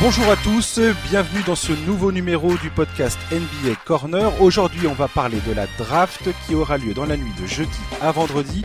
Bonjour 0.00 0.30
à 0.30 0.36
tous, 0.36 0.78
bienvenue 1.10 1.42
dans 1.44 1.56
ce 1.56 1.72
nouveau 1.72 2.12
numéro 2.12 2.56
du 2.58 2.70
podcast 2.70 3.18
NBA 3.32 3.74
Corner. 3.84 4.40
Aujourd'hui, 4.40 4.86
on 4.86 4.92
va 4.92 5.08
parler 5.08 5.38
de 5.44 5.52
la 5.52 5.66
draft 5.76 6.28
qui 6.46 6.54
aura 6.54 6.78
lieu 6.78 6.94
dans 6.94 7.04
la 7.04 7.16
nuit 7.16 7.32
de 7.40 7.46
jeudi 7.46 7.80
à 8.00 8.12
vendredi 8.12 8.64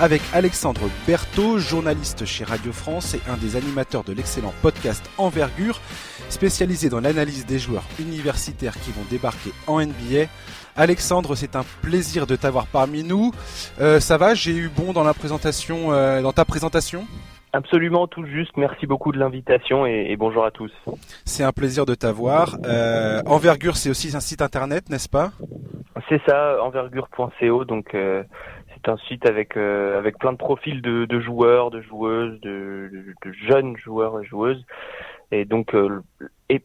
avec 0.00 0.20
Alexandre 0.32 0.80
Berthaud, 1.06 1.58
journaliste 1.58 2.24
chez 2.24 2.42
Radio 2.42 2.72
France 2.72 3.14
et 3.14 3.20
un 3.30 3.36
des 3.36 3.54
animateurs 3.54 4.02
de 4.02 4.12
l'excellent 4.12 4.52
podcast 4.60 5.08
Envergure, 5.18 5.80
spécialisé 6.28 6.88
dans 6.88 6.98
l'analyse 6.98 7.46
des 7.46 7.60
joueurs 7.60 7.84
universitaires 8.00 8.74
qui 8.80 8.90
vont 8.90 9.04
débarquer 9.08 9.52
en 9.68 9.80
NBA. 9.80 10.26
Alexandre, 10.74 11.36
c'est 11.36 11.54
un 11.54 11.64
plaisir 11.82 12.26
de 12.26 12.34
t'avoir 12.34 12.66
parmi 12.66 13.04
nous. 13.04 13.30
Euh, 13.80 14.00
ça 14.00 14.18
va, 14.18 14.34
j'ai 14.34 14.52
eu 14.52 14.68
bon 14.68 14.92
dans 14.92 15.04
la 15.04 15.14
présentation, 15.14 15.92
euh, 15.92 16.22
dans 16.22 16.32
ta 16.32 16.44
présentation? 16.44 17.06
Absolument, 17.54 18.06
tout 18.06 18.24
juste. 18.24 18.56
Merci 18.56 18.86
beaucoup 18.86 19.12
de 19.12 19.18
l'invitation 19.18 19.84
et, 19.84 20.16
bonjour 20.16 20.44
à 20.44 20.50
tous. 20.50 20.72
C'est 21.26 21.44
un 21.44 21.52
plaisir 21.52 21.84
de 21.84 21.94
t'avoir. 21.94 22.56
Euh, 22.64 23.20
Envergure, 23.26 23.76
c'est 23.76 23.90
aussi 23.90 24.16
un 24.16 24.20
site 24.20 24.40
internet, 24.40 24.88
n'est-ce 24.88 25.08
pas? 25.08 25.32
C'est 26.08 26.20
ça, 26.26 26.62
envergure.co. 26.62 27.64
Donc 27.66 27.94
euh, 27.94 28.22
c'est 28.68 28.90
un 28.90 28.96
site 29.08 29.26
avec 29.26 29.58
euh, 29.58 29.98
avec 29.98 30.18
plein 30.18 30.32
de 30.32 30.38
profils 30.38 30.80
de, 30.80 31.04
de 31.04 31.20
joueurs, 31.20 31.70
de 31.70 31.82
joueuses, 31.82 32.40
de, 32.40 32.90
de, 33.22 33.32
jeunes 33.32 33.76
joueurs 33.76 34.18
et 34.20 34.24
joueuses. 34.24 34.64
Et 35.30 35.44
donc 35.44 35.74
et 36.48 36.64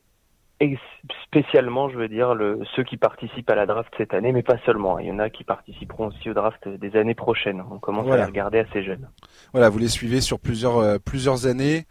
et 0.59 0.77
spécialement, 1.23 1.89
je 1.89 1.97
veux 1.97 2.07
dire, 2.07 2.34
le, 2.34 2.59
ceux 2.75 2.84
qui 2.84 2.97
participent 2.97 3.49
à 3.49 3.55
la 3.55 3.67
draft 3.67 3.93
cette 3.97 4.13
année, 4.13 4.31
mais 4.31 4.41
pas 4.41 4.57
seulement. 4.66 4.97
Il 4.97 5.07
y 5.07 5.11
en 5.11 5.20
a 5.20 5.30
qui 5.30 5.43
participeront 5.43 6.07
aussi 6.07 6.30
au 6.31 6.33
draft 6.33 6.67
des 6.67 6.95
années 6.95 7.13
prochaines. 7.13 7.63
On 7.71 7.77
commence 7.77 8.09
à 8.11 8.17
les 8.17 8.23
regarder 8.23 8.59
assez 8.59 8.83
jeunes. 8.83 9.07
Voilà, 9.52 9.70
vous 9.70 9.77
les 9.77 9.88
suivez 9.88 10.20
sur 10.20 10.39
plusieurs 10.39 10.77
euh, 10.77 10.97
plusieurs 10.97 11.45
années 11.45 11.85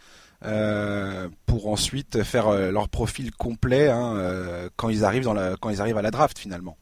euh, 0.44 1.28
pour 1.46 1.68
ensuite 1.68 2.24
faire 2.24 2.48
euh, 2.48 2.72
leur 2.72 2.88
profil 2.88 3.30
complet 3.30 3.88
hein, 3.88 4.68
quand 4.76 4.88
ils 4.88 5.04
arrivent 5.04 5.24
dans 5.24 5.34
la 5.34 5.54
quand 5.60 5.70
ils 5.70 5.80
arrivent 5.80 5.98
à 5.98 6.02
la 6.02 6.10
draft 6.10 6.36
finalement. 6.36 6.76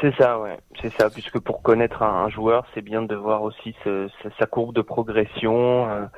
C'est 0.00 0.14
ça, 0.16 0.38
ouais, 0.40 0.58
c'est 0.82 0.92
ça. 0.92 1.08
Puisque 1.10 1.38
pour 1.38 1.62
connaître 1.62 2.02
un, 2.02 2.28
joueur, 2.28 2.66
c'est 2.74 2.82
bien 2.82 3.02
de 3.02 3.14
voir 3.14 3.42
aussi 3.42 3.74
ce, 3.82 4.08
sa 4.38 4.46
courbe 4.46 4.74
de 4.74 4.82
progression. 4.82 6.08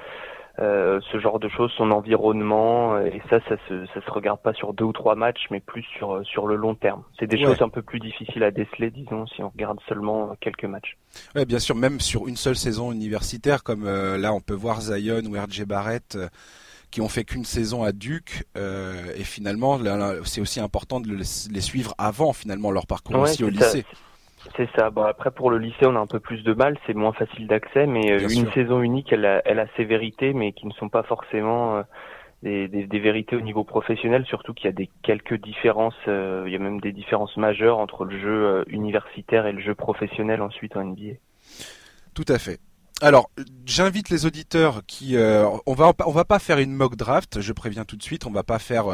Euh, 0.61 0.99
ce 1.13 1.21
genre 1.21 1.39
de 1.39 1.49
choses, 1.49 1.71
son 1.77 1.93
environnement, 1.93 2.95
euh, 2.95 3.07
et 3.07 3.23
ça, 3.31 3.39
ça 3.49 3.55
se, 3.69 3.87
ça 3.95 4.05
se 4.05 4.11
regarde 4.11 4.41
pas 4.41 4.53
sur 4.55 4.73
deux 4.73 4.87
ou 4.87 4.93
trois 4.93 5.15
matchs, 5.15 5.47
mais 5.53 5.61
plus 5.61 5.85
sur 5.97 6.17
euh, 6.17 6.25
sur 6.25 6.49
le 6.49 6.57
long 6.57 6.75
terme. 6.75 7.05
C'est 7.21 7.29
des 7.29 7.41
choses 7.41 7.63
un 7.63 7.69
peu 7.69 7.81
plus 7.81 8.01
difficiles 8.01 8.43
à 8.43 8.51
déceler, 8.51 8.91
disons, 8.91 9.27
si 9.29 9.41
on 9.41 9.51
regarde 9.51 9.79
seulement 9.89 10.35
quelques 10.41 10.65
matchs. 10.65 10.97
Ouais, 11.37 11.45
bien 11.45 11.61
sûr, 11.61 11.77
même 11.77 12.01
sur 12.01 12.27
une 12.27 12.37
seule 12.37 12.57
saison 12.57 12.91
universitaire, 12.91 13.63
comme 13.63 13.85
là, 13.85 14.33
on 14.33 14.41
peut 14.41 14.55
voir 14.55 14.81
Zion 14.81 15.23
ou 15.27 15.41
RJ 15.41 15.65
Barrett 15.65 16.19
qui 16.91 17.03
ont 17.03 17.09
fait 17.09 17.25
qu'une 17.25 17.45
saison 17.45 17.85
à 17.85 17.93
Duke 17.93 18.45
et 18.57 19.25
finalement 19.25 19.79
c'est 20.25 20.41
aussi 20.41 20.59
important 20.59 21.01
de 21.01 21.11
les 21.13 21.61
suivre 21.61 21.95
avant 21.99 22.33
finalement 22.33 22.71
leur 22.71 22.87
parcours 22.87 23.19
aussi 23.19 23.45
au 23.45 23.51
lycée. 23.51 23.85
C'est 24.57 24.69
ça. 24.77 24.91
Bon 24.91 25.03
après 25.03 25.31
pour 25.31 25.51
le 25.51 25.59
lycée 25.59 25.87
on 25.87 25.97
a 25.97 25.99
un 25.99 26.07
peu 26.07 26.21
plus 26.21 26.43
de 26.43 26.53
mal, 26.55 26.79
c'est 26.87 26.95
moins 26.95 27.13
facile 27.13 27.47
d'accès, 27.47 27.87
mais 27.87 28.13
euh, 28.13 28.29
une 28.29 28.51
saison 28.53 28.83
unique 28.83 29.13
elle 29.13 29.25
a, 29.25 29.43
elle 29.45 29.59
a 29.59 29.67
ses 29.77 29.85
vérités, 29.85 30.33
mais 30.33 30.53
qui 30.53 30.67
ne 30.67 30.73
sont 30.73 30.89
pas 30.89 31.03
forcément 31.03 31.77
euh, 31.77 31.83
des, 32.43 32.69
des, 32.69 32.87
des, 32.87 33.01
vérités 33.01 33.37
au 33.37 33.41
niveau 33.41 33.65
professionnel, 33.65 34.25
surtout 34.27 34.55
qu'il 34.55 34.67
y 34.67 34.69
a 34.69 34.73
des 34.73 34.89
quelques 35.03 35.41
différences, 35.41 35.95
euh, 36.07 36.45
il 36.47 36.53
y 36.53 36.57
a 36.57 36.61
même 36.61 36.81
des 36.81 36.93
différences 36.93 37.37
majeures 37.37 37.79
entre 37.79 38.05
le 38.05 38.19
jeu 38.19 38.65
universitaire 38.69 39.47
et 39.47 39.53
le 39.53 39.61
jeu 39.61 39.75
professionnel 39.75 40.41
ensuite 40.41 40.77
en 40.77 40.85
NBA. 40.85 41.15
Tout 42.15 42.27
à 42.29 42.39
fait. 42.39 42.61
Alors, 43.01 43.31
j'invite 43.65 44.09
les 44.11 44.27
auditeurs 44.27 44.83
qui, 44.87 45.17
on 45.17 45.75
va, 45.75 45.93
on 46.05 46.11
va 46.11 46.25
pas 46.25 46.41
faire 46.41 46.59
une 46.59 46.73
mock 46.73 46.97
draft. 46.97 47.41
Je 47.41 47.53
préviens 47.53 47.85
tout 47.85 47.97
de 47.97 48.03
suite, 48.03 48.27
on 48.27 48.33
va 48.33 48.43
pas 48.43 48.59
faire 48.59 48.87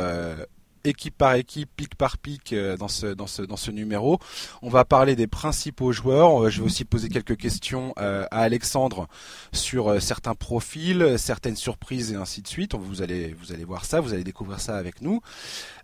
équipe 0.84 1.16
par 1.16 1.34
équipe, 1.34 1.70
pic 1.74 1.94
par 1.94 2.18
pic 2.18 2.52
euh, 2.52 2.76
dans 2.76 2.88
ce 2.88 3.06
dans 3.06 3.26
ce 3.26 3.42
dans 3.42 3.56
ce 3.56 3.70
numéro. 3.70 4.18
On 4.62 4.68
va 4.68 4.84
parler 4.84 5.16
des 5.16 5.26
principaux 5.26 5.92
joueurs. 5.92 6.50
Je 6.50 6.60
vais 6.60 6.66
aussi 6.66 6.84
poser 6.84 7.08
quelques 7.08 7.36
questions 7.36 7.94
euh, 7.98 8.26
à 8.30 8.40
Alexandre 8.40 9.08
sur 9.52 9.88
euh, 9.90 10.00
certains 10.00 10.34
profils, 10.34 11.16
certaines 11.18 11.56
surprises 11.56 12.12
et 12.12 12.16
ainsi 12.16 12.42
de 12.42 12.48
suite. 12.48 12.74
Vous 12.74 13.02
allez 13.02 13.34
vous 13.40 13.52
allez 13.52 13.64
voir 13.64 13.84
ça, 13.84 14.00
vous 14.00 14.12
allez 14.12 14.24
découvrir 14.24 14.60
ça 14.60 14.76
avec 14.76 15.00
nous. 15.00 15.20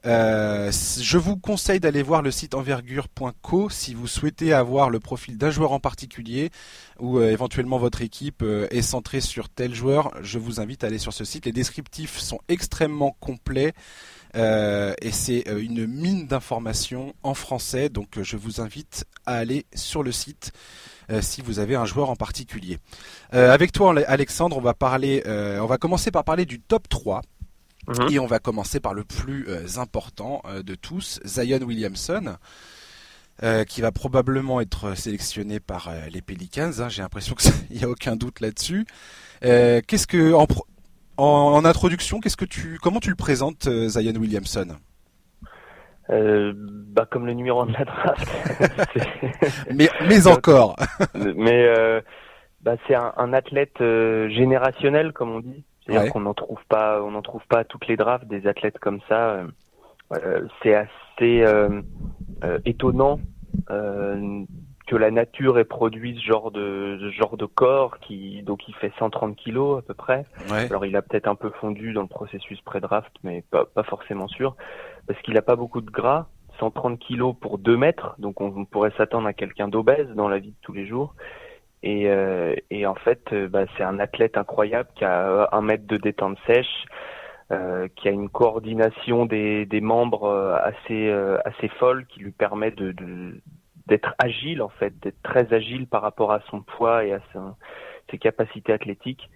je 0.04 1.18
vous 1.18 1.36
conseille 1.36 1.80
d'aller 1.80 2.02
voir 2.02 2.22
le 2.22 2.30
site 2.30 2.54
envergure.co 2.54 3.70
si 3.70 3.94
vous 3.94 4.06
souhaitez 4.06 4.52
avoir 4.52 4.90
le 4.90 5.00
profil 5.00 5.38
d'un 5.38 5.50
joueur 5.50 5.72
en 5.72 5.80
particulier 5.80 6.50
ou 6.98 7.20
éventuellement 7.20 7.78
votre 7.78 8.02
équipe 8.02 8.44
est 8.70 8.82
centrée 8.82 9.20
sur 9.20 9.48
tel 9.48 9.74
joueur. 9.74 10.12
Je 10.22 10.38
vous 10.38 10.60
invite 10.60 10.84
à 10.84 10.88
aller 10.88 10.98
sur 10.98 11.12
ce 11.12 11.24
site. 11.24 11.46
Les 11.46 11.52
descriptifs 11.52 12.18
sont 12.18 12.40
extrêmement 12.48 13.16
complets. 13.20 13.72
Euh, 14.36 14.94
et 15.00 15.10
c'est 15.10 15.48
euh, 15.48 15.62
une 15.62 15.86
mine 15.86 16.26
d'informations 16.26 17.14
en 17.22 17.34
français, 17.34 17.88
donc 17.88 18.18
euh, 18.18 18.22
je 18.22 18.36
vous 18.36 18.60
invite 18.60 19.04
à 19.26 19.34
aller 19.34 19.66
sur 19.74 20.02
le 20.02 20.12
site 20.12 20.52
si 21.22 21.42
vous 21.42 21.58
avez 21.58 21.74
un 21.74 21.86
joueur 21.86 22.08
en 22.08 22.14
particulier. 22.14 22.78
avec 23.32 23.72
toi, 23.72 23.92
Alexandre, 24.06 24.56
on 24.56 24.60
va 24.60 24.74
parler, 24.74 25.24
on 25.26 25.66
va 25.66 25.76
commencer 25.76 26.12
par 26.12 26.22
parler 26.22 26.46
du 26.46 26.60
top 26.60 26.88
3. 26.88 27.22
Mhm. 27.88 28.12
Et 28.12 28.20
on 28.20 28.28
va 28.28 28.38
commencer 28.38 28.78
par 28.78 28.94
le 28.94 29.02
plus 29.02 29.48
important 29.76 30.40
de 30.64 30.74
tous, 30.76 31.18
Zion 31.24 31.58
Williamson. 31.62 32.36
qui 33.66 33.80
va 33.80 33.90
probablement 33.90 34.60
être 34.60 34.96
sélectionné 34.96 35.58
par 35.58 35.90
les 36.12 36.22
Pelicans. 36.22 36.70
Hein, 36.78 36.88
J'ai 36.88 37.02
l'impression 37.02 37.34
qu'il 37.34 37.52
n'y 37.76 37.82
a 37.82 37.88
aucun 37.88 38.14
doute 38.14 38.38
là-dessus. 38.38 38.86
Qu'est-ce 39.40 40.06
que 40.06 40.32
en, 40.32 40.46
en, 41.20 41.64
introduction, 41.64 42.20
qu'est-ce 42.20 42.36
que 42.36 42.44
tu, 42.44 42.78
comment 42.82 43.00
tu 43.00 43.10
le 43.10 43.16
présentes, 43.16 43.66
euh, 43.66 43.88
Zion 43.88 44.14
Williamson? 44.18 44.76
Euh, 46.10 46.52
bah 46.56 47.06
comme 47.08 47.26
le 47.26 47.34
numéro 47.34 47.64
de 47.66 47.72
la 47.72 47.84
draft. 47.84 48.28
mais 49.74 49.88
mais 50.08 50.26
encore. 50.26 50.76
mais 51.14 51.66
euh, 51.66 52.00
bah 52.62 52.76
c'est 52.86 52.96
un, 52.96 53.32
athlète 53.32 53.78
générationnel 53.78 55.12
comme 55.12 55.30
on 55.30 55.40
dit. 55.40 55.64
C'est-à-dire 55.86 56.12
qu'on 56.12 56.20
n'en 56.20 56.34
trouve 56.34 56.58
pas, 56.68 57.02
on 57.02 57.12
n'en 57.12 57.22
trouve 57.22 57.46
pas 57.48 57.64
toutes 57.64 57.86
les 57.86 57.96
drafts 57.96 58.26
des 58.26 58.46
athlètes 58.46 58.78
comme 58.78 59.00
ça. 59.08 59.40
c'est 60.62 60.74
assez 60.74 61.44
étonnant 62.64 63.20
que 64.90 64.96
la 64.96 65.12
nature 65.12 65.60
ait 65.60 65.64
produit 65.64 66.16
ce 66.16 66.26
genre 66.26 66.50
de 66.50 66.98
ce 67.00 67.10
genre 67.10 67.36
de 67.36 67.46
corps 67.46 68.00
qui 68.00 68.42
donc 68.42 68.66
il 68.66 68.74
fait 68.74 68.92
130 68.98 69.36
kilos 69.36 69.78
à 69.78 69.82
peu 69.82 69.94
près. 69.94 70.26
Alors 70.50 70.84
il 70.84 70.96
a 70.96 71.02
peut-être 71.02 71.28
un 71.28 71.36
peu 71.36 71.50
fondu 71.60 71.92
dans 71.92 72.02
le 72.02 72.08
processus 72.08 72.60
pré-draft, 72.62 73.12
mais 73.22 73.44
pas, 73.52 73.66
pas 73.66 73.84
forcément 73.84 74.26
sûr 74.26 74.56
parce 75.06 75.20
qu'il 75.22 75.38
a 75.38 75.42
pas 75.42 75.54
beaucoup 75.54 75.80
de 75.80 75.90
gras. 75.90 76.26
130 76.58 76.98
kilos 76.98 77.36
pour 77.40 77.56
2 77.58 77.76
mètres, 77.76 78.16
donc 78.18 78.40
on, 78.42 78.66
pourrait 78.66 78.92
s'attendre 78.98 79.26
à 79.26 79.32
quelqu'un 79.32 79.68
d'obèse 79.68 80.08
dans 80.08 80.28
la 80.28 80.38
vie 80.38 80.50
de 80.50 80.60
tous 80.60 80.74
les 80.74 80.86
jours. 80.86 81.14
Et, 81.82 82.10
euh, 82.10 82.54
et 82.68 82.84
en 82.84 82.96
fait, 82.96 83.32
euh, 83.32 83.48
bah, 83.48 83.64
c'est 83.76 83.82
un 83.82 83.98
athlète 83.98 84.36
incroyable 84.36 84.90
qui 84.94 85.06
a 85.06 85.48
un 85.52 85.62
mètre 85.62 85.86
de 85.86 85.96
détente 85.96 86.36
sèche, 86.46 86.84
euh, 87.52 87.88
qui 87.96 88.06
a 88.06 88.12
une 88.12 88.28
coordination 88.28 89.26
des, 89.26 89.66
des 89.66 89.80
membres 89.80 90.24
euh, 90.24 90.56
assez 90.62 91.08
euh, 91.08 91.36
assez 91.44 91.66
folle 91.66 92.06
qui 92.06 92.20
lui 92.20 92.30
permet 92.30 92.70
de, 92.70 92.92
de, 92.92 93.40
d'être 93.90 94.14
agile 94.18 94.62
en 94.62 94.68
fait, 94.68 94.98
d'être 95.00 95.20
très 95.22 95.52
agile 95.52 95.86
par 95.86 96.00
rapport 96.00 96.32
à 96.32 96.40
son 96.48 96.62
poids 96.62 97.04
et 97.04 97.12
à 97.12 97.20
ses 98.10 98.18
capacités 98.18 98.72
athlétiques. 98.72 99.28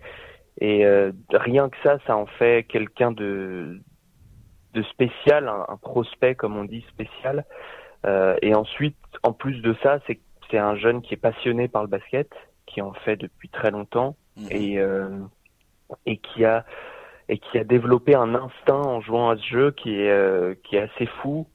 Et 0.60 0.86
euh, 0.86 1.12
rien 1.32 1.68
que 1.68 1.76
ça, 1.82 1.98
ça 2.06 2.16
en 2.16 2.26
fait 2.26 2.64
quelqu'un 2.64 3.10
de 3.10 3.80
de 4.72 4.82
spécial, 4.84 5.48
un, 5.48 5.76
prospect 5.76 6.34
comme 6.34 6.56
on 6.56 6.64
dit 6.64 6.84
spécial. 6.88 7.44
Euh, 8.06 8.36
et 8.42 8.54
ensuite, 8.54 8.96
en 9.22 9.32
plus 9.32 9.60
de 9.60 9.74
ça, 9.82 9.98
c'est 10.06 10.20
c'est 10.50 10.58
un 10.58 10.76
jeune 10.76 11.02
qui 11.02 11.14
est 11.14 11.18
passionné 11.18 11.68
par 11.68 11.82
le 11.82 11.88
basket, 11.88 12.30
qui 12.66 12.80
en 12.80 12.92
fait 12.92 13.16
depuis 13.16 13.48
très 13.48 13.70
longtemps 13.72 14.16
mhm. 14.36 14.48
et 14.50 14.78
euh, 14.78 15.18
et 16.06 16.18
qui 16.18 16.44
a 16.44 16.64
et 17.28 17.38
qui 17.38 17.58
a 17.58 17.64
développé 17.64 18.14
un 18.14 18.34
instinct 18.34 18.82
en 18.82 19.00
jouant 19.00 19.30
à 19.30 19.36
ce 19.36 19.46
jeu 19.46 19.70
qui 19.72 19.96
est 19.96 20.62
qui 20.62 20.76
est 20.76 20.82
assez 20.82 21.06
fou. 21.06 21.48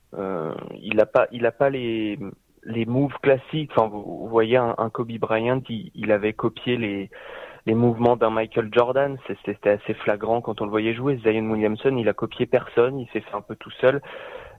il 0.82 1.00
a 1.00 1.06
pas 1.06 1.28
il 1.32 1.46
a 1.46 1.52
pas 1.52 1.70
les 1.70 2.20
les 2.64 2.86
moves 2.86 3.18
classiques. 3.22 3.72
Enfin, 3.76 3.88
vous, 3.88 4.28
voyez 4.30 4.58
un, 4.58 4.90
Kobe 4.92 5.12
Bryant, 5.18 5.62
il, 5.70 6.12
avait 6.12 6.34
copié 6.34 6.78
les 6.78 7.10
les 7.66 7.76
mouvements 7.76 8.16
d'un 8.16 8.30
Michael 8.30 8.70
Jordan. 8.72 9.18
C'était 9.46 9.70
assez 9.70 9.94
flagrant 9.94 10.42
quand 10.42 10.62
on 10.62 10.66
le 10.66 10.72
voyait 10.72 10.94
jouer. 10.94 11.20
Zion 11.24 11.50
Williamson, 11.52 11.96
il 11.98 12.08
a 12.10 12.14
copié 12.14 12.46
personne, 12.46 13.00
il 13.00 13.08
s'est 13.10 13.22
fait 13.22 13.36
un 13.36 13.42
peu 13.42 13.56
tout 13.56 13.72
seul. 13.82 14.02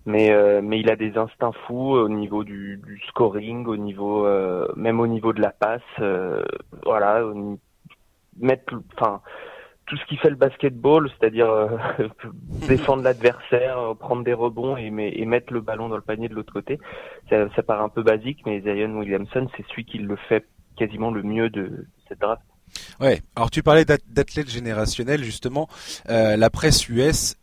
Mais 0.07 0.31
euh, 0.33 0.61
mais 0.63 0.81
il 0.81 0.91
a 0.91 0.97
des 0.97 1.19
instincts 1.19 1.53
fous 1.67 1.93
au 1.93 2.09
niveau 2.09 2.43
du, 2.45 2.81
du 2.85 3.01
scoring, 3.09 3.67
au 3.67 3.77
niveau 3.77 4.27
euh, 4.27 4.67
même 4.77 5.01
au 5.01 5.07
niveau 5.07 5.33
de 5.33 5.41
la 5.43 5.51
passe. 5.51 5.83
Euh, 5.99 6.43
voilà, 6.85 7.23
mettre, 8.39 8.75
enfin 8.97 9.21
tout 9.91 9.97
ce 9.97 10.05
qui 10.07 10.17
fait 10.19 10.31
le 10.31 10.37
basketball, 10.37 11.11
c'est-à-dire 11.11 11.51
euh, 11.51 11.69
défendre 12.69 13.03
l'adversaire, 13.03 13.77
euh, 13.77 13.95
prendre 13.95 14.23
des 14.23 14.33
rebonds 14.33 14.77
et, 14.77 14.87
et, 14.87 15.27
mettre 15.27 15.53
le 15.53 15.61
ballon 15.61 15.89
dans 15.89 15.97
le 15.97 16.03
panier 16.03 16.29
de 16.29 16.35
l'autre 16.35 16.53
côté. 16.53 16.79
Ça, 17.29 17.49
ça, 17.57 17.65
paraît 17.65 17.83
un 17.83 17.89
peu 17.89 18.05
basique, 18.05 18.39
mais 18.47 18.61
Zion 18.61 18.97
Williamson, 18.97 19.49
c'est 19.57 19.67
celui 19.69 19.85
qui 19.85 19.99
le 19.99 20.15
fait 20.29 20.47
quasiment 20.77 21.11
le 21.11 21.25
mieux 21.25 21.51
de 21.51 21.87
cette 22.09 22.21
draft. 22.21 22.43
Ouais. 23.01 23.21
Alors 23.35 23.51
tu 23.51 23.65
parlais 23.65 23.85
d'athlètes 23.85 24.49
générationnels 24.49 25.25
justement. 25.25 25.69
Euh, 26.09 26.37
la 26.37 26.51
presse 26.51 26.89
US 26.89 27.35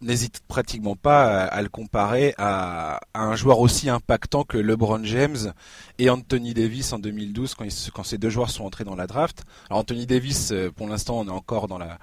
n'hésite 0.00 0.42
pratiquement 0.46 0.96
pas 0.96 1.44
à, 1.44 1.62
le 1.62 1.68
comparer 1.68 2.34
à, 2.38 3.00
un 3.14 3.36
joueur 3.36 3.60
aussi 3.60 3.88
impactant 3.88 4.44
que 4.44 4.58
LeBron 4.58 5.02
James 5.04 5.52
et 5.98 6.10
Anthony 6.10 6.54
Davis 6.54 6.92
en 6.92 6.98
2012 6.98 7.54
quand, 7.54 7.64
quand 7.94 8.04
ces 8.04 8.18
deux 8.18 8.30
joueurs 8.30 8.50
sont 8.50 8.64
entrés 8.64 8.84
dans 8.84 8.96
la 8.96 9.06
draft. 9.06 9.44
Alors 9.68 9.80
Anthony 9.80 10.06
Davis, 10.06 10.50
euh, 10.52 10.70
pour 10.70 10.88
l'instant, 10.88 11.18
on 11.18 11.26
est 11.26 11.30
encore 11.30 11.68
dans 11.68 11.78
la, 11.78 11.98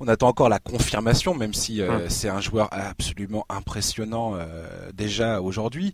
on 0.00 0.08
attend 0.08 0.28
encore 0.28 0.48
la 0.48 0.58
confirmation, 0.58 1.34
même 1.34 1.54
si 1.54 1.80
euh, 1.80 1.90
hum. 1.90 2.02
c'est 2.08 2.28
un 2.28 2.40
joueur 2.40 2.68
absolument 2.70 3.44
impressionnant 3.48 4.34
euh, 4.34 4.90
déjà 4.94 5.40
aujourd'hui. 5.40 5.92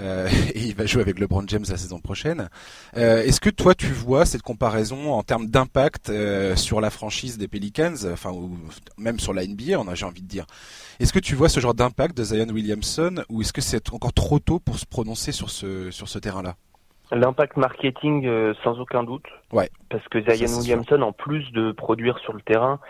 Euh, 0.00 0.28
et 0.54 0.60
il 0.60 0.74
va 0.74 0.86
jouer 0.86 1.02
avec 1.02 1.18
LeBron 1.18 1.44
James 1.46 1.64
la 1.68 1.76
saison 1.76 2.00
prochaine. 2.00 2.48
Euh, 2.96 3.22
Est-ce 3.22 3.40
que 3.40 3.50
toi 3.50 3.74
tu 3.74 3.86
vois 3.86 4.24
cette 4.24 4.42
comparaison 4.42 5.12
en 5.12 5.22
termes 5.22 5.46
d'impact 5.46 6.10
euh, 6.10 6.56
sur 6.56 6.80
la 6.80 6.90
franchise 6.90 7.38
des 7.38 7.48
Pelicans, 7.48 7.94
enfin 8.12 8.30
ou 8.30 8.56
même 8.98 9.18
sur 9.18 9.32
la 9.32 9.46
NBA, 9.46 9.78
on 9.78 9.88
a 9.88 9.94
j'ai 9.94 10.06
envie 10.06 10.22
de 10.22 10.28
dire? 10.28 10.46
Est-ce 11.00 11.12
que 11.12 11.18
tu 11.18 11.34
vois 11.34 11.48
ce 11.48 11.60
genre 11.60 11.74
d'impact 11.74 12.16
de 12.16 12.24
Zion 12.24 12.48
Williamson 12.48 13.24
ou 13.28 13.42
est-ce 13.42 13.52
que 13.52 13.60
c'est 13.60 13.92
encore 13.92 14.12
trop 14.12 14.38
tôt 14.38 14.58
pour 14.58 14.78
se 14.78 14.86
prononcer 14.86 15.32
sur 15.32 15.50
ce 15.50 15.90
sur 15.90 16.08
ce 16.08 16.18
terrain-là? 16.18 16.54
L'impact 17.12 17.58
marketing, 17.58 18.26
sans 18.64 18.80
aucun 18.80 19.04
doute. 19.04 19.26
Ouais. 19.52 19.68
Parce 19.90 20.06
que 20.08 20.20
Zion 20.22 20.58
Williamson, 20.58 21.02
en 21.02 21.12
plus 21.12 21.52
de 21.52 21.70
produire 21.70 22.18
sur 22.20 22.32
le 22.32 22.40
terrain, 22.40 22.80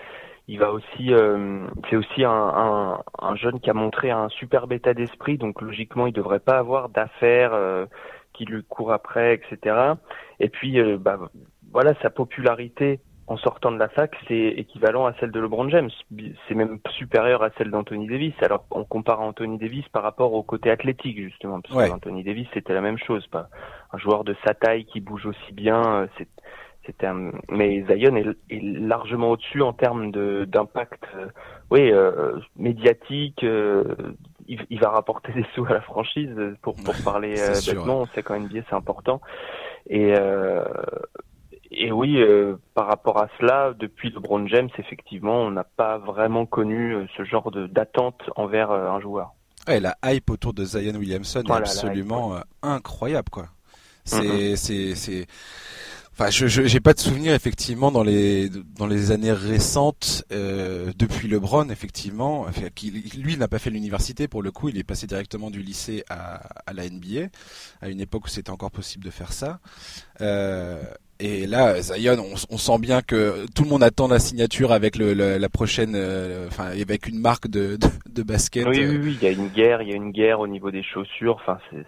il 0.46 0.58
va 0.58 0.72
aussi, 0.72 1.12
euh, 1.12 1.66
c'est 1.88 1.96
aussi 1.96 2.24
un, 2.24 2.30
un, 2.30 3.00
un, 3.18 3.36
jeune 3.36 3.60
qui 3.60 3.70
a 3.70 3.74
montré 3.74 4.10
un 4.10 4.28
superbe 4.28 4.72
état 4.72 4.92
d'esprit, 4.92 5.38
donc 5.38 5.62
logiquement 5.62 6.06
il 6.06 6.12
devrait 6.12 6.40
pas 6.40 6.58
avoir 6.58 6.90
d'affaires 6.90 7.54
euh, 7.54 7.86
qui 8.34 8.44
lui 8.44 8.62
courent 8.62 8.92
après, 8.92 9.34
etc. 9.34 9.94
Et 10.40 10.50
puis, 10.50 10.78
euh, 10.78 10.98
bah, 10.98 11.18
voilà, 11.72 11.94
sa 12.02 12.10
popularité 12.10 13.00
en 13.26 13.38
sortant 13.38 13.72
de 13.72 13.78
la 13.78 13.88
fac, 13.88 14.14
c'est 14.28 14.48
équivalent 14.48 15.06
à 15.06 15.14
celle 15.14 15.30
de 15.30 15.40
LeBron 15.40 15.70
James. 15.70 15.88
C'est 16.46 16.54
même 16.54 16.78
supérieur 16.90 17.42
à 17.42 17.48
celle 17.56 17.70
d'Anthony 17.70 18.06
Davis. 18.06 18.34
Alors, 18.42 18.66
on 18.70 18.84
compare 18.84 19.22
Anthony 19.22 19.56
Davis 19.56 19.88
par 19.88 20.02
rapport 20.02 20.34
au 20.34 20.42
côté 20.42 20.70
athlétique, 20.70 21.16
justement, 21.16 21.62
parce 21.62 21.74
que 21.74 21.90
Anthony 21.90 22.22
Davis, 22.22 22.46
c'était 22.52 22.74
la 22.74 22.82
même 22.82 22.98
chose. 22.98 23.26
Pas 23.28 23.48
un 23.94 23.98
joueur 23.98 24.24
de 24.24 24.36
sa 24.44 24.52
taille 24.52 24.84
qui 24.84 25.00
bouge 25.00 25.24
aussi 25.24 25.52
bien. 25.54 26.06
C'est 26.18 26.28
c'était 26.86 27.08
mais 27.48 27.84
Zion 27.88 28.16
est, 28.16 28.36
largement 28.50 29.30
au-dessus 29.32 29.62
en 29.62 29.72
termes 29.72 30.10
de 30.10 30.44
d'impact 30.44 31.04
euh, 31.16 31.26
oui 31.70 31.90
euh, 31.90 32.38
médiatique 32.56 33.42
euh, 33.44 33.84
il, 34.46 34.78
va 34.78 34.90
rapporter 34.90 35.32
des 35.32 35.44
sous 35.54 35.64
à 35.66 35.74
la 35.74 35.80
franchise 35.80 36.34
pour 36.62 36.76
pour 36.76 36.94
parler 37.04 37.34
bêtement 37.66 38.00
on 38.00 38.06
sait 38.06 38.22
quand 38.22 38.34
même 38.34 38.48
bien 38.48 38.62
c'est 38.68 38.76
important. 38.76 39.20
Et 39.88 40.14
et 41.70 41.92
oui 41.92 42.22
par 42.74 42.86
rapport 42.86 43.18
à 43.18 43.28
cela 43.38 43.74
depuis 43.78 44.10
LeBron 44.10 44.46
James 44.46 44.70
effectivement 44.78 45.40
on 45.40 45.50
n'a 45.50 45.64
pas 45.64 45.98
vraiment 45.98 46.46
connu 46.46 47.06
ce 47.16 47.24
genre 47.24 47.50
de 47.50 47.66
d'attente 47.66 48.22
envers 48.36 48.70
un 48.70 49.00
joueur. 49.00 49.32
Ouais, 49.66 49.80
la 49.80 49.96
hype 50.04 50.28
autour 50.28 50.52
de 50.52 50.64
Zion 50.64 50.94
Williamson 50.94 51.42
est 51.42 51.50
absolument 51.50 52.36
incroyable 52.62 53.30
quoi. 53.30 53.46
C'est 54.04 54.56
c'est 54.56 54.94
c'est 54.94 55.26
Enfin, 56.16 56.30
je 56.30 56.72
n'ai 56.72 56.80
pas 56.80 56.94
de 56.94 57.00
souvenir 57.00 57.34
effectivement 57.34 57.90
dans 57.90 58.04
les 58.04 58.48
dans 58.48 58.86
les 58.86 59.10
années 59.10 59.32
récentes 59.32 60.24
euh, 60.30 60.92
depuis 60.96 61.26
LeBron 61.26 61.68
effectivement. 61.70 62.42
Enfin, 62.42 62.68
lui, 63.18 63.36
n'a 63.36 63.48
pas 63.48 63.58
fait 63.58 63.70
l'université 63.70 64.28
pour 64.28 64.40
le 64.40 64.52
coup. 64.52 64.68
Il 64.68 64.78
est 64.78 64.84
passé 64.84 65.08
directement 65.08 65.50
du 65.50 65.60
lycée 65.60 66.04
à, 66.08 66.40
à 66.66 66.72
la 66.72 66.88
NBA 66.88 67.30
à 67.82 67.88
une 67.88 68.00
époque 68.00 68.26
où 68.26 68.28
c'était 68.28 68.50
encore 68.50 68.70
possible 68.70 69.04
de 69.04 69.10
faire 69.10 69.32
ça. 69.32 69.58
Euh, 70.20 70.80
et 71.18 71.48
là, 71.48 71.80
Zion, 71.80 72.16
on, 72.18 72.34
on, 72.54 72.58
sent 72.58 72.78
bien 72.78 73.02
que 73.02 73.46
tout 73.54 73.64
le 73.64 73.70
monde 73.70 73.82
attend 73.82 74.06
la 74.06 74.20
signature 74.20 74.70
avec 74.70 74.96
le, 74.96 75.14
la 75.14 75.48
prochaine, 75.48 75.94
euh, 75.96 76.46
enfin, 76.46 76.66
avec 76.66 77.08
une 77.08 77.18
marque 77.18 77.48
de, 77.48 77.76
de, 77.76 77.88
de 78.12 78.22
basket. 78.22 78.66
Oui, 78.68 78.84
oui, 78.84 78.98
oui, 79.02 79.18
il 79.20 79.24
y 79.24 79.28
a 79.28 79.32
une 79.32 79.48
guerre, 79.48 79.82
il 79.82 79.88
y 79.88 79.92
a 79.92 79.96
une 79.96 80.12
guerre 80.12 80.38
au 80.38 80.46
niveau 80.46 80.70
des 80.70 80.82
chaussures. 80.84 81.38
Enfin, 81.40 81.58
c'est 81.70 81.84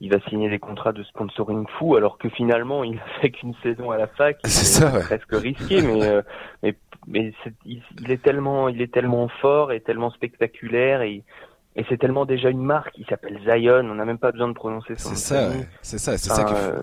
il 0.00 0.10
va 0.10 0.20
signer 0.28 0.48
des 0.48 0.58
contrats 0.58 0.92
de 0.92 1.02
sponsoring 1.02 1.66
fou 1.78 1.96
alors 1.96 2.18
que 2.18 2.28
finalement 2.28 2.84
il 2.84 2.98
a 2.98 3.04
fait 3.20 3.30
qu'une 3.30 3.54
saison 3.62 3.90
à 3.90 3.98
la 3.98 4.06
fac. 4.06 4.38
C'est 4.44 4.64
ça, 4.64 4.92
ouais. 4.92 5.00
presque 5.00 5.32
risqué, 5.32 5.82
mais 5.82 6.04
euh, 6.04 6.22
mais 6.62 6.76
mais 7.06 7.32
il, 7.64 7.82
est 8.10 8.22
tellement 8.22 8.68
il 8.68 8.80
est 8.82 8.92
tellement 8.92 9.28
fort 9.40 9.72
et 9.72 9.80
tellement 9.80 10.10
spectaculaire 10.10 11.02
et 11.02 11.24
et 11.76 11.84
c'est 11.88 11.96
tellement 11.96 12.26
déjà 12.26 12.50
une 12.50 12.62
marque. 12.62 12.98
Il 12.98 13.06
s'appelle 13.06 13.38
Zion. 13.44 13.88
On 13.88 13.94
n'a 13.94 14.04
même 14.04 14.18
pas 14.18 14.32
besoin 14.32 14.48
de 14.48 14.52
prononcer 14.52 14.96
son. 14.96 15.10
C'est 15.10 15.16
ça, 15.16 15.50
c'est 15.80 15.98
ça, 15.98 16.18
c'est 16.18 16.30
ça. 16.30 16.46
Euh, 16.52 16.82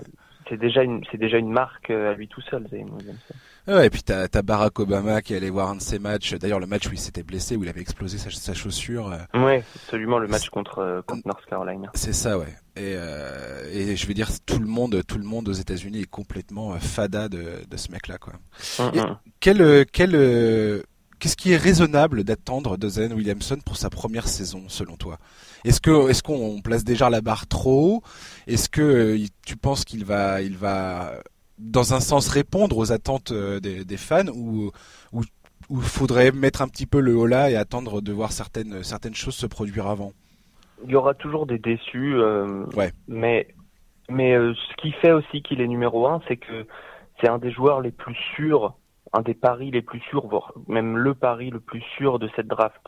c'est 0.49 0.57
déjà 0.57 0.83
une 0.83 1.03
c'est 1.11 1.17
déjà 1.17 1.37
une 1.37 1.51
marque 1.51 1.89
euh, 1.89 2.11
à 2.11 2.13
lui 2.15 2.27
tout 2.27 2.41
seul. 2.41 2.67
Zion 2.69 2.87
Ouais, 3.67 3.87
et 3.87 3.89
puis 3.89 4.03
t'as 4.03 4.27
as 4.31 4.41
Barack 4.43 4.79
Obama 4.79 5.21
qui 5.21 5.33
allait 5.33 5.49
voir 5.49 5.69
un 5.69 5.75
de 5.75 5.81
ses 5.81 5.97
matchs. 5.97 6.35
D'ailleurs, 6.35 6.59
le 6.59 6.67
match 6.67 6.87
où 6.87 6.91
il 6.93 6.99
s'était 6.99 7.23
blessé, 7.23 7.55
où 7.55 7.63
il 7.63 7.69
avait 7.69 7.81
explosé 7.81 8.19
sa, 8.19 8.29
sa 8.29 8.53
chaussure. 8.53 9.11
Ouais, 9.33 9.63
absolument 9.75 10.19
le 10.19 10.27
match 10.27 10.49
contre 10.49 11.03
contre 11.07 11.27
North 11.27 11.45
Carolina. 11.47 11.89
C'est 11.95 12.13
ça, 12.13 12.37
ouais. 12.37 12.53
Et, 12.77 12.93
euh, 12.97 13.63
et, 13.71 13.95
je 13.95 14.05
veux 14.05 14.13
dire, 14.13 14.29
tout 14.45 14.59
le 14.59 14.67
monde, 14.67 15.01
tout 15.07 15.17
le 15.17 15.23
monde 15.23 15.47
aux 15.47 15.53
États-Unis 15.53 16.01
est 16.01 16.09
complètement 16.09 16.73
euh, 16.73 16.77
fada 16.77 17.29
de, 17.29 17.63
de 17.69 17.77
ce 17.77 17.89
mec-là, 17.91 18.17
quoi. 18.17 18.33
Mm 18.79 19.15
quel, 19.39 19.61
euh, 19.61 19.85
quel, 19.89 20.15
euh, 20.15 20.81
qu'est-ce 21.19 21.37
qui 21.37 21.51
est 21.51 21.57
raisonnable 21.57 22.23
d'attendre 22.23 22.77
de 22.77 22.89
Zen 22.89 23.13
Williamson 23.13 23.57
pour 23.63 23.77
sa 23.77 23.89
première 23.89 24.27
saison, 24.27 24.63
selon 24.67 24.97
toi? 24.97 25.17
Est-ce 25.63 25.79
que, 25.79 26.09
est-ce 26.09 26.21
qu'on 26.21 26.61
place 26.61 26.83
déjà 26.83 27.09
la 27.09 27.21
barre 27.21 27.47
trop 27.47 27.97
haut? 27.97 28.03
Est-ce 28.47 28.69
que 28.69 29.17
tu 29.45 29.57
penses 29.57 29.85
qu'il 29.85 30.05
va, 30.05 30.41
il 30.41 30.57
va, 30.57 31.13
dans 31.57 31.93
un 31.93 31.99
sens, 31.99 32.29
répondre 32.29 32.77
aux 32.77 32.91
attentes 32.91 33.33
des, 33.33 33.85
des 33.85 33.97
fans 33.97 34.27
ou, 34.27 34.71
ou, 35.11 35.21
ou 35.69 35.81
faudrait 35.81 36.31
mettre 36.31 36.61
un 36.61 36.67
petit 36.67 36.85
peu 36.85 36.99
le 36.99 37.15
haut 37.15 37.27
là 37.27 37.49
et 37.49 37.55
attendre 37.55 38.01
de 38.01 38.11
voir 38.11 38.31
certaines, 38.31 38.83
certaines 38.83 39.15
choses 39.15 39.35
se 39.35 39.47
produire 39.47 39.87
avant? 39.87 40.13
Il 40.83 40.91
y 40.91 40.95
aura 40.95 41.13
toujours 41.13 41.45
des 41.45 41.57
déçus. 41.57 42.15
Euh, 42.15 42.65
mais 43.07 43.47
mais 44.09 44.33
euh, 44.33 44.53
ce 44.53 44.75
qui 44.75 44.91
fait 44.91 45.11
aussi 45.11 45.41
qu'il 45.41 45.61
est 45.61 45.67
numéro 45.67 46.07
un, 46.07 46.21
c'est 46.27 46.37
que 46.37 46.67
c'est 47.19 47.29
un 47.29 47.39
des 47.39 47.51
joueurs 47.51 47.81
les 47.81 47.91
plus 47.91 48.15
sûrs, 48.35 48.75
un 49.13 49.21
des 49.21 49.33
paris 49.33 49.71
les 49.71 49.81
plus 49.81 50.01
sûrs, 50.01 50.27
voire 50.27 50.53
même 50.67 50.97
le 50.97 51.15
pari 51.15 51.49
le 51.49 51.59
plus 51.59 51.81
sûr 51.97 52.19
de 52.19 52.29
cette 52.35 52.47
draft. 52.47 52.81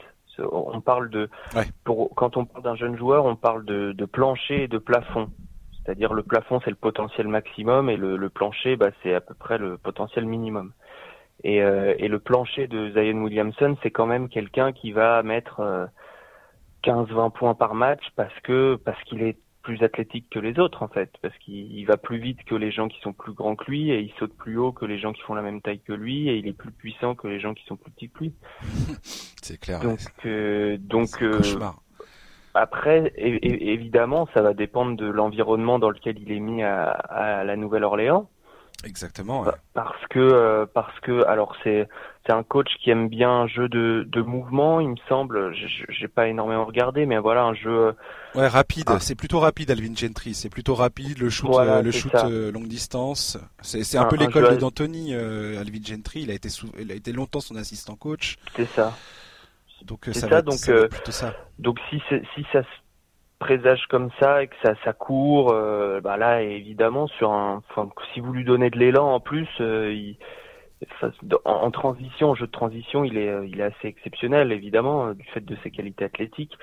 On 0.51 0.81
parle 0.81 1.09
de, 1.09 1.29
pour, 1.83 2.13
quand 2.15 2.37
on 2.37 2.45
parle 2.45 2.63
d'un 2.63 2.75
jeune 2.75 2.97
joueur, 2.97 3.25
on 3.25 3.35
parle 3.35 3.65
de, 3.65 3.91
de 3.91 4.05
plancher 4.05 4.63
et 4.63 4.67
de 4.67 4.77
plafond. 4.77 5.29
C'est-à-dire 5.83 6.13
le 6.13 6.23
plafond 6.23 6.59
c'est 6.63 6.69
le 6.69 6.75
potentiel 6.75 7.27
maximum 7.27 7.89
et 7.89 7.95
le, 7.95 8.17
le 8.17 8.29
plancher 8.29 8.75
bah, 8.75 8.89
c'est 9.01 9.13
à 9.13 9.21
peu 9.21 9.33
près 9.33 9.57
le 9.57 9.77
potentiel 9.77 10.25
minimum. 10.25 10.73
Et, 11.43 11.61
euh, 11.61 11.93
et 11.97 12.07
le 12.07 12.19
plancher 12.19 12.67
de 12.67 12.89
Zion 12.91 13.23
Williamson 13.23 13.77
c'est 13.81 13.91
quand 13.91 14.05
même 14.05 14.27
quelqu'un 14.27 14.73
qui 14.73 14.91
va 14.91 15.23
mettre 15.23 15.61
euh, 15.61 15.85
15-20 16.83 17.31
points 17.31 17.53
par 17.53 17.73
match 17.73 18.03
parce 18.15 18.37
que 18.41 18.75
parce 18.75 19.01
qu'il 19.03 19.21
est 19.23 19.37
plus 19.67 19.83
athlétique 19.83 20.27
que 20.31 20.39
les 20.39 20.59
autres 20.59 20.81
en 20.81 20.87
fait, 20.87 21.11
parce 21.21 21.37
qu'il 21.39 21.85
va 21.85 21.97
plus 21.97 22.19
vite 22.19 22.41
que 22.45 22.55
les 22.55 22.71
gens 22.71 22.87
qui 22.87 23.01
sont 23.01 23.11
plus 23.11 23.33
grands 23.33 23.57
que 23.57 23.69
lui 23.69 23.91
et 23.91 23.99
il 23.99 24.13
saute 24.17 24.33
plus 24.33 24.57
haut 24.57 24.71
que 24.71 24.85
les 24.85 24.97
gens 24.97 25.11
qui 25.11 25.21
font 25.23 25.33
la 25.33 25.41
même 25.41 25.61
taille 25.61 25.81
que 25.81 25.91
lui 25.91 26.29
et 26.29 26.37
il 26.37 26.47
est 26.47 26.53
plus 26.53 26.71
puissant 26.71 27.15
que 27.15 27.27
les 27.27 27.41
gens 27.41 27.53
qui 27.53 27.65
sont 27.65 27.75
plus 27.75 27.91
petits 27.91 28.09
que 28.09 28.19
lui. 28.19 28.33
C'est 29.41 29.59
clair. 29.59 29.81
Donc 29.81 29.99
euh, 30.25 30.77
donc 30.79 31.21
euh, 31.21 31.41
après 32.53 33.11
évidemment 33.17 34.29
ça 34.33 34.41
va 34.41 34.53
dépendre 34.53 34.95
de 34.95 35.05
l'environnement 35.05 35.79
dans 35.79 35.89
lequel 35.89 36.17
il 36.17 36.31
est 36.31 36.39
mis 36.39 36.63
à, 36.63 36.85
à 36.85 37.43
la 37.43 37.57
Nouvelle-Orléans. 37.57 38.29
Exactement. 38.83 39.43
Parce 39.73 40.05
que 40.09 40.19
euh, 40.19 40.65
parce 40.71 40.97
que 40.99 41.25
alors 41.25 41.55
c'est 41.63 41.89
c'est 42.25 42.31
un 42.31 42.43
coach 42.43 42.67
qui 42.79 42.91
aime 42.91 43.09
bien 43.09 43.29
un 43.29 43.47
jeu 43.47 43.67
de 43.67 44.05
de 44.07 44.21
mouvement, 44.21 44.79
il 44.79 44.89
me 44.89 44.95
semble. 45.09 45.51
J'ai 45.89 46.07
pas 46.07 46.27
énormément 46.27 46.65
regardé, 46.65 47.07
mais 47.07 47.17
voilà 47.17 47.43
un 47.43 47.55
jeu. 47.55 47.71
Euh, 47.71 47.93
ouais, 48.35 48.47
rapide. 48.47 48.85
Ah. 48.87 48.99
C'est 48.99 49.15
plutôt 49.15 49.39
rapide, 49.39 49.71
Alvin 49.71 49.95
Gentry. 49.95 50.35
C'est 50.35 50.49
plutôt 50.49 50.75
rapide. 50.75 51.17
Le 51.17 51.29
shoot, 51.29 51.49
euh, 51.55 51.81
le 51.81 51.91
shoot 51.91 52.13
longue 52.53 52.67
distance. 52.67 53.39
C'est 53.61 53.83
c'est 53.83 53.97
un, 53.97 54.05
peu 54.05 54.15
l'école 54.15 54.57
d'Anthony. 54.59 55.15
Alvin 55.15 55.83
Gentry, 55.83 56.21
il 56.21 56.29
a 56.29 56.35
été 56.35 56.49
il 56.79 56.91
a 56.91 56.95
été 56.95 57.11
longtemps 57.11 57.39
son 57.39 57.55
assistant 57.55 57.95
coach. 57.95 58.35
C'est 58.55 58.67
ça. 58.67 58.93
Donc 59.83 60.05
ça, 60.11 60.27
ça, 60.27 60.41
donc 60.43 60.59
plutôt 60.89 61.11
ça. 61.11 61.33
Donc 61.57 61.79
si 61.89 61.99
si 62.09 62.45
ça 62.51 62.61
présage 63.39 63.85
comme 63.89 64.09
ça 64.19 64.43
et 64.43 64.47
que 64.47 64.55
ça 64.63 64.73
ça 64.83 64.93
court, 64.93 65.51
euh, 65.51 66.01
bah 66.01 66.17
là 66.17 66.41
évidemment 66.41 67.07
sur 67.07 67.31
un, 67.31 67.63
enfin 67.69 67.89
si 68.13 68.19
vous 68.19 68.33
lui 68.33 68.43
donnez 68.43 68.69
de 68.69 68.79
l'élan 68.79 69.13
en 69.13 69.19
plus, 69.19 69.47
euh, 69.61 69.93
il, 69.93 70.17
en, 71.45 71.71
transition, 71.71 72.31
en 72.31 72.35
jeu 72.35 72.45
de 72.47 72.51
transition, 72.51 73.03
il 73.03 73.17
est 73.17 73.31
il 73.47 73.59
est 73.59 73.63
assez 73.63 73.87
exceptionnel 73.87 74.51
évidemment 74.51 75.13
du 75.13 75.25
fait 75.25 75.43
de 75.43 75.55
ses 75.63 75.71
qualités 75.71 76.05
athlétiques. 76.05 76.57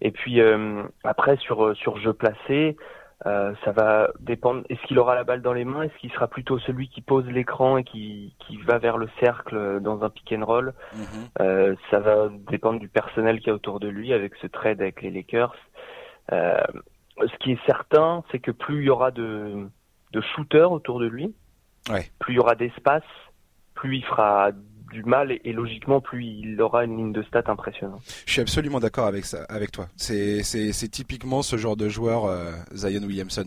Et 0.00 0.10
puis 0.10 0.40
euh, 0.40 0.82
après 1.04 1.36
sur 1.36 1.76
sur 1.76 1.98
jeu 1.98 2.12
placé, 2.12 2.76
ça 3.24 3.72
va 3.72 4.10
dépendre. 4.18 4.62
Est-ce 4.70 4.80
qu'il 4.86 4.98
aura 4.98 5.14
la 5.14 5.24
balle 5.24 5.42
dans 5.42 5.52
les 5.52 5.64
mains 5.64 5.82
Est-ce 5.82 5.96
qu'il 5.98 6.10
sera 6.10 6.26
plutôt 6.26 6.58
celui 6.60 6.88
qui 6.88 7.02
pose 7.02 7.26
l'écran 7.26 7.76
et 7.76 7.84
qui, 7.84 8.34
qui 8.38 8.56
va 8.56 8.78
vers 8.78 8.96
le 8.96 9.08
cercle 9.20 9.80
dans 9.80 10.02
un 10.02 10.08
pick 10.08 10.32
and 10.32 10.44
roll? 10.44 10.72
Mm-hmm. 10.96 11.76
Ça 11.90 11.98
va 11.98 12.30
dépendre 12.50 12.80
du 12.80 12.88
personnel 12.88 13.40
qui 13.40 13.50
est 13.50 13.52
autour 13.52 13.78
de 13.78 13.88
lui 13.88 14.14
avec 14.14 14.34
ce 14.36 14.46
trade 14.46 14.80
avec 14.80 15.02
les 15.02 15.10
Lakers. 15.10 15.54
Euh, 16.32 16.60
ce 17.20 17.36
qui 17.38 17.52
est 17.52 17.66
certain, 17.66 18.24
c'est 18.30 18.38
que 18.38 18.50
plus 18.50 18.82
il 18.82 18.86
y 18.86 18.90
aura 18.90 19.10
de, 19.10 19.68
de 20.12 20.20
shooters 20.34 20.72
autour 20.72 21.00
de 21.00 21.06
lui, 21.06 21.34
plus 22.18 22.34
il 22.34 22.36
y 22.36 22.38
aura 22.38 22.54
d'espace, 22.54 23.02
plus 23.74 23.96
il 23.96 24.04
fera 24.04 24.52
du 24.90 25.04
mal 25.04 25.30
et, 25.44 25.52
logiquement 25.52 26.00
plus 26.00 26.24
il 26.24 26.60
aura 26.60 26.84
une 26.84 26.96
ligne 26.96 27.12
de 27.12 27.22
stats 27.22 27.44
impressionnante. 27.46 28.02
Je 28.26 28.32
suis 28.32 28.40
absolument 28.40 28.80
d'accord 28.80 29.06
avec 29.06 29.24
ça, 29.24 29.44
avec 29.48 29.70
toi. 29.70 29.86
C'est 29.96 30.42
c'est 30.42 30.88
typiquement 30.88 31.42
ce 31.42 31.56
genre 31.56 31.76
de 31.76 31.88
joueur 31.88 32.24
euh, 32.24 32.52
Zion 32.74 33.02
Williamson, 33.02 33.44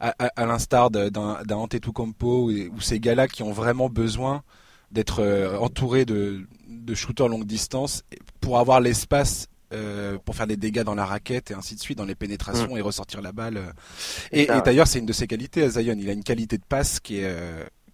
à, 0.00 0.14
à, 0.18 0.46
l'instar 0.46 0.90
d'un 0.90 1.10
d'un 1.10 1.56
Antetokounmpo 1.56 2.50
ou, 2.50 2.50
ou 2.50 2.80
ces 2.80 2.98
gars-là 2.98 3.28
qui 3.28 3.42
ont 3.42 3.52
vraiment 3.52 3.88
besoin 3.88 4.42
d'être 4.90 5.20
euh, 5.20 5.58
entourés 5.58 6.04
de 6.04 6.46
de 6.68 6.94
shooters 6.94 7.28
longue 7.28 7.44
distance 7.44 8.04
pour 8.40 8.58
avoir 8.58 8.80
l'espace 8.80 9.48
euh, 9.72 10.18
pour 10.24 10.34
faire 10.34 10.46
des 10.46 10.56
dégâts 10.56 10.82
dans 10.82 10.94
la 10.94 11.04
raquette 11.04 11.50
et 11.50 11.54
ainsi 11.54 11.74
de 11.74 11.80
suite, 11.80 11.98
dans 11.98 12.04
les 12.04 12.14
pénétrations 12.14 12.74
mm. 12.74 12.78
et 12.78 12.80
ressortir 12.80 13.22
la 13.22 13.32
balle. 13.32 13.60
Et, 14.32 14.42
et 14.42 14.60
d'ailleurs, 14.64 14.86
c'est 14.86 14.98
une 14.98 15.06
de 15.06 15.12
ses 15.12 15.26
qualités, 15.26 15.68
Zion. 15.68 15.94
Il 15.98 16.08
a 16.08 16.12
une 16.12 16.24
qualité 16.24 16.58
de 16.58 16.64
passe 16.68 17.00
qui 17.00 17.20
est, 17.20 17.34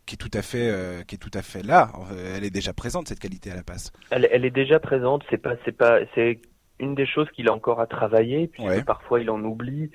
qui 0.06 0.14
est 0.14 0.18
tout 0.18 0.30
à 0.32 0.42
fait 0.42 0.70
euh, 0.70 1.02
qui 1.02 1.16
est 1.16 1.18
tout 1.18 1.30
à 1.34 1.42
fait 1.42 1.62
là. 1.62 1.90
Elle 2.34 2.44
est 2.44 2.50
déjà 2.50 2.72
présente 2.72 3.08
cette 3.08 3.18
qualité 3.18 3.50
à 3.50 3.56
la 3.56 3.62
passe. 3.62 3.92
Elle, 4.10 4.28
elle 4.30 4.44
est 4.44 4.50
déjà 4.50 4.78
présente. 4.78 5.24
C'est 5.28 5.38
pas 5.38 5.56
c'est 5.64 5.76
pas 5.76 5.98
c'est 6.14 6.40
une 6.78 6.94
des 6.94 7.06
choses 7.06 7.28
qu'il 7.32 7.48
a 7.48 7.52
encore 7.52 7.80
à 7.80 7.86
travailler. 7.86 8.46
puis 8.46 8.64
parfois 8.86 9.20
il 9.20 9.28
en 9.30 9.42
oublie, 9.42 9.90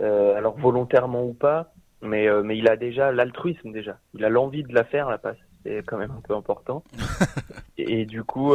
euh, 0.00 0.36
alors 0.36 0.56
volontairement 0.56 1.24
ou 1.24 1.34
pas. 1.34 1.72
Mais 2.00 2.28
euh, 2.28 2.42
mais 2.42 2.56
il 2.56 2.68
a 2.68 2.76
déjà 2.76 3.10
l'altruisme 3.10 3.72
déjà. 3.72 3.98
Il 4.14 4.24
a 4.24 4.28
l'envie 4.28 4.62
de 4.62 4.72
la 4.72 4.84
faire 4.84 5.10
la 5.10 5.18
passe. 5.18 5.38
C'est 5.64 5.82
quand 5.84 5.98
même 5.98 6.12
un 6.12 6.20
peu 6.20 6.34
important. 6.34 6.84
et, 7.78 8.06
du 8.06 8.22
coup. 8.22 8.54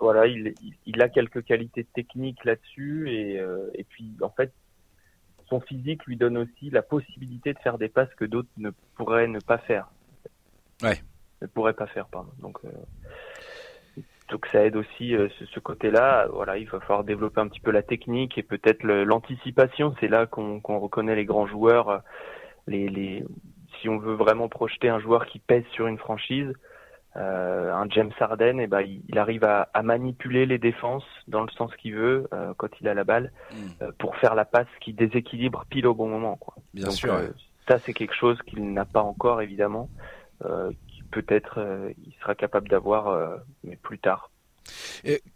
Euh, 0.00 0.04
voilà, 0.04 0.26
il, 0.26 0.54
il, 0.86 1.02
a 1.02 1.08
quelques 1.08 1.44
qualités 1.44 1.84
techniques 1.84 2.44
là-dessus 2.44 3.10
et, 3.10 3.42
et 3.74 3.84
puis 3.84 4.16
en 4.22 4.30
fait 4.30 4.52
son 5.48 5.60
physique 5.60 6.04
lui 6.06 6.16
donne 6.16 6.38
aussi 6.38 6.70
la 6.70 6.82
possibilité 6.82 7.52
de 7.52 7.58
faire 7.58 7.78
des 7.78 7.88
passes 7.88 8.12
que 8.14 8.24
d'autres 8.24 8.48
ne 8.56 8.70
pourraient 8.96 9.28
ne 9.28 9.40
pas 9.40 9.58
faire. 9.58 9.88
Ouais. 10.82 11.00
Ne 11.40 11.46
pourraient 11.46 11.74
pas 11.74 11.86
faire, 11.86 12.06
pardon. 12.06 12.30
Donc, 12.40 12.58
euh, 12.64 14.02
donc 14.28 14.46
ça 14.52 14.64
aide 14.64 14.76
aussi 14.76 15.14
euh, 15.14 15.28
ce, 15.52 15.60
côté-là. 15.60 16.28
Voilà, 16.32 16.58
il 16.58 16.68
va 16.68 16.80
falloir 16.80 17.04
développer 17.04 17.40
un 17.40 17.48
petit 17.48 17.60
peu 17.60 17.70
la 17.70 17.82
technique 17.82 18.36
et 18.36 18.42
peut-être 18.42 18.82
l'anticipation. 18.84 19.94
C'est 20.00 20.08
là 20.08 20.26
qu'on 20.26 20.60
reconnaît 20.60 21.16
les 21.16 21.24
grands 21.24 21.46
joueurs. 21.46 22.02
Les, 22.66 22.88
les, 22.88 23.24
si 23.80 23.88
on 23.88 23.98
veut 23.98 24.14
vraiment 24.14 24.48
projeter 24.48 24.88
un 24.88 24.98
joueur 24.98 25.26
qui 25.26 25.38
pèse 25.38 25.64
sur 25.72 25.86
une 25.86 25.98
franchise, 25.98 26.52
euh, 27.16 27.72
un 27.72 27.88
James 27.90 28.12
Harden, 28.20 28.60
et 28.60 28.64
eh 28.64 28.66
ben, 28.66 28.82
il, 28.82 29.18
arrive 29.18 29.42
à, 29.42 29.70
à, 29.74 29.82
manipuler 29.82 30.46
les 30.46 30.58
défenses 30.58 31.06
dans 31.26 31.42
le 31.42 31.48
sens 31.50 31.74
qu'il 31.76 31.94
veut 31.94 32.28
euh, 32.32 32.52
quand 32.56 32.68
il 32.80 32.86
a 32.86 32.94
la 32.94 33.04
balle 33.04 33.32
hmm. 33.50 33.56
euh, 33.82 33.92
pour 33.98 34.14
faire 34.16 34.34
la 34.34 34.44
passe 34.44 34.68
qui 34.80 34.92
déséquilibre 34.92 35.64
pile 35.70 35.86
au 35.86 35.94
bon 35.94 36.08
moment. 36.08 36.36
Quoi. 36.36 36.54
Bien 36.74 36.90
sûr. 36.90 37.18
Ça, 37.66 37.78
c'est 37.78 37.92
quelque 37.92 38.14
chose 38.14 38.38
qu'il 38.46 38.72
n'a 38.72 38.84
pas 38.84 39.02
encore 39.02 39.42
évidemment, 39.42 39.90
qui 40.40 41.02
peut-être 41.10 41.58
il 42.06 42.14
sera 42.20 42.34
capable 42.34 42.68
d'avoir, 42.68 43.38
mais 43.62 43.76
plus 43.76 43.98
tard. 43.98 44.30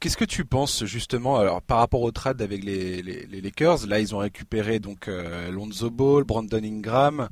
Qu'est-ce 0.01 0.17
que 0.17 0.25
tu 0.25 0.47
penses 0.47 0.85
justement 0.87 1.37
alors 1.37 1.61
par 1.61 1.79
rapport 1.79 2.01
au 2.01 2.11
trade 2.11 2.41
avec 2.41 2.65
les, 2.65 3.03
les, 3.03 3.27
les 3.27 3.41
Lakers? 3.43 3.87
Là, 3.87 3.99
ils 3.99 4.15
ont 4.15 4.19
récupéré 4.19 4.79
donc 4.79 5.09
Lonzo 5.51 5.91
Ball, 5.91 6.25
Brandon 6.25 6.65
Ingram. 6.65 7.29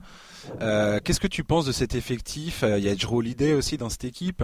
Euh, 0.60 0.98
Qu'est-ce 1.04 1.20
que 1.20 1.26
tu 1.26 1.44
penses 1.44 1.66
de 1.66 1.72
cet 1.72 1.94
effectif 1.94 2.62
euh, 2.62 2.78
Il 2.78 2.84
y 2.84 2.88
a 2.88 2.94
Drew 2.94 3.18
Holiday 3.18 3.54
aussi 3.54 3.76
dans 3.76 3.88
cette 3.88 4.04
équipe. 4.04 4.42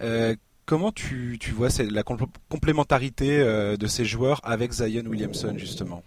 Euh, 0.00 0.34
comment 0.66 0.92
tu, 0.92 1.38
tu 1.40 1.52
vois 1.52 1.68
la 1.90 2.02
complémentarité 2.48 3.40
euh, 3.40 3.76
de 3.76 3.86
ces 3.86 4.04
joueurs 4.04 4.40
avec 4.44 4.72
Zion 4.72 5.04
Williamson 5.06 5.54
justement? 5.56 6.02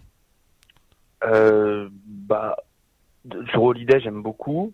Bah, 1.22 2.56
Drew 3.24 3.68
Holiday, 3.68 4.00
j'aime 4.00 4.22
beaucoup. 4.22 4.72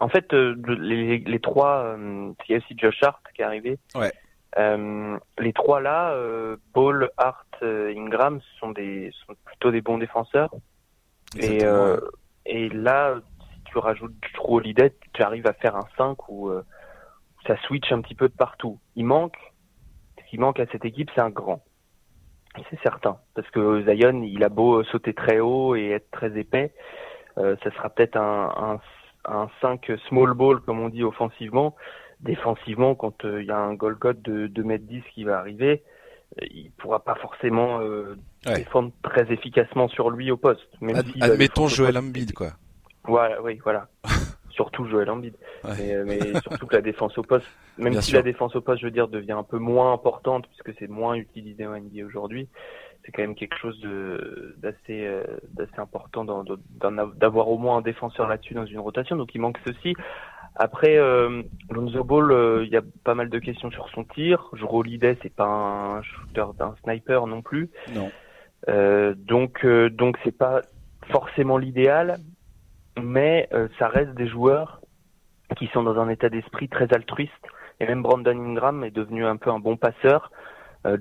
En 0.00 0.08
fait, 0.08 0.32
les, 0.32 1.18
les 1.18 1.40
trois, 1.40 1.96
il 1.98 2.52
y 2.52 2.54
a 2.54 2.58
aussi 2.58 2.74
Josh 2.76 3.02
Hart 3.02 3.20
qui 3.34 3.42
est 3.42 3.44
arrivé. 3.44 3.78
Ouais. 3.94 4.12
Euh, 4.56 5.18
les 5.38 5.52
trois 5.52 5.80
là, 5.80 6.12
euh, 6.12 6.56
Paul, 6.72 7.10
Hart, 7.16 7.46
euh, 7.62 7.92
Ingram, 7.94 8.40
sont 8.58 8.70
des 8.70 9.12
sont 9.26 9.34
plutôt 9.44 9.70
des 9.70 9.82
bons 9.82 9.98
défenseurs. 9.98 10.52
Et, 11.38 11.64
euh, 11.64 12.00
et 12.46 12.68
là, 12.70 13.16
tu 13.70 13.78
rajoutes 13.78 14.14
trop 14.34 14.56
Holiday, 14.56 14.94
tu 15.12 15.22
arrives 15.22 15.46
à 15.46 15.52
faire 15.52 15.76
un 15.76 15.86
5 15.96 16.28
où 16.28 16.50
ça 17.46 17.56
switch 17.62 17.90
un 17.92 18.00
petit 18.00 18.14
peu 18.14 18.28
de 18.28 18.34
partout. 18.34 18.78
Il 18.96 19.04
manque, 19.04 19.36
ce 20.18 20.30
qui 20.30 20.38
manque 20.38 20.60
à 20.60 20.66
cette 20.72 20.84
équipe, 20.84 21.10
c'est 21.14 21.20
un 21.20 21.30
grand. 21.30 21.62
C'est 22.70 22.80
certain, 22.82 23.18
parce 23.34 23.48
que 23.50 23.84
Zion, 23.84 24.22
il 24.22 24.42
a 24.42 24.48
beau 24.48 24.82
sauter 24.84 25.14
très 25.14 25.38
haut 25.38 25.76
et 25.76 25.90
être 25.90 26.10
très 26.10 26.36
épais, 26.38 26.72
euh, 27.38 27.56
ça 27.62 27.70
sera 27.72 27.88
peut-être 27.88 28.16
un, 28.16 28.80
un, 29.24 29.32
un 29.32 29.48
5 29.60 29.92
small 30.08 30.34
ball, 30.34 30.60
comme 30.60 30.80
on 30.80 30.88
dit 30.88 31.04
offensivement, 31.04 31.76
défensivement, 32.20 32.94
quand 32.94 33.14
il 33.24 33.28
euh, 33.28 33.42
y 33.44 33.50
a 33.50 33.58
un 33.58 33.74
goal 33.74 33.96
code 33.96 34.22
de 34.22 34.46
2 34.48 34.62
mètres 34.62 34.86
10 34.86 35.02
qui 35.14 35.24
va 35.24 35.38
arriver, 35.38 35.82
euh, 36.40 36.46
il 36.50 36.70
pourra 36.72 37.04
pas 37.04 37.14
forcément 37.16 37.80
euh, 37.80 38.16
défendre 38.44 38.92
très 39.02 39.30
efficacement 39.32 39.88
sur 39.88 40.10
lui 40.10 40.30
au 40.30 40.36
poste. 40.36 40.68
Même 40.80 40.96
admettons 41.20 41.68
Joël 41.68 41.98
Embiid, 41.98 42.32
quoi. 42.32 42.52
Voilà, 43.04 43.40
oui, 43.42 43.58
voilà. 43.62 43.88
surtout 44.50 44.86
Joël 44.86 45.08
Embiid. 45.10 45.34
Mais, 45.64 46.04
mais 46.04 46.18
surtout 46.42 46.66
que 46.66 46.74
la 46.76 46.82
défense 46.82 47.16
au 47.16 47.22
poste, 47.22 47.46
même 47.76 48.00
si 48.00 48.12
la 48.12 48.22
défense 48.22 48.56
au 48.56 48.60
poste, 48.60 48.80
je 48.80 48.86
veux 48.86 48.92
dire, 48.92 49.08
devient 49.08 49.32
un 49.32 49.44
peu 49.44 49.58
moins 49.58 49.92
importante 49.92 50.46
puisque 50.48 50.76
c'est 50.78 50.88
moins 50.88 51.14
utilisé 51.14 51.66
en 51.66 51.78
NBA 51.78 52.04
aujourd'hui, 52.04 52.48
c'est 53.04 53.12
quand 53.12 53.22
même 53.22 53.36
quelque 53.36 53.56
chose 53.56 53.80
de 53.80 54.56
d'assez 54.58 55.08
d'assez 55.52 55.78
important 55.78 56.24
d'avoir 57.20 57.48
au 57.48 57.56
moins 57.56 57.78
un 57.78 57.82
défenseur 57.82 58.26
là-dessus 58.26 58.54
dans 58.54 58.66
une 58.66 58.80
rotation. 58.80 59.16
Donc 59.16 59.34
il 59.34 59.40
manque 59.40 59.58
ceci. 59.64 59.94
Après, 60.58 60.96
euh, 60.96 61.42
Lonzo 61.70 62.02
Ball, 62.02 62.32
euh, 62.32 62.64
il 62.64 62.72
y 62.72 62.76
a 62.76 62.82
pas 63.04 63.14
mal 63.14 63.30
de 63.30 63.38
questions 63.38 63.70
sur 63.70 63.88
son 63.90 64.02
tir. 64.04 64.48
Juro 64.54 64.80
Holiday, 64.80 65.16
c'est 65.22 65.32
pas 65.32 65.46
un 65.46 66.02
shooter 66.02 66.46
d'un 66.58 66.74
sniper 66.82 67.28
non 67.28 67.42
plus. 67.42 67.70
Non. 67.94 68.10
Euh, 68.68 69.14
donc, 69.16 69.64
euh, 69.64 69.88
donc 69.88 70.18
c'est 70.24 70.36
pas 70.36 70.62
forcément 71.12 71.58
l'idéal, 71.58 72.18
mais 73.02 73.48
euh, 73.52 73.68
ça 73.78 73.88
reste 73.88 74.14
des 74.14 74.28
joueurs 74.28 74.80
qui 75.56 75.66
sont 75.68 75.82
dans 75.82 75.98
un 75.98 76.08
état 76.08 76.28
d'esprit 76.28 76.68
très 76.68 76.92
altruiste. 76.92 77.32
Et 77.80 77.86
même 77.86 78.02
Brandon 78.02 78.30
Ingram 78.38 78.84
est 78.84 78.90
devenu 78.90 79.24
un 79.24 79.36
peu 79.36 79.50
un 79.50 79.58
bon 79.58 79.76
passeur. 79.76 80.30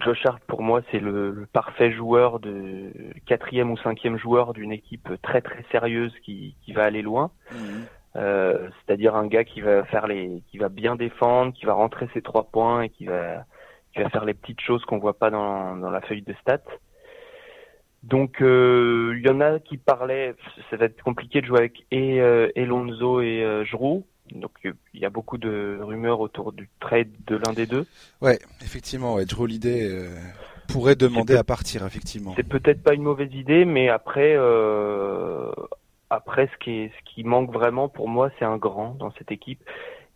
Josh 0.01 0.25
Hart, 0.25 0.42
pour 0.48 0.63
moi, 0.63 0.82
c'est 0.92 1.00
le, 1.00 1.48
parfait 1.54 1.94
joueur 1.94 2.39
de 2.39 2.92
quatrième 3.25 3.72
ou 3.72 3.77
cinquième 3.77 4.18
joueur 4.18 4.51
d'une 4.54 4.74
équipe 4.74 5.10
très 5.22 5.39
très 5.39 5.63
sérieuse 5.72 6.13
qui, 6.24 6.56
qui 6.66 6.74
va 6.74 6.84
aller 6.84 7.01
loin. 7.01 7.32
Mhm. 7.54 7.86
Euh, 8.18 8.70
c'est-à-dire 8.86 9.16
un 9.16 9.27
gars 9.27 9.44
qui 9.44 9.62
va 9.62 9.84
faire 9.86 10.08
les, 10.08 10.42
qui 10.50 10.58
va 10.58 10.70
bien 10.70 10.96
défendre, 10.96 11.54
qui 11.54 11.66
va 11.66 11.74
rentrer 11.74 12.10
ses 12.13 12.22
trois 12.22 12.46
points 12.46 12.82
et 12.84 12.89
qui 12.89 13.06
va, 13.06 13.46
qui 13.94 14.01
va 14.01 14.10
faire 14.10 14.25
les 14.25 14.34
petites 14.34 14.62
choses 14.62 14.84
qu'on 14.86 14.98
voit 14.98 15.18
pas 15.18 15.30
dans, 15.30 15.75
dans 15.75 15.92
la 15.92 16.01
feuille 16.01 16.24
de 16.24 16.34
stats. 16.42 16.58
Donc 18.04 18.42
euh, 18.42 19.16
il 19.18 19.25
y 19.25 19.30
en 19.30 19.42
a 19.42 19.60
qui 19.60 19.77
parlaient, 19.77 20.36
ça 20.70 20.77
va 20.77 20.86
être 20.86 21.01
compliqué 21.01 21.42
de 21.42 21.48
jouer 21.48 21.60
avec 21.60 21.86
et 21.92 22.22
euh, 22.22 22.50
Elonzo 22.56 23.22
et 23.22 23.44
euh, 23.44 23.66
Donc 24.32 24.51
il 24.63 25.00
y 25.00 25.06
a 25.06 25.10
beaucoup 25.10 25.38
de 25.38 25.80
rumeurs 25.82 26.20
autour 26.20 26.54
du 26.54 26.70
trade 26.80 27.10
de 27.25 27.36
l'un 27.36 27.54
des 27.54 27.66
deux. 27.66 27.86
Ouais, 28.22 28.39
effectivement, 28.62 29.16
ouais, 29.16 29.25
Drew 29.25 29.48
l'idée 29.48 29.89
euh, 29.89 30.10
pourrait 30.68 30.96
demander 30.96 31.36
à 31.36 31.44
partir, 31.44 31.86
effectivement. 31.86 32.34
C'est 32.36 32.48
peut-être 32.48 32.84
pas 32.84 32.94
une 32.94 33.04
mauvaise 33.04 33.34
idée, 33.34 33.66
mais 33.66 33.89
après, 33.89 34.36
euh, 34.36 35.51
après, 36.10 36.50
ce 36.54 36.63
qui, 36.63 36.89
ce 36.89 37.13
qui 37.13 37.24
manque 37.24 37.51
vraiment 37.51 37.89
pour 37.89 38.08
moi, 38.08 38.30
c'est 38.38 38.46
un 38.46 38.58
grand 38.58 38.96
dans 38.96 39.12
cette 39.18 39.32
équipe. 39.32 39.62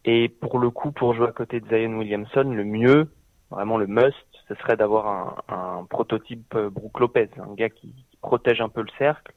Et 0.06 0.30
pour 0.30 0.60
le 0.60 0.70
coup, 0.70 0.92
pour 0.92 1.14
jouer 1.14 1.28
à 1.28 1.32
côté 1.32 1.60
de 1.60 1.68
Zion 1.68 1.98
Williamson, 1.98 2.44
le 2.44 2.64
mieux, 2.64 3.12
vraiment 3.50 3.78
le 3.78 3.88
must, 3.88 4.16
ce 4.52 4.62
serait 4.62 4.76
d'avoir 4.76 5.08
un, 5.08 5.36
un, 5.56 5.86
prototype 5.86 6.56
euh, 6.56 6.70
Brook 6.70 7.00
Lopez, 7.00 7.30
un 7.38 7.54
gars 7.54 7.70
qui, 7.70 7.94
protège 8.22 8.62
un 8.62 8.70
peu 8.70 8.82
le 8.82 8.88
cercle 9.00 9.34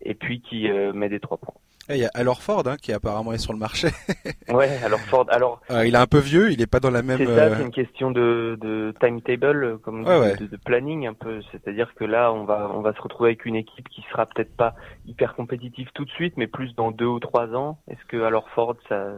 et 0.00 0.14
puis 0.14 0.40
qui 0.40 0.68
euh, 0.68 0.92
met 0.92 1.08
des 1.08 1.20
trois 1.20 1.36
points. 1.36 1.54
Il 1.88 1.98
y 1.98 2.04
a 2.04 2.10
Alors 2.14 2.42
Ford 2.42 2.66
hein, 2.66 2.76
qui 2.76 2.92
apparemment 2.92 3.32
est 3.32 3.38
sur 3.38 3.52
le 3.52 3.60
marché. 3.60 3.90
ouais, 4.48 4.76
alors 4.84 4.98
Ford. 4.98 5.26
Alors, 5.28 5.60
euh, 5.70 5.86
il 5.86 5.94
est 5.94 5.98
un 5.98 6.08
peu 6.08 6.18
vieux, 6.18 6.50
il 6.50 6.60
est 6.60 6.66
pas 6.66 6.80
dans 6.80 6.90
la 6.90 7.02
même. 7.02 7.18
C'est 7.18 7.26
ça, 7.26 7.56
c'est 7.56 7.62
une 7.62 7.70
question 7.70 8.10
de, 8.10 8.58
de 8.60 8.92
timetable, 9.00 9.78
comme 9.78 10.02
De, 10.02 10.46
de, 10.46 10.56
planning 10.56 11.06
un 11.06 11.14
peu. 11.14 11.42
C'est-à-dire 11.52 11.94
que 11.94 12.04
là, 12.04 12.32
on 12.32 12.42
va 12.42 12.68
on 12.74 12.80
va 12.80 12.92
se 12.92 13.00
retrouver 13.00 13.30
avec 13.30 13.44
une 13.44 13.54
équipe 13.54 13.88
qui 13.88 14.04
sera 14.10 14.26
peut-être 14.26 14.56
pas 14.56 14.74
hyper 15.06 15.36
compétitive 15.36 15.90
tout 15.94 16.04
de 16.04 16.10
suite, 16.10 16.34
mais 16.36 16.48
plus 16.48 16.74
dans 16.74 16.90
deux 16.90 17.06
ou 17.06 17.20
trois 17.20 17.54
ans. 17.54 17.78
Est-ce 17.88 18.04
que 18.08 18.20
alors 18.22 18.48
Ford 18.50 18.74
ça 18.88 19.12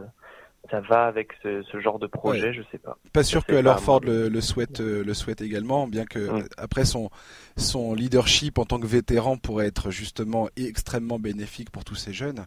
ça 0.69 0.79
va 0.81 1.05
avec 1.05 1.29
ce, 1.43 1.63
ce 1.63 1.79
genre 1.79 1.99
de 1.99 2.07
projet, 2.07 2.53
je 2.53 2.61
sais 2.71 2.77
pas. 2.77 2.97
Pas 3.13 3.23
sûr 3.23 3.45
que 3.45 3.53
alors 3.53 3.79
Ford 3.79 4.01
le, 4.01 4.29
le, 4.29 4.41
souhaite 4.41 4.81
euh, 4.81 5.03
le 5.03 5.13
souhaite 5.13 5.41
également, 5.41 5.87
bien 5.87 6.05
que 6.05 6.43
après 6.57 6.85
son 6.85 7.09
son 7.57 7.93
leadership 7.93 8.57
en 8.57 8.65
tant 8.65 8.79
que 8.79 8.87
vétéran 8.87 9.37
pourrait 9.37 9.67
être 9.67 9.91
justement 9.91 10.49
extrêmement 10.55 11.19
bénéfique 11.19 11.69
pour 11.69 11.83
tous 11.85 11.95
ces 11.95 12.13
jeunes. 12.13 12.45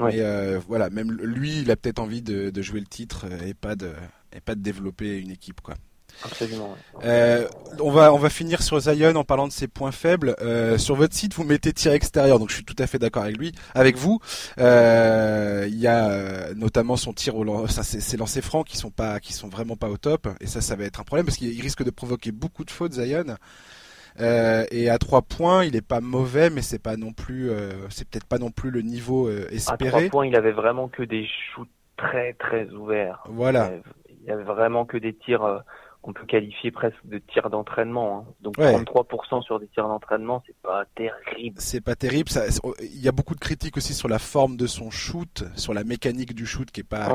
Mais 0.00 0.20
euh, 0.20 0.58
voilà, 0.66 0.90
même 0.90 1.12
lui, 1.12 1.60
il 1.60 1.70
a 1.70 1.76
peut-être 1.76 2.00
envie 2.00 2.22
de, 2.22 2.50
de, 2.50 2.62
jouer 2.62 2.80
le 2.80 2.86
titre 2.86 3.26
et 3.46 3.54
pas 3.54 3.76
de 3.76 3.92
et 4.34 4.40
pas 4.40 4.54
de 4.54 4.60
développer 4.60 5.18
une 5.18 5.30
équipe 5.30 5.60
quoi. 5.60 5.74
Absolument. 6.24 6.76
Euh, 7.04 7.48
on 7.80 7.90
va 7.90 8.12
on 8.12 8.18
va 8.18 8.30
finir 8.30 8.62
sur 8.62 8.78
Zion 8.80 9.14
en 9.16 9.24
parlant 9.24 9.48
de 9.48 9.52
ses 9.52 9.68
points 9.68 9.92
faibles. 9.92 10.36
Euh, 10.40 10.78
sur 10.78 10.94
votre 10.94 11.14
site, 11.14 11.34
vous 11.34 11.44
mettez 11.44 11.72
tir 11.72 11.92
extérieur, 11.92 12.38
donc 12.38 12.50
je 12.50 12.54
suis 12.56 12.64
tout 12.64 12.76
à 12.78 12.86
fait 12.86 12.98
d'accord 12.98 13.24
avec 13.24 13.36
lui, 13.36 13.52
avec 13.74 13.96
vous. 13.96 14.20
Euh, 14.58 15.66
il 15.68 15.78
y 15.78 15.86
a 15.86 16.54
notamment 16.54 16.96
son 16.96 17.12
tir 17.12 17.36
au 17.36 17.66
ça 17.66 17.82
ses 17.82 18.16
lancers 18.16 18.42
francs 18.42 18.66
qui 18.66 18.76
sont 18.76 18.90
pas 18.90 19.20
qui 19.20 19.32
sont 19.32 19.48
vraiment 19.48 19.76
pas 19.76 19.88
au 19.88 19.96
top, 19.96 20.28
et 20.40 20.46
ça 20.46 20.60
ça 20.60 20.76
va 20.76 20.84
être 20.84 21.00
un 21.00 21.04
problème 21.04 21.26
parce 21.26 21.36
qu'il 21.36 21.60
risque 21.60 21.82
de 21.82 21.90
provoquer 21.90 22.32
beaucoup 22.32 22.64
de 22.64 22.70
fautes 22.70 22.92
Zion. 22.92 23.36
et 24.18 24.90
à 24.90 24.98
trois 24.98 25.22
points, 25.22 25.64
il 25.64 25.74
est 25.76 25.86
pas 25.86 26.00
mauvais, 26.00 26.50
mais 26.50 26.62
c'est 26.62 26.82
pas 26.82 26.96
non 26.96 27.12
plus, 27.12 27.50
c'est 27.90 28.08
peut-être 28.08 28.26
pas 28.26 28.38
non 28.38 28.50
plus 28.50 28.70
le 28.70 28.82
niveau 28.82 29.30
espéré. 29.30 29.88
À 29.88 29.90
trois 29.90 30.10
points, 30.10 30.26
il 30.26 30.36
avait 30.36 30.52
vraiment 30.52 30.88
que 30.88 31.02
des 31.02 31.26
shoots 31.26 31.68
très 31.96 32.34
très 32.34 32.68
ouverts. 32.70 33.24
Voilà. 33.28 33.72
Il 34.22 34.28
y 34.28 34.30
avait 34.30 34.44
vraiment 34.44 34.84
que 34.84 34.96
des 34.96 35.14
tirs 35.14 35.64
qu'on 36.02 36.12
peut 36.12 36.26
qualifier 36.26 36.70
presque 36.70 36.98
de 37.04 37.18
tir 37.18 37.48
d'entraînement. 37.48 38.26
Hein. 38.28 38.32
Donc 38.40 38.58
33% 38.58 39.42
sur 39.42 39.60
des 39.60 39.68
tirs 39.68 39.88
d'entraînement, 39.88 40.42
c'est 40.46 40.56
pas 40.62 40.84
terrible. 40.96 41.56
C'est 41.58 41.80
pas 41.80 41.94
terrible. 41.94 42.28
Il 42.80 43.00
y 43.00 43.08
a 43.08 43.12
beaucoup 43.12 43.34
de 43.34 43.40
critiques 43.40 43.76
aussi 43.76 43.94
sur 43.94 44.08
la 44.08 44.18
forme 44.18 44.56
de 44.56 44.66
son 44.66 44.90
shoot, 44.90 45.44
sur 45.54 45.72
la 45.72 45.84
mécanique 45.84 46.34
du 46.34 46.44
shoot 46.44 46.70
qui 46.70 46.80
est 46.80 46.84
pas, 46.84 47.08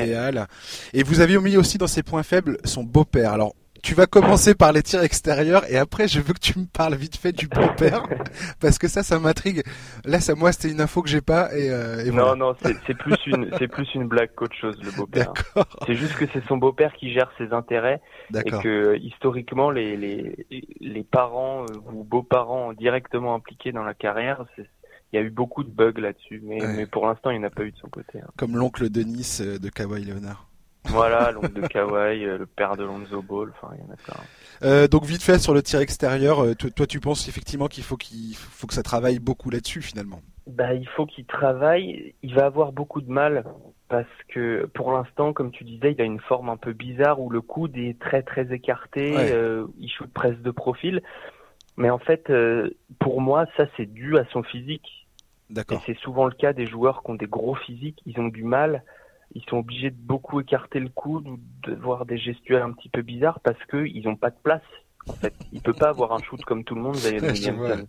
idéale. 0.00 0.46
Et 0.92 1.02
vous 1.02 1.20
avez 1.20 1.38
mis 1.38 1.56
aussi 1.56 1.78
dans 1.78 1.86
ses 1.86 2.02
points 2.02 2.22
faibles 2.22 2.58
son 2.64 2.84
beau-père. 2.84 3.32
Alors 3.32 3.54
tu 3.82 3.94
vas 3.94 4.06
commencer 4.06 4.54
par 4.54 4.72
les 4.72 4.82
tirs 4.82 5.02
extérieurs 5.02 5.62
et 5.70 5.76
après 5.76 6.08
je 6.08 6.20
veux 6.20 6.34
que 6.34 6.40
tu 6.40 6.58
me 6.58 6.66
parles 6.66 6.94
vite 6.94 7.16
fait 7.16 7.32
du 7.32 7.48
beau-père 7.48 8.04
parce 8.60 8.78
que 8.78 8.88
ça 8.88 9.02
ça 9.02 9.18
m'intrigue. 9.18 9.62
Là 10.04 10.20
ça 10.20 10.34
moi 10.34 10.52
c'était 10.52 10.70
une 10.72 10.80
info 10.80 11.02
que 11.02 11.08
j'ai 11.08 11.20
pas 11.20 11.54
et, 11.56 11.70
euh, 11.70 12.10
Non 12.12 12.36
non, 12.36 12.54
c'est 12.62 12.96
plus 12.96 13.16
une 13.26 13.50
c'est 13.58 13.68
plus 13.68 13.88
une 13.94 14.06
blague 14.06 14.30
qu'autre 14.34 14.56
chose 14.56 14.78
le 14.82 14.90
beau-père. 14.92 15.32
C'est 15.86 15.94
juste 15.94 16.16
que 16.16 16.26
c'est 16.32 16.44
son 16.46 16.56
beau-père 16.56 16.92
qui 16.94 17.12
gère 17.12 17.30
ses 17.38 17.52
intérêts 17.52 18.00
et 18.34 18.50
que 18.50 18.96
historiquement 18.96 19.70
les 19.70 19.96
les 19.96 20.46
les 20.80 21.04
parents 21.04 21.62
euh, 21.62 21.92
ou 21.92 22.04
beaux-parents 22.04 22.72
directement 22.72 23.34
impliqués 23.34 23.72
dans 23.72 23.84
la 23.84 23.94
carrière, 23.94 24.44
il 25.12 25.16
y 25.16 25.22
a 25.22 25.22
eu 25.22 25.30
beaucoup 25.30 25.64
de 25.64 25.70
bugs 25.70 26.00
là-dessus, 26.00 26.40
mais, 26.44 26.58
mais 26.76 26.86
pour 26.86 27.06
l'instant, 27.06 27.30
il 27.30 27.38
n'y 27.38 27.44
en 27.44 27.48
a 27.48 27.50
pas 27.50 27.64
eu 27.64 27.72
de 27.72 27.78
son 27.78 27.88
côté. 27.88 28.20
Hein. 28.20 28.28
Comme 28.36 28.56
l'oncle 28.56 28.90
Denis 28.90 29.38
euh, 29.40 29.58
de 29.58 29.68
Kawhi 29.70 30.04
Leonard. 30.04 30.47
Voilà, 30.84 31.32
l'oncle 31.32 31.52
de 31.52 31.66
Kawhi, 31.66 32.24
euh, 32.24 32.38
le 32.38 32.46
père 32.46 32.76
de 32.76 32.84
Lonzo 32.84 33.22
Ball, 33.22 33.50
enfin 33.50 33.74
il 33.74 33.84
y 33.84 33.88
en 33.88 33.92
a 33.92 33.96
plein. 33.96 34.22
Euh, 34.62 34.88
donc 34.88 35.04
vite 35.04 35.22
fait 35.22 35.38
sur 35.38 35.54
le 35.54 35.62
tir 35.62 35.80
extérieur, 35.80 36.44
euh, 36.44 36.54
toi, 36.54 36.86
tu 36.86 37.00
penses 37.00 37.28
effectivement 37.28 37.68
qu'il 37.68 37.84
faut 37.84 37.96
qu'il 37.96 38.34
faut 38.36 38.66
que 38.66 38.74
ça 38.74 38.82
travaille 38.82 39.18
beaucoup 39.18 39.50
là-dessus 39.50 39.82
finalement? 39.82 40.20
Bah 40.46 40.72
il 40.74 40.88
faut 40.88 41.04
qu'il 41.06 41.26
travaille. 41.26 42.14
Il 42.22 42.34
va 42.34 42.46
avoir 42.46 42.72
beaucoup 42.72 43.02
de 43.02 43.10
mal 43.10 43.44
parce 43.88 44.06
que 44.28 44.66
pour 44.74 44.92
l'instant, 44.92 45.32
comme 45.32 45.50
tu 45.50 45.64
disais, 45.64 45.92
il 45.92 46.00
a 46.00 46.04
une 46.04 46.20
forme 46.20 46.48
un 46.48 46.56
peu 46.56 46.72
bizarre 46.72 47.20
où 47.20 47.28
le 47.28 47.42
coude 47.42 47.76
est 47.76 47.98
très 47.98 48.22
très 48.22 48.52
écarté. 48.52 49.14
il 49.78 49.90
shoot 49.90 50.10
presque 50.12 50.40
de 50.40 50.50
profil. 50.50 51.02
Mais 51.76 51.90
en 51.90 51.98
fait, 51.98 52.32
pour 52.98 53.20
moi, 53.20 53.44
ça 53.56 53.66
c'est 53.76 53.86
dû 53.86 54.16
à 54.16 54.24
son 54.32 54.42
physique. 54.42 55.06
D'accord. 55.50 55.78
Et 55.78 55.82
c'est 55.86 55.98
souvent 56.00 56.26
le 56.26 56.32
cas 56.32 56.52
des 56.52 56.66
joueurs 56.66 57.02
qui 57.02 57.10
ont 57.10 57.14
des 57.14 57.26
gros 57.26 57.54
physiques. 57.54 58.00
Ils 58.06 58.18
ont 58.18 58.28
du 58.28 58.44
mal 58.44 58.82
ils 59.34 59.44
sont 59.48 59.58
obligés 59.58 59.90
de 59.90 59.96
beaucoup 59.96 60.40
écarter 60.40 60.80
le 60.80 60.88
coude 60.88 61.26
ou 61.28 61.38
de 61.64 61.74
voir 61.74 62.06
des 62.06 62.18
gestuels 62.18 62.62
un 62.62 62.72
petit 62.72 62.88
peu 62.88 63.02
bizarres 63.02 63.40
parce 63.40 63.58
qu'ils 63.70 64.04
n'ont 64.04 64.16
pas 64.16 64.30
de 64.30 64.38
place. 64.42 64.62
En 65.06 65.14
fait, 65.14 65.34
il 65.52 65.60
peut 65.62 65.72
pas 65.72 65.88
avoir 65.88 66.12
un 66.12 66.22
shoot 66.22 66.42
comme 66.44 66.64
tout 66.64 66.74
le 66.74 66.82
monde. 66.82 66.96
Zion 66.96 67.18
Williamson. 67.22 67.88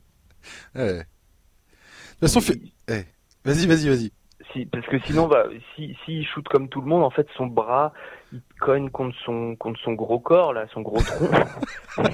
De 0.75 1.03
toute 2.19 2.29
façon, 2.29 2.53
eh, 2.88 3.05
vas-y, 3.46 3.65
vas-y, 3.65 3.89
vas-y. 3.89 4.12
Si, 4.51 4.65
parce 4.65 4.86
que 4.88 5.00
sinon, 5.00 5.27
bah, 5.27 5.46
si, 5.75 5.96
si 6.06 6.24
shoot 6.24 6.48
comme 6.48 6.70
tout 6.70 6.82
le 6.82 6.88
monde, 6.88 7.03
en 7.03 7.10
fait, 7.10 7.27
son 7.38 7.48
bras, 7.48 7.94
il 8.34 8.41
cogne 8.60 8.89
contre 8.89 9.15
son, 9.24 9.56
contre 9.56 9.79
son 9.79 9.94
gros 9.94 10.20
corps, 10.20 10.53
là, 10.53 10.65
son 10.74 10.82
gros 10.82 11.01
tronc. 11.01 11.29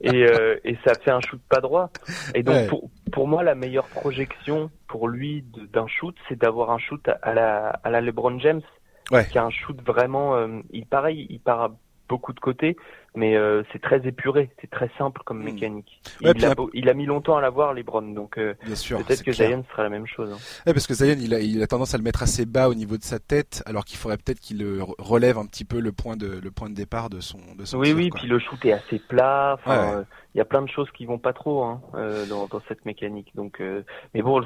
et, 0.00 0.24
euh, 0.24 0.58
et, 0.64 0.78
ça 0.84 0.94
fait 0.94 1.10
un 1.10 1.20
shoot 1.20 1.40
pas 1.48 1.60
droit. 1.60 1.90
Et 2.34 2.42
donc, 2.42 2.68
pour, 2.68 2.90
pour 3.12 3.28
moi, 3.28 3.42
la 3.42 3.54
meilleure 3.54 3.86
projection 3.88 4.70
pour 4.86 5.08
lui 5.08 5.44
d'un 5.72 5.86
shoot, 5.86 6.16
c'est 6.28 6.38
d'avoir 6.38 6.70
un 6.70 6.78
shoot 6.78 7.06
à 7.22 7.34
la, 7.34 7.68
à 7.68 7.90
la 7.90 8.00
LeBron 8.00 8.38
James. 8.40 8.62
Qui 9.30 9.36
a 9.36 9.44
un 9.44 9.50
shoot 9.50 9.78
vraiment, 9.84 10.36
euh, 10.36 10.60
il 10.70 10.86
pareil, 10.86 11.26
il 11.28 11.38
part 11.38 11.72
beaucoup 12.08 12.32
de 12.32 12.40
côté, 12.40 12.76
mais 13.14 13.36
euh, 13.36 13.62
c'est 13.72 13.80
très 13.80 14.06
épuré, 14.06 14.50
c'est 14.60 14.70
très 14.70 14.90
simple 14.96 15.20
comme 15.24 15.40
hmm. 15.40 15.44
mécanique. 15.44 16.00
il, 16.22 16.88
a, 16.88 16.94
mis 16.94 17.06
longtemps 17.06 17.36
à 17.36 17.40
l'avoir, 17.42 17.74
LeBron, 17.74 18.02
donc 18.02 18.38
euh, 18.38 18.54
peut-être 18.64 19.22
que 19.22 19.32
Zion 19.32 19.64
sera 19.70 19.82
la 19.82 19.90
même 19.90 20.06
chose. 20.06 20.32
Hein. 20.32 20.72
parce 20.72 20.86
que 20.86 20.94
Zion, 20.94 21.16
il 21.18 21.34
a, 21.34 21.40
il 21.40 21.62
a 21.62 21.66
tendance 21.66 21.94
à 21.94 21.98
le 21.98 22.04
mettre 22.04 22.22
assez 22.22 22.46
bas 22.46 22.68
au 22.68 22.74
niveau 22.74 22.96
de 22.96 23.02
sa 23.02 23.18
tête, 23.18 23.62
alors 23.66 23.84
qu'il 23.84 23.98
faudrait 23.98 24.16
peut-être 24.16 24.40
qu'il 24.40 24.64
relève 24.98 25.36
un 25.36 25.46
petit 25.46 25.64
peu 25.64 25.80
le 25.80 25.92
point 25.92 26.16
de 26.16 26.40
le 26.42 26.50
point 26.50 26.70
de 26.70 26.74
départ 26.74 27.10
de 27.10 27.20
son 27.20 27.38
de 27.58 27.64
son 27.64 27.78
Oui, 27.78 27.92
oui, 27.92 28.10
puis 28.10 28.26
le 28.26 28.38
shoot 28.38 28.64
est 28.64 28.72
assez 28.72 28.98
plat. 28.98 29.58
Euh, 29.66 30.04
il 30.34 30.38
y 30.38 30.40
a 30.40 30.46
plein 30.46 30.62
de 30.62 30.70
choses 30.70 30.90
qui 30.92 31.04
vont 31.04 31.18
pas 31.18 31.34
trop 31.34 31.62
hein, 31.64 31.82
dans, 32.30 32.46
dans, 32.46 32.62
cette 32.66 32.86
mécanique. 32.86 33.32
Donc, 33.34 33.62
mais 34.14 34.22
bon, 34.22 34.42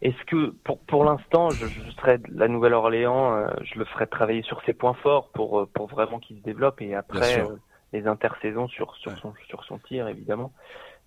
est-ce 0.00 0.24
que 0.26 0.54
pour 0.62 0.78
pour 0.78 1.04
l'instant, 1.04 1.50
je, 1.50 1.66
je 1.66 1.90
serais 1.96 2.20
la 2.32 2.46
Nouvelle-Orléans, 2.46 3.48
je 3.64 3.76
le 3.80 3.84
ferais 3.86 4.06
travailler 4.06 4.42
sur 4.42 4.62
ses 4.64 4.72
points 4.74 4.94
forts 4.94 5.30
pour 5.30 5.66
pour 5.74 5.88
vraiment 5.88 6.20
qu'il 6.20 6.36
se 6.38 6.42
développe 6.42 6.80
et 6.80 6.94
après 6.94 7.44
les 7.92 8.06
intersaisons 8.06 8.68
sur 8.68 8.94
sur 8.96 9.16
son 9.18 9.34
sur 9.48 9.64
son 9.64 9.78
tir 9.78 10.08
évidemment. 10.08 10.52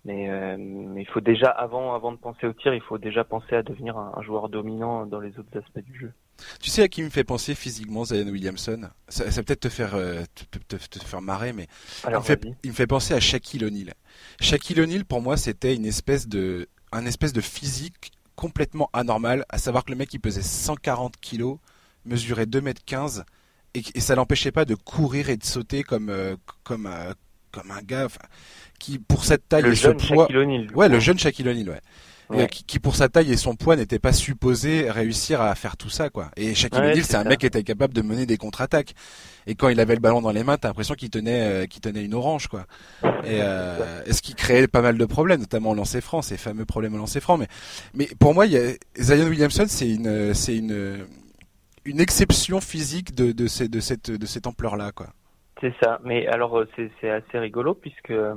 Mais, 0.06 0.30
euh, 0.30 0.56
mais 0.58 1.02
il 1.02 1.08
faut 1.08 1.20
déjà 1.20 1.50
avant 1.50 1.94
avant 1.94 2.12
de 2.12 2.16
penser 2.16 2.46
au 2.46 2.54
tir, 2.54 2.72
il 2.72 2.80
faut 2.80 2.96
déjà 2.96 3.22
penser 3.22 3.54
à 3.54 3.62
devenir 3.62 3.98
un, 3.98 4.22
joueur 4.22 4.48
dominant 4.48 5.04
dans 5.04 5.20
les 5.20 5.38
autres 5.38 5.58
aspects 5.58 5.84
du 5.84 5.98
jeu. 5.98 6.12
Tu 6.62 6.70
sais 6.70 6.82
à 6.82 6.88
qui 6.88 7.02
me 7.02 7.10
fait 7.10 7.24
penser 7.24 7.54
physiquement 7.54 8.04
Zion 8.04 8.26
Williamson? 8.30 8.88
Ça, 9.08 9.24
peut-être 9.42 9.60
te 9.60 9.68
faire 9.68 9.94
euh, 9.94 10.22
te, 10.68 10.76
te, 10.76 11.04
faire 11.04 11.20
marrer, 11.20 11.52
mais 11.52 11.66
il, 12.08 12.14
me 12.14 12.20
fait, 12.20 12.46
il 12.64 12.70
me 12.70 12.74
fait 12.74 12.86
penser 12.86 13.12
à 13.12 13.20
Shaquille 13.20 13.62
O'Neal. 13.62 13.92
Shaquille 14.40 14.80
O'Neal 14.80 15.04
pour 15.04 15.20
moi 15.20 15.36
c'était 15.36 15.76
une 15.76 15.84
espèce 15.84 16.26
de 16.28 16.66
un 16.92 17.04
espèce 17.04 17.34
de 17.34 17.42
physique 17.42 18.12
complètement 18.36 18.88
anormal, 18.94 19.44
à 19.50 19.58
savoir 19.58 19.84
que 19.84 19.90
le 19.90 19.98
mec 19.98 20.14
il 20.14 20.18
pesait 20.18 20.40
140 20.40 21.18
kilos, 21.18 21.58
mesurait 22.06 22.46
2 22.46 22.62
mètres 22.62 22.82
15 22.86 23.26
et, 23.74 23.82
et 23.94 24.00
ça 24.00 24.14
l'empêchait 24.14 24.52
pas 24.52 24.64
de 24.64 24.74
courir 24.74 25.30
et 25.30 25.36
de 25.36 25.44
sauter 25.44 25.82
comme 25.82 26.08
euh, 26.08 26.36
comme 26.64 26.86
euh, 26.86 27.12
comme 27.50 27.70
un 27.70 27.82
gars 27.82 28.08
qui 28.78 28.98
pour 28.98 29.24
cette 29.24 29.48
taille 29.48 29.62
le 29.62 29.72
et 29.72 29.74
jeune 29.74 29.98
ce 29.98 30.06
poids 30.06 30.28
ouais 30.74 30.88
le 30.88 31.00
jeune 31.00 31.18
Shaquille 31.18 31.48
O'Neal 31.48 31.80
ouais, 32.30 32.48
Qui, 32.48 32.78
pour 32.78 32.96
sa 32.96 33.08
taille 33.08 33.32
et 33.32 33.36
son 33.36 33.56
poids 33.56 33.76
n'était 33.76 33.98
pas 33.98 34.12
supposé 34.12 34.90
réussir 34.90 35.40
à 35.40 35.54
faire 35.54 35.76
tout 35.76 35.90
ça 35.90 36.10
quoi. 36.10 36.30
Et 36.36 36.54
Shaquille 36.54 36.80
O'Neal 36.80 37.04
c'est 37.04 37.16
un 37.16 37.24
mec 37.24 37.40
qui 37.40 37.46
était 37.46 37.62
capable 37.62 37.94
de 37.94 38.02
mener 38.02 38.26
des 38.26 38.36
contre-attaques. 38.36 38.94
Et 39.46 39.54
quand 39.54 39.68
il 39.68 39.80
avait 39.80 39.94
le 39.94 40.00
ballon 40.00 40.22
dans 40.22 40.32
les 40.32 40.44
mains 40.44 40.56
t'as 40.56 40.68
l'impression 40.68 40.94
qu'il 40.94 41.10
tenait 41.10 41.42
euh, 41.42 41.66
qu'il 41.66 41.80
tenait 41.80 42.04
une 42.04 42.14
orange 42.14 42.48
quoi. 42.48 42.66
Et, 43.24 43.40
euh, 43.42 44.04
ce 44.10 44.22
qui 44.22 44.34
créait 44.34 44.68
pas 44.68 44.82
mal 44.82 44.96
de 44.96 45.04
problèmes 45.04 45.40
notamment 45.40 45.70
au 45.70 45.74
lancer 45.74 46.00
franc 46.00 46.22
ces 46.22 46.36
fameux 46.36 46.64
problèmes 46.64 46.94
au 46.94 46.98
lancer 46.98 47.20
franc. 47.20 47.36
Mais 47.36 47.48
mais 47.94 48.08
pour 48.18 48.34
moi 48.34 48.46
il 48.46 48.52
y 48.52 48.58
a, 48.58 48.72
Zion 48.98 49.26
Williamson 49.26 49.66
c'est 49.68 49.90
une 49.90 50.34
c'est 50.34 50.56
une 50.56 51.06
une 51.84 52.00
exception 52.00 52.60
physique 52.60 53.14
de, 53.14 53.32
de, 53.32 53.46
ces, 53.46 53.68
de 53.68 53.80
cette, 53.80 54.10
de 54.10 54.26
cette 54.26 54.46
ampleur-là, 54.46 54.92
quoi. 54.92 55.08
C'est 55.60 55.74
ça. 55.82 56.00
Mais 56.04 56.26
alors, 56.26 56.58
euh, 56.58 56.68
c'est 57.00 57.10
assez 57.10 57.38
rigolo 57.38 57.74
puisque 57.74 58.10
euh, 58.10 58.34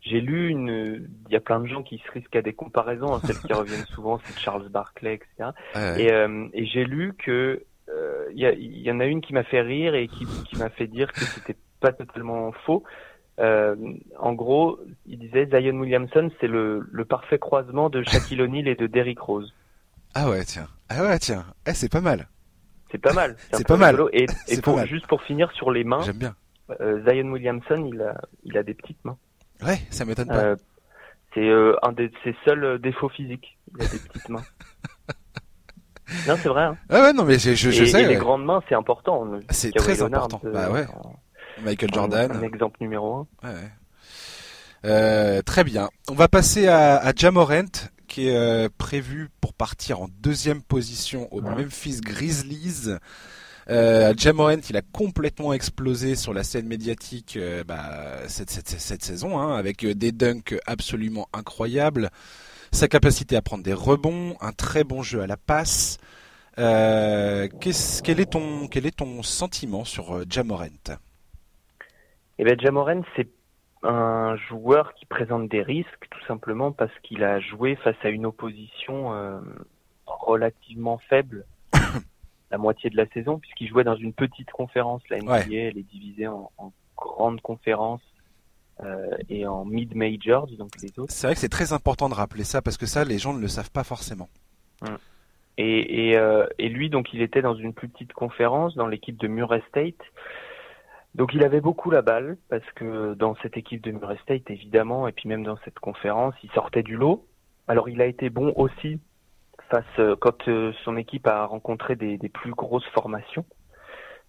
j'ai 0.00 0.20
lu 0.20 0.48
une. 0.48 1.08
Il 1.28 1.32
y 1.32 1.36
a 1.36 1.40
plein 1.40 1.60
de 1.60 1.66
gens 1.66 1.82
qui 1.82 2.02
se 2.04 2.10
risquent 2.10 2.36
à 2.36 2.42
des 2.42 2.52
comparaisons. 2.52 3.14
Hein, 3.14 3.20
celles 3.24 3.38
qui 3.38 3.52
reviennent 3.52 3.86
souvent, 3.86 4.20
c'est 4.24 4.38
Charles 4.38 4.68
Barclay, 4.68 5.14
etc. 5.14 5.50
Et, 5.96 6.12
euh, 6.12 6.48
et 6.52 6.66
j'ai 6.66 6.84
lu 6.84 7.14
que 7.16 7.64
il 8.34 8.40
y, 8.40 8.82
y, 8.82 8.90
en 8.90 8.98
a 8.98 9.04
une 9.04 9.20
qui 9.20 9.34
m'a 9.34 9.44
fait 9.44 9.60
rire 9.60 9.94
et 9.94 10.08
qui, 10.08 10.26
qui 10.48 10.56
m'a 10.56 10.68
fait 10.70 10.88
dire 10.88 11.12
que 11.12 11.20
c'était 11.20 11.56
pas 11.78 11.92
totalement 11.92 12.50
faux. 12.64 12.82
en 13.38 14.32
gros, 14.32 14.80
il 15.06 15.18
disait 15.18 15.46
Zion 15.46 15.78
Williamson, 15.78 16.30
c'est 16.40 16.48
le, 16.48 16.88
le 16.90 17.04
parfait 17.04 17.38
croisement 17.38 17.90
de 17.90 18.02
Shaquille 18.02 18.42
O'Neal 18.42 18.66
et 18.66 18.74
de 18.74 18.88
Derrick 18.88 19.20
Rose. 19.20 19.54
Ah 20.14 20.28
ouais, 20.28 20.44
tiens. 20.44 20.66
Ah 20.88 21.04
ouais, 21.04 21.18
tiens. 21.20 21.44
Eh, 21.68 21.74
c'est 21.74 21.92
pas 21.92 22.00
mal. 22.00 22.26
C'est 22.94 23.00
pas 23.00 23.12
mal. 23.12 23.36
C'est 23.52 23.66
pas 23.66 23.76
mal. 23.76 24.00
Et, 24.12 24.26
juste 24.86 25.08
pour 25.08 25.20
finir 25.22 25.50
sur 25.50 25.72
les 25.72 25.82
mains, 25.82 26.00
j'aime 26.02 26.18
bien. 26.18 26.36
Euh, 26.80 27.02
Zion 27.04 27.28
Williamson, 27.32 27.90
il 27.92 28.00
a, 28.00 28.20
il 28.44 28.56
a 28.56 28.62
des 28.62 28.74
petites 28.74 29.04
mains. 29.04 29.18
Ouais, 29.66 29.80
ça 29.90 30.04
m'étonne 30.04 30.28
pas. 30.28 30.44
Euh, 30.44 30.56
c'est 31.34 31.48
euh, 31.48 31.74
un 31.82 31.90
de 31.90 32.08
ses 32.22 32.36
seuls 32.44 32.80
défauts 32.80 33.08
physiques. 33.08 33.58
Il 33.76 33.84
a 33.84 33.88
des 33.88 33.98
petites 33.98 34.28
mains. 34.28 34.44
non, 36.28 36.36
c'est 36.40 36.48
vrai. 36.48 36.62
Hein. 36.62 36.76
Ah 36.88 37.02
ouais, 37.02 37.12
non, 37.12 37.24
mais 37.24 37.40
je, 37.40 37.54
je, 37.54 37.84
sais. 37.84 38.04
Et 38.04 38.06
les 38.06 38.14
grandes 38.14 38.44
mains, 38.44 38.62
c'est 38.68 38.76
important. 38.76 39.28
C'est 39.50 39.72
très 39.72 40.00
important. 40.00 40.40
bah 40.44 40.70
ouais. 40.70 40.86
Michael 41.64 41.92
Jordan. 41.92 42.30
Un, 42.30 42.42
exemple 42.42 42.76
numéro 42.80 43.26
un. 43.42 43.48
Ouais. 44.84 45.42
très 45.42 45.64
bien. 45.64 45.90
On 46.08 46.14
va 46.14 46.28
passer 46.28 46.68
à, 46.68 46.98
à 46.98 47.12
Jamorent 47.12 47.90
qui 48.06 48.28
est 48.28 48.36
euh, 48.36 48.68
prévu 48.78 49.28
pour 49.40 49.54
partir 49.54 50.00
en 50.00 50.08
deuxième 50.20 50.62
position 50.62 51.32
au 51.32 51.40
Memphis 51.40 52.00
Grizzlies. 52.00 52.90
Euh, 53.70 54.12
Jamorant, 54.16 54.60
il 54.68 54.76
a 54.76 54.82
complètement 54.82 55.52
explosé 55.52 56.16
sur 56.16 56.34
la 56.34 56.44
scène 56.44 56.66
médiatique 56.66 57.36
euh, 57.36 57.64
bah, 57.64 58.28
cette, 58.28 58.50
cette, 58.50 59.02
saison, 59.02 59.38
hein, 59.38 59.56
avec 59.56 59.86
des 59.86 60.12
dunks 60.12 60.54
absolument 60.66 61.28
incroyables, 61.32 62.10
sa 62.72 62.88
capacité 62.88 63.36
à 63.36 63.42
prendre 63.42 63.64
des 63.64 63.72
rebonds, 63.72 64.36
un 64.40 64.52
très 64.52 64.84
bon 64.84 65.02
jeu 65.02 65.22
à 65.22 65.26
la 65.26 65.36
passe. 65.36 65.98
Euh, 66.58 67.48
quel, 67.60 68.20
est 68.20 68.30
ton, 68.32 68.68
quel 68.68 68.86
est 68.86 68.96
ton 68.96 69.22
sentiment 69.22 69.84
sur 69.84 70.24
Jamorant 70.30 70.66
Eh 72.38 72.44
bien, 72.44 72.54
Jamoran, 72.58 73.02
c'est 73.16 73.28
un 73.84 74.36
joueur 74.36 74.94
qui 74.94 75.06
présente 75.06 75.48
des 75.48 75.62
risques, 75.62 76.08
tout 76.10 76.24
simplement 76.26 76.72
parce 76.72 76.92
qu'il 77.02 77.22
a 77.22 77.38
joué 77.40 77.76
face 77.76 77.96
à 78.02 78.08
une 78.08 78.26
opposition 78.26 79.14
euh, 79.14 79.40
relativement 80.06 80.98
faible 80.98 81.44
la 82.50 82.58
moitié 82.58 82.90
de 82.90 82.96
la 82.96 83.06
saison, 83.08 83.38
puisqu'il 83.38 83.68
jouait 83.68 83.84
dans 83.84 83.96
une 83.96 84.12
petite 84.12 84.50
conférence. 84.50 85.02
La 85.10 85.20
NBA, 85.20 85.54
elle 85.54 85.78
est 85.78 85.88
divisée 85.90 86.26
en, 86.26 86.50
en 86.58 86.72
grandes 86.96 87.40
conférences 87.40 88.02
euh, 88.82 89.16
et 89.28 89.46
en 89.46 89.64
mid-major, 89.64 90.46
disons 90.46 90.68
que 90.68 90.80
les 90.80 90.98
autres. 90.98 91.12
C'est 91.12 91.26
vrai 91.26 91.34
que 91.34 91.40
c'est 91.40 91.48
très 91.48 91.72
important 91.72 92.08
de 92.08 92.14
rappeler 92.14 92.44
ça, 92.44 92.60
parce 92.62 92.76
que 92.76 92.86
ça, 92.86 93.04
les 93.04 93.18
gens 93.18 93.32
ne 93.32 93.40
le 93.40 93.48
savent 93.48 93.70
pas 93.70 93.84
forcément. 93.84 94.28
Et, 95.56 96.08
et, 96.08 96.16
euh, 96.16 96.46
et, 96.58 96.68
lui, 96.68 96.90
donc, 96.90 97.12
il 97.12 97.22
était 97.22 97.40
dans 97.40 97.54
une 97.54 97.72
plus 97.72 97.88
petite 97.88 98.12
conférence, 98.12 98.74
dans 98.74 98.88
l'équipe 98.88 99.16
de 99.16 99.28
Murray 99.28 99.62
State. 99.68 100.00
Donc, 101.14 101.32
il 101.32 101.44
avait 101.44 101.60
beaucoup 101.60 101.90
la 101.90 102.02
balle, 102.02 102.36
parce 102.48 102.68
que 102.74 103.14
dans 103.14 103.36
cette 103.36 103.56
équipe 103.56 103.82
de 103.82 103.92
Murray 103.92 104.18
State, 104.22 104.50
évidemment, 104.50 105.06
et 105.06 105.12
puis 105.12 105.28
même 105.28 105.44
dans 105.44 105.58
cette 105.64 105.78
conférence, 105.78 106.34
il 106.42 106.50
sortait 106.50 106.82
du 106.82 106.96
lot. 106.96 107.24
Alors, 107.68 107.88
il 107.88 108.02
a 108.02 108.06
été 108.06 108.30
bon 108.30 108.52
aussi 108.56 109.00
face 109.70 109.84
euh, 109.98 110.16
quand 110.16 110.48
euh, 110.48 110.72
son 110.84 110.96
équipe 110.96 111.26
a 111.26 111.46
rencontré 111.46 111.96
des, 111.96 112.18
des 112.18 112.28
plus 112.28 112.52
grosses 112.52 112.86
formations. 112.92 113.44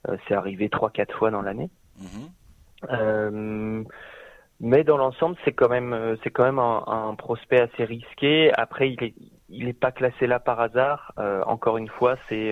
Euh, 0.07 0.17
c'est 0.27 0.35
arrivé 0.35 0.69
trois, 0.69 0.91
quatre 0.91 1.15
fois 1.17 1.31
dans 1.31 1.41
l'année. 1.41 1.69
Mmh. 1.97 3.83
mais 4.59 4.83
dans 4.83 4.97
l'ensemble, 4.97 5.37
c'est 5.43 5.53
quand 5.53 5.69
même, 5.69 6.17
c'est 6.23 6.29
quand 6.29 6.43
même 6.43 6.59
un, 6.59 6.83
un, 6.85 7.15
prospect 7.15 7.61
assez 7.61 7.85
risqué. 7.85 8.51
Après, 8.53 8.91
il 8.91 9.01
est, 9.01 9.15
il 9.49 9.65
n'est 9.65 9.73
pas 9.73 9.91
classé 9.91 10.27
là 10.27 10.39
par 10.39 10.59
hasard. 10.59 11.13
Encore 11.45 11.77
une 11.77 11.87
fois, 11.87 12.17
c'est 12.27 12.51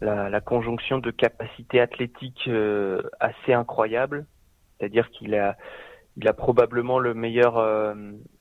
la, 0.00 0.28
la, 0.28 0.40
conjonction 0.40 0.98
de 0.98 1.10
capacités 1.10 1.80
athlétiques 1.80 2.48
euh, 2.48 3.02
assez 3.20 3.52
incroyables. 3.52 4.26
C'est-à-dire 4.78 5.10
qu'il 5.10 5.34
a, 5.34 5.56
il 6.16 6.28
a 6.28 6.32
probablement 6.32 6.98
le 6.98 7.14
meilleur, 7.14 7.56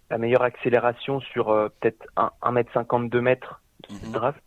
la 0.10 0.18
meilleure 0.18 0.44
accélération 0.44 1.22
sur 1.22 1.46
peut-être 1.80 2.06
1, 2.18 2.32
m 2.56 2.64
52 2.74 3.22
mètres 3.22 3.62
de 3.90 4.12
draft. 4.12 4.44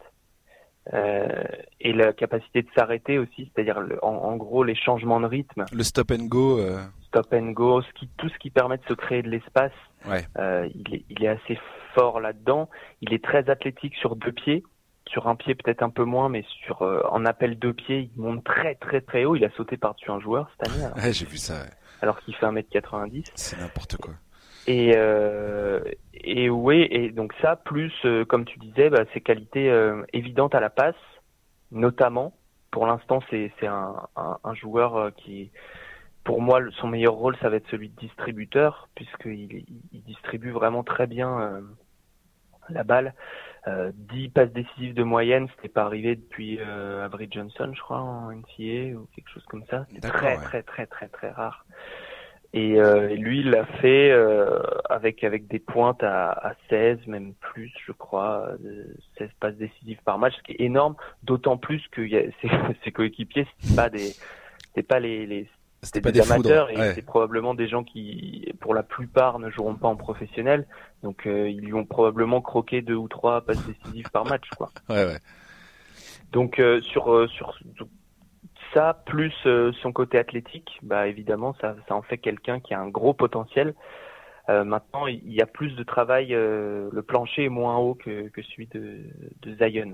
et 1.80 1.92
la 1.94 2.12
capacité 2.12 2.62
de 2.62 2.68
s'arrêter 2.76 3.18
aussi, 3.18 3.50
c'est-à-dire 3.54 3.80
en, 4.02 4.08
en, 4.08 4.36
gros 4.36 4.64
les 4.64 4.74
changements 4.74 5.20
de 5.20 5.26
rythme. 5.26 5.64
Le 5.72 5.82
stop 5.82 6.10
and 6.10 6.26
go. 6.26 6.60
Stop 7.06 7.32
and 7.32 7.52
go, 7.52 7.80
ce 7.80 7.92
qui, 7.94 8.08
tout 8.18 8.28
ce 8.28 8.38
qui 8.38 8.50
permet 8.50 8.76
de 8.76 8.84
se 8.84 8.94
créer 8.94 9.22
de 9.22 9.30
l'espace. 9.30 9.72
Ouais. 10.06 10.26
il, 10.74 10.94
est, 10.94 11.04
il 11.08 11.24
est 11.24 11.28
assez 11.28 11.58
fort 11.94 12.20
là-dedans. 12.20 12.68
Il 13.00 13.14
est 13.14 13.24
très 13.24 13.48
athlétique 13.48 13.94
sur 13.96 14.14
deux 14.14 14.32
pieds. 14.32 14.62
Sur 15.08 15.28
un 15.28 15.36
pied 15.36 15.54
peut-être 15.54 15.82
un 15.82 15.90
peu 15.90 16.04
moins, 16.04 16.28
mais 16.28 16.44
sur 16.64 16.82
euh, 16.82 17.02
en 17.10 17.24
appel 17.24 17.58
deux 17.58 17.72
pieds, 17.72 18.10
il 18.14 18.20
monte 18.20 18.44
très 18.44 18.74
très 18.74 19.00
très 19.00 19.24
haut. 19.24 19.36
Il 19.36 19.44
a 19.44 19.50
sauté 19.50 19.76
par-dessus 19.76 20.10
un 20.10 20.20
joueur 20.20 20.50
cette 20.50 20.70
année. 20.70 20.84
ouais, 20.96 21.12
j'ai 21.12 21.26
vu 21.26 21.38
ça. 21.38 21.64
Alors 22.00 22.20
qu'il 22.20 22.34
fait 22.34 22.46
1m90. 22.46 23.30
C'est 23.34 23.58
n'importe 23.58 23.96
quoi. 23.96 24.14
Et 24.68 24.92
euh, 24.94 25.80
et 26.12 26.50
oui, 26.50 26.86
et 26.90 27.10
donc 27.10 27.32
ça 27.40 27.56
plus 27.56 27.90
euh, 28.04 28.26
comme 28.26 28.44
tu 28.44 28.58
disais, 28.58 28.90
bah, 28.90 29.04
ses 29.14 29.22
qualités 29.22 29.70
euh, 29.70 30.04
évidentes 30.12 30.54
à 30.54 30.60
la 30.60 30.68
passe, 30.68 30.94
notamment. 31.72 32.34
Pour 32.70 32.86
l'instant, 32.86 33.20
c'est 33.30 33.50
c'est 33.58 33.66
un, 33.66 33.94
un, 34.14 34.36
un, 34.44 34.54
joueur 34.54 35.10
qui 35.16 35.50
pour 36.22 36.42
moi, 36.42 36.60
son 36.82 36.88
meilleur 36.88 37.14
rôle, 37.14 37.34
ça 37.40 37.48
va 37.48 37.56
être 37.56 37.70
celui 37.70 37.88
de 37.88 37.98
distributeur, 37.98 38.90
puisqu'il 38.94 39.64
il 39.90 40.02
distribue 40.02 40.50
vraiment 40.50 40.84
très 40.84 41.06
bien 41.06 41.62
la 42.68 42.84
balle. 42.84 43.14
Euh, 43.66 43.90
10 44.12 44.28
passes 44.30 44.52
décisives 44.52 44.94
de 44.94 45.02
moyenne, 45.02 45.48
c'était 45.56 45.68
pas 45.68 45.82
arrivé 45.82 46.16
depuis 46.16 46.58
euh, 46.60 47.04
Avery 47.04 47.28
Johnson, 47.30 47.70
je 47.74 47.80
crois, 47.80 48.00
en 48.00 48.30
NCA 48.30 48.96
ou 48.96 49.08
quelque 49.14 49.30
chose 49.32 49.44
comme 49.46 49.64
ça. 49.68 49.86
C'est 49.92 50.00
très, 50.00 50.36
ouais. 50.36 50.42
très, 50.42 50.62
très, 50.62 50.86
très, 50.86 51.08
très 51.08 51.30
rare. 51.30 51.66
Et, 52.54 52.80
euh, 52.80 53.08
lui, 53.14 53.40
il 53.40 53.50
l'a 53.50 53.66
fait 53.66 54.10
euh, 54.10 54.60
avec 54.88 55.22
avec 55.22 55.48
des 55.48 55.58
pointes 55.58 56.02
à, 56.02 56.30
à 56.30 56.54
16, 56.70 57.06
même 57.06 57.34
plus, 57.34 57.70
je 57.86 57.92
crois, 57.92 58.48
16 59.18 59.28
passes 59.38 59.56
décisives 59.56 60.00
par 60.04 60.18
match, 60.18 60.34
ce 60.36 60.42
qui 60.44 60.52
est 60.52 60.60
énorme. 60.64 60.94
D'autant 61.24 61.58
plus 61.58 61.86
que 61.88 62.00
y 62.00 62.16
a, 62.16 62.22
ses, 62.40 62.48
ses 62.84 62.92
coéquipiers, 62.92 63.46
c'est 63.58 63.76
pas 63.76 63.90
des, 63.90 64.14
c'est 64.74 64.82
pas 64.82 64.98
les, 64.98 65.26
les 65.26 65.46
c'était 65.88 66.00
pas 66.00 66.12
des, 66.12 66.20
des 66.20 66.32
amateurs 66.32 66.68
foudres. 66.68 66.82
et 66.82 66.94
c'est 66.94 67.02
probablement 67.02 67.54
des 67.54 67.68
gens 67.68 67.82
qui, 67.82 68.52
pour 68.60 68.74
la 68.74 68.82
plupart, 68.82 69.38
ne 69.38 69.50
joueront 69.50 69.74
pas 69.74 69.88
en 69.88 69.96
professionnel. 69.96 70.66
Donc 71.02 71.26
euh, 71.26 71.48
ils 71.48 71.60
lui 71.60 71.74
ont 71.74 71.84
probablement 71.84 72.40
croqué 72.40 72.82
deux 72.82 72.94
ou 72.94 73.08
trois 73.08 73.40
passes 73.40 73.64
décisives 73.66 74.10
par 74.10 74.24
match, 74.26 74.48
quoi. 74.56 74.70
Ouais, 74.88 75.04
ouais. 75.04 75.18
Donc 76.32 76.58
euh, 76.58 76.80
sur 76.82 77.12
euh, 77.12 77.26
sur 77.28 77.58
ça 78.74 79.02
plus 79.06 79.32
son 79.80 79.92
côté 79.92 80.18
athlétique, 80.18 80.78
bah 80.82 81.08
évidemment 81.08 81.56
ça 81.60 81.74
ça 81.88 81.94
en 81.94 82.02
fait 82.02 82.18
quelqu'un 82.18 82.60
qui 82.60 82.74
a 82.74 82.80
un 82.80 82.88
gros 82.88 83.14
potentiel. 83.14 83.74
Maintenant, 84.48 85.06
il 85.06 85.30
y 85.30 85.42
a 85.42 85.46
plus 85.46 85.76
de 85.76 85.82
travail. 85.82 86.28
le 86.28 87.02
plancher 87.06 87.44
est 87.44 87.48
moins 87.50 87.76
haut 87.76 87.94
que, 87.94 88.28
que 88.28 88.40
celui 88.40 88.66
de, 88.68 89.00
de 89.42 89.54
Zion. 89.56 89.92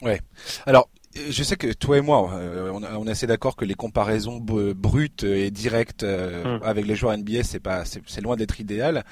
Ouais. 0.00 0.20
Alors, 0.64 0.88
je 1.14 1.42
sais 1.42 1.56
que 1.56 1.72
toi 1.72 1.98
et 1.98 2.00
moi, 2.00 2.30
euh, 2.34 2.70
on, 2.72 2.82
on, 2.84 3.06
est 3.06 3.10
assez 3.10 3.26
d'accord 3.26 3.56
que 3.56 3.64
les 3.64 3.74
comparaisons 3.74 4.38
brutes 4.38 5.24
et 5.24 5.50
directes 5.50 6.04
euh, 6.04 6.58
mm. 6.58 6.62
avec 6.62 6.86
les 6.86 6.94
joueurs 6.94 7.16
NBA, 7.16 7.42
c'est 7.42 7.60
pas, 7.60 7.84
c'est 7.84 8.20
loin 8.20 8.36
d'être 8.36 8.60
idéal. 8.60 9.04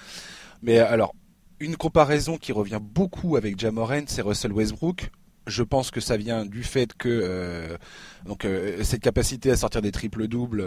Mais 0.63 0.79
alors, 0.79 1.15
une 1.61 1.77
comparaison 1.77 2.37
qui 2.37 2.53
revient 2.53 2.81
beaucoup 2.81 3.37
avec 3.37 3.59
Jamoran, 3.59 4.03
c'est 4.07 4.23
Russell 4.23 4.53
Westbrook. 4.53 5.11
Je 5.49 5.63
pense 5.63 5.91
que 5.91 6.01
ça 6.01 6.19
vient 6.19 6.45
du 6.45 6.63
fait 6.63 6.93
que 6.93 7.09
euh, 7.09 7.79
donc 8.27 8.45
euh, 8.45 8.85
cette 8.85 9.01
capacité 9.01 9.51
à 9.51 9.57
sortir 9.57 9.81
des 9.81 9.93
triples 9.93 10.29
doubles, 10.29 10.63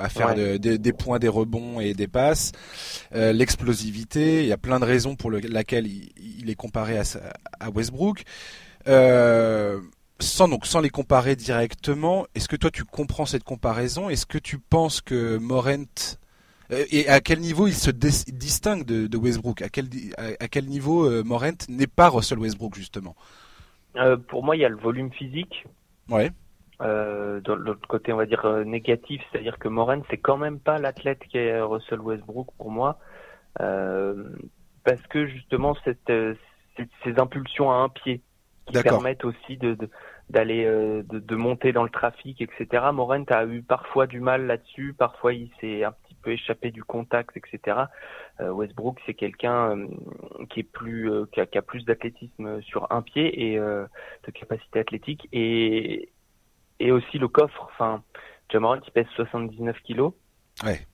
à 0.00 0.08
faire 0.08 0.28
ouais. 0.28 0.58
de, 0.58 0.70
de, 0.70 0.76
des 0.76 0.92
points, 0.92 1.18
des 1.18 1.28
rebonds 1.28 1.80
et 1.80 1.92
des 1.92 2.06
passes, 2.06 2.52
l'explosivité. 3.12 4.42
Il 4.42 4.46
y 4.46 4.52
a 4.52 4.58
plein 4.58 4.78
de 4.78 4.84
raisons 4.84 5.16
pour 5.16 5.30
le, 5.30 5.40
laquelle 5.40 5.86
il, 5.86 6.12
il, 6.38 6.50
est 6.50 6.54
comparé 6.54 6.98
à, 6.98 7.02
à 7.58 7.70
Westbrook. 7.70 8.24
Euh, 8.88 9.80
sans 10.20 10.48
donc 10.48 10.66
sans 10.66 10.80
les 10.80 10.90
comparer 10.90 11.36
directement, 11.36 12.26
est-ce 12.34 12.48
que 12.48 12.56
toi 12.56 12.70
tu 12.70 12.84
comprends 12.84 13.26
cette 13.26 13.44
comparaison? 13.44 14.08
Est-ce 14.08 14.26
que 14.26 14.38
tu 14.38 14.58
penses 14.58 15.00
que 15.00 15.38
Morent 15.38 16.18
euh, 16.72 16.84
et 16.90 17.08
à 17.08 17.20
quel 17.20 17.40
niveau 17.40 17.66
il 17.66 17.74
se 17.74 17.90
distingue 17.90 18.84
de, 18.84 19.06
de, 19.06 19.16
Westbrook? 19.18 19.62
À 19.62 19.68
quel 19.68 19.86
à, 20.16 20.44
à 20.44 20.48
quel 20.48 20.66
niveau 20.66 21.04
euh, 21.04 21.22
Morent 21.22 21.66
n'est 21.68 21.86
pas 21.86 22.08
Russell 22.08 22.38
Westbrook 22.38 22.74
justement? 22.74 23.14
Euh, 23.96 24.16
Pour 24.16 24.42
moi, 24.42 24.56
il 24.56 24.60
y 24.60 24.64
a 24.64 24.68
le 24.68 24.76
volume 24.76 25.12
physique. 25.12 25.66
Ouais. 26.08 26.30
Euh, 26.80 27.40
de 27.40 27.52
l'autre 27.52 27.86
côté, 27.86 28.12
on 28.12 28.16
va 28.16 28.26
dire 28.26 28.44
négatif, 28.64 29.22
c'est-à-dire 29.30 29.58
que 29.58 29.68
Morent 29.68 30.02
c'est 30.10 30.16
quand 30.16 30.36
même 30.36 30.58
pas 30.58 30.78
l'athlète 30.78 31.20
qui 31.30 31.38
est 31.38 31.60
Russell 31.60 32.00
Westbrook 32.00 32.48
pour 32.56 32.70
moi, 32.70 32.98
parce 33.56 35.02
que 35.10 35.26
justement 35.26 35.76
cette, 35.84 36.12
ces 37.04 37.18
impulsions 37.18 37.70
à 37.70 37.76
un 37.76 37.88
pied 37.88 38.20
qui 38.66 38.82
permettent 38.82 39.24
aussi 39.24 39.56
de, 39.56 39.76
d'aller 40.30 40.64
euh, 40.64 41.02
de, 41.02 41.18
de, 41.18 41.36
monter 41.36 41.72
dans 41.72 41.82
le 41.82 41.90
trafic, 41.90 42.40
etc. 42.40 42.84
Morent 42.92 43.24
a 43.28 43.44
eu 43.44 43.62
parfois 43.62 44.06
du 44.06 44.20
mal 44.20 44.46
là-dessus, 44.46 44.94
parfois 44.96 45.34
il 45.34 45.50
s'est 45.60 45.84
un 45.84 45.92
petit 45.92 46.14
peu 46.14 46.30
échappé 46.32 46.70
du 46.70 46.84
contact, 46.84 47.36
etc. 47.36 47.82
Euh, 48.40 48.50
Westbrook 48.50 48.98
c'est 49.04 49.14
quelqu'un 49.14 49.76
euh, 49.76 49.86
qui 50.48 50.60
est 50.60 50.70
plus 50.70 51.10
euh, 51.10 51.26
qui 51.32 51.40
a, 51.40 51.46
qui, 51.46 51.58
a, 51.58 51.62
plus 51.62 51.84
d'athlétisme 51.84 52.62
sur 52.62 52.90
un 52.90 53.02
pied 53.02 53.52
et 53.52 53.56
de 53.56 54.30
capacité 54.32 54.78
athlétique 54.78 55.28
et 55.32 56.10
et 56.78 56.92
aussi 56.92 57.18
le 57.18 57.28
coffre. 57.28 57.68
Enfin, 57.72 58.02
Jamorant 58.50 58.80
il 58.84 58.92
pèse 58.92 59.06
79 59.16 59.76
kilos. 59.82 60.12
Ouais. 60.64 60.86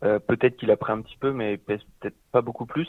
peut-être 0.00 0.56
qu'il 0.56 0.70
a 0.70 0.76
pris 0.76 0.92
un 0.92 1.02
petit 1.02 1.16
peu, 1.16 1.32
mais 1.32 1.54
il 1.54 1.58
pèse 1.58 1.80
peut-être 2.00 2.16
pas 2.32 2.42
beaucoup 2.42 2.66
plus. 2.66 2.88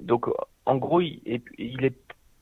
donc 0.00 0.26
en 0.66 0.76
gros, 0.76 1.00
il, 1.00 1.42
il 1.58 1.84
est 1.84 1.96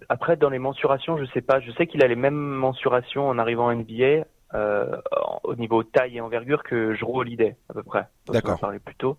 après, 0.09 0.37
dans 0.37 0.51
les 0.51 0.59
mensurations, 0.59 1.19
je 1.19 1.25
sais 1.33 1.41
pas. 1.41 1.61
Je 1.61 1.71
sais 1.73 1.87
qu'il 1.87 2.03
a 2.05 2.07
les 2.07 2.17
mêmes 2.17 2.35
mensurations 2.35 3.29
en 3.29 3.39
arrivant 3.39 3.67
en 3.67 3.75
NBA 3.75 4.25
euh, 4.55 4.97
au 5.45 5.55
niveau 5.57 5.83
taille 5.83 6.17
et 6.17 6.21
envergure 6.21 6.63
que 6.63 6.95
Jrue 6.95 7.19
Holiday 7.19 7.57
à 7.69 7.75
peu 7.75 7.83
près. 7.83 8.07
D'accord. 8.29 8.55
On 8.55 8.59
parlait 8.59 8.79
plus 8.79 8.95
tôt. 8.95 9.19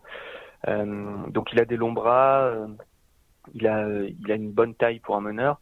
Euh, 0.68 1.28
donc 1.30 1.52
il 1.54 1.60
a 1.60 1.66
des 1.66 1.78
longs 1.78 1.92
bras, 1.92 2.44
euh, 2.46 2.68
il 3.54 3.68
a 3.68 3.88
il 3.88 4.32
a 4.32 4.36
une 4.36 4.52
bonne 4.52 4.76
taille 4.76 5.00
pour 5.00 5.16
un 5.16 5.22
meneur, 5.22 5.62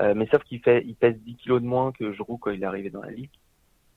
euh, 0.00 0.14
mais 0.16 0.26
sauf 0.26 0.42
qu'il 0.44 0.60
fait 0.60 0.82
il 0.84 0.96
pèse 0.96 1.16
10 1.20 1.36
kilos 1.36 1.62
de 1.62 1.66
moins 1.66 1.92
que 1.92 2.12
Jrue 2.12 2.38
quand 2.40 2.50
il 2.50 2.62
est 2.62 2.66
arrivé 2.66 2.90
dans 2.90 3.02
la 3.02 3.10
ligue. 3.10 3.30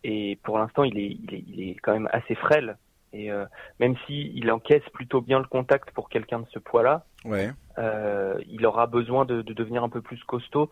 Et 0.03 0.37
pour 0.43 0.59
l'instant, 0.59 0.83
il 0.83 0.99
est, 0.99 1.17
il 1.23 1.33
est 1.33 1.43
il 1.47 1.69
est 1.69 1.75
quand 1.75 1.93
même 1.93 2.09
assez 2.11 2.35
frêle. 2.35 2.77
Et 3.15 3.31
euh, 3.31 3.45
même 3.79 3.95
si 4.05 4.31
il 4.35 4.51
encaisse 4.51 4.83
plutôt 4.93 5.21
bien 5.21 5.39
le 5.39 5.45
contact 5.45 5.91
pour 5.91 6.09
quelqu'un 6.09 6.39
de 6.39 6.45
ce 6.51 6.59
poids-là, 6.59 7.05
ouais. 7.23 7.49
Euh, 7.77 8.35
il 8.47 8.65
aura 8.65 8.87
besoin 8.87 9.25
de, 9.25 9.41
de, 9.41 9.53
devenir 9.53 9.83
un 9.83 9.89
peu 9.89 10.01
plus 10.01 10.21
costaud. 10.23 10.69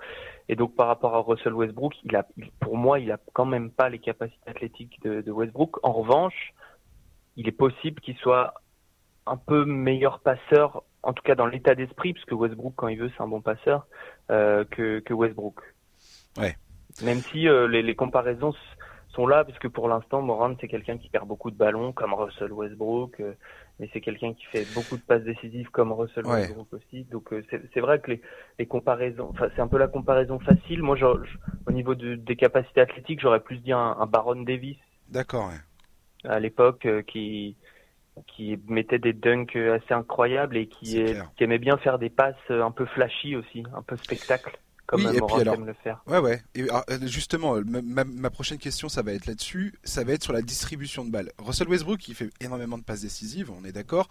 Et 0.49 0.56
donc 0.56 0.75
par 0.75 0.88
rapport 0.88 1.15
à 1.15 1.21
Russell 1.21 1.53
Westbrook, 1.53 1.93
il 2.03 2.15
a, 2.17 2.25
pour 2.60 2.77
moi, 2.77 2.99
il 2.99 3.12
a 3.12 3.17
quand 3.32 3.45
même 3.45 3.71
pas 3.71 3.88
les 3.88 3.99
capacités 3.99 4.49
athlétiques 4.49 5.01
de, 5.03 5.21
de 5.21 5.32
Westbrook. 5.32 5.79
En 5.84 5.93
revanche, 5.93 6.53
il 7.38 7.47
est 7.47 7.53
possible 7.53 8.01
qu'il 8.01 8.17
soit 8.17 8.53
un 9.25 9.38
peu 9.38 9.63
meilleur 9.63 10.19
passeur, 10.19 10.84
en 11.01 11.13
tout 11.13 11.23
cas 11.23 11.36
dans 11.36 11.45
l'état 11.45 11.75
d'esprit, 11.75 12.13
parce 12.13 12.25
que 12.25 12.36
Westbrook, 12.36 12.73
quand 12.75 12.89
il 12.89 12.99
veut, 12.99 13.12
c'est 13.15 13.23
un 13.23 13.27
bon 13.27 13.41
passeur, 13.41 13.88
euh, 14.32 14.65
que, 14.65 14.99
que 14.99 15.13
Westbrook. 15.13 15.62
Ouais. 16.38 16.56
Même 17.03 17.19
si 17.19 17.43
les, 17.43 17.82
les, 17.82 17.95
comparaisons 17.95 18.53
sont 19.13 19.28
là 19.28 19.43
parce 19.43 19.58
que 19.60 19.67
pour 19.67 19.88
l'instant, 19.88 20.21
Morant 20.21 20.56
c'est 20.60 20.67
quelqu'un 20.67 20.97
qui 20.97 21.10
perd 21.10 21.28
beaucoup 21.28 21.52
de 21.52 21.56
ballons, 21.56 21.91
comme 21.91 22.13
Russell 22.13 22.52
Westbrook, 22.52 23.19
euh, 23.19 23.34
mais 23.80 23.89
c'est 23.93 24.02
quelqu'un 24.02 24.34
qui 24.34 24.45
fait 24.45 24.65
beaucoup 24.73 24.97
de 24.97 25.02
passes 25.02 25.23
décisives 25.23 25.69
comme 25.69 25.91
Russell 25.91 26.26
Westbrook 26.26 26.73
aussi. 26.73 27.04
Donc 27.06 27.32
euh, 27.34 27.43
c'est 27.73 27.80
vrai 27.80 27.99
que 27.99 28.12
les, 28.12 28.21
les 28.60 28.65
comparaisons, 28.65 29.30
enfin 29.30 29.49
c'est 29.56 29.62
un 29.62 29.67
peu 29.67 29.78
la 29.78 29.88
comparaison 29.88 30.39
facile. 30.39 30.82
Moi, 30.82 30.95
je, 30.95 31.06
au 31.06 31.71
niveau 31.71 31.95
de, 31.95 32.15
des 32.15 32.36
capacités 32.36 32.82
athlétiques, 32.82 33.19
j'aurais 33.21 33.41
plus 33.41 33.58
dit 33.58 33.71
un, 33.71 34.06
Baron 34.08 34.41
Davis. 34.41 34.78
D'accord. 35.10 35.52
À 36.23 36.39
l'époque, 36.39 36.86
euh, 36.86 37.02
qui 37.02 37.56
qui 38.28 38.60
mettait 38.67 38.99
des 38.99 39.13
dunks 39.13 39.56
assez 39.56 39.91
incroyables 39.91 40.56
et 40.56 40.67
qui, 40.67 41.04
qui 41.36 41.43
aimait 41.43 41.58
bien 41.58 41.78
faire 41.78 41.97
des 41.97 42.12
passes 42.12 42.36
un 42.47 42.69
peu 42.69 42.86
flashy 42.86 43.36
aussi, 43.36 43.63
un 43.76 43.82
peu 43.82 43.97
spectacle 43.97 44.60
oui, 44.91 45.06
et 45.06 45.22
puis 45.22 45.41
alors, 45.41 45.58
le 45.58 45.74
faire. 45.74 46.02
Ouais, 46.08 46.19
ouais. 46.19 46.43
Et 46.56 46.63
euh, 46.63 47.08
justement, 47.08 47.56
ma, 47.65 48.30
prochaine 48.30 48.58
question, 48.58 48.89
ça 48.89 49.02
va 49.02 49.13
être 49.13 49.26
là-dessus. 49.26 49.74
Ça 49.84 50.04
va 50.04 50.13
être 50.13 50.24
sur 50.24 50.34
la 50.34 50.41
distribution 50.41 51.06
de 51.06 51.10
balles. 51.10 51.32
Russell 51.39 51.69
Westbrook, 51.69 52.08
il 52.08 52.15
fait 52.15 52.30
énormément 52.41 52.78
de 52.78 52.84
passes 52.84 53.02
décisives, 53.02 53.50
on 53.52 53.63
est 53.65 53.72
d'accord. 53.72 54.10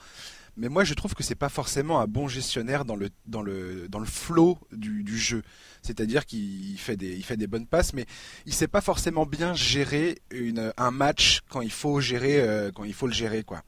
Mais 0.57 0.69
moi, 0.69 0.85
je 0.85 0.95
trouve 0.95 1.15
que 1.15 1.23
c'est 1.23 1.35
pas 1.35 1.49
forcément 1.49 2.01
un 2.01 2.07
bon 2.07 2.29
gestionnaire 2.29 2.85
dans 2.85 2.97
le 2.97 3.09
dans 3.27 3.43
le 3.43 3.89
dans 3.89 3.99
le 3.99 4.07
flow 4.07 4.59
du, 4.73 5.03
du 5.03 5.17
jeu. 5.17 5.43
C'est-à-dire 5.83 6.27
qu'il 6.27 6.79
fait 6.79 6.97
des 6.97 7.17
il 7.17 7.25
fait 7.25 7.39
des 7.39 7.47
bonnes 7.47 7.67
passes, 7.67 7.95
mais 7.95 8.07
il 8.45 8.53
sait 8.53 8.69
pas 8.69 8.83
forcément 8.83 9.25
bien 9.25 9.55
gérer 9.55 10.21
une 10.31 10.73
un 10.77 10.91
match 10.91 11.41
quand 11.49 11.63
il 11.63 11.73
faut 11.73 12.01
gérer 12.01 12.41
euh, 12.41 12.71
quand 12.71 12.85
il 12.85 12.93
faut 12.93 13.07
le 13.07 13.15
gérer 13.15 13.45
quoi. 13.45 13.63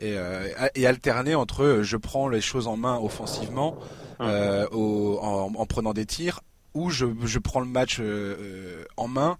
Et, 0.00 0.16
euh, 0.16 0.68
et 0.74 0.86
alterner 0.86 1.34
entre 1.34 1.80
je 1.82 1.96
prends 1.96 2.28
les 2.28 2.40
choses 2.40 2.68
en 2.68 2.76
main 2.76 2.98
offensivement 2.98 3.78
euh, 4.20 4.66
en, 4.72 5.52
en, 5.54 5.66
prenant 5.66 5.92
des 5.92 6.06
tirs 6.06 6.40
où 6.74 6.90
je, 6.90 7.38
prends 7.38 7.60
le 7.60 7.66
match 7.66 7.98
euh, 8.00 8.84
en 8.96 9.08
main 9.08 9.38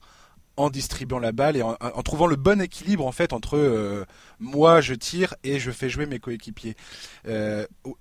en 0.57 0.71
distribuant 0.71 1.21
la 1.21 1.31
balle 1.31 1.57
et 1.57 1.63
en, 1.63 1.77
trouvant 2.03 2.27
le 2.27 2.35
bon 2.35 2.61
équilibre 2.61 3.07
en 3.07 3.13
fait 3.13 3.33
entre 3.33 3.57
euh, 3.57 4.05
moi 4.41 4.81
je 4.81 4.95
tire 4.95 5.37
et 5.45 5.61
je 5.61 5.71
fais 5.71 5.89
jouer 5.89 6.07
mes 6.07 6.19
coéquipiers. 6.19 6.75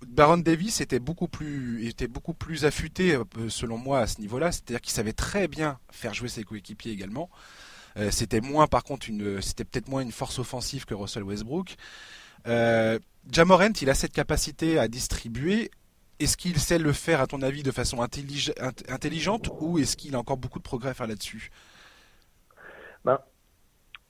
Baron 0.08 0.38
Davis 0.38 0.82
était 0.82 1.00
beaucoup 1.00 1.28
plus 1.28 1.88
était 1.88 2.08
beaucoup 2.08 2.34
plus 2.34 2.66
affûté 2.66 3.16
selon 3.50 3.78
moi 3.78 4.00
à 4.00 4.08
ce 4.08 4.22
niveau-là, 4.22 4.52
c'est-à-dire 4.52 4.82
qu'il 4.82 4.94
savait 4.94 5.14
très 5.14 5.48
bien 5.48 5.78
faire 5.92 6.16
jouer 6.16 6.30
ses 6.30 6.44
coéquipiers 6.44 6.92
également. 6.92 7.30
C'était 8.10 8.42
moins 8.42 8.66
par 8.66 8.84
contre 8.84 9.06
c'était 9.42 9.64
peut-être 9.64 9.88
moins 9.88 10.02
une 10.02 10.12
force 10.12 10.40
offensive 10.40 10.86
que 10.86 10.96
Russell 10.96 11.24
Westbrook. 11.24 11.76
Jamorant, 13.32 13.74
il 13.82 13.90
a 13.90 13.94
cette 13.94 14.14
capacité 14.14 14.80
à 14.80 14.88
distribuer 14.88 15.70
est-ce 16.20 16.38
qu'il 16.38 16.58
sait 16.58 16.80
le 16.80 16.94
faire, 16.94 17.22
à 17.22 17.28
ton 17.28 17.42
avis, 17.42 17.64
de 17.64 17.72
façon 17.72 18.02
intelligente 18.02 19.50
ou 19.60 19.78
est-ce 19.78 19.96
qu'il 19.96 20.16
a 20.16 20.20
encore 20.20 20.38
beaucoup 20.38 20.60
de 20.60 20.64
progrès 20.64 20.90
à 20.90 20.94
faire 20.94 21.08
là-dessus? 21.08 21.52
Ben, 23.06 23.20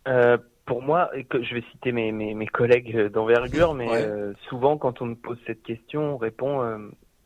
euh, 0.07 0.37
Pour 0.65 0.81
moi, 0.81 1.11
je 1.15 1.53
vais 1.53 1.63
citer 1.71 1.91
mes, 1.91 2.11
mes, 2.11 2.47
collègues 2.47 3.07
d'envergure, 3.07 3.73
mais 3.73 3.89
euh, 3.91 4.33
souvent 4.49 4.77
quand 4.77 5.01
on 5.01 5.07
me 5.07 5.15
pose 5.15 5.37
cette 5.45 5.63
question, 5.63 6.15
on 6.15 6.17
répond 6.17 6.61
euh, 6.61 6.77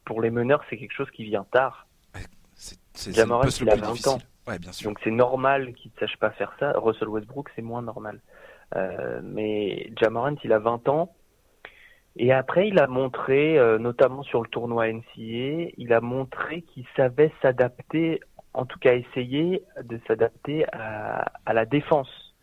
pour 0.05 0.21
les 0.21 0.31
meneurs, 0.31 0.63
c'est 0.69 0.77
quelque 0.77 0.93
chose 0.93 1.09
qui 1.11 1.23
vient 1.23 1.45
tard. 1.51 1.87
C'est 2.93 3.15
Jamoran, 3.15 3.47
il 3.47 3.69
a 3.69 3.75
20 3.75 4.07
ans. 4.07 4.19
bien 4.59 4.71
sûr. 4.71 4.89
Donc 4.89 4.99
c'est 5.03 5.11
normal 5.11 5.73
qu'il 5.73 5.91
ne 5.95 5.99
sache 5.99 6.17
pas 6.17 6.31
faire 6.31 6.53
ça. 6.59 6.73
Russell 6.75 7.07
Westbrook, 7.07 7.49
c'est 7.55 7.61
moins 7.61 7.81
normal. 7.81 8.19
mais 9.23 9.91
Jamorant, 9.99 10.35
il 10.43 10.51
a 10.51 10.59
20 10.59 10.89
ans 10.89 11.15
et 12.17 12.31
après, 12.33 12.67
il 12.67 12.79
a 12.79 12.87
montré, 12.87 13.57
euh, 13.57 13.77
notamment 13.77 14.23
sur 14.23 14.41
le 14.41 14.49
tournoi 14.49 14.91
NCA, 14.91 15.71
il 15.77 15.93
a 15.93 16.01
montré 16.01 16.61
qu'il 16.63 16.85
savait 16.95 17.31
s'adapter, 17.41 18.19
en 18.53 18.65
tout 18.65 18.79
cas 18.79 18.95
essayer 18.95 19.63
de 19.81 19.99
s'adapter 20.07 20.65
à, 20.73 21.31
à, 21.45 21.53
la 21.53 21.65
défense 21.65 22.35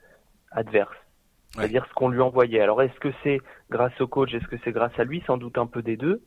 adverse. 0.50 0.96
C'est-à-dire 1.50 1.84
ce 1.86 1.94
qu'on 1.94 2.08
lui 2.08 2.20
envoyait. 2.20 2.60
Alors 2.60 2.82
est-ce 2.82 2.98
que 3.00 3.12
c'est 3.22 3.40
grâce 3.70 3.98
au 4.00 4.06
coach, 4.06 4.32
est-ce 4.32 4.46
que 4.46 4.56
c'est 4.64 4.72
grâce 4.72 4.98
à 4.98 5.04
lui? 5.04 5.22
Sans 5.26 5.36
doute 5.36 5.58
un 5.58 5.66
peu 5.66 5.82
des 5.82 5.96
deux. 5.96 6.22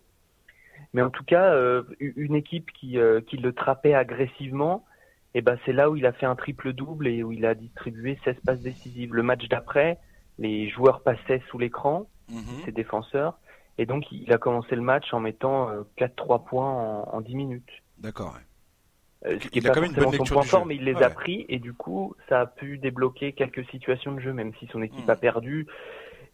Mais 0.93 1.01
en 1.01 1.09
tout 1.09 1.23
cas, 1.23 1.53
euh, 1.53 1.83
une 1.99 2.35
équipe 2.35 2.71
qui, 2.71 2.97
euh, 2.97 3.21
qui 3.21 3.37
le 3.37 3.53
trappait 3.53 3.93
agressivement, 3.93 4.85
et 5.33 5.39
eh 5.39 5.41
ben 5.41 5.57
c'est 5.65 5.71
là 5.71 5.89
où 5.89 5.95
il 5.95 6.05
a 6.05 6.11
fait 6.11 6.25
un 6.25 6.35
triple 6.35 6.73
double 6.73 7.07
et 7.07 7.23
où 7.23 7.31
il 7.31 7.45
a 7.45 7.55
distribué 7.55 8.19
16 8.25 8.35
passes 8.45 8.61
décisives. 8.61 9.13
Le 9.13 9.23
match 9.23 9.47
d'après, 9.47 9.97
les 10.37 10.69
joueurs 10.69 11.01
passaient 11.03 11.41
sous 11.49 11.57
l'écran 11.57 12.07
Mhm. 12.31 12.65
ses 12.65 12.71
défenseurs. 12.71 13.37
Et 13.77 13.85
donc, 13.85 14.11
il 14.11 14.31
a 14.31 14.37
commencé 14.37 14.75
le 14.75 14.81
match 14.81 15.13
en 15.13 15.19
mettant 15.19 15.69
4-3 15.97 16.35
euh, 16.35 16.37
points 16.39 17.03
en, 17.11 17.21
10 17.21 17.35
minutes. 17.35 17.69
D'accord. 17.97 18.37
Euh, 19.25 19.37
ce 19.39 19.47
qui 19.47 19.59
est 19.59 19.61
pas 19.61 19.73
forcément 19.73 20.11
son 20.11 20.23
point 20.23 20.43
fort, 20.43 20.65
mais 20.65 20.75
il 20.75 20.83
les 20.83 20.95
a 20.95 21.09
pris 21.09 21.45
et 21.47 21.59
du 21.59 21.73
coup, 21.73 22.15
ça 22.27 22.41
a 22.41 22.45
pu 22.47 22.79
débloquer 22.79 23.33
quelques 23.33 23.65
situations 23.69 24.13
de 24.13 24.19
jeu, 24.19 24.33
même 24.33 24.51
si 24.59 24.67
son 24.67 24.81
équipe 24.81 25.07
a 25.09 25.13
mhm. 25.13 25.19
perdu 25.19 25.67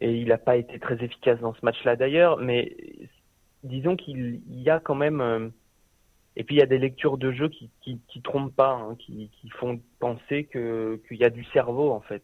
et 0.00 0.14
il 0.14 0.28
n'a 0.28 0.38
pas 0.38 0.56
été 0.56 0.78
très 0.78 1.02
efficace 1.02 1.38
dans 1.40 1.54
ce 1.54 1.64
match-là 1.64 1.96
d'ailleurs. 1.96 2.38
Mais 2.38 2.76
disons 3.62 3.96
qu'il 3.96 4.40
y 4.48 4.70
a 4.70 4.80
quand 4.80 4.94
même 4.94 5.20
euh, 5.20 5.48
et 6.36 6.44
puis 6.44 6.56
il 6.56 6.58
y 6.58 6.62
a 6.62 6.66
des 6.66 6.78
lectures 6.78 7.18
de 7.18 7.32
jeu 7.32 7.48
qui 7.48 7.70
qui, 7.82 8.00
qui 8.08 8.22
trompent 8.22 8.54
pas, 8.54 8.72
hein, 8.72 8.96
qui, 8.98 9.30
qui 9.40 9.50
font 9.50 9.80
penser 9.98 10.44
que 10.44 11.00
qu'il 11.08 11.18
y 11.18 11.24
a 11.24 11.30
du 11.30 11.44
cerveau 11.46 11.90
en 11.90 12.00
fait. 12.00 12.22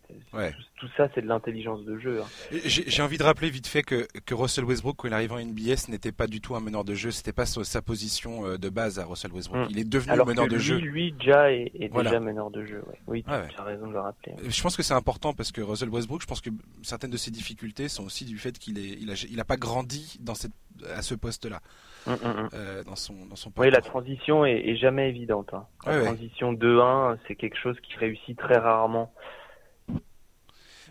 Tout, 0.78 0.88
ça 0.96 1.08
c'est 1.14 1.22
de 1.22 1.26
l'intelligence 1.26 1.84
de 1.84 1.98
jeu. 1.98 2.20
Hein. 2.22 2.58
J'ai 2.64 3.02
envie 3.02 3.18
de 3.18 3.22
rappeler 3.22 3.50
vite 3.50 3.66
fait 3.66 3.82
que 3.82 4.06
que 4.24 4.34
Russell 4.34 4.64
Westbrook 4.64 4.96
quand 4.96 5.08
il 5.08 5.14
arrive 5.14 5.32
en 5.32 5.40
NBA, 5.40 5.76
ce 5.76 5.90
n'était 5.90 6.12
pas 6.12 6.26
du 6.26 6.40
tout 6.40 6.54
un 6.54 6.60
meneur 6.60 6.84
de 6.84 6.94
jeu, 6.94 7.10
c'était 7.10 7.32
pas 7.32 7.46
sa 7.46 7.82
position 7.82 8.46
euh, 8.46 8.58
de 8.58 8.68
base 8.68 8.98
à 8.98 9.04
Russell 9.04 9.32
Westbrook. 9.32 9.66
Hmm. 9.66 9.70
Il 9.70 9.78
est 9.78 9.88
devenu 9.88 10.12
Alors 10.12 10.26
meneur 10.26 10.46
de 10.46 10.56
lui, 10.56 10.62
jeu. 10.62 10.78
Lui 10.78 11.12
déjà 11.12 11.52
est, 11.52 11.72
déjà 11.74 12.20
meneur 12.20 12.50
de 12.50 12.64
jeu. 12.64 12.82
Oui, 13.06 13.24
tu 13.24 13.30
as 13.30 13.64
raison 13.64 13.88
de 13.88 13.92
le 13.92 14.00
rappeler. 14.00 14.34
Je 14.46 14.62
pense 14.62 14.76
que 14.76 14.82
c'est 14.82 14.94
important 14.94 15.32
parce 15.32 15.52
que 15.52 15.60
Russell 15.60 15.88
Westbrook, 15.88 16.22
je 16.22 16.26
pense 16.26 16.40
que 16.40 16.50
certaines 16.82 17.10
de 17.10 17.16
ses 17.16 17.30
difficultés 17.30 17.88
sont 17.88 18.04
aussi 18.04 18.24
du 18.24 18.38
fait 18.38 18.58
qu'il 18.58 18.78
est 18.78 18.98
il 19.00 19.10
a 19.10 19.14
il 19.30 19.40
a 19.40 19.44
pas 19.44 19.56
grandi 19.56 20.18
dans 20.20 20.34
cette 20.34 20.52
à 20.94 21.02
ce 21.02 21.14
poste-là. 21.14 21.60
Mm, 22.06 22.10
mm, 22.12 22.14
mm. 22.14 22.48
Euh, 22.52 22.84
dans 22.84 22.96
son 22.96 23.14
dans 23.26 23.36
son 23.36 23.50
Oui, 23.56 23.70
la 23.70 23.80
transition 23.80 24.44
est, 24.44 24.76
jamais 24.76 25.08
évidente. 25.08 25.54
Hein. 25.54 25.64
La 25.86 26.02
transition 26.02 26.52
2-1, 26.52 27.16
c'est 27.26 27.34
quelque 27.34 27.56
chose 27.56 27.63
qui 27.72 27.96
réussit 27.96 28.38
très 28.38 28.58
rarement. 28.58 29.12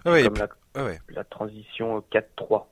Oui, 0.06 0.24
Comme 0.24 0.38
la, 0.76 0.98
la, 1.10 1.24
transition 1.24 2.04
4-3. 2.12 2.66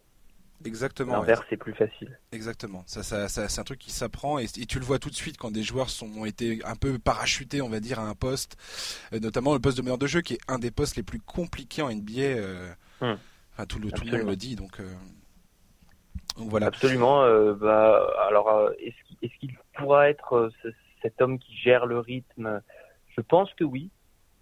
Exactement. 0.65 1.13
L'inverse, 1.13 1.45
c'est 1.49 1.57
plus 1.57 1.73
facile. 1.73 2.19
Exactement. 2.33 2.83
Ça, 2.85 3.03
ça, 3.03 3.29
c'est 3.29 3.59
un 3.59 3.63
truc 3.63 3.79
qui 3.79 3.91
s'apprend 3.91 4.37
et, 4.37 4.47
tu 4.47 4.79
le 4.79 4.85
vois 4.85 4.99
tout 4.99 5.09
de 5.09 5.15
suite 5.15 5.37
quand 5.37 5.49
des 5.49 5.63
joueurs 5.63 5.89
sont, 5.89 6.11
ont 6.17 6.25
été 6.25 6.59
un 6.65 6.75
peu 6.75 6.99
parachutés, 6.99 7.61
on 7.61 7.69
va 7.69 7.79
dire, 7.79 7.99
à 7.99 8.03
un 8.03 8.15
poste, 8.15 8.57
euh, 9.13 9.19
notamment 9.19 9.53
le 9.53 9.59
poste 9.59 9.77
de 9.77 9.81
meneur 9.81 9.97
de 9.97 10.07
jeu 10.07 10.21
qui 10.21 10.33
est 10.33 10.41
un 10.47 10.59
des 10.59 10.71
postes 10.71 10.97
les 10.97 11.03
plus 11.03 11.19
compliqués 11.19 11.81
en 11.81 11.89
NBA. 11.89 12.21
Euh, 12.21 12.73
enfin, 13.01 13.65
tout 13.67 13.79
le, 13.79 13.91
tout 13.91 14.03
le 14.03 14.11
monde 14.11 14.27
le 14.27 14.35
dit, 14.35 14.55
donc. 14.55 14.81
Absolument. 16.61 17.23
Euh, 17.23 17.53
bah, 17.53 18.07
alors, 18.27 18.49
euh, 18.49 18.71
est-ce 18.79 19.39
qu'il 19.39 19.57
pourra 19.73 20.09
être 20.09 20.35
euh, 20.35 20.71
cet 21.01 21.21
homme 21.21 21.39
qui 21.39 21.55
gère 21.57 21.85
le 21.85 21.99
rythme 21.99 22.61
Je 23.15 23.21
pense 23.21 23.53
que 23.53 23.63
oui, 23.63 23.89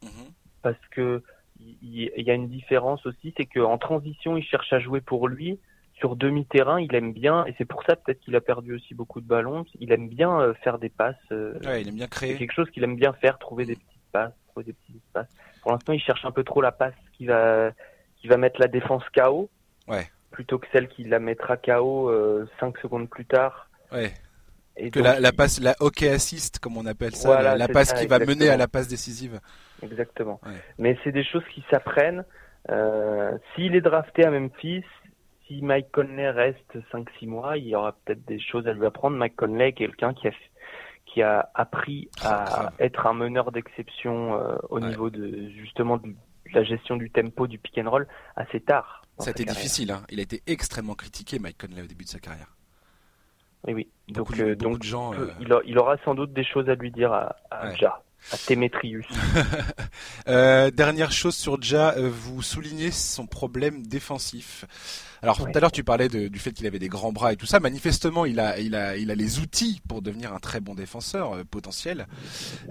mhm. 0.03 0.31
parce 0.61 0.87
que 0.91 1.23
il 1.59 1.99
y, 1.99 2.31
a 2.31 2.33
une 2.33 2.47
différence 2.47 3.05
aussi, 3.05 3.33
c'est 3.35 3.45
qu'en 3.45 3.77
transition, 3.77 4.37
il 4.37 4.43
cherche 4.43 4.71
à 4.71 4.79
jouer 4.79 5.01
pour 5.01 5.27
lui. 5.27 5.59
Sur 5.95 6.15
demi-terrain, 6.15 6.79
il 6.79 6.95
aime 6.95 7.11
bien, 7.11 7.45
et 7.45 7.55
c'est 7.57 7.65
pour 7.65 7.83
ça 7.83 7.97
peut-être 7.97 8.21
qu'il 8.21 8.33
a 8.37 8.39
perdu 8.39 8.73
aussi 8.73 8.93
beaucoup 8.93 9.19
de 9.19 9.27
ballons. 9.27 9.65
Il 9.81 9.91
aime 9.91 10.07
bien 10.07 10.53
faire 10.63 10.79
des 10.79 10.87
passes. 10.87 11.17
ouais, 11.31 11.81
il 11.81 11.89
aime 11.89 11.95
bien 11.95 12.07
créer. 12.07 12.31
C'est 12.31 12.37
quelque 12.37 12.53
chose 12.53 12.69
qu'il 12.69 12.81
aime 12.85 12.95
bien 12.95 13.11
faire, 13.11 13.37
trouver 13.39 13.65
des 13.65 13.75
petites 13.75 14.09
passes, 14.13 14.31
trouver 14.47 14.67
des 14.67 14.73
petits 14.73 14.95
espaces. 14.95 15.27
Pour 15.61 15.71
l'instant, 15.73 15.91
il 15.91 15.99
cherche 15.99 16.23
un 16.23 16.31
peu 16.31 16.45
trop 16.45 16.61
la 16.61 16.71
passe 16.71 16.93
qui 17.17 17.25
va, 17.25 17.71
qui 18.21 18.29
va 18.29 18.37
mettre 18.37 18.61
la 18.61 18.69
défense 18.69 19.03
KO. 19.13 19.49
Ouais 19.89 20.07
plutôt 20.31 20.57
que 20.57 20.67
celle 20.71 20.87
qui 20.87 21.03
la 21.03 21.19
mettra 21.19 21.57
KO 21.57 22.09
5 22.59 22.77
euh, 22.77 22.81
secondes 22.81 23.09
plus 23.09 23.25
tard. 23.25 23.69
Ouais. 23.91 24.13
Et 24.79 24.91
que 24.91 24.99
la, 24.99 25.19
la, 25.19 25.31
passe, 25.31 25.59
la 25.59 25.75
hockey 25.79 26.09
assist, 26.09 26.59
comme 26.59 26.77
on 26.77 26.85
appelle 26.85 27.15
ça, 27.15 27.55
la, 27.55 27.67
passe 27.67 27.93
qui 27.93 28.07
va 28.07 28.19
mener 28.19 28.49
à 28.49 28.57
la 28.57 28.67
passe 28.67 28.87
décisive. 28.87 29.39
Exactement. 29.83 30.39
Mais 30.77 30.97
c'est 31.03 31.11
des 31.11 31.23
choses 31.23 31.43
qui 31.53 31.63
s'apprennent. 31.69 32.23
Euh, 32.69 33.37
S'il 33.55 33.75
est 33.75 33.81
drafté 33.81 34.25
à 34.25 34.31
Memphis, 34.31 34.83
si 35.47 35.61
Mike 35.61 35.91
Conley 35.91 36.29
reste 36.29 36.77
5-6 36.93 37.27
mois, 37.27 37.57
il 37.57 37.67
y 37.67 37.75
aura 37.75 37.93
peut-être 37.93 38.25
des 38.25 38.39
choses 38.39 38.67
à 38.67 38.73
lui 38.73 38.85
apprendre. 38.85 39.17
Mike 39.17 39.35
Conley 39.35 39.69
est 39.69 39.73
quelqu'un 39.73 40.13
qui 40.13 40.27
a, 40.27 40.31
qui 41.05 41.21
a 41.21 41.49
appris 41.55 42.09
à 42.23 42.71
être 42.79 43.07
un 43.07 43.13
meneur 43.13 43.51
d'exception 43.51 44.35
euh, 44.35 44.55
au 44.69 44.79
niveau 44.79 45.09
de 45.09 45.49
justement 45.49 45.97
de 45.97 46.13
la 46.53 46.63
gestion 46.63 46.97
du 46.97 47.09
tempo 47.09 47.47
du 47.47 47.57
pick 47.57 47.77
and 47.77 47.89
roll 47.89 48.07
assez 48.35 48.59
tard. 48.59 49.01
Ça 49.19 49.29
a 49.29 49.31
été 49.31 49.45
difficile. 49.45 49.91
Hein. 49.91 50.03
Il 50.09 50.19
a 50.19 50.23
été 50.23 50.41
extrêmement 50.47 50.95
critiqué, 50.95 51.39
Mike 51.39 51.57
Conley, 51.57 51.81
au 51.81 51.87
début 51.87 52.05
de 52.05 52.09
sa 52.09 52.19
carrière. 52.19 52.55
Oui, 53.67 53.73
oui. 53.73 53.87
donc, 54.07 54.39
euh, 54.39 54.55
donc 54.55 54.79
de 54.79 54.83
gens, 54.83 55.13
euh, 55.13 55.27
il, 55.65 55.77
aura 55.77 55.97
sans 56.05 56.15
doute 56.15 56.33
des 56.33 56.45
choses 56.45 56.69
à 56.69 56.75
lui 56.75 56.91
dire 56.91 57.11
à, 57.11 57.35
à 57.51 57.73
Ja. 57.75 58.01
à 58.31 58.37
Témétrius. 58.37 59.05
euh, 60.29 60.71
dernière 60.71 61.11
chose 61.11 61.35
sur 61.35 61.61
Ja, 61.61 61.93
euh, 61.97 62.09
vous 62.09 62.41
soulignez 62.41 62.91
son 62.91 63.27
problème 63.27 63.85
défensif. 63.85 64.65
Alors 65.21 65.37
tout 65.37 65.51
à 65.53 65.59
l'heure 65.59 65.71
tu 65.71 65.83
parlais 65.83 66.07
de, 66.07 66.29
du 66.29 66.39
fait 66.39 66.51
qu'il 66.51 66.65
avait 66.65 66.79
des 66.79 66.87
grands 66.87 67.11
bras 67.11 67.33
et 67.33 67.35
tout 67.35 67.45
ça. 67.45 67.59
Manifestement, 67.59 68.25
il 68.25 68.39
a, 68.39 68.57
il 68.59 68.75
a, 68.75 68.95
il 68.95 69.11
a 69.11 69.15
les 69.15 69.39
outils 69.39 69.81
pour 69.87 70.01
devenir 70.01 70.33
un 70.33 70.39
très 70.39 70.61
bon 70.61 70.75
défenseur 70.75 71.33
euh, 71.33 71.43
potentiel. 71.43 72.07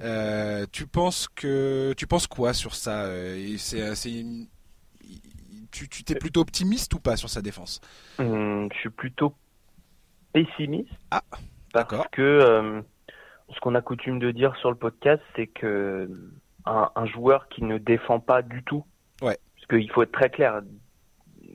Euh, 0.02 0.64
tu 0.72 0.86
penses 0.86 1.28
que, 1.28 1.92
tu 1.96 2.06
penses 2.06 2.26
quoi 2.26 2.54
sur 2.54 2.74
ça 2.74 3.02
euh, 3.02 3.54
C'est, 3.58 4.24
tu 5.70 6.04
t'es 6.04 6.14
plutôt 6.14 6.40
optimiste 6.40 6.94
ou 6.94 7.00
pas 7.00 7.16
sur 7.16 7.28
sa 7.28 7.42
défense? 7.42 7.80
Hum, 8.18 8.68
Je 8.72 8.78
suis 8.78 8.90
plutôt 8.90 9.34
pessimiste. 10.44 10.90
Ah, 11.10 11.22
d'accord. 11.74 12.10
que 12.10 12.82
ce 13.54 13.60
qu'on 13.60 13.74
a 13.74 13.80
coutume 13.80 14.18
de 14.18 14.30
dire 14.30 14.54
sur 14.56 14.70
le 14.70 14.76
podcast, 14.76 15.22
c'est 15.36 15.46
que 15.46 16.10
un, 16.66 16.90
un, 16.94 17.06
joueur 17.06 17.48
qui 17.48 17.64
ne 17.64 17.78
défend 17.78 18.20
pas 18.20 18.42
du 18.42 18.62
tout, 18.62 18.84
ouais. 19.22 19.38
parce 19.54 19.66
qu'il 19.68 19.90
faut 19.90 20.02
être 20.02 20.12
très 20.12 20.30
clair, 20.30 20.60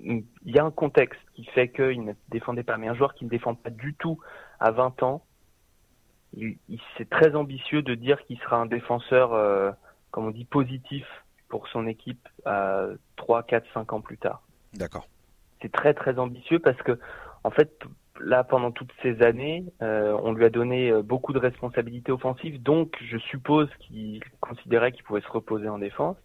il 0.03 0.25
y 0.45 0.57
a 0.57 0.65
un 0.65 0.71
contexte 0.71 1.21
qui 1.35 1.45
fait 1.45 1.69
qu'il 1.69 2.03
ne 2.03 2.13
défendait 2.29 2.63
pas, 2.63 2.77
mais 2.77 2.87
un 2.87 2.95
joueur 2.95 3.13
qui 3.13 3.25
ne 3.25 3.29
défend 3.29 3.53
pas 3.53 3.69
du 3.69 3.93
tout 3.93 4.19
à 4.59 4.71
20 4.71 5.03
ans, 5.03 5.23
il, 6.35 6.57
il 6.67 6.79
c'est 6.97 7.09
très 7.09 7.35
ambitieux 7.35 7.83
de 7.83 7.93
dire 7.93 8.23
qu'il 8.25 8.39
sera 8.39 8.57
un 8.57 8.65
défenseur, 8.65 9.33
euh, 9.33 9.71
comme 10.11 10.25
on 10.25 10.31
dit, 10.31 10.45
positif 10.45 11.05
pour 11.47 11.67
son 11.67 11.85
équipe 11.85 12.27
à 12.45 12.87
3, 13.17 13.43
4, 13.43 13.65
5 13.73 13.93
ans 13.93 14.01
plus 14.01 14.17
tard. 14.17 14.41
D'accord. 14.73 15.07
C'est 15.61 15.71
très 15.71 15.93
très 15.93 16.17
ambitieux 16.17 16.57
parce 16.59 16.81
que, 16.81 16.99
en 17.43 17.51
fait, 17.51 17.85
là, 18.19 18.43
pendant 18.43 18.71
toutes 18.71 18.91
ces 19.01 19.21
années, 19.21 19.65
euh, 19.81 20.17
on 20.23 20.33
lui 20.33 20.45
a 20.45 20.49
donné 20.49 20.91
euh, 20.91 21.01
beaucoup 21.01 21.33
de 21.33 21.39
responsabilités 21.39 22.11
offensives, 22.11 22.61
donc 22.61 22.95
je 23.05 23.17
suppose 23.17 23.69
qu'il 23.79 24.23
considérait 24.39 24.91
qu'il 24.91 25.03
pouvait 25.03 25.21
se 25.21 25.29
reposer 25.29 25.67
en 25.67 25.79
défense. 25.79 26.17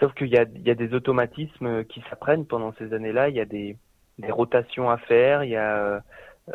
Sauf 0.00 0.12
qu'il 0.14 0.28
y 0.28 0.36
a, 0.36 0.44
des 0.44 0.92
automatismes 0.92 1.84
qui 1.84 2.02
s'apprennent 2.10 2.44
pendant 2.44 2.74
ces 2.74 2.92
années-là, 2.92 3.30
il 3.30 3.36
y 3.36 3.40
a 3.40 3.46
des, 3.46 3.78
rotations 4.28 4.90
à 4.90 4.98
faire, 4.98 5.42
il 5.42 5.50
y 5.50 5.56
a 5.56 6.02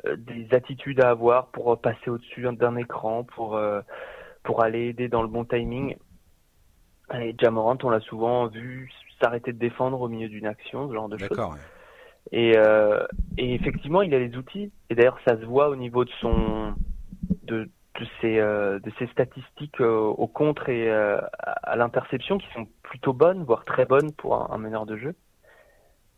euh, 0.05 0.15
des 0.15 0.47
attitudes 0.51 1.01
à 1.01 1.09
avoir 1.09 1.47
pour 1.47 1.79
passer 1.81 2.09
au-dessus 2.11 2.43
d'un 2.51 2.75
écran, 2.75 3.23
pour, 3.23 3.59
pour 4.43 4.63
aller 4.63 4.89
aider 4.89 5.07
dans 5.07 5.23
le 5.23 5.27
bon 5.27 5.43
timing. 5.43 5.95
Et 7.15 7.35
Jamorant, 7.39 7.77
on 7.81 7.89
l'a 7.89 7.99
souvent 8.01 8.45
vu 8.45 8.91
s'arrêter 9.19 9.53
de 9.53 9.57
défendre 9.57 9.99
au 10.01 10.07
milieu 10.07 10.29
d'une 10.29 10.45
action, 10.45 10.87
ce 10.87 10.93
genre 10.93 11.09
de 11.09 11.17
choses. 11.17 11.29
D'accord. 11.29 11.55
Et, 12.31 12.53
euh, 12.55 13.05
et 13.37 13.53
effectivement, 13.53 14.01
il 14.01 14.13
a 14.13 14.19
les 14.19 14.35
outils. 14.37 14.71
Et 14.89 14.95
d'ailleurs, 14.95 15.19
ça 15.27 15.37
se 15.39 15.45
voit 15.45 15.69
au 15.69 15.75
niveau 15.75 16.05
de 16.05 16.11
son 16.21 16.73
de, 17.43 17.69
de 17.99 18.05
ses 18.21 18.39
euh, 18.39 18.79
de 18.79 18.91
ses 18.99 19.07
statistiques 19.07 19.81
euh, 19.81 19.97
au 19.97 20.27
contre 20.27 20.69
et 20.69 20.89
euh, 20.89 21.19
à 21.39 21.75
l'interception 21.75 22.37
qui 22.37 22.47
sont 22.53 22.67
plutôt 22.83 23.13
bonnes, 23.13 23.43
voire 23.43 23.65
très 23.65 23.85
bonnes 23.85 24.11
pour 24.13 24.35
un, 24.35 24.55
un 24.55 24.57
meneur 24.57 24.85
de 24.85 24.97
jeu. 24.97 25.15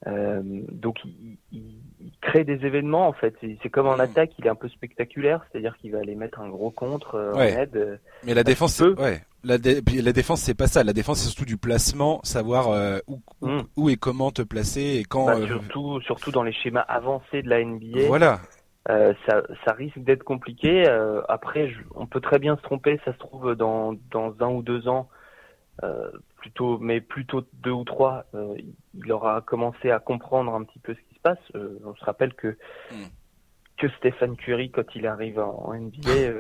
Euh, 0.08 0.42
donc 0.44 0.98
il, 1.06 1.38
il, 1.52 1.80
il, 2.02 2.12
crée 2.22 2.44
des 2.44 2.66
événements 2.66 3.08
en 3.08 3.14
fait. 3.14 3.36
C'est 3.62 3.70
comme 3.70 3.88
en 3.88 4.00
attaque, 4.00 4.32
il 4.38 4.46
est 4.46 4.50
un 4.50 4.56
peu 4.56 4.68
spectaculaire, 4.68 5.46
c'est-à-dire 5.52 5.78
qu'il 5.78 5.92
va 5.92 6.00
aller 6.00 6.16
mettre 6.16 6.42
un 6.42 6.50
gros 6.50 6.72
contre 6.72 7.16
euh, 7.16 7.34
ouais. 7.34 7.56
en 7.56 7.60
aide. 7.62 8.00
Mais 8.26 8.34
la 8.34 8.44
défense, 8.44 8.82
ouais. 8.82 9.22
La, 9.46 9.58
dé 9.58 9.82
la 10.02 10.14
défense, 10.14 10.42
c'est 10.42 10.54
pas 10.54 10.68
ça. 10.68 10.84
La 10.84 10.94
défense, 10.94 11.20
c'est 11.20 11.28
surtout 11.28 11.46
du 11.46 11.58
placement, 11.58 12.22
savoir 12.24 12.70
euh, 12.70 13.00
où, 13.08 13.22
où, 13.42 13.48
mm. 13.48 13.64
où, 13.76 13.90
et 13.90 13.98
comment 13.98 14.32
te 14.32 14.42
placer 14.42 15.00
et 15.00 15.04
quand. 15.04 15.26
Bah, 15.26 15.46
surtout, 15.46 16.00
surtout 16.02 16.32
dans 16.32 16.44
les 16.44 16.54
schémas 16.54 16.86
avancés 16.88 17.42
de 17.42 17.50
la 17.50 17.64
NBA. 17.64 18.08
Voilà. 18.08 18.40
Euh, 18.90 19.14
ça, 19.26 19.42
ça, 19.66 19.74
risque 19.74 20.00
d'être 20.00 20.24
compliqué. 20.24 20.88
Euh, 20.88 21.22
après, 21.30 21.70
je, 21.70 21.80
on 21.96 22.06
peut 22.06 22.20
très 22.20 22.40
bien 22.40 22.56
se 22.58 22.62
tromper. 22.62 23.00
Ça 23.06 23.14
se 23.14 23.18
trouve 23.18 23.56
dans, 23.56 23.96
dans 24.12 24.34
un 24.40 24.50
ou 24.50 24.62
deux 24.62 24.88
ans, 24.88 25.10
euh, 25.84 26.10
plutôt, 26.44 26.78
mais 26.78 27.00
plutôt 27.00 27.46
deux 27.54 27.72
ou 27.72 27.86
trois, 27.86 28.26
euh, 28.36 28.58
il 28.94 29.12
aura 29.14 29.40
commencé 29.40 29.92
à 29.92 30.00
comprendre 30.00 30.54
un 30.54 30.64
petit 30.66 30.80
peu 30.80 30.94
ce 30.94 31.00
qui 31.08 31.16
se 31.16 31.22
passe. 31.22 31.40
Euh, 31.56 31.80
on 31.86 31.96
se 31.96 32.04
rappelle 32.04 32.34
que 32.34 32.58
mm. 32.92 33.06
que 33.78 33.88
Stéphane 33.98 34.36
Curry, 34.36 34.70
quand 34.70 34.94
il 34.94 35.08
arrive 35.08 35.40
en, 35.40 35.70
en 35.70 35.74
NBA, 35.74 36.34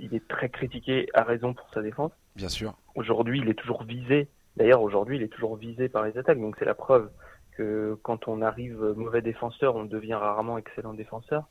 il 0.00 0.14
est 0.14 0.26
très 0.26 0.48
critiqué 0.48 1.06
à 1.14 1.22
raison 1.22 1.54
pour 1.54 1.70
sa 1.72 1.80
défense. 1.80 2.10
Bien 2.34 2.48
sûr. 2.48 2.74
Aujourd'hui, 2.96 3.38
il 3.38 3.48
est 3.48 3.54
toujours 3.54 3.84
visé. 3.84 4.26
D'ailleurs, 4.56 4.82
aujourd'hui, 4.82 5.16
il 5.16 5.22
est 5.22 5.28
toujours 5.28 5.54
visé 5.56 5.88
par 5.88 6.04
les 6.04 6.18
attaques. 6.18 6.40
Donc, 6.40 6.56
c'est 6.58 6.64
la 6.64 6.74
preuve 6.74 7.08
que 7.56 7.96
quand 8.02 8.26
on 8.26 8.42
arrive 8.42 8.82
mauvais 8.96 9.22
défenseur, 9.22 9.76
on 9.76 9.84
devient 9.84 10.14
rarement 10.14 10.58
excellent 10.58 10.94
défenseur. 10.94 11.44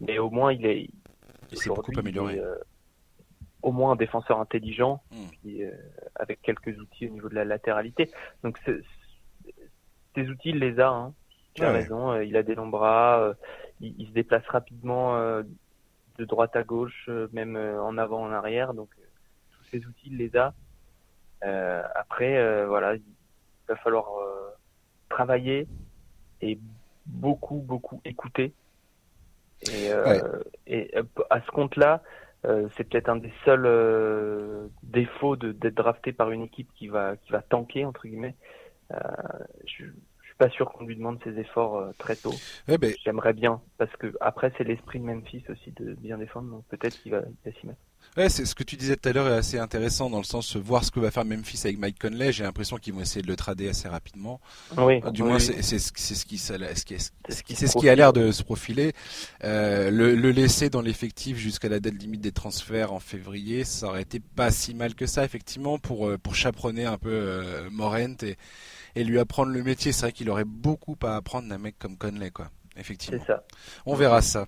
Mais 0.00 0.18
au 0.18 0.30
moins, 0.30 0.54
il 0.54 0.64
est. 0.64 0.88
Il 1.50 1.58
s'est 1.58 1.68
beaucoup 1.68 1.92
amélioré. 1.94 2.36
Est, 2.36 2.40
euh, 2.40 2.54
au 3.62 3.72
moins 3.72 3.92
un 3.92 3.96
défenseur 3.96 4.40
intelligent, 4.40 5.02
mmh. 5.10 5.16
qui, 5.42 5.64
euh, 5.64 5.70
avec 6.14 6.40
quelques 6.42 6.78
outils 6.78 7.06
au 7.08 7.10
niveau 7.10 7.28
de 7.28 7.34
la 7.34 7.44
latéralité. 7.44 8.10
Donc, 8.44 8.58
ces 10.14 10.28
outils, 10.28 10.50
il 10.50 10.58
les 10.58 10.78
a. 10.80 10.88
Hein. 10.88 11.14
Tu 11.54 11.62
as 11.62 11.68
Ah 11.68 11.72
ouais. 11.72 11.78
raison. 11.80 12.12
euh, 12.12 12.24
il 12.24 12.36
a 12.36 12.42
des 12.42 12.54
longs 12.54 12.68
bras. 12.68 13.20
euh, 13.20 13.34
il, 13.80 13.94
il, 13.98 14.06
se 14.08 14.12
déplace 14.12 14.46
rapidement 14.48 15.16
euh, 15.16 15.42
de 16.18 16.24
droite 16.24 16.54
à 16.56 16.62
gauche, 16.62 17.06
euh, 17.08 17.28
même 17.32 17.56
en 17.56 17.98
avant, 17.98 18.22
en 18.22 18.32
arrière. 18.32 18.74
Donc, 18.74 18.90
euh, 18.98 19.02
tous 19.52 19.64
ces 19.64 19.86
outils, 19.86 20.08
il 20.10 20.16
les 20.18 20.36
a. 20.36 20.54
Euh, 21.44 21.82
après, 21.94 22.66
voilà, 22.66 22.96
il 22.96 23.02
va 23.68 23.76
falloir 23.76 24.06
travailler 25.08 25.66
et 26.40 26.58
beaucoup, 27.06 27.56
beaucoup 27.56 28.00
écouter. 28.04 28.52
Et, 29.72 29.92
euh, 29.92 30.04
ouais. 30.04 30.22
et 30.66 30.94
à 31.30 31.40
ce 31.40 31.50
compte-là, 31.50 32.02
euh, 32.44 32.68
c'est 32.76 32.84
peut-être 32.88 33.08
un 33.08 33.16
des 33.16 33.32
seuls 33.44 33.66
euh, 33.66 34.68
défauts 34.82 35.36
d'être 35.36 35.74
drafté 35.74 36.12
par 36.12 36.30
une 36.30 36.42
équipe 36.42 36.72
qui 36.74 36.88
va 36.88 37.16
qui 37.16 37.32
va 37.32 37.42
tanker 37.42 37.84
entre 37.84 38.06
guillemets. 38.06 38.36
Euh, 38.92 38.98
je, 39.66 39.84
je 39.84 40.26
suis 40.26 40.36
pas 40.38 40.48
sûr 40.48 40.70
qu'on 40.70 40.84
lui 40.84 40.96
demande 40.96 41.22
ses 41.24 41.38
efforts 41.38 41.92
très 41.98 42.16
tôt. 42.16 42.34
Ben... 42.68 42.92
J'aimerais 43.04 43.32
bien 43.32 43.60
parce 43.76 43.94
que 43.96 44.14
après 44.20 44.52
c'est 44.56 44.64
l'esprit 44.64 45.00
de 45.00 45.04
Memphis 45.04 45.44
aussi 45.48 45.72
de 45.72 45.94
bien 45.94 46.18
défendre, 46.18 46.50
donc 46.50 46.64
peut-être 46.68 46.96
qu'il 47.00 47.12
va, 47.12 47.20
va 47.20 47.52
s'y 47.52 47.66
mettre. 47.66 47.80
Ouais, 48.16 48.28
c'est 48.28 48.44
ce 48.44 48.54
que 48.54 48.64
tu 48.64 48.76
disais 48.76 48.96
tout 48.96 49.08
à 49.08 49.12
l'heure 49.12 49.28
est 49.28 49.36
assez 49.36 49.58
intéressant 49.58 50.10
dans 50.10 50.18
le 50.18 50.24
sens 50.24 50.56
de 50.56 50.60
voir 50.60 50.84
ce 50.84 50.90
que 50.90 50.98
va 50.98 51.10
faire 51.10 51.24
Memphis 51.24 51.60
avec 51.64 51.78
Mike 51.78 51.98
Conley. 52.00 52.32
J'ai 52.32 52.42
l'impression 52.42 52.76
qu'ils 52.76 52.92
vont 52.94 53.00
essayer 53.00 53.22
de 53.22 53.28
le 53.28 53.36
trader 53.36 53.68
assez 53.68 53.88
rapidement. 53.88 54.40
Oui. 54.76 55.00
Du 55.12 55.22
oui, 55.22 55.28
moins, 55.28 55.38
c'est 55.38 55.62
ce 55.62 55.92
qui, 55.92 56.02
c'est 56.02 56.14
ce 56.14 56.26
qui, 56.26 56.38
c'est 56.38 57.66
ce 57.66 57.78
qui 57.78 57.88
a 57.88 57.94
l'air 57.94 58.12
de 58.12 58.32
se 58.32 58.42
profiler. 58.42 58.92
Euh, 59.44 59.90
le, 59.90 60.14
le, 60.16 60.30
laisser 60.30 60.68
dans 60.68 60.80
l'effectif 60.80 61.36
jusqu'à 61.36 61.68
la 61.68 61.78
date 61.80 61.94
limite 61.94 62.20
des 62.20 62.32
transferts 62.32 62.92
en 62.92 63.00
février, 63.00 63.64
ça 63.64 63.86
aurait 63.86 64.02
été 64.02 64.20
pas 64.20 64.50
si 64.50 64.74
mal 64.74 64.94
que 64.94 65.06
ça 65.06 65.24
effectivement 65.24 65.78
pour 65.78 66.10
pour 66.22 66.34
chaperonner 66.34 66.86
un 66.86 66.98
peu 66.98 67.10
euh, 67.10 67.70
Morent 67.70 68.22
et, 68.22 68.36
et 68.96 69.04
lui 69.04 69.18
apprendre 69.18 69.52
le 69.52 69.62
métier. 69.62 69.92
C'est 69.92 70.02
vrai 70.02 70.12
qu'il 70.12 70.28
aurait 70.30 70.44
beaucoup 70.44 70.96
à 71.02 71.16
apprendre 71.16 71.48
d'un 71.48 71.58
mec 71.58 71.76
comme 71.78 71.96
Conley, 71.96 72.30
quoi 72.30 72.50
effectivement. 72.78 73.22
Ça. 73.26 73.44
On 73.86 73.94
verra 73.94 74.22
ça. 74.22 74.46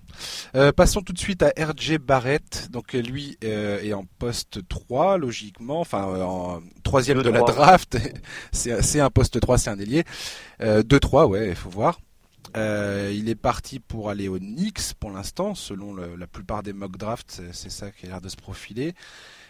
Euh, 0.55 0.71
passons 0.71 1.01
tout 1.01 1.13
de 1.13 1.19
suite 1.19 1.43
à 1.43 1.51
RJ 1.57 1.97
Barrett. 1.97 2.69
Donc 2.71 2.93
lui 2.93 3.37
euh, 3.43 3.81
est 3.81 3.93
en 3.93 4.05
poste 4.19 4.67
3 4.67 5.17
logiquement, 5.17 5.79
enfin 5.79 6.07
euh, 6.07 6.23
en 6.23 6.61
troisième 6.83 7.21
de 7.21 7.29
3. 7.29 7.33
la 7.33 7.53
draft. 7.53 7.97
c'est 8.51 8.99
un 8.99 9.09
poste 9.09 9.39
3, 9.39 9.57
c'est 9.57 9.69
un 9.69 9.79
ailier. 9.79 10.03
2-3, 10.61 11.25
ouais, 11.25 11.49
il 11.49 11.55
faut 11.55 11.69
voir. 11.69 11.99
Euh, 12.57 13.11
il 13.13 13.29
est 13.29 13.35
parti 13.35 13.79
pour 13.79 14.09
aller 14.09 14.27
aux 14.27 14.39
Knicks 14.39 14.93
pour 14.99 15.11
l'instant, 15.11 15.55
selon 15.55 15.93
le, 15.93 16.15
la 16.15 16.27
plupart 16.27 16.63
des 16.63 16.73
mock 16.73 16.97
drafts, 16.97 17.41
c'est 17.53 17.71
ça 17.71 17.91
qui 17.91 18.05
a 18.05 18.09
l'air 18.09 18.21
de 18.21 18.29
se 18.29 18.35
profiler. 18.35 18.93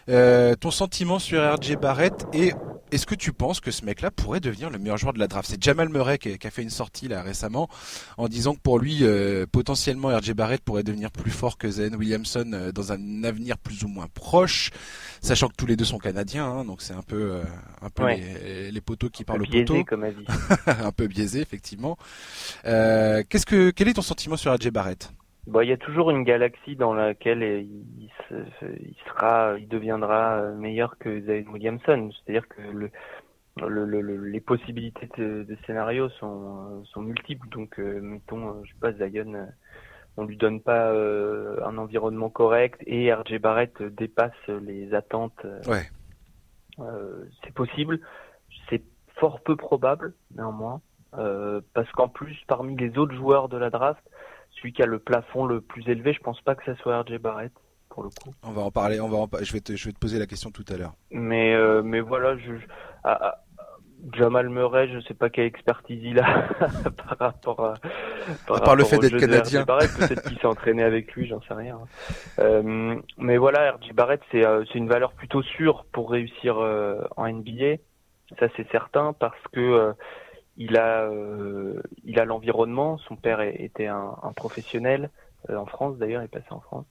Euh, 0.08 0.54
ton 0.54 0.70
sentiment 0.70 1.18
sur 1.18 1.40
RJ 1.40 1.76
Barrett 1.76 2.26
et 2.32 2.52
est-ce 2.92 3.06
que 3.06 3.14
tu 3.14 3.32
penses 3.32 3.60
que 3.60 3.70
ce 3.70 3.86
mec-là 3.86 4.10
pourrait 4.10 4.40
devenir 4.40 4.68
le 4.68 4.78
meilleur 4.78 4.98
joueur 4.98 5.14
de 5.14 5.18
la 5.18 5.26
draft? 5.26 5.48
C'est 5.48 5.62
Jamal 5.62 5.88
Murray 5.88 6.18
qui, 6.18 6.28
a 6.28 6.50
fait 6.50 6.62
une 6.62 6.70
sortie 6.70 7.08
là 7.08 7.22
récemment 7.22 7.68
en 8.18 8.28
disant 8.28 8.54
que 8.54 8.60
pour 8.60 8.78
lui 8.78 8.98
euh, 9.00 9.46
potentiellement 9.50 10.08
RJ 10.08 10.32
Barrett 10.34 10.60
pourrait 10.60 10.82
devenir 10.82 11.10
plus 11.10 11.30
fort 11.30 11.56
que 11.56 11.70
Zen 11.70 11.96
Williamson 11.96 12.50
euh, 12.52 12.70
dans 12.70 12.92
un 12.92 13.24
avenir 13.24 13.56
plus 13.56 13.82
ou 13.84 13.88
moins 13.88 14.08
proche, 14.12 14.70
sachant 15.22 15.48
que 15.48 15.54
tous 15.56 15.64
les 15.64 15.76
deux 15.76 15.86
sont 15.86 15.98
canadiens, 15.98 16.44
hein, 16.44 16.64
donc 16.66 16.82
c'est 16.82 16.92
un 16.92 17.02
peu 17.02 17.32
euh, 17.32 17.42
un 17.80 17.88
peu 17.88 18.04
ouais. 18.04 18.20
les, 18.44 18.70
les, 18.70 18.80
poteaux 18.82 19.08
qui 19.08 19.24
parlent 19.24 19.42
au 19.42 19.46
poteau, 19.46 19.84
comme 19.84 20.04
avis. 20.04 20.26
un 20.66 20.92
peu 20.92 21.06
biaisé 21.06 21.40
effectivement. 21.40 21.96
Euh, 22.66 23.22
qu'est-ce 23.26 23.46
que 23.46 23.70
quel 23.70 23.88
est 23.88 23.94
ton 23.94 24.02
sentiment 24.02 24.36
sur 24.36 24.54
RJ 24.54 24.68
Barrett? 24.68 25.10
Bon, 25.46 25.60
il 25.60 25.68
y 25.68 25.72
a 25.72 25.76
toujours 25.76 26.10
une 26.10 26.22
galaxie 26.22 26.76
dans 26.76 26.94
laquelle 26.94 27.42
il, 27.42 28.10
se, 28.28 28.34
il 28.64 28.96
sera, 29.06 29.56
il 29.58 29.68
deviendra 29.68 30.42
meilleur 30.52 30.98
que 30.98 31.20
Zion 31.20 31.50
Williamson. 31.52 32.10
C'est-à-dire 32.12 32.46
que 32.48 32.62
le, 32.62 32.90
le, 33.56 33.84
le, 33.84 34.16
les 34.28 34.40
possibilités 34.40 35.08
de, 35.18 35.42
de, 35.42 35.58
scénario 35.66 36.08
sont, 36.10 36.84
sont 36.84 37.02
multiples. 37.02 37.48
Donc, 37.48 37.80
euh, 37.80 38.00
mettons, 38.00 38.62
je 38.64 38.72
sais 38.72 38.78
pas, 38.80 38.92
Zion, 38.92 39.48
on 40.16 40.24
lui 40.24 40.36
donne 40.36 40.60
pas 40.60 40.90
euh, 40.90 41.58
un 41.64 41.76
environnement 41.78 42.30
correct 42.30 42.80
et 42.86 43.12
RJ 43.12 43.38
Barrett 43.38 43.82
dépasse 43.82 44.46
les 44.48 44.94
attentes. 44.94 45.44
Ouais. 45.66 45.88
Euh, 46.78 47.24
c'est 47.42 47.54
possible. 47.54 48.00
C'est 48.68 48.82
fort 49.16 49.40
peu 49.40 49.56
probable, 49.56 50.14
néanmoins, 50.34 50.80
euh, 51.14 51.60
parce 51.74 51.90
qu'en 51.92 52.08
plus, 52.08 52.36
parmi 52.46 52.76
les 52.76 52.98
autres 52.98 53.14
joueurs 53.14 53.48
de 53.48 53.56
la 53.56 53.70
draft, 53.70 54.02
celui 54.62 54.72
qui 54.72 54.82
a 54.82 54.86
le 54.86 54.98
plafond 54.98 55.44
le 55.44 55.60
plus 55.60 55.86
élevé, 55.88 56.14
je 56.14 56.20
pense 56.20 56.40
pas 56.40 56.54
que 56.54 56.64
ce 56.64 56.74
soit 56.80 57.02
RJ 57.02 57.18
Barrett. 57.18 57.52
pour 57.90 58.04
le 58.04 58.08
coup. 58.08 58.32
On 58.42 58.52
va 58.52 58.62
en 58.62 58.70
parler. 58.70 59.00
On 59.00 59.08
va 59.08 59.18
en, 59.18 59.28
je 59.42 59.52
vais 59.52 59.60
te, 59.60 59.76
je 59.76 59.86
vais 59.86 59.92
te 59.92 59.98
poser 59.98 60.18
la 60.18 60.26
question 60.26 60.50
tout 60.50 60.64
à 60.68 60.76
l'heure. 60.76 60.94
Mais 61.10 61.54
mais 61.82 62.00
voilà, 62.00 62.36
je, 62.38 62.52
Jamal 64.12 64.48
Murray, 64.48 64.88
je 64.88 65.00
sais 65.00 65.14
pas 65.14 65.30
quelle 65.30 65.46
expertise 65.46 66.02
il 66.02 66.18
a 66.18 66.48
par 67.06 67.18
rapport 67.18 67.64
à. 67.64 67.74
Par, 68.46 68.74
le 68.74 68.84
fait 68.84 68.98
d'être 68.98 69.16
canadien. 69.16 69.64
peut-être 69.64 70.22
qu'il 70.22 70.38
s'est 70.38 70.46
entraîné 70.46 70.82
avec 70.82 71.12
lui, 71.12 71.26
j'en 71.26 71.40
sais 71.42 71.54
rien. 71.54 71.78
Euh, 72.40 72.96
mais 73.16 73.36
voilà, 73.36 73.72
RJ 73.72 73.92
Barrett, 73.92 74.20
c'est 74.32 74.44
euh, 74.44 74.64
c'est 74.72 74.78
une 74.78 74.88
valeur 74.88 75.12
plutôt 75.12 75.42
sûre 75.42 75.86
pour 75.92 76.10
réussir 76.10 76.58
euh, 76.58 77.04
en 77.16 77.28
NBA. 77.28 77.76
Ça 78.40 78.48
c'est 78.56 78.68
certain 78.70 79.12
parce 79.12 79.40
que 79.52 79.60
euh, 79.60 79.92
il 80.56 80.76
a 80.76 81.10
il 82.04 82.18
a 82.18 82.24
l'environnement. 82.24 82.98
Son 82.98 83.16
père 83.16 83.40
était 83.40 83.86
un, 83.86 84.16
un 84.22 84.32
professionnel 84.32 85.10
en 85.48 85.66
France 85.66 85.98
d'ailleurs, 85.98 86.22
il 86.22 86.26
est 86.26 86.28
passé 86.28 86.46
en 86.50 86.60
France. 86.60 86.86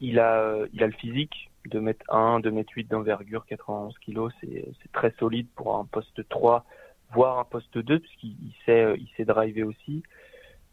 Il 0.00 0.18
a 0.18 0.56
il 0.72 0.82
a 0.82 0.86
le 0.86 0.92
physique 0.92 1.52
2 1.70 1.80
mètres 1.80 2.04
1, 2.08 2.40
2 2.40 2.50
mètres 2.50 2.72
8 2.74 2.90
d'envergure, 2.90 3.44
91 3.46 3.96
kilos, 3.98 4.32
c'est 4.40 4.92
très 4.92 5.12
solide 5.18 5.48
pour 5.54 5.76
un 5.76 5.84
poste 5.84 6.28
3, 6.28 6.64
voire 7.14 7.38
un 7.38 7.44
poste 7.44 7.78
2, 7.78 7.98
puisqu'il 8.00 8.52
sait, 8.66 8.94
il 8.98 9.08
sait 9.16 9.24
driver 9.24 9.64
aussi. 9.64 10.02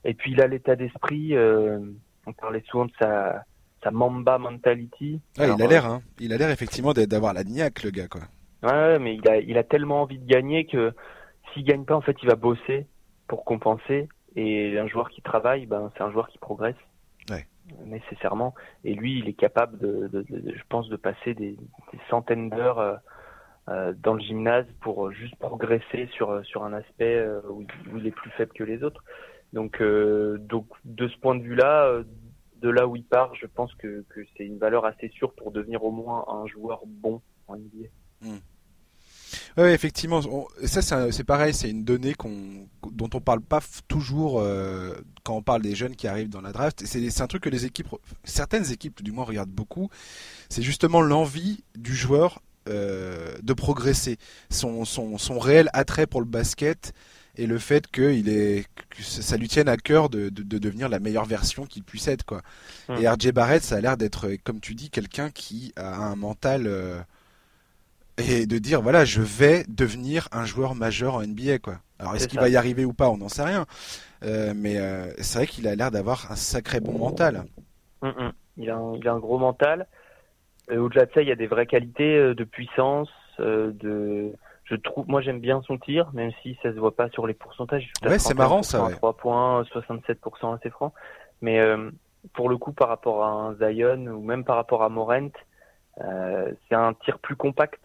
Et 0.03 0.13
puis 0.13 0.31
il 0.31 0.41
a 0.41 0.47
l'état 0.47 0.75
d'esprit, 0.75 1.35
euh, 1.35 1.79
on 2.25 2.33
parlait 2.33 2.63
souvent 2.69 2.85
de 2.85 2.91
sa, 2.99 3.43
sa 3.83 3.91
Mamba 3.91 4.37
mentality. 4.37 5.19
il 5.37 5.43
a 5.43 5.67
l'air, 5.67 5.85
hein. 5.85 6.01
il 6.19 6.33
a 6.33 6.37
l'air 6.37 6.49
effectivement 6.49 6.93
d'avoir 6.93 7.33
la 7.33 7.43
niaque, 7.43 7.83
le 7.83 7.91
gars, 7.91 8.07
quoi. 8.07 8.21
Ouais, 8.63 8.99
mais 8.99 9.15
il 9.15 9.27
a, 9.29 9.37
il 9.37 9.57
a 9.57 9.63
tellement 9.63 10.01
envie 10.01 10.19
de 10.19 10.25
gagner 10.25 10.65
que 10.65 10.93
s'il 11.53 11.63
gagne 11.63 11.85
pas, 11.85 11.95
en 11.95 12.01
fait, 12.01 12.17
il 12.21 12.29
va 12.29 12.35
bosser 12.35 12.87
pour 13.27 13.45
compenser. 13.45 14.09
Et 14.35 14.77
un 14.77 14.87
joueur 14.87 15.09
qui 15.09 15.21
travaille, 15.21 15.65
ben, 15.65 15.91
c'est 15.95 16.03
un 16.03 16.11
joueur 16.11 16.27
qui 16.27 16.37
progresse 16.37 16.75
nécessairement. 17.85 18.53
Et 18.83 18.93
lui, 18.93 19.19
il 19.19 19.27
est 19.27 19.33
capable, 19.33 19.77
de, 19.77 20.25
je 20.29 20.63
pense, 20.69 20.89
de 20.89 20.95
passer 20.95 21.33
des, 21.33 21.57
centaines 22.09 22.49
d'heures 22.49 22.79
euh, 22.79 22.95
euh, 23.69 23.93
dans 24.01 24.13
le 24.13 24.21
gymnase 24.21 24.65
pour 24.81 25.11
juste 25.11 25.35
progresser 25.37 26.07
sur 26.13 26.43
sur 26.45 26.63
un 26.63 26.73
aspect 26.73 27.15
euh, 27.15 27.41
où, 27.49 27.65
il 27.97 28.07
est 28.07 28.11
plus 28.11 28.31
faible 28.31 28.51
que 28.53 28.63
les 28.63 28.83
autres. 28.83 29.03
Donc, 29.53 29.81
donc 29.81 30.67
de 30.85 31.07
ce 31.07 31.17
point 31.17 31.35
de 31.35 31.41
vue-là, 31.41 32.03
de 32.61 32.69
là 32.69 32.87
où 32.87 32.95
il 32.95 33.03
part, 33.03 33.33
je 33.33 33.47
pense 33.47 33.73
que, 33.75 34.05
que 34.09 34.21
c'est 34.37 34.45
une 34.45 34.59
valeur 34.59 34.85
assez 34.85 35.09
sûre 35.09 35.33
pour 35.33 35.51
devenir 35.51 35.83
au 35.83 35.89
moins 35.89 36.25
un 36.27 36.45
joueur 36.45 36.81
bon 36.85 37.21
en 37.47 37.55
NBA. 37.55 37.87
Oui, 39.57 39.69
effectivement. 39.69 40.21
ça, 40.65 41.11
c'est 41.11 41.23
pareil, 41.23 41.53
c'est 41.53 41.69
une 41.69 41.83
donnée 41.83 42.15
dont 42.91 43.09
on 43.13 43.21
parle 43.21 43.41
pas 43.41 43.61
toujours 43.87 44.39
euh, 44.39 44.95
quand 45.23 45.35
on 45.35 45.41
parle 45.41 45.61
des 45.61 45.75
jeunes 45.75 45.95
qui 45.95 46.07
arrivent 46.07 46.29
dans 46.29 46.41
la 46.41 46.51
draft. 46.51 46.83
C'est 46.85 47.21
un 47.21 47.27
truc 47.27 47.43
que 47.43 47.49
les 47.49 47.65
équipes, 47.65 47.87
certaines 48.23 48.71
équipes 48.71 49.03
du 49.03 49.11
moins 49.11 49.25
regardent 49.25 49.49
beaucoup. 49.49 49.89
C'est 50.49 50.61
justement 50.61 51.01
l'envie 51.01 51.63
du 51.75 51.95
joueur 51.95 52.41
euh, 52.67 53.35
de 53.41 53.53
progresser, 53.53 54.17
son, 54.49 54.85
son, 54.85 55.39
réel 55.39 55.69
attrait 55.73 56.07
pour 56.07 56.21
le 56.21 56.27
basket 56.27 56.93
et 57.35 57.47
le 57.47 57.57
fait 57.57 57.87
que, 57.87 58.13
il 58.13 58.29
est, 58.29 58.67
que 58.89 59.01
ça 59.01 59.37
lui 59.37 59.47
tienne 59.47 59.69
à 59.69 59.77
cœur 59.77 60.09
de, 60.09 60.29
devenir 60.29 60.89
la 60.89 60.99
meilleure 60.99 61.25
version 61.25 61.65
qu'il 61.65 61.83
puisse 61.83 62.07
être. 62.07 62.25
Quoi. 62.25 62.41
Hmm. 62.87 62.97
Et 62.99 63.09
RJ 63.09 63.31
Barrett, 63.31 63.63
ça 63.63 63.77
a 63.77 63.81
l'air 63.81 63.97
d'être, 63.97 64.29
comme 64.43 64.59
tu 64.59 64.75
dis, 64.75 64.89
quelqu'un 64.89 65.31
qui 65.31 65.73
a 65.77 65.95
un 65.95 66.15
mental. 66.15 66.67
Euh, 66.67 66.99
et 68.19 68.45
de 68.45 68.57
dire 68.57 68.81
voilà 68.81 69.05
je 69.05 69.21
vais 69.21 69.63
devenir 69.67 70.27
un 70.31 70.45
joueur 70.45 70.75
majeur 70.75 71.15
en 71.15 71.21
NBA 71.21 71.59
quoi. 71.59 71.75
Alors 71.99 72.15
est-ce 72.15 72.27
qu'il 72.27 72.39
va 72.39 72.49
y 72.49 72.55
arriver 72.55 72.85
ou 72.85 72.93
pas 72.93 73.09
on 73.09 73.17
n'en 73.17 73.29
sait 73.29 73.43
rien, 73.43 73.65
euh, 74.23 74.53
mais 74.55 74.77
euh, 74.77 75.11
c'est 75.17 75.39
vrai 75.39 75.47
qu'il 75.47 75.67
a 75.67 75.75
l'air 75.75 75.91
d'avoir 75.91 76.31
un 76.31 76.35
sacré 76.35 76.79
bon 76.79 76.97
mental. 76.97 77.43
Mm, 78.01 78.07
mm. 78.07 78.31
Il, 78.57 78.69
a 78.69 78.75
un, 78.77 78.95
il, 78.95 79.07
a 79.07 79.13
un, 79.13 79.19
gros 79.19 79.37
mental. 79.37 79.87
Au-delà 80.71 81.05
de 81.05 81.11
ça, 81.13 81.21
il 81.21 81.27
y 81.27 81.31
a 81.31 81.35
des 81.35 81.47
vraies 81.47 81.65
qualités 81.65 82.17
euh, 82.17 82.35
de 82.35 82.43
puissance, 82.43 83.09
de 83.39 84.33
je 84.65 84.75
trouve 84.75 85.07
moi 85.07 85.21
j'aime 85.21 85.39
bien 85.39 85.61
son 85.63 85.79
tir 85.79 86.11
même 86.13 86.31
si 86.43 86.55
ça 86.61 86.71
se 86.71 86.77
voit 86.77 86.95
pas 86.95 87.09
sur 87.09 87.25
les 87.25 87.33
pourcentages. 87.33 87.91
Ouais, 88.05 88.19
c'est 88.19 88.35
marrant 88.35 88.63
ça. 88.63 88.85
Ouais. 88.85 88.93
3 88.93 89.17
points, 89.17 89.63
67% 89.63 90.57
assez 90.57 90.69
franc. 90.69 90.93
Mais 91.41 91.59
pour 92.33 92.49
le 92.49 92.57
coup 92.57 92.71
par 92.71 92.89
rapport 92.89 93.23
à 93.23 93.29
un 93.29 93.55
Zion 93.55 94.05
ou 94.07 94.21
même 94.21 94.43
par 94.43 94.57
rapport 94.57 94.83
à 94.83 94.89
Morent, 94.89 95.31
c'est 95.97 96.75
un 96.75 96.93
tir 97.05 97.17
plus 97.19 97.35
compact 97.35 97.81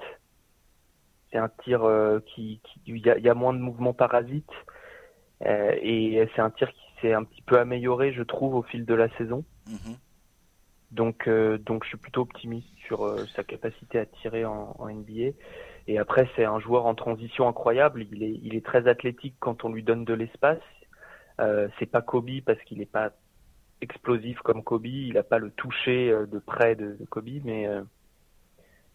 c'est 1.35 1.41
un 1.41 1.51
tir 1.64 1.82
euh, 1.82 2.20
qui, 2.20 2.61
il 2.87 2.99
y, 2.99 3.28
a, 3.28 3.35
moins 3.35 3.53
de 3.53 3.59
mouvements 3.59 3.93
parasites 3.93 4.53
euh, 5.45 5.74
et 5.82 6.28
c'est 6.35 6.41
un 6.41 6.51
tir 6.51 6.70
qui 6.70 6.87
s'est 7.01 7.12
un 7.12 7.24
petit 7.24 7.43
peu 7.43 7.59
amélioré, 7.59 8.12
je 8.12 8.22
trouve, 8.22 8.55
au 8.55 8.62
fil 8.62 8.85
de 8.85 8.95
la 8.95 9.09
saison. 9.16 9.45
Mhm. 9.66 9.97
Donc, 10.93 11.26
euh, 11.26 11.59
donc 11.59 11.82
je 11.82 11.89
suis 11.89 11.99
plutôt 11.99 12.20
optimiste 12.20 12.68
sur 12.87 13.18
sa 13.35 13.43
capacité 13.43 13.99
à 13.99 14.07
tirer 14.07 14.45
en, 14.45 14.76
NBA. 14.89 15.37
Et 15.89 15.99
après, 15.99 16.28
c'est 16.37 16.45
un 16.45 16.61
joueur 16.61 16.87
en 16.87 16.95
transition 16.95 17.49
incroyable. 17.49 18.07
Il 18.12 18.22
est, 18.22 18.39
il 18.43 18.55
est 18.55 18.64
très 18.64 18.87
athlétique 18.87 19.35
quand 19.41 19.64
on 19.64 19.72
lui 19.72 19.82
donne 19.82 20.05
de 20.05 20.14
l'espace. 20.14 20.62
c'est 21.78 21.91
pas 21.91 22.01
Kobe 22.01 22.43
parce 22.47 22.62
qu'il 22.62 22.78
n'est 22.78 22.87
pas 22.87 23.11
explosif 23.80 24.39
comme 24.39 24.62
Kobe. 24.62 24.87
Il 24.87 25.14
n'a 25.14 25.24
pas 25.24 25.39
le 25.39 25.51
toucher 25.51 26.11
de 26.30 26.39
près 26.39 26.76
de, 26.76 26.97
de 27.01 27.05
Kobe, 27.07 27.41
mais 27.43 27.66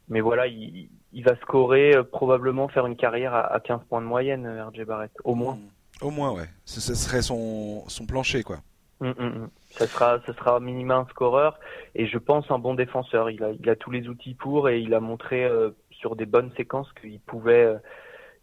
mais 0.10 0.22
voilà, 0.22 0.48
il, 0.48 0.90
il 1.14 1.24
va 1.24 1.36
scorer 1.38 1.96
euh, 1.96 2.04
probablement 2.04 2.68
faire 2.68 2.86
une 2.86 2.96
carrière 2.96 3.34
à, 3.34 3.54
à, 3.54 3.60
15 3.60 3.82
points 3.90 4.02
de 4.02 4.06
moyenne, 4.06 4.46
euh, 4.46 4.68
RJ 4.68 4.86
Barrett, 4.86 5.12
au 5.24 5.36
moins. 5.36 5.56
Mmh. 5.56 6.06
Au 6.06 6.12
moins, 6.12 6.32
ouais. 6.32 6.48
Ce, 6.66 6.80
serait 6.96 7.22
son, 7.22 7.88
son 7.88 8.06
plancher, 8.06 8.44
quoi. 8.44 8.58
Mmh, 9.02 9.10
mmh, 9.10 9.50
ça 9.72 9.88
sera, 9.88 10.20
ça 10.26 10.34
sera 10.34 10.60
minima 10.60 10.96
un 10.96 11.06
scoreur 11.06 11.58
et 11.96 12.06
je 12.06 12.18
pense 12.18 12.50
un 12.52 12.60
bon 12.60 12.74
défenseur. 12.74 13.30
Il 13.30 13.44
a, 13.44 13.52
il 13.52 13.70
a 13.70 13.76
tous 13.76 13.92
les 13.92 14.08
outils 14.08 14.34
pour 14.34 14.70
et 14.70 14.80
il 14.80 14.94
a 14.94 15.00
montré 15.00 15.46
euh, 15.46 15.72
sur 15.92 16.16
des 16.16 16.26
bonnes 16.26 16.52
séquences 16.58 16.92
qu'il 17.00 17.20
pouvait, 17.22 17.76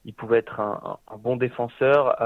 il 0.04 0.14
pouvait 0.14 0.38
être 0.38 0.60
un, 0.60 0.98
un, 1.08 1.16
bon 1.16 1.36
défenseur. 1.36 2.16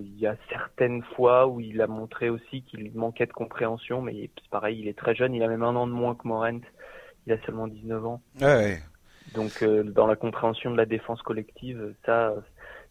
Il 0.00 0.18
y 0.18 0.26
a 0.26 0.36
certaines 0.48 1.02
fois 1.14 1.46
où 1.46 1.60
il 1.60 1.80
a 1.80 1.86
montré 1.86 2.30
aussi 2.30 2.62
qu'il 2.62 2.92
manquait 2.94 3.26
de 3.26 3.32
compréhension, 3.32 4.02
mais 4.02 4.30
c'est 4.36 4.50
pareil, 4.50 4.80
il 4.80 4.88
est 4.88 4.98
très 4.98 5.14
jeune. 5.14 5.34
Il 5.34 5.42
a 5.42 5.48
même 5.48 5.62
un 5.64 5.74
an 5.74 5.86
de 5.86 5.92
moins 5.92 6.14
que 6.14 6.26
Morent. 6.26 6.60
Il 7.28 7.32
a 7.32 7.44
seulement 7.44 7.68
19 7.68 8.06
ans. 8.06 8.22
Ouais. 8.40 8.80
Donc 9.34 9.62
euh, 9.62 9.82
dans 9.82 10.06
la 10.06 10.16
compréhension 10.16 10.70
de 10.70 10.78
la 10.78 10.86
défense 10.86 11.20
collective, 11.20 11.94
ça, 12.06 12.32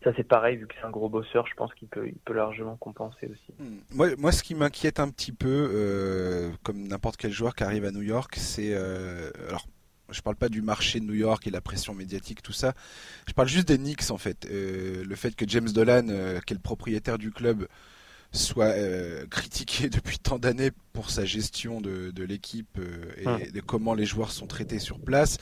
ça 0.03 0.11
c'est 0.15 0.23
pareil 0.23 0.57
vu 0.57 0.67
que 0.67 0.75
c'est 0.79 0.85
un 0.85 0.91
gros 0.91 1.09
bosseur, 1.09 1.47
je 1.47 1.55
pense 1.55 1.73
qu'il 1.73 1.87
peut, 1.87 2.07
il 2.07 2.19
peut 2.23 2.33
largement 2.33 2.75
compenser 2.75 3.31
aussi. 3.31 3.51
Hmm. 3.59 3.79
Moi, 3.95 4.09
moi, 4.19 4.31
ce 4.31 4.43
qui 4.43 4.53
m'inquiète 4.53 4.99
un 4.99 5.09
petit 5.09 5.31
peu, 5.31 5.71
euh, 5.73 6.51
comme 6.61 6.87
n'importe 6.87 7.17
quel 7.17 7.31
joueur 7.31 7.55
qui 7.55 7.63
arrive 7.63 7.85
à 7.85 7.91
New 7.91 8.03
York, 8.03 8.35
c'est 8.37 8.73
euh, 8.73 9.31
alors. 9.49 9.65
Je 10.09 10.21
parle 10.21 10.37
pas 10.37 10.47
du 10.47 10.61
marché 10.61 11.01
de 11.01 11.05
New 11.05 11.15
York 11.15 11.45
et 11.47 11.51
la 11.51 11.59
pression 11.59 11.93
médiatique, 11.93 12.41
tout 12.41 12.53
ça. 12.53 12.71
Je 13.27 13.33
parle 13.33 13.49
juste 13.49 13.67
des 13.67 13.77
Knicks 13.77 14.09
en 14.09 14.17
fait. 14.17 14.47
le 14.49 15.15
fait 15.15 15.35
que 15.35 15.43
James 15.45 15.67
Dolan, 15.67 16.07
qui 16.45 16.53
est 16.53 16.55
le 16.55 16.61
propriétaire 16.61 17.17
du 17.17 17.29
club, 17.29 17.67
soit 18.31 18.73
critiqué 19.29 19.89
depuis 19.89 20.19
tant 20.19 20.39
d'années 20.39 20.71
pour 20.93 21.09
sa 21.09 21.25
gestion 21.25 21.81
de, 21.81 22.11
de 22.11 22.23
l'équipe 22.23 22.79
et 23.17 23.27
hmm. 23.27 23.51
de 23.51 23.61
comment 23.61 23.93
les 23.93 24.05
joueurs 24.05 24.31
sont 24.31 24.47
traités 24.47 24.79
sur 24.79 24.99
place. 24.99 25.37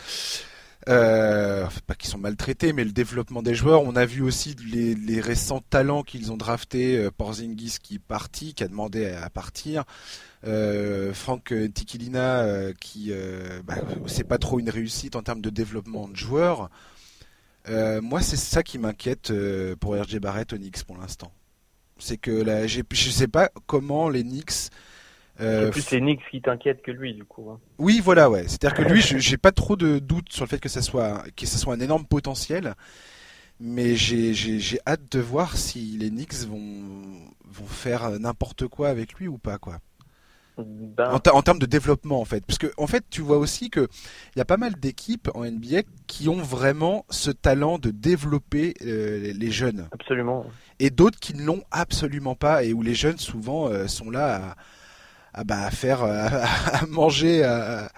Euh, 0.87 1.65
pas 1.87 1.95
qu'ils 1.95 2.09
sont 2.09 2.19
maltraités, 2.19 2.71
mais 2.71 2.83
le 2.83 2.91
développement 2.91 3.41
des 3.41 3.55
joueurs. 3.55 3.81
On 3.81 3.95
a 3.95 4.05
vu 4.05 4.21
aussi 4.21 4.55
les, 4.71 5.19
récents 5.19 5.61
talents 5.69 6.03
qu'ils 6.03 6.31
ont 6.31 6.37
draftés. 6.37 6.97
Euh, 6.97 7.11
Porzingis 7.11 7.77
qui 7.81 7.95
est 7.95 7.99
parti, 7.99 8.53
qui 8.53 8.63
a 8.63 8.67
demandé 8.67 9.07
à, 9.07 9.29
partir. 9.29 9.83
Euh, 10.45 11.13
Franck 11.13 11.53
Tikilina 11.73 12.41
euh, 12.41 12.73
qui, 12.79 13.11
bah, 13.65 13.75
c'est 14.05 14.23
pas 14.23 14.37
trop 14.37 14.59
une 14.59 14.69
réussite 14.69 15.15
en 15.15 15.23
termes 15.23 15.41
de 15.41 15.49
développement 15.49 16.07
de 16.07 16.15
joueurs. 16.15 16.69
moi, 17.67 18.21
c'est 18.21 18.37
ça 18.37 18.61
qui 18.61 18.77
m'inquiète 18.77 19.33
pour 19.79 19.95
RJ 19.95 20.19
Barrett 20.19 20.53
Knicks 20.53 20.83
pour 20.83 20.97
l'instant. 20.97 21.31
C'est 21.97 22.17
que 22.17 22.31
là, 22.31 22.67
je 22.67 22.81
sais 23.09 23.27
pas 23.27 23.49
comment 23.67 24.09
les 24.09 24.23
Knicks 24.23 24.69
euh, 25.41 25.69
plus 25.69 25.81
c'est 25.81 25.99
Nix 25.99 26.23
qui 26.31 26.41
t'inquiète 26.41 26.81
que 26.81 26.91
lui, 26.91 27.13
du 27.13 27.25
coup. 27.25 27.49
Hein. 27.49 27.59
Oui, 27.77 27.99
voilà, 28.03 28.29
ouais. 28.29 28.43
C'est-à-dire 28.47 28.73
que 28.73 28.83
lui, 28.83 29.01
j'ai 29.01 29.37
pas 29.37 29.51
trop 29.51 29.75
de 29.75 29.99
doutes 29.99 30.31
sur 30.31 30.45
le 30.45 30.49
fait 30.49 30.59
que 30.59 30.69
ça 30.69 30.81
soit, 30.81 31.23
que 31.35 31.45
ça 31.45 31.57
soit 31.57 31.73
un 31.73 31.79
énorme 31.79 32.05
potentiel, 32.05 32.75
mais 33.59 33.95
j'ai 33.95 34.79
hâte 34.87 35.11
de 35.11 35.19
voir 35.19 35.57
si 35.57 35.97
les 35.97 36.09
Knicks 36.09 36.45
vont, 36.47 36.83
vont 37.43 37.65
faire 37.65 38.11
n'importe 38.19 38.67
quoi 38.67 38.89
avec 38.89 39.15
lui 39.15 39.27
ou 39.27 39.37
pas, 39.37 39.57
quoi. 39.57 39.79
Ben... 40.57 41.11
En, 41.11 41.41
termes 41.41 41.59
de 41.59 41.65
développement, 41.65 42.21
en 42.21 42.25
fait. 42.25 42.45
Parce 42.45 42.57
que, 42.57 42.71
en 42.77 42.87
fait, 42.87 43.03
tu 43.09 43.19
vois 43.19 43.37
aussi 43.37 43.69
que 43.69 43.89
il 44.35 44.39
y 44.39 44.41
a 44.41 44.45
pas 44.45 44.55
mal 44.55 44.75
d'équipes 44.75 45.29
en 45.35 45.43
NBA 45.43 45.81
qui 46.07 46.29
ont 46.29 46.41
vraiment 46.41 47.05
ce 47.09 47.29
talent 47.29 47.77
de 47.77 47.91
développer 47.91 48.73
euh, 48.81 49.33
les 49.35 49.51
jeunes. 49.51 49.89
Absolument. 49.91 50.45
Et 50.79 50.89
d'autres 50.89 51.19
qui 51.19 51.35
ne 51.35 51.43
l'ont 51.43 51.63
absolument 51.71 52.35
pas 52.35 52.63
et 52.63 52.73
où 52.73 52.81
les 52.81 52.95
jeunes 52.95 53.17
souvent 53.17 53.67
euh, 53.67 53.87
sont 53.87 54.09
là 54.09 54.35
à 54.35 54.55
à, 55.35 55.43
bah, 55.43 55.65
à 55.65 55.71
faire, 55.71 56.03
euh, 56.03 56.27
à, 56.73 56.85
manger, 56.87 57.43
à, 57.43 57.89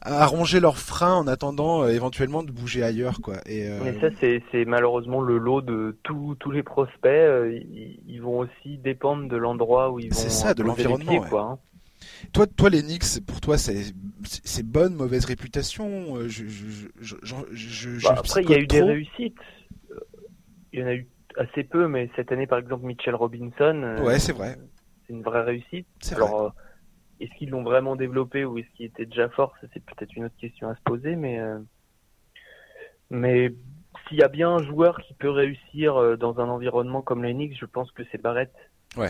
à, 0.00 0.26
ronger 0.26 0.60
leurs 0.60 0.78
freins 0.78 1.14
en 1.14 1.26
attendant 1.26 1.84
euh, 1.84 1.88
éventuellement 1.88 2.42
de 2.42 2.50
bouger 2.50 2.82
ailleurs, 2.82 3.20
quoi. 3.20 3.36
Et, 3.46 3.68
euh, 3.68 3.78
Mais 3.82 3.98
ça, 4.00 4.08
c'est 4.20 4.64
malheureusement 4.64 5.20
le 5.20 5.38
lot 5.38 5.60
de 5.62 5.96
tous 6.02 6.34
tous 6.40 6.50
les 6.50 6.62
prospects. 6.62 7.30
Ils, 8.06 8.20
vont 8.20 8.40
aussi 8.40 8.78
dépendre 8.78 9.28
de 9.28 9.36
l'endroit 9.36 9.90
où 9.90 10.00
ils 10.00 10.10
vont. 10.10 10.14
C'est 10.14 10.30
ça, 10.30 10.54
de 10.54 10.62
l'environnement. 10.62 11.20
Quoi, 11.22 11.42
hein. 11.42 11.58
Toi, 12.32 12.46
toi, 12.48 12.68
les 12.68 12.82
Knicks, 12.82 13.24
pour 13.24 13.40
toi, 13.40 13.56
c'est 13.56 14.64
bonne, 14.64 14.94
mauvaise 14.94 15.24
réputation. 15.24 16.16
Je, 16.26 16.44
je, 16.48 17.16
je, 17.52 18.02
bah, 18.02 18.14
après, 18.18 18.42
il 18.42 18.50
y 18.50 18.54
a 18.54 18.58
eu 18.58 18.66
des 18.66 18.82
réussites. 18.82 19.38
Il 20.72 20.80
y 20.80 20.82
en 20.82 20.86
a 20.86 20.94
eu 20.94 21.06
assez 21.36 21.64
peu, 21.64 21.88
mais 21.88 22.10
cette 22.16 22.32
année, 22.32 22.46
par 22.46 22.58
exemple, 22.58 22.84
Mitchell 22.84 23.14
Robinson. 23.14 23.96
Ouais, 24.02 24.18
c'est 24.18 24.32
vrai. 24.32 24.56
C'est 25.06 25.12
une 25.12 25.22
vraie 25.22 25.42
réussite. 25.42 25.86
Alors, 26.14 26.54
est-ce 27.20 27.32
qu'ils 27.38 27.50
l'ont 27.50 27.62
vraiment 27.62 27.96
développé 27.96 28.44
ou 28.44 28.58
est-ce 28.58 28.68
qu'il 28.76 28.86
était 28.86 29.06
déjà 29.06 29.28
fort? 29.28 29.54
C'est 29.72 29.84
peut-être 29.84 30.14
une 30.16 30.24
autre 30.24 30.36
question 30.38 30.68
à 30.68 30.74
se 30.74 30.80
poser, 30.82 31.16
mais 31.16 31.40
mais 33.10 33.52
s'il 34.08 34.18
y 34.18 34.22
a 34.22 34.28
bien 34.28 34.50
un 34.50 34.62
joueur 34.62 34.98
qui 35.02 35.14
peut 35.14 35.30
réussir 35.30 35.96
euh, 35.96 36.16
dans 36.16 36.40
un 36.40 36.48
environnement 36.48 37.02
comme 37.02 37.22
l'Enix, 37.22 37.56
je 37.58 37.66
pense 37.66 37.92
que 37.92 38.02
c'est 38.10 38.20
Barrett. 38.20 38.52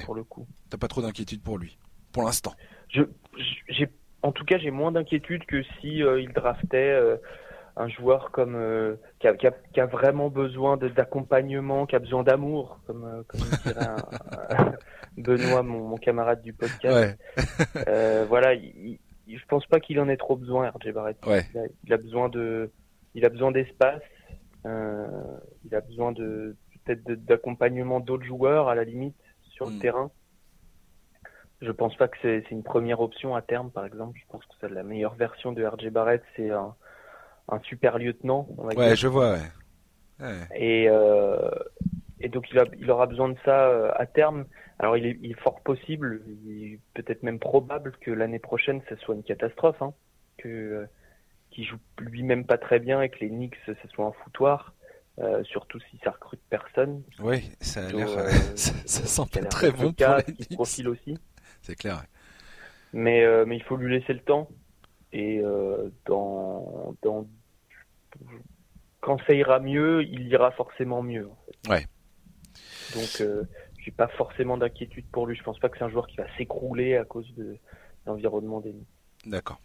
Pour 0.04 0.14
le 0.14 0.22
coup. 0.22 0.46
T'as 0.70 0.78
pas 0.78 0.86
trop 0.86 1.02
d'inquiétude 1.02 1.42
pour 1.42 1.58
lui, 1.58 1.76
pour 2.12 2.22
l'instant. 2.22 2.52
Je, 2.88 3.02
j'ai, 3.68 3.88
en 4.22 4.30
tout 4.30 4.44
cas, 4.44 4.56
j'ai 4.58 4.70
moins 4.70 4.92
d'inquiétude 4.92 5.44
que 5.44 5.64
si 5.80 6.04
euh, 6.04 6.20
il 6.20 6.32
draftait 6.32 6.92
euh, 6.92 7.16
un 7.76 7.88
joueur 7.88 8.30
comme 8.30 8.96
qui 9.18 9.26
a, 9.28 9.34
qui, 9.34 9.80
a, 9.80 9.86
vraiment 9.86 10.28
besoin 10.28 10.76
d'accompagnement, 10.76 11.86
qui 11.86 11.96
a 11.96 11.98
besoin 11.98 12.22
d'amour, 12.22 12.80
comme, 12.86 13.24
comme 13.28 13.40
dirait 15.16 15.36
Benoît, 15.38 15.62
mon, 15.62 15.96
camarade 15.96 16.42
du 16.42 16.52
podcast. 16.52 17.18
voilà, 18.28 18.54
je 18.56 19.46
pense 19.48 19.66
pas 19.66 19.80
qu'il 19.80 20.00
en 20.00 20.08
ait 20.08 20.16
trop 20.16 20.36
besoin, 20.36 20.70
RJ 20.70 20.92
Barrett. 20.92 21.16
il 21.84 21.92
a 21.92 21.96
besoin 21.96 22.28
de 22.28 22.70
il 23.14 23.24
a 23.24 23.28
besoin 23.28 23.52
d'espace, 23.52 24.02
euh, 24.66 25.06
il 25.64 25.74
a 25.74 25.80
besoin 25.80 26.12
de 26.12 26.56
peut-être 26.84 27.04
d'accompagnement 27.24 28.00
d'autres 28.00 28.24
joueurs 28.24 28.68
à 28.68 28.74
la 28.74 28.84
limite 28.84 29.16
sur 29.50 29.66
le 29.66 29.76
mm. 29.76 29.78
terrain. 29.78 30.10
Je 31.60 31.70
pense 31.70 31.94
pas 31.96 32.08
que 32.08 32.16
c'est 32.22 32.50
une 32.50 32.64
première 32.64 33.00
option 33.00 33.36
à 33.36 33.42
terme, 33.42 33.70
par 33.70 33.84
exemple. 33.86 34.18
Je 34.20 34.26
pense 34.32 34.44
que 34.46 34.54
c'est 34.60 34.68
la 34.68 34.82
meilleure 34.82 35.14
version 35.14 35.52
de 35.52 35.64
RJ 35.64 35.90
Barrett, 35.90 36.22
c'est 36.34 36.50
un, 36.50 36.74
super 37.64 37.99
lieutenant. 37.99 38.47
ouais, 38.59 38.97
je 38.97 39.09
vois. 39.09 39.38
Et, 40.55 40.88
euh, 40.88 41.51
et 42.20 42.28
donc 42.28 42.51
il, 42.53 42.59
a, 42.59 42.64
il 42.78 42.90
aura 42.90 43.07
besoin 43.07 43.28
de 43.28 43.36
ça 43.45 43.68
euh, 43.68 43.90
à 43.97 44.07
terme. 44.07 44.47
Alors 44.78 44.97
il 44.97 45.07
est, 45.07 45.18
il 45.20 45.32
est 45.32 45.40
fort 45.40 45.61
possible, 45.61 46.22
peut-être 46.95 47.22
même 47.22 47.38
probable 47.38 47.93
que 48.01 48.11
l'année 48.11 48.38
prochaine, 48.38 48.80
ce 48.88 48.97
soit 48.97 49.14
une 49.14 49.22
catastrophe. 49.24 49.80
Hein, 49.82 49.93
que 50.38 50.86
qui 51.51 51.64
joue 51.64 51.76
lui-même 51.99 52.47
pas 52.47 52.57
très 52.57 52.78
bien 52.78 53.03
et 53.03 53.11
que 53.11 53.18
les 53.20 53.28
Knicks 53.28 53.57
ce 53.66 53.74
soit 53.88 54.07
un 54.07 54.12
foutoir. 54.24 54.74
Euh, 55.18 55.45
surtout 55.45 55.78
si 55.90 55.99
ça 56.03 56.11
recrute 56.11 56.40
personne. 56.49 57.03
Oui, 57.20 57.53
ça 57.61 57.86
a 57.86 57.93
l'air, 57.93 58.09
euh, 58.16 58.30
ça, 58.57 58.72
sent 58.86 59.22
pas 59.30 59.45
très 59.45 59.70
bon 59.70 59.93
pour 59.93 60.16
les 60.26 60.32
Knicks. 60.32 60.55
profile 60.55 60.88
aussi. 60.88 61.18
C'est 61.61 61.76
clair. 61.76 62.03
Mais 62.95 63.22
euh, 63.22 63.45
mais 63.47 63.57
il 63.57 63.62
faut 63.62 63.76
lui 63.76 63.93
laisser 63.93 64.14
le 64.14 64.20
temps 64.20 64.49
et 65.12 65.42
dans 66.06 66.94
dans 67.02 67.26
quand 69.00 69.18
ça 69.26 69.34
ira 69.34 69.58
mieux, 69.58 70.04
il 70.04 70.28
ira 70.28 70.52
forcément 70.52 71.02
mieux. 71.02 71.28
Ouais. 71.68 71.86
Donc 72.94 73.22
j'ai 73.78 73.90
pas 73.90 74.08
forcément 74.08 74.56
d'inquiétude 74.56 75.06
pour 75.10 75.26
lui. 75.26 75.36
Je 75.36 75.42
pense 75.42 75.58
pas 75.58 75.68
que 75.68 75.78
c'est 75.78 75.84
un 75.84 75.90
joueur 75.90 76.06
qui 76.06 76.16
va 76.16 76.26
s'écrouler 76.36 76.96
à 76.96 77.04
cause 77.04 77.32
de 77.34 77.56
l'environnement 78.06 78.60
des. 78.60 78.74
D'accord. 79.26 79.60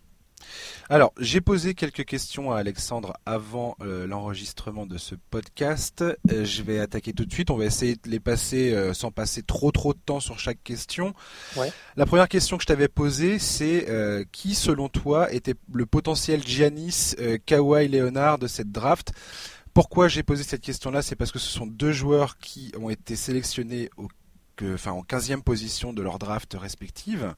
Alors, 0.90 1.14
j'ai 1.20 1.42
posé 1.42 1.74
quelques 1.74 2.06
questions 2.06 2.52
à 2.52 2.60
Alexandre 2.60 3.14
avant 3.26 3.76
euh, 3.82 4.08
l'enregistrement 4.08 4.86
de 4.86 4.98
ce 4.98 5.16
podcast. 5.16 6.02
Euh, 6.02 6.46
je 6.46 6.64
vais 6.64 6.80
attaquer 6.80 7.12
tout 7.12 7.26
de 7.26 7.34
suite. 7.34 7.50
On 7.50 7.58
va 7.58 7.66
essayer 7.66 7.96
de 7.96 8.10
les 8.10 8.20
passer 8.20 8.74
euh, 8.74 8.94
sans 8.94 9.12
passer 9.12 9.44
trop 9.44 9.72
trop 9.72 9.94
de 9.94 10.00
temps 10.00 10.20
sur 10.20 10.40
chaque 10.40 10.64
question. 10.64 11.14
La 11.98 12.06
première 12.06 12.30
question 12.30 12.58
que 12.58 12.64
je 12.64 12.68
t'avais 12.68 12.88
posée, 12.88 13.40
c'est 13.40 13.88
qui, 14.32 14.56
selon 14.56 14.90
toi, 14.90 15.32
était 15.34 15.56
le 15.74 15.86
potentiel 15.86 16.46
Giannis, 16.46 17.16
Kawhi 17.46 17.88
Leonard 17.88 18.38
de 18.38 18.48
cette 18.48 18.72
draft? 18.72 19.12
Pourquoi 19.74 20.08
j'ai 20.08 20.24
posé 20.24 20.44
cette 20.44 20.62
question-là? 20.62 21.02
C'est 21.02 21.16
parce 21.16 21.32
que 21.32 21.40
ce 21.40 21.50
sont 21.50 21.68
deux 21.68 21.92
joueurs 21.92 22.38
qui 22.38 22.72
ont 22.80 22.90
été 22.90 23.16
sélectionnés 23.16 23.90
au, 23.98 24.08
enfin, 24.64 24.92
en 24.92 25.02
15e 25.02 25.42
position 25.42 25.94
de 25.94 26.02
leur 26.02 26.20
draft 26.20 26.56
respective. 26.60 27.36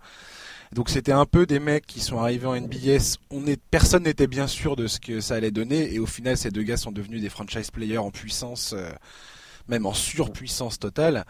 Donc 0.74 0.90
c'était 0.90 1.12
un 1.12 1.26
peu 1.26 1.46
des 1.46 1.60
mecs 1.60 1.88
qui 1.88 2.00
sont 2.00 2.20
arrivés 2.20 2.46
en 2.46 2.56
NBS. 2.56 3.18
On 3.32 3.46
est, 3.48 3.60
personne 3.72 4.04
n'était 4.04 4.28
bien 4.28 4.48
sûr 4.48 4.76
de 4.76 4.88
ce 4.88 5.00
que 5.00 5.20
ça 5.20 5.36
allait 5.36 5.52
donner, 5.52 5.94
et 5.94 6.00
au 6.00 6.06
final 6.06 6.38
ces 6.38 6.52
deux 6.52 6.64
gars 6.64 6.78
sont 6.78 6.92
devenus 6.92 7.22
des 7.22 7.30
franchise 7.30 7.72
players 7.72 7.98
en 7.98 8.12
puissance, 8.12 8.74
euh, 8.78 8.90
même 9.68 9.86
en 9.86 9.94
surpuissance 9.94 10.78
totale. 10.78 11.26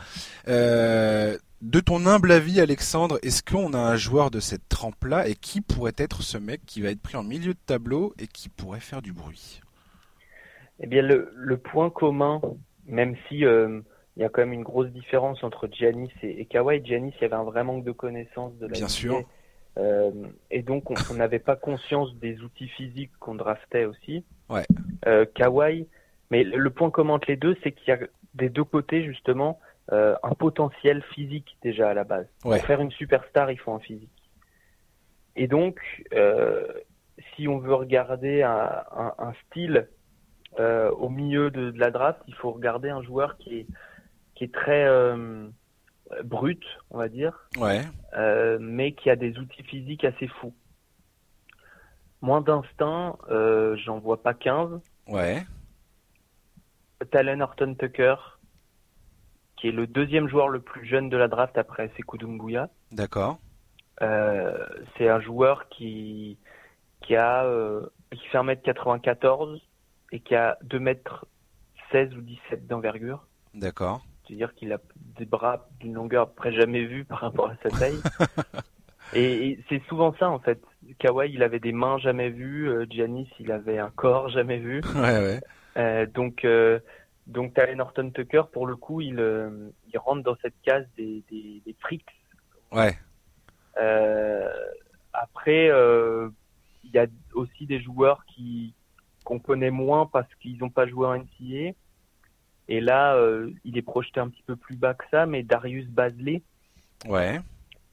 Euh, 0.47 1.37
de 1.61 1.79
ton 1.79 2.05
humble 2.05 2.31
avis, 2.31 2.61
Alexandre, 2.61 3.19
est-ce 3.21 3.43
qu'on 3.43 3.73
a 3.73 3.79
un 3.79 3.95
joueur 3.95 4.31
de 4.31 4.39
cette 4.39 4.67
trempe-là, 4.69 5.27
et 5.27 5.35
qui 5.35 5.61
pourrait 5.61 5.95
être 5.97 6.21
ce 6.21 6.37
mec 6.37 6.61
qui 6.65 6.81
va 6.81 6.89
être 6.89 7.01
pris 7.01 7.17
en 7.17 7.23
milieu 7.23 7.53
de 7.53 7.59
tableau 7.65 8.13
et 8.19 8.27
qui 8.27 8.49
pourrait 8.49 8.79
faire 8.79 9.01
du 9.01 9.13
bruit? 9.13 9.61
Eh 10.81 10.87
bien, 10.87 11.01
le, 11.01 11.57
point 11.57 11.89
commun, 11.89 12.41
même 12.87 13.15
si 13.27 13.43
euh, 13.45 13.81
il 14.19 14.23
y 14.23 14.25
a 14.25 14.29
quand 14.29 14.41
même 14.41 14.51
une 14.51 14.63
grosse 14.63 14.89
différence 14.89 15.45
entre 15.45 15.69
Giannis 15.71 16.11
et, 16.23 16.45
Kawhi. 16.45 16.83
Giannis, 16.83 17.13
il 17.19 17.21
y 17.21 17.25
avait 17.25 17.35
un 17.35 17.45
vrai 17.45 17.63
manque 17.63 17.85
de 17.85 17.93
connaissances 17.93 18.53
de 18.57 18.67
la 18.67 18.73
Bien 18.73 18.89
sûr. 18.89 19.23
Euh, 19.77 20.11
et 20.51 20.61
donc, 20.61 20.91
on 21.09 21.13
n'avait 21.13 21.39
pas 21.39 21.55
conscience 21.55 22.13
des 22.15 22.41
outils 22.41 22.67
physiques 22.67 23.13
qu'on 23.21 23.35
draftait 23.35 23.85
aussi. 23.85 24.25
Ouais. 24.49 24.65
Euh, 25.07 25.25
Kawhi, 25.35 25.87
mais 26.31 26.43
le 26.43 26.69
point 26.69 26.91
commun 26.91 27.13
entre 27.13 27.29
les 27.29 27.37
deux, 27.37 27.55
c'est 27.63 27.71
qu'il 27.71 27.87
y 27.87 27.91
a 27.93 27.99
des 28.33 28.49
deux 28.49 28.65
côtés, 28.65 29.05
justement, 29.05 29.57
euh, 29.93 30.15
un 30.21 30.35
potentiel 30.35 31.01
physique 31.13 31.57
déjà 31.61 31.89
à 31.89 31.93
la 31.93 32.03
base. 32.03 32.27
Pour 32.41 32.57
faire 32.57 32.81
une 32.81 32.91
superstar, 32.91 33.51
il 33.51 33.57
faut 33.57 33.71
un 33.71 33.79
physique. 33.79 34.11
Et 35.37 35.47
donc, 35.47 35.79
si 37.37 37.47
on 37.47 37.59
veut 37.59 37.73
regarder 37.73 38.43
un, 38.43 38.83
un, 38.91 39.13
un 39.17 39.33
style 39.45 39.87
au 40.57 41.07
milieu 41.07 41.51
de, 41.51 41.71
de, 41.71 41.79
la 41.79 41.89
draft, 41.89 42.19
il 42.27 42.35
faut 42.35 42.51
regarder 42.51 42.89
un 42.89 43.01
joueur 43.01 43.37
qui 43.37 43.59
est 43.59 43.65
qui 44.39 44.45
est 44.45 44.53
très 44.53 44.85
euh, 44.85 45.49
brut, 46.23 46.63
on 46.91 46.97
va 46.97 47.09
dire, 47.09 47.49
ouais. 47.57 47.81
Euh, 48.17 48.57
mais 48.61 48.93
qui 48.93 49.09
a 49.09 49.17
des 49.17 49.37
outils 49.37 49.63
physiques 49.63 50.05
assez 50.05 50.27
fous. 50.27 50.53
Moins 52.21 52.39
d'instinct, 52.39 53.17
euh, 53.29 53.75
j'en 53.83 53.99
vois 53.99 54.23
pas 54.23 54.33
15. 54.33 54.79
Ouais. 55.07 55.45
Talen 57.11 57.41
Horton 57.41 57.75
Tucker, 57.77 58.15
qui 59.57 59.67
est 59.67 59.73
le 59.73 59.87
deuxième 59.87 60.29
joueur 60.29 60.47
le 60.47 60.61
plus 60.61 60.87
jeune 60.87 61.09
de 61.09 61.17
la 61.17 61.27
draft 61.27 61.57
après 61.57 61.91
Sekou 61.97 62.17
Doumbouya. 62.17 62.69
D'accord. 62.93 63.39
c'est 63.99 65.09
un 65.09 65.19
joueur 65.19 65.67
qui, 65.67 66.37
qui 67.01 67.17
a 67.17 67.45
qui 68.11 68.25
fait 68.29 68.37
1m94 68.37 69.59
et 70.13 70.21
qui 70.21 70.33
a 70.33 70.57
2m16 70.63 72.15
ou 72.15 72.21
17 72.21 72.67
d'envergure. 72.67 73.27
D'accord. 73.53 74.01
C'est-à-dire 74.29 74.53
qu'il 74.53 74.71
a 74.71 74.77
des 75.17 75.25
bras 75.25 75.67
d'une 75.79 75.95
longueur 75.95 76.23
après 76.23 76.53
jamais 76.53 76.85
vue 76.85 77.03
par 77.03 77.19
rapport 77.19 77.49
à 77.49 77.55
sa 77.63 77.69
taille. 77.71 77.99
et, 79.15 79.57
c'est 79.67 79.81
souvent 79.89 80.13
ça 80.19 80.29
en 80.29 80.37
fait. 80.37 80.61
Kawhi, 80.99 81.31
il 81.33 81.41
avait 81.41 81.59
des 81.59 81.71
mains 81.71 81.97
jamais 81.97 82.29
vues. 82.29 82.69
Euh, 82.69 82.85
Giannis, 82.87 83.27
il 83.39 83.51
avait 83.51 83.79
un 83.79 83.89
corps 83.89 84.29
jamais 84.29 84.59
vu. 84.59 84.81
Ouais, 84.95 85.19
ouais. 85.19 85.39
Euh, 85.77 86.05
donc, 86.05 86.45
euh, 86.45 86.79
donc 87.25 87.55
Talen 87.55 87.81
Horton 87.81 88.11
Tucker, 88.11 88.43
pour 88.51 88.67
le 88.67 88.75
coup, 88.75 89.01
il, 89.01 89.19
euh, 89.19 89.71
il 89.91 89.97
rentre 89.97 90.23
dans 90.23 90.35
cette 90.43 90.59
case 90.61 90.85
des, 90.95 91.23
des, 91.31 91.61
des 91.65 91.75
freaks. 91.79 92.05
Ouais. 92.71 92.95
après, 95.11 95.65
il 96.83 96.91
y 96.93 96.99
a 96.99 97.07
aussi 97.33 97.65
des 97.65 97.81
joueurs 97.81 98.23
qui 98.27 98.75
qu'on 99.23 99.39
connaît 99.39 99.71
moins 99.71 100.05
parce 100.05 100.33
qu'ils 100.35 100.57
n'ont 100.59 100.69
pas 100.69 100.87
joué 100.87 101.07
en 101.07 101.15
NCAA 101.17 101.73
et 102.69 102.81
là, 102.81 103.15
euh, 103.15 103.51
il 103.65 103.79
est 103.79 103.81
projeté 103.81 104.19
un 104.19 104.29
petit 104.29 104.43
peu 104.43 104.55
plus 104.55 104.75
bas 104.75 104.93
que 104.93 105.03
ça, 105.09 105.25
mais 105.25 105.41
Darius 105.41 105.87
ouais. 107.07 107.41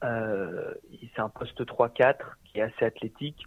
Euh, 0.03 0.73
c'est 1.15 1.19
un 1.19 1.29
poste 1.29 1.59
3-4 1.65 2.17
qui 2.45 2.59
est 2.59 2.61
assez 2.61 2.85
athlétique, 2.85 3.43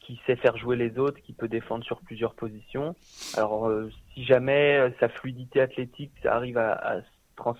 qui 0.00 0.20
sait 0.26 0.36
faire 0.36 0.58
jouer 0.58 0.76
les 0.76 0.98
autres, 0.98 1.18
qui 1.22 1.32
peut 1.32 1.48
défendre 1.48 1.82
sur 1.82 2.00
plusieurs 2.02 2.34
positions. 2.34 2.94
Alors, 3.38 3.68
euh, 3.68 3.90
si 4.12 4.24
jamais 4.24 4.92
sa 5.00 5.08
fluidité 5.08 5.62
athlétique 5.62 6.12
arrive 6.26 6.58
à, 6.58 7.00
se 7.00 7.52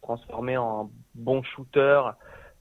transformer 0.00 0.56
en 0.56 0.90
bon 1.14 1.42
shooter, 1.42 2.02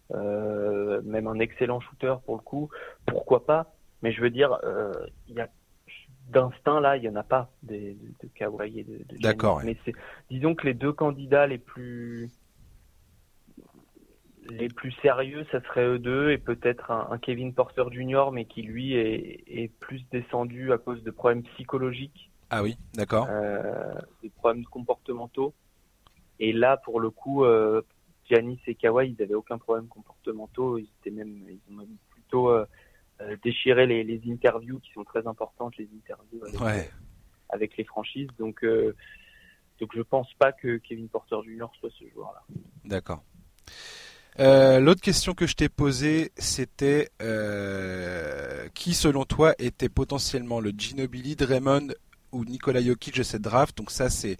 même 0.10 1.28
un 1.28 1.40
excellent 1.40 1.80
shooter 1.80 2.16
pour 2.26 2.36
le 2.36 2.42
coup, 2.42 2.70
pourquoi 3.06 3.46
pas 3.46 3.74
Mais 4.02 4.12
je 4.12 4.22
veux 4.22 4.30
dire, 4.30 4.60
il 5.30 5.36
y 5.36 5.40
a 5.40 5.48
d'instinct 6.32 6.80
là, 6.80 6.98
il 6.98 7.04
y 7.04 7.10
en 7.10 7.16
a 7.16 7.24
pas 7.24 7.50
de, 7.64 7.76
de 7.76 8.28
Kawhi 8.36 8.80
et 8.80 8.84
de, 8.84 8.98
de 8.98 9.22
D'accord. 9.22 9.62
Mais 9.64 9.78
c'est, 9.86 9.94
disons 10.30 10.56
que 10.56 10.66
les 10.66 10.74
deux 10.74 10.94
candidats 10.94 11.48
les 11.48 11.58
plus 11.58 12.30
les 14.50 14.70
plus 14.70 14.92
sérieux, 15.02 15.46
ça 15.52 15.62
serait 15.62 15.86
eux 15.86 16.00
deux 16.00 16.32
et 16.32 16.38
peut-être 16.38 16.92
un, 16.92 17.18
Kevin 17.20 17.54
Porter 17.54 17.84
Jr. 17.92 18.32
mais 18.32 18.46
qui 18.46 18.64
lui 18.64 18.96
est, 18.96 19.44
est, 19.48 19.72
plus 19.80 20.04
descendu 20.12 20.74
à 20.74 20.78
cause 20.78 21.04
de 21.04 21.12
problèmes 21.12 21.44
psychologiques. 21.44 22.32
Ah 22.50 22.64
oui, 22.64 22.78
d'accord. 22.94 23.28
Euh, 23.30 23.94
des 24.22 24.30
problèmes 24.30 24.66
comportementaux. 24.66 25.54
Et 26.40 26.52
là, 26.54 26.78
pour 26.78 27.00
le 27.00 27.10
coup, 27.10 27.46
euh, 27.46 27.82
Giannis 28.30 28.60
et 28.68 28.76
Kawhi, 28.76 29.16
ils 29.18 29.24
avaient 29.24 29.36
aucun 29.36 29.58
problème 29.58 29.88
comportementaux. 29.88 30.78
Ils 30.78 30.90
étaient 31.00 31.16
même, 31.16 31.44
ils 31.48 31.60
ont 31.72 31.78
même 31.78 31.96
plutôt 32.10 32.50
euh, 32.50 32.66
euh, 33.22 33.38
déchiré 33.44 33.86
les, 33.86 34.04
les, 34.04 34.22
interviews 34.28 34.80
qui 34.80 34.92
sont 34.92 35.04
très 35.04 35.26
importantes, 35.28 35.78
les 35.78 35.88
interviews 35.96 36.64
avec, 36.64 36.92
avec 37.50 37.78
les 37.78 37.84
franchises. 37.84 38.30
Donc, 38.40 38.66
donc 39.80 39.90
je 39.96 40.02
pense 40.02 40.34
pas 40.36 40.52
que 40.52 40.78
Kevin 40.78 41.08
Porter 41.10 41.38
Jr. 41.46 41.68
soit 41.80 41.90
ce 41.98 42.08
joueur-là. 42.10 42.44
D'accord. 42.86 43.24
Euh, 44.40 44.80
l'autre 44.80 45.02
question 45.02 45.34
que 45.34 45.46
je 45.46 45.56
t'ai 45.56 45.70
posée, 45.70 46.32
c'était 46.38 47.10
euh, 47.22 48.68
qui, 48.74 48.94
selon 48.94 49.26
toi, 49.26 49.54
était 49.60 49.90
potentiellement 49.90 50.60
le 50.60 50.72
Ginobili, 50.76 51.36
Draymond 51.36 51.90
ou 52.32 52.46
Nikola 52.46 52.82
Jokic 52.82 53.18
de 53.18 53.24
cette 53.24 53.42
draft? 53.42 53.78
Donc 53.78 53.92
ça, 53.92 54.10
c'est 54.10 54.38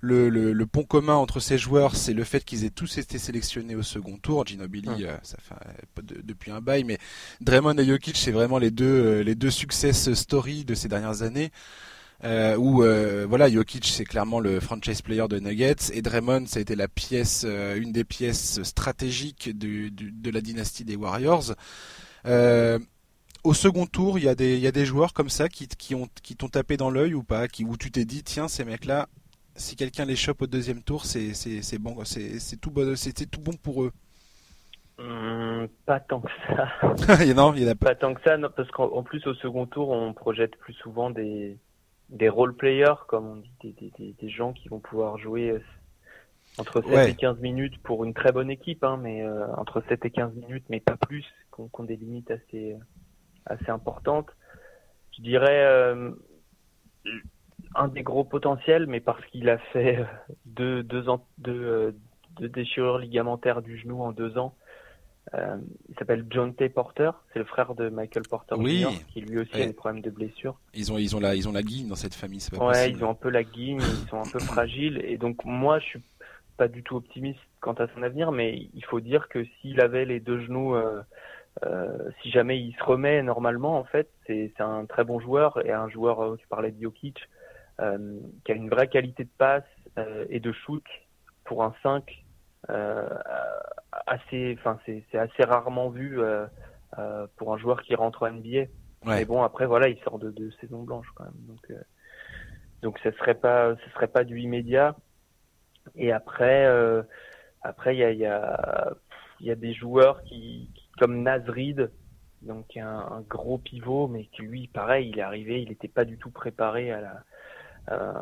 le, 0.00 0.28
le, 0.30 0.66
pont 0.66 0.84
commun 0.84 1.14
entre 1.14 1.40
ces 1.40 1.58
joueurs, 1.58 1.94
c'est 1.94 2.14
le 2.14 2.24
fait 2.24 2.44
qu'ils 2.44 2.64
aient 2.64 2.70
tous 2.70 2.98
été 2.98 3.18
sélectionnés 3.18 3.74
au 3.74 3.82
second 3.82 4.16
tour. 4.16 4.46
Ginobili, 4.46 4.88
euh, 5.04 5.16
ça 5.22 5.36
fait 5.38 6.24
depuis 6.24 6.50
un 6.50 6.60
bail, 6.60 6.84
mais 6.84 6.98
Draymond 7.40 7.76
et 7.76 7.84
Jokic, 7.84 8.16
c'est 8.16 8.32
vraiment 8.32 8.58
les 8.58 8.70
deux 8.70 9.20
les 9.20 9.34
deux 9.34 9.50
success 9.50 10.12
stories 10.14 10.64
de 10.64 10.74
ces 10.74 10.88
dernières 10.88 11.22
années 11.22 11.50
euh, 12.24 12.56
où 12.56 12.82
euh, 12.82 13.26
voilà 13.28 13.48
Jokic 13.48 13.86
c'est 13.86 14.04
clairement 14.04 14.40
le 14.40 14.60
franchise 14.60 15.02
player 15.02 15.26
de 15.28 15.38
Nuggets 15.38 15.92
et 15.92 16.02
Draymond 16.02 16.46
ça 16.46 16.58
a 16.58 16.62
été 16.62 16.76
la 16.76 16.88
pièce 16.88 17.44
euh, 17.46 17.76
une 17.80 17.92
des 17.92 18.04
pièces 18.04 18.62
stratégiques 18.62 19.56
du, 19.56 19.90
de 19.90 20.30
la 20.30 20.40
dynastie 20.40 20.84
des 20.84 20.96
Warriors. 20.96 21.54
Euh, 22.26 22.78
au 23.42 23.54
second 23.54 23.86
tour, 23.86 24.18
il 24.18 24.24
y 24.24 24.28
a 24.28 24.34
des 24.34 24.56
il 24.56 24.60
y 24.60 24.66
a 24.66 24.72
des 24.72 24.84
joueurs 24.84 25.14
comme 25.14 25.30
ça 25.30 25.48
qui 25.48 25.66
qui 25.66 25.94
ont 25.94 26.08
qui 26.22 26.36
t'ont 26.36 26.48
tapé 26.48 26.76
dans 26.76 26.90
l'œil 26.90 27.14
ou 27.14 27.22
pas, 27.22 27.48
qui 27.48 27.64
où 27.64 27.76
tu 27.78 27.90
t'es 27.90 28.04
dit 28.04 28.22
tiens 28.22 28.48
ces 28.48 28.64
mecs 28.64 28.84
là 28.84 29.08
si 29.60 29.76
quelqu'un 29.76 30.04
les 30.04 30.16
chope 30.16 30.42
au 30.42 30.46
deuxième 30.46 30.82
tour 30.82 31.04
c'est 31.04 31.78
bon 31.78 32.04
c'est 32.04 32.60
tout 32.60 32.70
bon 32.70 32.96
c'était 32.96 33.26
tout 33.26 33.40
bon 33.40 33.52
pour 33.62 33.84
eux. 33.84 33.92
Hum, 34.98 35.68
pas 35.86 35.98
tant 36.00 36.20
que 36.20 36.28
ça. 36.46 36.68
non, 37.34 37.54
il 37.54 37.62
y 37.62 37.66
en 37.66 37.70
a 37.70 37.74
pas. 37.74 37.86
Pas 37.86 37.94
tant 37.94 38.12
que 38.12 38.20
ça, 38.22 38.36
non, 38.36 38.50
parce 38.54 38.70
qu'en 38.70 39.02
plus 39.02 39.26
au 39.26 39.34
second 39.34 39.64
tour, 39.66 39.88
on 39.88 40.12
projette 40.12 40.56
plus 40.56 40.74
souvent 40.74 41.08
des, 41.08 41.56
des 42.10 42.28
role 42.28 42.54
players, 42.54 43.06
comme 43.08 43.26
on 43.26 43.36
dit, 43.36 43.50
des, 43.62 43.92
des, 43.98 44.12
des 44.12 44.28
gens 44.28 44.52
qui 44.52 44.68
vont 44.68 44.78
pouvoir 44.78 45.16
jouer 45.16 45.50
euh, 45.52 45.60
entre 46.58 46.82
7 46.82 47.08
et 47.08 47.14
15 47.14 47.40
minutes 47.40 47.82
pour 47.82 48.04
une 48.04 48.12
très 48.12 48.32
bonne 48.32 48.50
équipe, 48.50 48.84
hein, 48.84 48.98
mais 49.00 49.22
euh, 49.22 49.46
entre 49.56 49.82
7 49.88 50.04
et 50.04 50.10
15 50.10 50.34
minutes, 50.34 50.64
mais 50.68 50.80
pas 50.80 50.96
plus, 50.96 51.24
qu'on 51.50 51.68
qu 51.68 51.86
des 51.86 51.96
limites 51.96 52.30
assez, 52.30 52.76
assez 53.46 53.70
importantes. 53.70 54.28
Je 55.16 55.22
dirais 55.22 55.64
euh, 55.64 56.10
un 57.74 57.88
des 57.88 58.02
gros 58.02 58.24
potentiels, 58.24 58.86
mais 58.86 59.00
parce 59.00 59.24
qu'il 59.26 59.48
a 59.48 59.58
fait 59.58 60.04
deux, 60.46 60.82
deux, 60.82 61.08
ans, 61.08 61.26
deux, 61.38 61.94
deux 62.38 62.48
déchirures 62.48 62.98
ligamentaires 62.98 63.62
du 63.62 63.78
genou 63.78 64.02
en 64.02 64.12
deux 64.12 64.38
ans, 64.38 64.54
euh, 65.34 65.56
il 65.88 65.94
s'appelle 65.96 66.26
John 66.30 66.54
T. 66.54 66.68
Porter, 66.68 67.10
c'est 67.32 67.38
le 67.38 67.44
frère 67.44 67.74
de 67.74 67.88
Michael 67.88 68.24
Porter 68.28 68.56
oui. 68.58 68.80
Jr., 68.80 69.04
qui 69.12 69.20
lui 69.20 69.38
aussi 69.38 69.62
a 69.62 69.66
des 69.66 69.72
problèmes 69.72 70.02
de 70.02 70.10
blessure. 70.10 70.58
Ils 70.74 70.92
ont, 70.92 70.98
ils 70.98 71.14
ont 71.14 71.20
la, 71.20 71.36
ils 71.36 71.48
ont 71.48 71.52
la 71.52 71.62
guigne 71.62 71.88
dans 71.88 71.94
cette 71.94 72.14
famille, 72.14 72.40
c'est 72.40 72.56
pas 72.56 72.66
ouais, 72.66 72.90
ils 72.90 73.04
ont 73.04 73.10
un 73.10 73.14
peu 73.14 73.30
la 73.30 73.44
guigne, 73.44 73.80
ils 73.80 74.08
sont 74.08 74.18
un 74.18 74.30
peu 74.30 74.38
fragiles, 74.40 75.00
et 75.04 75.18
donc 75.18 75.44
moi 75.44 75.78
je 75.78 75.84
suis 75.84 76.02
pas 76.56 76.68
du 76.68 76.82
tout 76.82 76.96
optimiste 76.96 77.38
quant 77.60 77.74
à 77.74 77.86
son 77.94 78.02
avenir, 78.02 78.32
mais 78.32 78.68
il 78.74 78.84
faut 78.84 79.00
dire 79.00 79.28
que 79.28 79.44
s'il 79.44 79.80
avait 79.80 80.04
les 80.04 80.18
deux 80.18 80.40
genoux, 80.40 80.74
euh, 80.74 81.00
euh, 81.64 82.10
si 82.22 82.30
jamais 82.30 82.58
il 82.58 82.74
se 82.74 82.82
remet 82.82 83.22
normalement, 83.22 83.78
en 83.78 83.84
fait, 83.84 84.10
c'est 84.26 84.52
un 84.58 84.84
très 84.86 85.04
bon 85.04 85.20
joueur 85.20 85.64
et 85.64 85.72
un 85.72 85.88
joueur, 85.88 86.22
euh, 86.22 86.36
tu 86.36 86.46
parlais 86.48 86.70
de 86.70 86.82
Jokic, 86.82 87.18
euh, 87.18 87.39
qui 88.44 88.52
a 88.52 88.54
une 88.54 88.68
vraie 88.68 88.88
qualité 88.88 89.24
de 89.24 89.30
passe 89.38 89.64
euh, 89.98 90.26
et 90.28 90.40
de 90.40 90.52
shoot 90.52 90.84
pour 91.44 91.64
un 91.64 91.74
5 91.82 92.04
euh, 92.68 93.08
assez, 94.06 94.56
enfin 94.58 94.78
c'est 94.84 95.18
assez 95.18 95.44
rarement 95.44 95.88
vu 95.88 96.20
euh, 96.20 96.46
euh, 96.98 97.26
pour 97.36 97.54
un 97.54 97.58
joueur 97.58 97.82
qui 97.82 97.94
rentre 97.94 98.22
en 98.24 98.32
NBA. 98.32 98.66
Mais 99.06 99.24
bon, 99.24 99.42
après 99.42 99.66
voilà, 99.66 99.88
il 99.88 99.98
sort 100.00 100.18
de, 100.18 100.30
de 100.30 100.50
saison 100.60 100.82
blanche 100.82 101.06
quand 101.14 101.24
même, 101.24 101.40
donc 101.48 101.72
donc 102.82 102.98
ce 103.02 103.10
serait 103.12 103.34
pas 103.34 103.74
ce 103.76 103.90
serait 103.92 104.08
pas 104.08 104.24
du 104.24 104.38
immédiat. 104.40 104.94
Et 105.96 106.12
après 106.12 106.66
après 107.62 107.96
il 107.96 107.98
y 107.98 108.04
a 108.04 108.10
il 108.10 108.18
y 108.18 108.26
a 108.26 108.92
il 109.40 109.46
y 109.46 109.50
a 109.50 109.56
des 109.56 109.72
joueurs 109.72 110.22
qui, 110.24 110.70
comme 110.98 111.22
Nazrid, 111.22 111.90
donc 112.42 112.76
un, 112.76 112.86
un, 112.86 113.20
gros 113.22 113.56
pivot, 113.58 114.06
mais 114.06 114.26
qui 114.26 114.42
lui, 114.42 114.68
pareil, 114.68 115.08
il 115.08 115.18
est 115.18 115.22
arrivé, 115.22 115.62
il 115.62 115.70
n'était 115.70 115.88
pas 115.88 116.04
du 116.04 116.18
tout 116.18 116.30
préparé 116.30 116.90
à 116.90 117.00
la, 117.00 117.12
euh, 117.12 117.18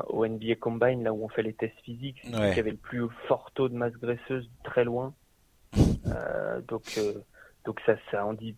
au 0.08 0.26
NBA 0.26 0.56
Combine, 0.56 1.02
là 1.04 1.12
où 1.12 1.24
on 1.24 1.28
fait 1.28 1.42
les 1.42 1.52
tests 1.52 1.78
physiques, 1.80 2.20
c'est 2.24 2.38
ouais. 2.38 2.54
qui 2.54 2.60
avait 2.60 2.70
le 2.70 2.76
plus 2.76 3.06
fort 3.26 3.50
taux 3.52 3.68
de 3.68 3.74
masse 3.74 3.92
graisseuse 3.94 4.50
très 4.64 4.84
loin. 4.84 5.14
Euh, 6.06 6.62
donc, 6.62 6.94
euh, 6.96 7.12
donc 7.66 7.80
ça, 7.84 7.96
ça 8.10 8.24
en 8.24 8.32
dit 8.32 8.56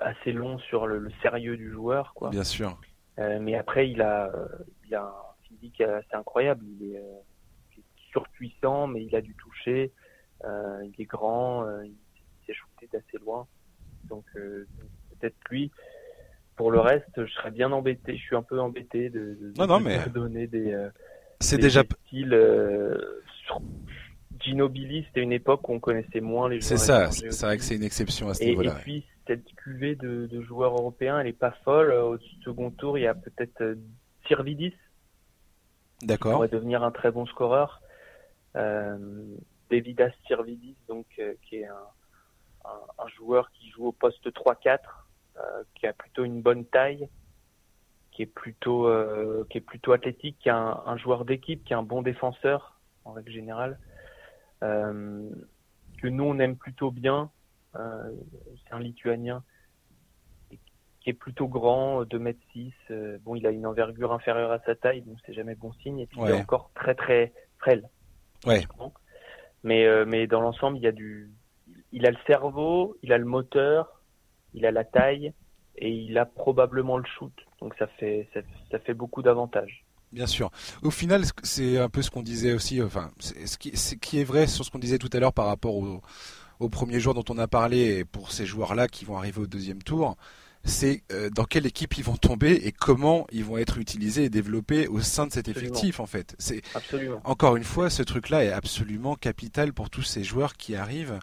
assez 0.00 0.30
long 0.30 0.58
sur 0.58 0.86
le, 0.86 0.98
le 0.98 1.10
sérieux 1.20 1.56
du 1.56 1.70
joueur, 1.70 2.14
quoi. 2.14 2.30
Bien 2.30 2.44
sûr. 2.44 2.78
Euh, 3.18 3.40
mais 3.40 3.56
après, 3.56 3.90
il 3.90 4.00
a, 4.02 4.30
il 4.86 4.94
a 4.94 5.02
un 5.02 5.46
physique 5.48 5.80
assez 5.80 6.14
incroyable. 6.14 6.64
Il 6.64 6.92
est, 6.92 6.98
euh, 6.98 7.20
il 7.72 7.80
est 7.80 8.10
surpuissant, 8.12 8.86
mais 8.86 9.02
il 9.04 9.16
a 9.16 9.20
du 9.20 9.34
toucher. 9.34 9.92
il 10.44 10.94
est 10.96 11.04
grand, 11.04 11.66
il 11.82 11.96
s'est 12.46 12.54
shooté 12.54 12.88
d'assez 12.92 13.18
loin. 13.18 13.48
Donc, 14.04 14.24
peut-être 14.34 15.36
lui 15.50 15.72
pour 16.56 16.70
le 16.70 16.80
reste, 16.80 17.10
je 17.16 17.32
serais 17.32 17.50
bien 17.50 17.72
embêté. 17.72 18.16
Je 18.16 18.22
suis 18.22 18.36
un 18.36 18.42
peu 18.42 18.60
embêté 18.60 19.10
de, 19.10 19.36
de, 19.40 19.52
non, 19.58 19.66
non, 19.66 19.80
mais... 19.80 19.98
donner 20.08 20.46
des. 20.46 20.72
Euh, 20.72 20.88
c'est 21.40 21.58
déjà. 21.58 21.82
Styles, 22.06 22.34
euh, 22.34 22.98
sur... 23.44 23.60
Ginobili, 24.40 25.04
c'était 25.06 25.22
une 25.22 25.32
époque 25.32 25.68
où 25.68 25.72
on 25.72 25.80
connaissait 25.80 26.20
moins 26.20 26.48
les 26.48 26.60
joueurs. 26.60 26.78
C'est 26.78 26.84
ça, 26.84 27.10
c'est 27.10 27.46
vrai 27.46 27.56
que 27.58 27.62
c'est 27.62 27.76
une 27.76 27.84
exception 27.84 28.28
à 28.28 28.34
ce 28.34 28.44
niveau-là. 28.44 28.72
Et 28.72 28.82
puis, 28.82 29.04
cette 29.26 29.44
cuvée 29.54 29.94
de, 29.94 30.26
de, 30.26 30.42
joueurs 30.42 30.72
européens, 30.72 31.20
elle 31.20 31.28
est 31.28 31.32
pas 31.32 31.52
folle. 31.64 31.92
Au 31.92 32.18
second 32.44 32.70
tour, 32.70 32.98
il 32.98 33.02
y 33.02 33.06
a 33.06 33.14
peut-être 33.14 33.62
euh, 33.62 33.76
Tirvidis. 34.26 34.74
D'accord. 36.02 36.32
Qui 36.32 36.34
pourrait 36.34 36.48
devenir 36.48 36.82
un 36.82 36.90
très 36.90 37.12
bon 37.12 37.26
scoreur. 37.26 37.80
Euh, 38.56 38.98
Davidas 39.70 40.10
Tirvidis, 40.26 40.76
donc, 40.88 41.06
euh, 41.18 41.34
qui 41.42 41.56
est 41.56 41.66
un, 41.66 41.86
un, 42.64 43.04
un, 43.04 43.08
joueur 43.16 43.50
qui 43.52 43.70
joue 43.70 43.86
au 43.86 43.92
poste 43.92 44.26
3-4 44.26 44.68
euh, 44.68 44.76
qui 45.74 45.86
a 45.86 45.92
plutôt 45.92 46.24
une 46.24 46.42
bonne 46.42 46.64
taille, 46.64 47.08
qui 48.12 48.22
est 48.22 48.26
plutôt 48.26 48.86
euh, 48.86 49.46
qui 49.50 49.58
est 49.58 49.62
plutôt 49.62 49.92
athlétique, 49.92 50.36
qui 50.40 50.48
est 50.48 50.52
un, 50.52 50.82
un 50.86 50.96
joueur 50.96 51.24
d'équipe, 51.24 51.64
qui 51.64 51.72
est 51.72 51.76
un 51.76 51.82
bon 51.82 52.02
défenseur 52.02 52.80
en 53.04 53.12
règle 53.12 53.32
générale, 53.32 53.78
euh, 54.62 55.28
que 56.00 56.08
nous 56.08 56.24
on 56.24 56.38
aime 56.38 56.56
plutôt 56.56 56.90
bien. 56.90 57.30
Euh, 57.74 58.12
c'est 58.64 58.74
un 58.74 58.80
Lituanien 58.80 59.42
qui 61.00 61.10
est 61.10 61.14
plutôt 61.14 61.48
grand, 61.48 62.04
2 62.04 62.18
mètres 62.18 62.38
6. 62.52 62.72
Euh, 62.90 63.18
bon, 63.22 63.34
il 63.34 63.46
a 63.46 63.50
une 63.50 63.66
envergure 63.66 64.12
inférieure 64.12 64.52
à 64.52 64.60
sa 64.60 64.74
taille, 64.74 65.02
donc 65.02 65.18
c'est 65.26 65.34
jamais 65.34 65.54
bon 65.54 65.72
signe. 65.82 65.98
Et 65.98 66.06
puis 66.06 66.20
ouais. 66.20 66.30
il 66.30 66.34
est 66.36 66.40
encore 66.40 66.70
très 66.74 66.94
très 66.94 67.32
frêle. 67.58 67.88
Ouais. 68.46 68.62
Mais 69.64 69.86
euh, 69.86 70.04
mais 70.06 70.26
dans 70.26 70.40
l'ensemble, 70.40 70.76
il 70.76 70.82
y 70.82 70.86
a 70.86 70.92
du, 70.92 71.30
il 71.92 72.06
a 72.06 72.10
le 72.10 72.18
cerveau, 72.26 72.96
il 73.02 73.12
a 73.12 73.18
le 73.18 73.24
moteur, 73.24 74.01
il 74.54 74.66
a 74.66 74.70
la 74.70 74.84
taille 74.84 75.32
et 75.76 75.90
il 75.90 76.16
a 76.18 76.26
probablement 76.26 76.98
le 76.98 77.04
shoot. 77.18 77.32
Donc 77.60 77.74
ça 77.78 77.86
fait 77.86 78.28
ça, 78.34 78.40
ça 78.70 78.78
fait 78.78 78.94
beaucoup 78.94 79.22
d'avantages. 79.22 79.84
Bien 80.12 80.26
sûr. 80.26 80.50
Au 80.82 80.90
final, 80.90 81.22
c'est 81.42 81.78
un 81.78 81.88
peu 81.88 82.02
ce 82.02 82.10
qu'on 82.10 82.22
disait 82.22 82.52
aussi. 82.52 82.82
Enfin, 82.82 83.10
ce 83.18 83.56
qui, 83.56 83.74
ce 83.76 83.94
qui 83.94 84.20
est 84.20 84.24
vrai 84.24 84.46
sur 84.46 84.64
ce 84.64 84.70
qu'on 84.70 84.78
disait 84.78 84.98
tout 84.98 85.08
à 85.12 85.18
l'heure 85.18 85.32
par 85.32 85.46
rapport 85.46 85.74
au, 85.74 86.02
au 86.60 86.68
premier 86.68 87.00
joueur 87.00 87.14
dont 87.14 87.24
on 87.30 87.38
a 87.38 87.48
parlé 87.48 87.98
et 87.98 88.04
pour 88.04 88.30
ces 88.30 88.44
joueurs-là 88.44 88.88
qui 88.88 89.04
vont 89.06 89.16
arriver 89.16 89.40
au 89.40 89.46
deuxième 89.46 89.82
tour, 89.82 90.16
c'est 90.64 91.02
euh, 91.10 91.28
dans 91.30 91.44
quelle 91.44 91.66
équipe 91.66 91.96
ils 91.98 92.04
vont 92.04 92.16
tomber 92.16 92.52
et 92.52 92.72
comment 92.72 93.26
ils 93.32 93.44
vont 93.44 93.58
être 93.58 93.78
utilisés 93.78 94.24
et 94.24 94.30
développés 94.30 94.86
au 94.86 95.00
sein 95.00 95.26
de 95.26 95.32
cet 95.32 95.48
absolument. 95.48 95.72
effectif 95.72 95.98
en 95.98 96.06
fait. 96.06 96.36
C'est 96.38 96.62
encore 97.24 97.56
une 97.56 97.64
fois, 97.64 97.90
ce 97.90 98.02
truc-là 98.02 98.44
est 98.44 98.52
absolument 98.52 99.16
capital 99.16 99.72
pour 99.72 99.90
tous 99.90 100.02
ces 100.02 100.22
joueurs 100.22 100.54
qui 100.54 100.76
arrivent 100.76 101.18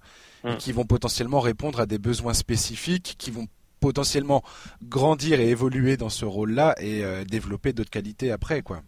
et 0.45 0.57
qui 0.57 0.71
vont 0.71 0.85
potentiellement 0.85 1.39
répondre 1.39 1.79
à 1.79 1.85
des 1.85 1.99
besoins 1.99 2.33
spécifiques, 2.33 3.15
qui 3.17 3.31
vont 3.31 3.47
potentiellement 3.79 4.43
grandir 4.83 5.39
et 5.39 5.49
évoluer 5.49 5.97
dans 5.97 6.09
ce 6.09 6.25
rôle-là 6.25 6.75
et 6.79 7.03
euh, 7.03 7.23
développer 7.23 7.73
d'autres 7.73 7.89
qualités 7.89 8.31
après, 8.31 8.61
quoi. 8.61 8.81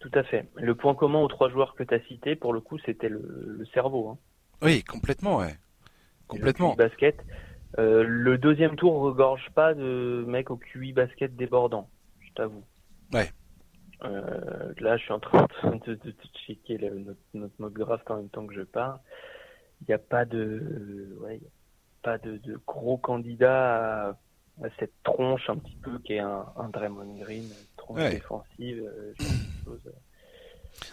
Tout 0.00 0.10
à 0.14 0.22
fait. 0.22 0.48
Le 0.54 0.74
point 0.74 0.94
commun 0.94 1.20
aux 1.20 1.28
trois 1.28 1.50
joueurs 1.50 1.74
que 1.74 1.82
tu 1.82 1.94
as 1.94 2.00
cités, 2.06 2.36
pour 2.36 2.52
le 2.52 2.60
coup, 2.60 2.78
c'était 2.86 3.08
le, 3.08 3.56
le, 3.58 3.66
cerveau. 3.66 4.10
Hein. 4.10 4.18
Oui, 4.62 4.84
complètement, 4.84 5.38
ouais. 5.38 5.56
Complètement. 6.28 6.70
Le 6.70 6.76
basket. 6.76 7.16
Euh, 7.78 8.04
le 8.06 8.38
deuxième 8.38 8.76
tour 8.76 9.00
regorge 9.00 9.46
pas 9.54 9.74
de 9.74 10.24
mecs 10.26 10.50
au 10.50 10.56
QI 10.56 10.92
basket 10.92 11.36
débordant, 11.36 11.90
je 12.20 12.32
t'avoue. 12.34 12.64
Ouais. 13.12 13.30
Euh, 14.04 14.72
là, 14.78 14.96
je 14.96 15.02
suis 15.02 15.12
en 15.12 15.18
train 15.18 15.46
de, 15.64 15.78
de, 15.86 15.94
de 15.94 16.14
checker 16.46 16.78
le, 16.78 16.98
notre, 17.00 17.20
notre 17.34 17.54
mock 17.58 17.76
draft 17.76 18.10
en 18.10 18.16
même 18.18 18.28
temps 18.28 18.46
que 18.46 18.54
je 18.54 18.62
parle 18.62 18.98
il 19.80 19.86
n'y 19.88 19.94
a 19.94 19.98
pas 19.98 20.24
de, 20.24 21.16
ouais, 21.22 21.40
pas 22.02 22.18
de, 22.18 22.38
de, 22.38 22.60
gros 22.66 22.96
candidats 22.96 24.08
à, 24.08 24.18
à, 24.62 24.68
cette 24.78 24.92
tronche 25.02 25.48
un 25.48 25.56
petit 25.56 25.76
peu 25.82 25.98
qui 26.00 26.14
est 26.14 26.20
un, 26.20 26.44
un 26.56 26.68
Draymond 26.68 27.16
Green, 27.18 27.44
une 27.44 27.76
tronche 27.76 27.98
ouais. 27.98 28.10
défensive. 28.10 28.82
Euh, 28.84 29.12
chose. 29.64 29.92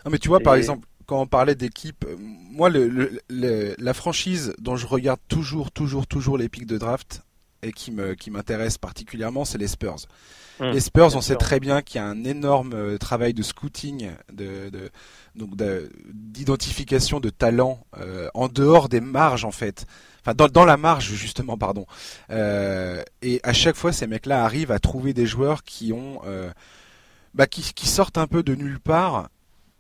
Non, 0.04 0.12
mais 0.12 0.18
tu 0.18 0.28
vois, 0.28 0.40
par 0.40 0.56
exemple, 0.56 0.88
quand 1.06 1.22
on 1.22 1.28
parlait 1.28 1.56
d'équipe, 1.56 2.06
moi, 2.20 2.70
le, 2.70 3.22
la 3.30 3.94
franchise 3.94 4.56
dont 4.60 4.76
je 4.76 4.88
regarde 4.88 5.20
toujours, 5.28 5.72
toujours, 5.72 6.08
toujours 6.08 6.38
les 6.38 6.50
pics 6.50 6.66
de 6.66 6.78
draft 6.78 7.24
et 7.66 7.72
qui 7.72 7.92
me 7.92 8.14
qui 8.14 8.32
m'intéresse 8.32 8.78
particulièrement, 8.78 9.44
c'est 9.44 9.58
les 9.58 9.68
Spurs. 9.68 10.06
Hum, 10.60 10.72
les 10.72 10.80
Spurs, 10.80 11.16
on 11.16 11.22
sait 11.22 11.36
très 11.36 11.60
bien 11.60 11.82
qu'il 11.82 12.00
y 12.00 12.04
a 12.04 12.08
un 12.08 12.24
énorme 12.24 12.74
euh, 12.74 12.98
travail 12.98 13.34
de 13.34 13.44
scouting, 13.44 14.10
de, 14.32 14.70
de 14.70 14.90
donc 15.36 15.50
d'identification 16.14 17.20
de, 17.20 17.30
talents 17.30 17.86
euh, 17.98 18.30
en 18.34 18.48
dehors 18.48 18.88
des 18.88 19.02
marges 19.02 19.44
en 19.44 19.52
fait. 19.52 19.86
Enfin, 20.22 20.34
dans, 20.34 20.48
dans 20.48 20.64
la 20.64 20.78
marge 20.78 21.12
justement, 21.12 21.58
pardon. 21.58 21.86
Euh, 22.30 23.04
et 23.22 23.42
à 23.44 23.52
chaque 23.52 23.76
fois, 23.76 23.92
ces 23.92 24.08
mecs-là 24.08 24.46
arrivent 24.46 24.72
à 24.72 24.80
trouver 24.80 25.14
des 25.14 25.26
joueurs 25.26 25.64
qui 25.64 25.92
ont, 25.92 26.22
euh, 26.26 26.50
bah, 27.34 27.48
qui, 27.48 27.74
qui 27.74 27.88
sortent 27.88 28.18
un 28.18 28.28
peu 28.28 28.42
de 28.42 28.56
nulle 28.56 28.80
part 28.80 29.30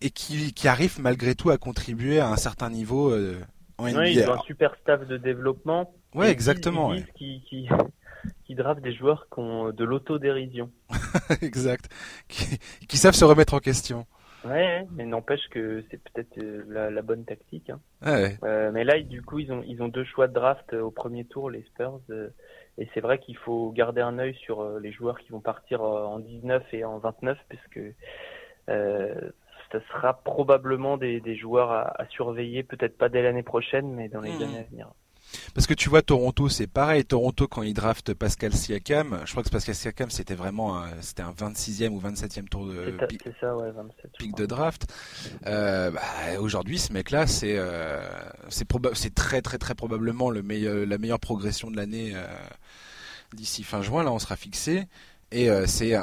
et 0.01 0.09
qui, 0.09 0.53
qui 0.53 0.67
arrivent 0.67 0.99
malgré 0.99 1.35
tout 1.35 1.51
à 1.51 1.57
contribuer 1.57 2.19
à 2.19 2.27
un 2.29 2.37
certain 2.37 2.69
niveau 2.69 3.15
en 3.77 3.87
NBA. 3.87 4.07
ils 4.09 4.29
ont 4.29 4.33
un 4.33 4.43
super 4.45 4.75
staff 4.81 5.07
de 5.07 5.17
développement. 5.17 5.93
Ouais, 6.15 6.31
exactement. 6.31 6.95
Qui, 7.15 7.41
qui, 7.41 7.69
qui 8.45 8.55
drave 8.55 8.81
des 8.81 8.93
joueurs 8.93 9.27
qui 9.31 9.39
ont 9.39 9.71
de 9.71 9.83
l'autodérision. 9.83 10.71
exact. 11.41 11.89
Qui, 12.27 12.59
qui, 12.87 12.97
savent 12.97 13.13
se 13.13 13.25
remettre 13.25 13.53
en 13.53 13.59
question. 13.59 14.05
Ouais, 14.45 14.85
mais 14.91 15.05
n'empêche 15.05 15.47
que 15.49 15.83
c'est 15.89 16.01
peut-être 16.03 16.37
euh, 16.37 16.63
la, 16.67 16.91
la, 16.91 17.01
bonne 17.01 17.25
tactique. 17.25 17.69
Hein. 17.71 17.79
Ouais. 18.05 18.37
Euh, 18.43 18.71
mais 18.71 18.83
là, 18.83 18.99
du 19.01 19.23
coup, 19.23 19.39
ils 19.39 19.51
ont 19.51 19.63
ils 19.65 19.81
ont 19.81 19.87
deux 19.87 20.03
choix 20.03 20.27
de 20.27 20.33
draft 20.33 20.73
euh, 20.73 20.81
au 20.81 20.91
premier 20.91 21.25
tour, 21.25 21.49
les 21.49 21.63
Spurs. 21.63 21.99
Euh, 22.11 22.29
et 22.77 22.87
c'est 22.93 22.99
vrai 23.01 23.17
qu'il 23.17 23.37
faut 23.37 23.71
garder 23.71 24.01
un 24.01 24.19
œil 24.19 24.35
sur 24.35 24.79
les 24.79 24.91
joueurs 24.91 25.17
qui 25.19 25.31
vont 25.31 25.39
partir 25.39 25.81
en 25.81 26.19
19 26.19 26.61
et 26.73 26.83
en 26.83 26.97
29, 26.99 27.37
parce 27.49 27.67
que 27.71 27.93
ça 28.67 29.79
sera 29.93 30.21
probablement 30.23 30.97
des, 30.97 31.21
des 31.21 31.37
joueurs 31.37 31.71
à, 31.71 32.01
à 32.01 32.05
surveiller, 32.07 32.63
peut-être 32.63 32.97
pas 32.97 33.07
dès 33.07 33.23
l'année 33.23 33.43
prochaine, 33.43 33.93
mais 33.93 34.09
dans 34.09 34.19
les 34.19 34.31
mmh. 34.31 34.41
années 34.41 34.59
à 34.59 34.63
venir. 34.63 34.89
Parce 35.53 35.67
que 35.67 35.73
tu 35.73 35.89
vois, 35.89 36.01
Toronto, 36.01 36.49
c'est 36.49 36.67
pareil. 36.67 37.05
Toronto, 37.05 37.47
quand 37.47 37.63
ils 37.63 37.73
draftent 37.73 38.13
Pascal 38.13 38.53
Siakam, 38.53 39.21
je 39.25 39.31
crois 39.31 39.43
que 39.43 39.49
Pascal 39.49 39.75
Siakam, 39.75 40.09
c'était 40.09 40.35
vraiment 40.35 40.77
un, 40.77 40.89
c'était 41.01 41.23
un 41.23 41.31
26e 41.31 41.89
ou 41.89 42.01
27e 42.01 42.47
tour 42.47 42.67
de 42.67 42.97
pic, 43.07 43.23
ça, 43.39 43.55
ouais, 43.55 43.71
27, 43.71 44.11
pic 44.17 44.35
de 44.35 44.45
draft. 44.45 44.85
Euh, 45.45 45.91
bah, 45.91 46.01
aujourd'hui, 46.39 46.79
ce 46.79 46.93
mec-là, 46.93 47.27
c'est 47.27 47.57
euh, 47.57 48.01
c'est 48.49 48.67
c'est 48.93 49.13
très 49.13 49.41
très 49.41 49.57
très 49.57 49.75
probablement 49.75 50.29
le 50.29 50.41
meilleur, 50.41 50.85
la 50.85 50.97
meilleure 50.97 51.19
progression 51.19 51.71
de 51.71 51.77
l'année 51.77 52.13
euh, 52.15 52.25
d'ici 53.33 53.63
fin 53.63 53.81
juin. 53.81 54.03
Là, 54.03 54.11
on 54.11 54.19
sera 54.19 54.35
fixé. 54.35 54.87
Et 55.31 55.49
euh, 55.49 55.65
c'est 55.67 55.95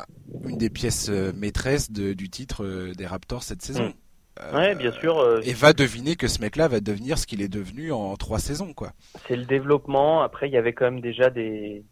une 0.44 0.58
des 0.58 0.70
pièces 0.70 1.08
maîtresses 1.08 1.90
de, 1.90 2.12
du 2.12 2.28
titre 2.28 2.64
euh, 2.64 2.92
des 2.92 3.06
Raptors 3.06 3.42
cette 3.42 3.62
saison. 3.62 3.88
Mm. 3.88 3.94
Euh, 4.40 4.56
ouais, 4.56 4.74
bien 4.74 4.92
sûr. 4.92 5.18
Euh, 5.18 5.40
et 5.44 5.52
va 5.52 5.72
deviner 5.72 6.16
que 6.16 6.28
ce 6.28 6.40
mec-là 6.40 6.68
va 6.68 6.80
devenir 6.80 7.18
ce 7.18 7.26
qu'il 7.26 7.42
est 7.42 7.52
devenu 7.52 7.92
en 7.92 8.16
trois 8.16 8.38
saisons, 8.38 8.72
quoi. 8.72 8.92
C'est 9.28 9.36
le 9.36 9.44
développement. 9.44 10.22
Après, 10.22 10.48
il 10.48 10.52
y 10.52 10.56
avait 10.56 10.72
quand 10.72 10.86
même 10.86 11.00
déjà 11.00 11.30
des, 11.30 11.84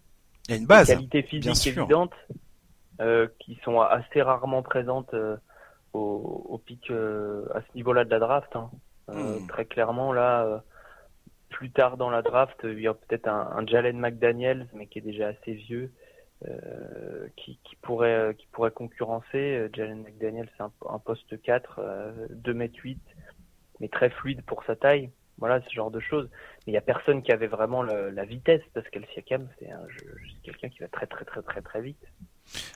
il 0.48 0.50
y 0.50 0.54
a 0.54 0.56
une 0.56 0.66
base, 0.66 0.88
qualités 0.88 1.22
physiques 1.22 1.66
évidentes 1.66 2.14
euh, 3.00 3.28
qui 3.38 3.58
sont 3.64 3.80
assez 3.80 4.22
rarement 4.22 4.62
présentes 4.62 5.14
au, 5.92 6.46
au, 6.48 6.58
pic 6.58 6.90
à 6.90 7.60
ce 7.60 7.76
niveau-là 7.76 8.04
de 8.04 8.10
la 8.10 8.18
draft. 8.18 8.56
Hein. 8.56 8.70
Hmm. 9.08 9.46
Très 9.48 9.64
clairement, 9.66 10.12
là, 10.12 10.62
plus 11.50 11.70
tard 11.70 11.96
dans 11.96 12.10
la 12.10 12.22
draft, 12.22 12.56
il 12.64 12.80
y 12.80 12.86
a 12.86 12.94
peut-être 12.94 13.28
un, 13.28 13.50
un, 13.56 13.66
Jalen 13.66 13.98
McDaniels, 13.98 14.66
mais 14.72 14.86
qui 14.86 15.00
est 15.00 15.02
déjà 15.02 15.28
assez 15.28 15.52
vieux. 15.52 15.92
Euh, 16.48 17.28
qui, 17.36 17.58
qui, 17.64 17.76
pourrait 17.76 18.14
euh, 18.14 18.32
qui 18.32 18.46
pourrait 18.50 18.70
concurrencer. 18.70 19.26
Euh, 19.34 19.68
Jalen 19.74 20.02
McDaniel 20.02 20.48
c'est 20.56 20.62
un, 20.62 20.72
un, 20.88 20.98
poste 20.98 21.40
4 21.42 21.74
euh, 21.78 22.26
2 22.30 22.52
m 22.52 22.68
8 22.82 22.98
mais 23.78 23.88
très 23.88 24.08
fluide 24.08 24.42
pour 24.46 24.64
sa 24.64 24.74
taille. 24.74 25.10
Voilà 25.36 25.60
ce 25.60 25.70
genre 25.70 25.90
de 25.90 26.00
choses. 26.00 26.30
Mais 26.66 26.72
il 26.72 26.74
y 26.74 26.78
a 26.78 26.80
personne 26.80 27.22
qui 27.22 27.30
avait 27.30 27.46
vraiment 27.46 27.82
le, 27.82 28.08
la 28.08 28.24
vitesse 28.24 28.62
parce 28.72 28.88
qu'El 28.88 29.04
Siakam 29.12 29.48
c'est 29.58 29.68
quelqu'un 30.42 30.70
qui 30.70 30.78
va 30.78 30.88
très 30.88 31.06
très 31.06 31.26
très 31.26 31.42
très 31.42 31.60
très 31.60 31.82
vite. 31.82 32.02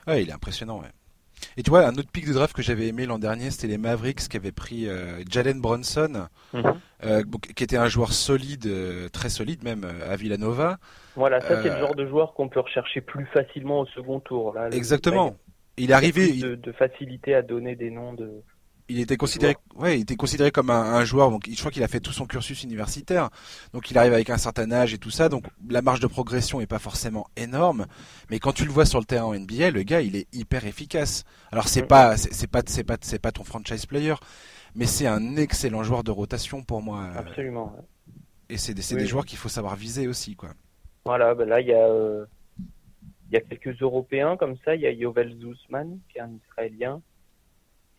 Ouais 0.05 0.21
il 0.21 0.29
est 0.29 0.33
impressionnant 0.33 0.81
ouais. 0.81 0.91
Et 1.57 1.63
tu 1.63 1.69
vois, 1.69 1.87
un 1.87 1.95
autre 1.95 2.09
pic 2.11 2.27
de 2.27 2.33
draft 2.33 2.55
que 2.55 2.61
j'avais 2.61 2.87
aimé 2.87 3.05
l'an 3.05 3.19
dernier, 3.19 3.51
c'était 3.51 3.67
les 3.67 3.77
Mavericks 3.77 4.27
qui 4.27 4.37
avaient 4.37 4.51
pris 4.51 4.87
euh, 4.87 5.23
Jalen 5.29 5.59
Bronson, 5.59 6.27
mhm. 6.53 6.63
euh, 7.03 7.23
qui 7.55 7.63
était 7.63 7.77
un 7.77 7.87
joueur 7.87 8.13
solide, 8.13 8.67
euh, 8.67 9.09
très 9.09 9.29
solide 9.29 9.63
même 9.63 9.85
à 10.07 10.15
Villanova. 10.15 10.77
Voilà, 11.15 11.41
ça 11.41 11.61
c'est 11.61 11.69
le 11.69 11.79
genre 11.79 11.95
de 11.95 12.05
joueur 12.05 12.33
qu'on 12.33 12.49
peut 12.49 12.59
rechercher 12.59 13.01
plus 13.01 13.25
facilement 13.27 13.81
au 13.81 13.85
second 13.87 14.19
tour. 14.19 14.53
Là, 14.53 14.69
Exactement. 14.71 15.35
il 15.77 15.91
est 15.91 15.93
arrivé. 15.93 16.33
De, 16.33 16.55
de, 16.55 16.71
facilité 16.71 17.33
à 17.33 17.41
donner 17.41 17.75
des 17.75 17.89
noms 17.89 18.13
de 18.13 18.43
il 18.87 18.99
était 18.99 19.17
considéré, 19.17 19.55
ouais, 19.75 19.97
il 19.97 20.01
était 20.01 20.15
considéré 20.15 20.51
comme 20.51 20.69
un, 20.69 20.93
un 20.93 21.03
joueur. 21.05 21.31
Donc, 21.31 21.49
je 21.49 21.57
crois 21.57 21.71
qu'il 21.71 21.83
a 21.83 21.87
fait 21.87 21.99
tout 21.99 22.11
son 22.11 22.25
cursus 22.25 22.63
universitaire. 22.63 23.29
Donc, 23.73 23.89
il 23.89 23.97
arrive 23.97 24.13
avec 24.13 24.29
un 24.29 24.37
certain 24.37 24.71
âge 24.71 24.93
et 24.93 24.97
tout 24.97 25.09
ça. 25.09 25.27
Donc, 25.27 25.45
la 25.67 25.81
marge 25.81 25.99
de 25.99 26.07
progression 26.07 26.61
est 26.61 26.67
pas 26.67 26.79
forcément 26.79 27.27
énorme. 27.35 27.87
Mais 28.29 28.37
quand 28.39 28.51
tu 28.51 28.63
le 28.63 28.71
vois 28.71 28.85
sur 28.85 28.99
le 28.99 29.05
terrain 29.05 29.25
en 29.25 29.33
NBA, 29.33 29.71
le 29.71 29.83
gars, 29.83 30.01
il 30.01 30.15
est 30.15 30.27
hyper 30.33 30.65
efficace. 30.65 31.23
Alors, 31.51 31.67
c'est 31.67 31.83
pas, 31.87 32.15
c'est 32.17 32.47
pas, 32.47 32.61
c'est 32.65 32.83
pas, 32.83 32.97
c'est 33.01 33.19
pas 33.19 33.31
ton 33.31 33.43
franchise 33.43 33.87
player, 33.87 34.15
mais 34.75 34.85
c'est 34.85 35.07
un 35.07 35.35
excellent 35.35 35.83
joueur 35.83 36.03
de 36.03 36.11
rotation 36.11 36.63
pour 36.63 36.81
moi. 36.81 37.09
Absolument. 37.15 37.75
Et 38.49 38.57
c'est 38.57 38.75
des, 38.75 38.95
des 38.95 39.07
joueurs 39.07 39.25
qu'il 39.25 39.39
faut 39.39 39.49
savoir 39.49 39.75
viser 39.75 40.07
aussi, 40.07 40.35
quoi. 40.35 40.49
Voilà, 41.05 41.35
ben 41.35 41.47
là, 41.47 41.61
il 41.61 41.67
y 41.67 41.73
a, 41.73 41.87
euh, 41.87 42.25
il 43.27 43.33
y 43.33 43.37
a 43.37 43.41
quelques 43.41 43.81
Européens 43.81 44.37
comme 44.37 44.57
ça. 44.65 44.75
Il 44.75 44.81
y 44.81 44.87
a 44.87 44.91
Yovel 44.91 45.37
Zousman, 45.39 45.99
qui 46.09 46.17
est 46.17 46.21
un 46.21 46.33
Israélien. 46.33 47.01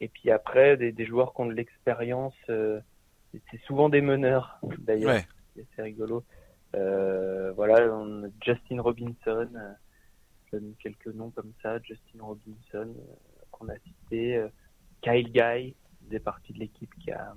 Et 0.00 0.09
puis 0.09 0.30
après, 0.30 0.76
des, 0.76 0.92
des 0.92 1.07
joueurs 1.07 1.32
qui 1.32 1.40
ont 1.40 1.46
de 1.46 1.52
l'expérience, 1.52 2.34
euh, 2.50 2.80
c'est 3.50 3.61
souvent 3.62 3.88
des 3.88 4.00
meneurs 4.00 4.59
d'ailleurs. 4.78 5.22
C'est 5.74 5.82
rigolo. 5.82 6.24
Euh, 6.74 7.52
voilà, 7.52 7.94
on, 7.94 8.30
Justin 8.44 8.82
Robinson, 8.82 9.48
euh, 9.54 9.72
je 10.46 10.59
donne 10.59 10.74
quelques 10.80 11.07
noms 11.07 11.30
comme 11.30 11.52
ça. 11.62 11.78
Justin 11.82 12.18
Robinson, 12.20 12.59
euh, 12.74 13.14
qu'on 13.50 13.68
a 13.68 13.78
cité. 13.78 14.44
Kyle 15.00 15.32
Guy, 15.32 15.74
des 16.02 16.20
parties 16.20 16.52
de 16.52 16.59
l'équipe 16.59 16.92
qui 16.98 17.11
a, 17.12 17.34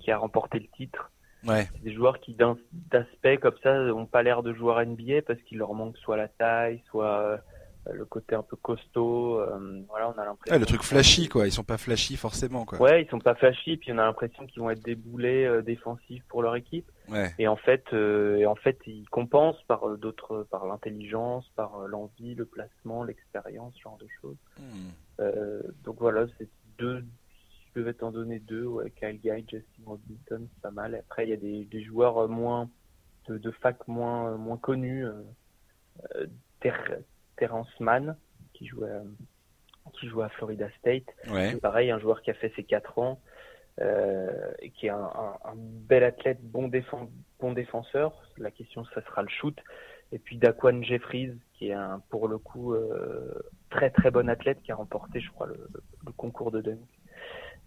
qui 0.00 0.10
a 0.10 0.18
remporté 0.18 0.58
le 0.58 0.66
titre. 0.68 1.10
Ouais. 1.46 1.68
Des 1.82 1.92
joueurs 1.92 2.20
qui, 2.20 2.36
d'aspect 2.90 3.38
comme 3.38 3.56
ça, 3.62 3.72
ont 3.94 4.06
pas 4.06 4.22
l'air 4.22 4.42
de 4.42 4.52
joueurs 4.52 4.84
NBA 4.84 5.22
parce 5.26 5.40
qu'il 5.42 5.58
leur 5.58 5.74
manque 5.74 5.96
soit 5.98 6.16
la 6.16 6.28
taille, 6.28 6.82
soit 6.90 7.40
euh, 7.86 7.92
le 7.92 8.04
côté 8.04 8.34
un 8.34 8.42
peu 8.42 8.56
costaud. 8.56 9.40
Euh, 9.40 9.82
voilà, 9.88 10.10
on 10.10 10.20
a 10.20 10.24
l'impression. 10.24 10.58
le 10.58 10.66
truc 10.66 10.82
flashy, 10.82 11.28
quoi. 11.28 11.46
Ils 11.46 11.52
sont 11.52 11.64
pas 11.64 11.78
flashy 11.78 12.16
forcément, 12.16 12.64
quoi. 12.64 12.80
Ouais, 12.80 13.02
ils 13.02 13.08
sont 13.08 13.18
pas 13.18 13.34
flashy, 13.34 13.78
puis 13.78 13.92
on 13.92 13.98
a 13.98 14.04
l'impression 14.04 14.46
qu'ils 14.46 14.60
vont 14.60 14.70
être 14.70 14.82
des 14.82 14.94
boulets 14.94 15.46
euh, 15.46 15.62
défensifs 15.62 16.22
pour 16.28 16.42
leur 16.42 16.56
équipe. 16.56 16.90
Ouais. 17.08 17.34
Et 17.38 17.48
en 17.48 17.56
fait, 17.56 17.84
et 17.92 18.46
en 18.46 18.54
fait, 18.54 18.78
ils 18.86 19.08
compensent 19.08 19.62
par 19.66 19.96
d'autres, 19.96 20.46
par 20.50 20.66
l'intelligence, 20.66 21.50
par 21.56 21.78
l'envie, 21.88 22.34
le 22.34 22.44
placement, 22.44 23.02
l'expérience, 23.02 23.74
ce 23.76 23.80
genre 23.80 23.98
de 23.98 24.06
choses. 24.20 24.36
Hmm. 24.58 25.24
donc 25.84 25.96
voilà, 25.98 26.26
c'est 26.38 26.48
deux. 26.78 27.04
Je 27.74 27.80
devais 27.80 27.94
t'en 27.94 28.10
donner 28.10 28.40
deux, 28.40 28.64
ouais, 28.64 28.90
Kyle 28.90 29.20
Guy, 29.20 29.44
Justin 29.48 29.82
Robinson, 29.86 30.48
c'est 30.52 30.62
pas 30.62 30.70
mal. 30.70 30.94
Après, 30.94 31.26
il 31.26 31.30
y 31.30 31.34
a 31.34 31.36
des, 31.36 31.64
des 31.64 31.82
joueurs 31.82 32.28
moins 32.28 32.68
de, 33.28 33.38
de 33.38 33.50
fac 33.50 33.86
moins 33.86 34.36
moins 34.36 34.56
connus. 34.56 35.06
Euh, 35.06 36.26
Terrence 37.36 37.80
Mann, 37.80 38.16
qui 38.52 38.66
jouait, 38.66 38.90
qui 39.94 40.08
joue 40.08 40.22
à 40.22 40.28
Florida 40.30 40.68
State. 40.78 41.06
Ouais. 41.28 41.56
Pareil, 41.56 41.90
un 41.90 41.98
joueur 41.98 42.22
qui 42.22 42.30
a 42.30 42.34
fait 42.34 42.52
ses 42.54 42.64
4 42.64 42.98
ans, 42.98 43.20
euh, 43.80 44.52
et 44.60 44.70
qui 44.70 44.86
est 44.86 44.90
un, 44.90 44.98
un, 44.98 45.38
un, 45.44 45.54
bel 45.56 46.04
athlète, 46.04 46.38
bon, 46.42 46.68
défend, 46.68 47.08
bon 47.38 47.52
défenseur. 47.52 48.12
La 48.36 48.50
question, 48.50 48.84
ça 48.94 49.02
sera 49.02 49.22
le 49.22 49.28
shoot. 49.28 49.56
Et 50.12 50.18
puis 50.18 50.36
Daquan 50.36 50.82
Jeffries, 50.82 51.32
qui 51.54 51.68
est 51.68 51.72
un, 51.72 52.02
pour 52.10 52.28
le 52.28 52.38
coup 52.38 52.74
euh, 52.74 53.32
très 53.70 53.90
très 53.90 54.10
bon 54.10 54.28
athlète, 54.28 54.60
qui 54.62 54.72
a 54.72 54.74
remporté, 54.74 55.20
je 55.20 55.30
crois, 55.30 55.46
le, 55.46 55.68
le 56.04 56.12
concours 56.12 56.50
de 56.50 56.60
dunk. 56.60 56.80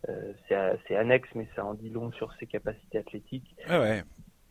Euh, 0.09 0.33
c'est 0.47 0.95
annexe, 0.95 1.29
mais 1.35 1.47
ça 1.55 1.65
en 1.65 1.73
dit 1.73 1.89
long 1.89 2.11
sur 2.11 2.33
ses 2.39 2.45
capacités 2.45 2.97
athlétiques. 2.97 3.55
Ah 3.67 3.79
ouais 3.79 4.03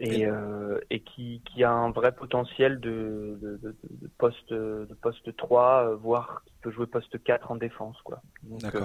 et, 0.02 0.26
euh, 0.26 0.80
et 0.90 1.00
qui, 1.00 1.42
qui, 1.44 1.62
a 1.62 1.70
un 1.70 1.90
vrai 1.90 2.12
potentiel 2.12 2.80
de, 2.80 3.38
de, 3.40 3.56
de, 3.58 3.76
de 3.90 4.10
poste 4.18 4.52
de 4.52 4.96
poste 5.00 5.36
3, 5.36 5.84
euh, 5.84 5.96
voire 5.96 6.42
qui 6.46 6.54
peut 6.62 6.70
jouer 6.72 6.86
poste 6.86 7.22
4 7.22 7.52
en 7.52 7.56
défense 7.56 7.96
quoi. 8.02 8.20
Euh, 8.64 8.80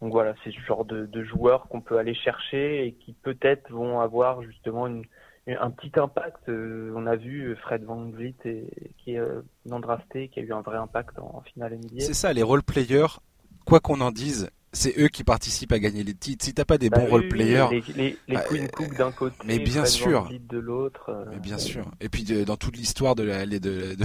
donc 0.00 0.12
voilà, 0.12 0.34
c'est 0.44 0.52
ce 0.52 0.60
genre 0.60 0.84
de, 0.84 1.24
joueurs 1.24 1.68
qu'on 1.68 1.80
peut 1.80 1.98
aller 1.98 2.14
chercher 2.14 2.86
et 2.86 2.92
qui 2.92 3.12
peut-être 3.12 3.70
vont 3.70 4.00
avoir 4.00 4.42
justement 4.42 4.86
une, 4.86 5.04
un 5.46 5.70
petit 5.70 5.92
impact. 5.98 6.48
Euh, 6.48 6.92
on 6.94 7.06
a 7.06 7.16
vu 7.16 7.56
Fred 7.56 7.82
Van 7.84 8.08
Vliet 8.08 8.34
et, 8.44 8.92
qui 8.98 9.14
est 9.16 9.20
non 9.66 9.80
drafté, 9.80 10.28
qui 10.28 10.40
a 10.40 10.42
eu 10.42 10.52
un 10.52 10.62
vrai 10.62 10.78
impact 10.78 11.18
en, 11.18 11.38
en 11.38 11.40
finale 11.42 11.76
NBA. 11.76 12.00
C'est 12.00 12.14
ça, 12.14 12.32
les 12.32 12.42
role 12.42 12.62
players, 12.62 13.18
quoi 13.66 13.80
qu'on 13.80 14.00
en 14.00 14.12
dise, 14.12 14.50
c'est 14.72 14.94
eux 14.98 15.08
qui 15.08 15.24
participent 15.24 15.72
à 15.72 15.78
gagner 15.78 16.04
les 16.04 16.14
titres. 16.14 16.44
Si 16.44 16.54
t'as 16.54 16.64
pas 16.64 16.78
des 16.78 16.90
bah 16.90 16.98
bons 16.98 17.04
oui, 17.06 17.10
role 17.10 17.28
players, 17.28 17.66
les, 17.70 17.80
les, 17.94 18.18
les 18.28 18.34
bah, 18.34 18.44
Queen 18.48 18.68
Cook 18.68 18.96
d'un 18.96 19.10
côté, 19.10 19.36
mais 19.44 19.58
bien 19.58 19.84
sûr, 19.84 20.28
de 20.30 20.58
l'autre. 20.58 21.10
Euh... 21.10 21.24
Mais 21.30 21.40
bien 21.40 21.58
sûr. 21.58 21.90
Et 22.00 22.08
puis 22.08 22.22
de, 22.22 22.44
dans 22.44 22.56
toute 22.56 22.76
l'histoire 22.76 23.14
de 23.16 23.24
la 23.24 23.46
de, 23.46 23.58
de, 23.58 23.96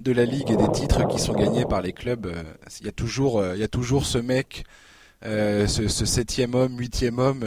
de, 0.00 0.12
la 0.12 0.24
ligue 0.24 0.50
et 0.50 0.56
des 0.56 0.70
titres 0.70 1.06
qui 1.08 1.18
sont 1.18 1.34
gagnés 1.34 1.64
par 1.64 1.82
les 1.82 1.92
clubs, 1.92 2.26
il 2.26 2.38
euh, 2.38 2.86
y 2.86 2.88
a 2.88 2.92
toujours 2.92 3.42
il 3.42 3.46
euh, 3.46 3.56
y 3.56 3.64
a 3.64 3.68
toujours 3.68 4.06
ce 4.06 4.18
mec 4.18 4.64
ce, 5.22 5.66
ce, 5.66 6.04
septième 6.04 6.54
homme, 6.54 6.78
huitième 6.78 7.18
homme 7.18 7.44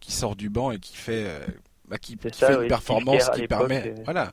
qui 0.00 0.12
sort 0.12 0.34
du 0.34 0.50
banc 0.50 0.72
et 0.72 0.80
qui 0.80 0.96
fait, 0.96 1.26
bah, 1.88 1.96
qui, 1.96 2.16
fait 2.16 2.62
une 2.62 2.66
performance 2.66 3.30
qui 3.30 3.46
permet, 3.46 3.94
voilà, 4.04 4.32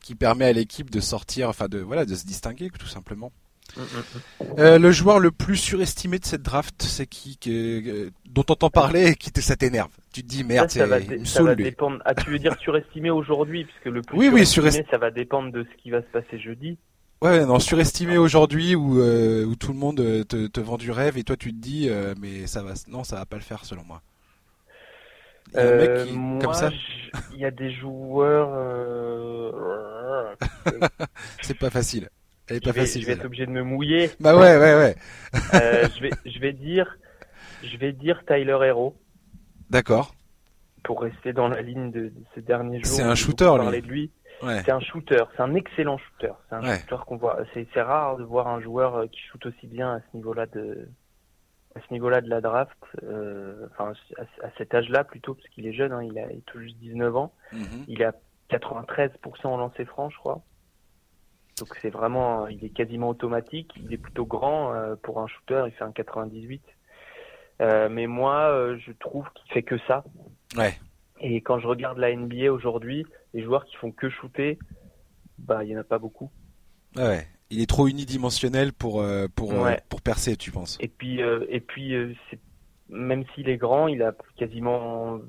qui 0.00 0.14
permet 0.14 0.44
à 0.44 0.52
l'équipe 0.52 0.88
de 0.88 1.00
sortir, 1.00 1.48
enfin 1.48 1.66
de 1.66 1.78
voilà, 1.78 2.04
de 2.04 2.14
se 2.14 2.24
distinguer 2.24 2.70
tout 2.70 2.86
simplement. 2.86 3.32
Euh, 4.58 4.78
le 4.78 4.92
joueur 4.92 5.18
le 5.18 5.30
plus 5.30 5.56
surestimé 5.56 6.18
de 6.18 6.24
cette 6.24 6.42
draft, 6.42 6.82
c'est 6.82 7.06
qui, 7.06 7.38
dont 8.26 8.40
on 8.40 8.42
t'entend 8.42 8.70
parler 8.70 9.10
et 9.10 9.14
qui 9.14 9.32
te, 9.32 9.40
ça 9.40 9.56
t'énerve. 9.56 9.90
Tu 10.12 10.22
te 10.22 10.28
dis 10.28 10.44
merde, 10.44 10.70
ça, 10.70 10.86
va, 10.86 10.98
ça 11.24 11.42
va 11.42 11.54
dépendre. 11.54 11.98
Ah, 12.04 12.14
tu 12.14 12.30
veux 12.30 12.38
dire 12.38 12.56
surestimé 12.60 13.10
aujourd'hui, 13.10 13.64
puisque 13.64 13.86
le 13.86 14.02
plus 14.02 14.18
oui, 14.18 14.46
surestimé, 14.46 14.84
oui, 14.84 14.90
ça 14.90 14.98
va 14.98 15.10
dépendre 15.10 15.52
de 15.52 15.64
ce 15.64 15.82
qui 15.82 15.90
va 15.90 16.02
se 16.02 16.06
passer 16.06 16.38
jeudi. 16.38 16.76
Ouais, 17.22 17.46
non, 17.46 17.60
surestimé 17.60 18.18
aujourd'hui 18.18 18.74
où, 18.74 19.00
euh, 19.00 19.44
où 19.44 19.54
tout 19.54 19.72
le 19.72 19.78
monde 19.78 20.00
euh, 20.00 20.24
te, 20.24 20.48
te, 20.48 20.60
vend 20.60 20.76
du 20.76 20.90
rêve 20.90 21.16
et 21.16 21.22
toi 21.22 21.36
tu 21.36 21.52
te 21.52 21.60
dis 21.60 21.88
mais 22.20 22.48
ça 22.48 22.62
va, 22.62 22.72
non, 22.88 23.04
ça 23.04 23.16
va 23.16 23.26
pas 23.26 23.36
le 23.36 23.42
faire 23.42 23.64
selon 23.64 23.84
moi. 23.84 24.02
Il 25.54 25.60
y 25.60 25.62
a 25.62 25.68
un 25.68 25.76
mec 25.76 26.06
qui, 26.06 26.14
comme 26.44 26.54
ça. 26.54 26.70
Il 27.32 27.38
y 27.38 27.44
a 27.44 27.50
des 27.50 27.72
joueurs. 27.72 28.50
c'est 31.42 31.58
pas 31.58 31.70
facile 31.70 32.08
je 32.60 33.06
vais, 33.06 33.12
être 33.12 33.24
obligé 33.24 33.46
de 33.46 33.50
me 33.50 33.62
mouiller. 33.62 34.10
Bah 34.20 34.36
ouais, 34.36 34.56
ouais, 34.56 34.74
ouais. 34.74 34.96
Euh, 35.54 35.88
je 35.96 36.02
vais, 36.02 36.10
je 36.26 36.38
vais 36.38 36.52
dire, 36.52 36.98
je 37.62 37.76
vais 37.76 37.92
dire 37.92 38.22
Tyler 38.26 38.58
Hero. 38.62 38.96
D'accord. 39.70 40.14
Pour 40.82 41.02
rester 41.02 41.32
dans 41.32 41.48
la 41.48 41.62
ligne 41.62 41.90
de, 41.90 42.12
ces 42.34 42.42
derniers 42.42 42.82
jours. 42.82 42.92
C'est 42.92 43.02
un 43.02 43.14
shooter, 43.14 43.52
lui. 43.58 43.80
De 43.80 43.86
lui. 43.86 44.10
C'est 44.40 44.72
un 44.72 44.80
shooter, 44.80 45.22
c'est 45.36 45.42
un 45.42 45.54
excellent 45.54 45.98
shooter. 45.98 46.32
C'est 46.48 46.56
un 46.56 46.76
shooter 46.76 46.96
qu'on 47.06 47.16
voit. 47.16 47.38
C'est 47.54 47.82
rare 47.82 48.16
de 48.16 48.24
voir 48.24 48.48
un 48.48 48.60
joueur 48.60 48.96
euh, 48.96 49.06
qui 49.06 49.20
shoot 49.20 49.46
aussi 49.46 49.66
bien 49.68 49.94
à 49.94 50.00
ce 50.00 50.16
niveau-là 50.16 50.46
de, 50.46 50.88
à 51.74 51.80
ce 51.80 51.92
niveau-là 51.92 52.20
de 52.20 52.28
la 52.28 52.40
draft. 52.40 52.76
Euh, 53.02 53.66
enfin, 53.70 53.92
à, 54.18 54.48
cet 54.58 54.74
âge-là 54.74 55.04
plutôt, 55.04 55.34
parce 55.34 55.48
qu'il 55.48 55.66
est 55.66 55.72
jeune. 55.72 55.92
Hein, 55.92 56.02
il 56.02 56.18
a 56.18 56.26
tout 56.46 56.60
juste 56.60 56.76
19 56.78 57.16
ans. 57.16 57.32
Mhm. 57.52 57.84
Il 57.88 58.02
a 58.02 58.12
93% 58.50 59.10
en 59.44 59.56
lancer 59.56 59.84
franc, 59.84 60.10
je 60.10 60.16
crois. 60.16 60.42
Donc 61.58 61.68
c'est 61.80 61.90
vraiment, 61.90 62.46
il 62.48 62.64
est 62.64 62.70
quasiment 62.70 63.10
automatique. 63.10 63.72
Il 63.84 63.92
est 63.92 63.98
plutôt 63.98 64.24
grand 64.24 64.74
euh, 64.74 64.96
pour 64.96 65.20
un 65.20 65.26
shooter. 65.26 65.64
Il 65.66 65.72
fait 65.72 65.84
un 65.84 65.92
98. 65.92 66.62
Euh, 67.60 67.88
mais 67.88 68.06
moi, 68.06 68.50
euh, 68.50 68.78
je 68.84 68.92
trouve 68.92 69.26
qu'il 69.34 69.52
fait 69.52 69.62
que 69.62 69.78
ça. 69.86 70.04
Ouais. 70.56 70.74
Et 71.20 71.40
quand 71.40 71.58
je 71.58 71.66
regarde 71.66 71.98
la 71.98 72.14
NBA 72.14 72.50
aujourd'hui, 72.50 73.06
les 73.34 73.42
joueurs 73.42 73.64
qui 73.64 73.76
font 73.76 73.92
que 73.92 74.08
shooter, 74.08 74.58
bah 75.38 75.62
il 75.62 75.70
y 75.70 75.76
en 75.76 75.80
a 75.80 75.84
pas 75.84 75.98
beaucoup. 75.98 76.30
Ouais. 76.96 77.26
Il 77.50 77.60
est 77.60 77.68
trop 77.68 77.86
unidimensionnel 77.86 78.72
pour 78.72 79.04
pour 79.36 79.54
pour 79.88 80.00
percer, 80.00 80.36
tu 80.36 80.50
penses? 80.50 80.78
Et 80.80 80.88
puis 80.88 81.20
et 81.20 81.60
puis 81.60 81.94
même 82.88 83.24
s'il 83.34 83.48
est 83.50 83.58
grand, 83.58 83.88
il 83.88 84.02
a 84.02 84.14
quasiment 84.36 85.20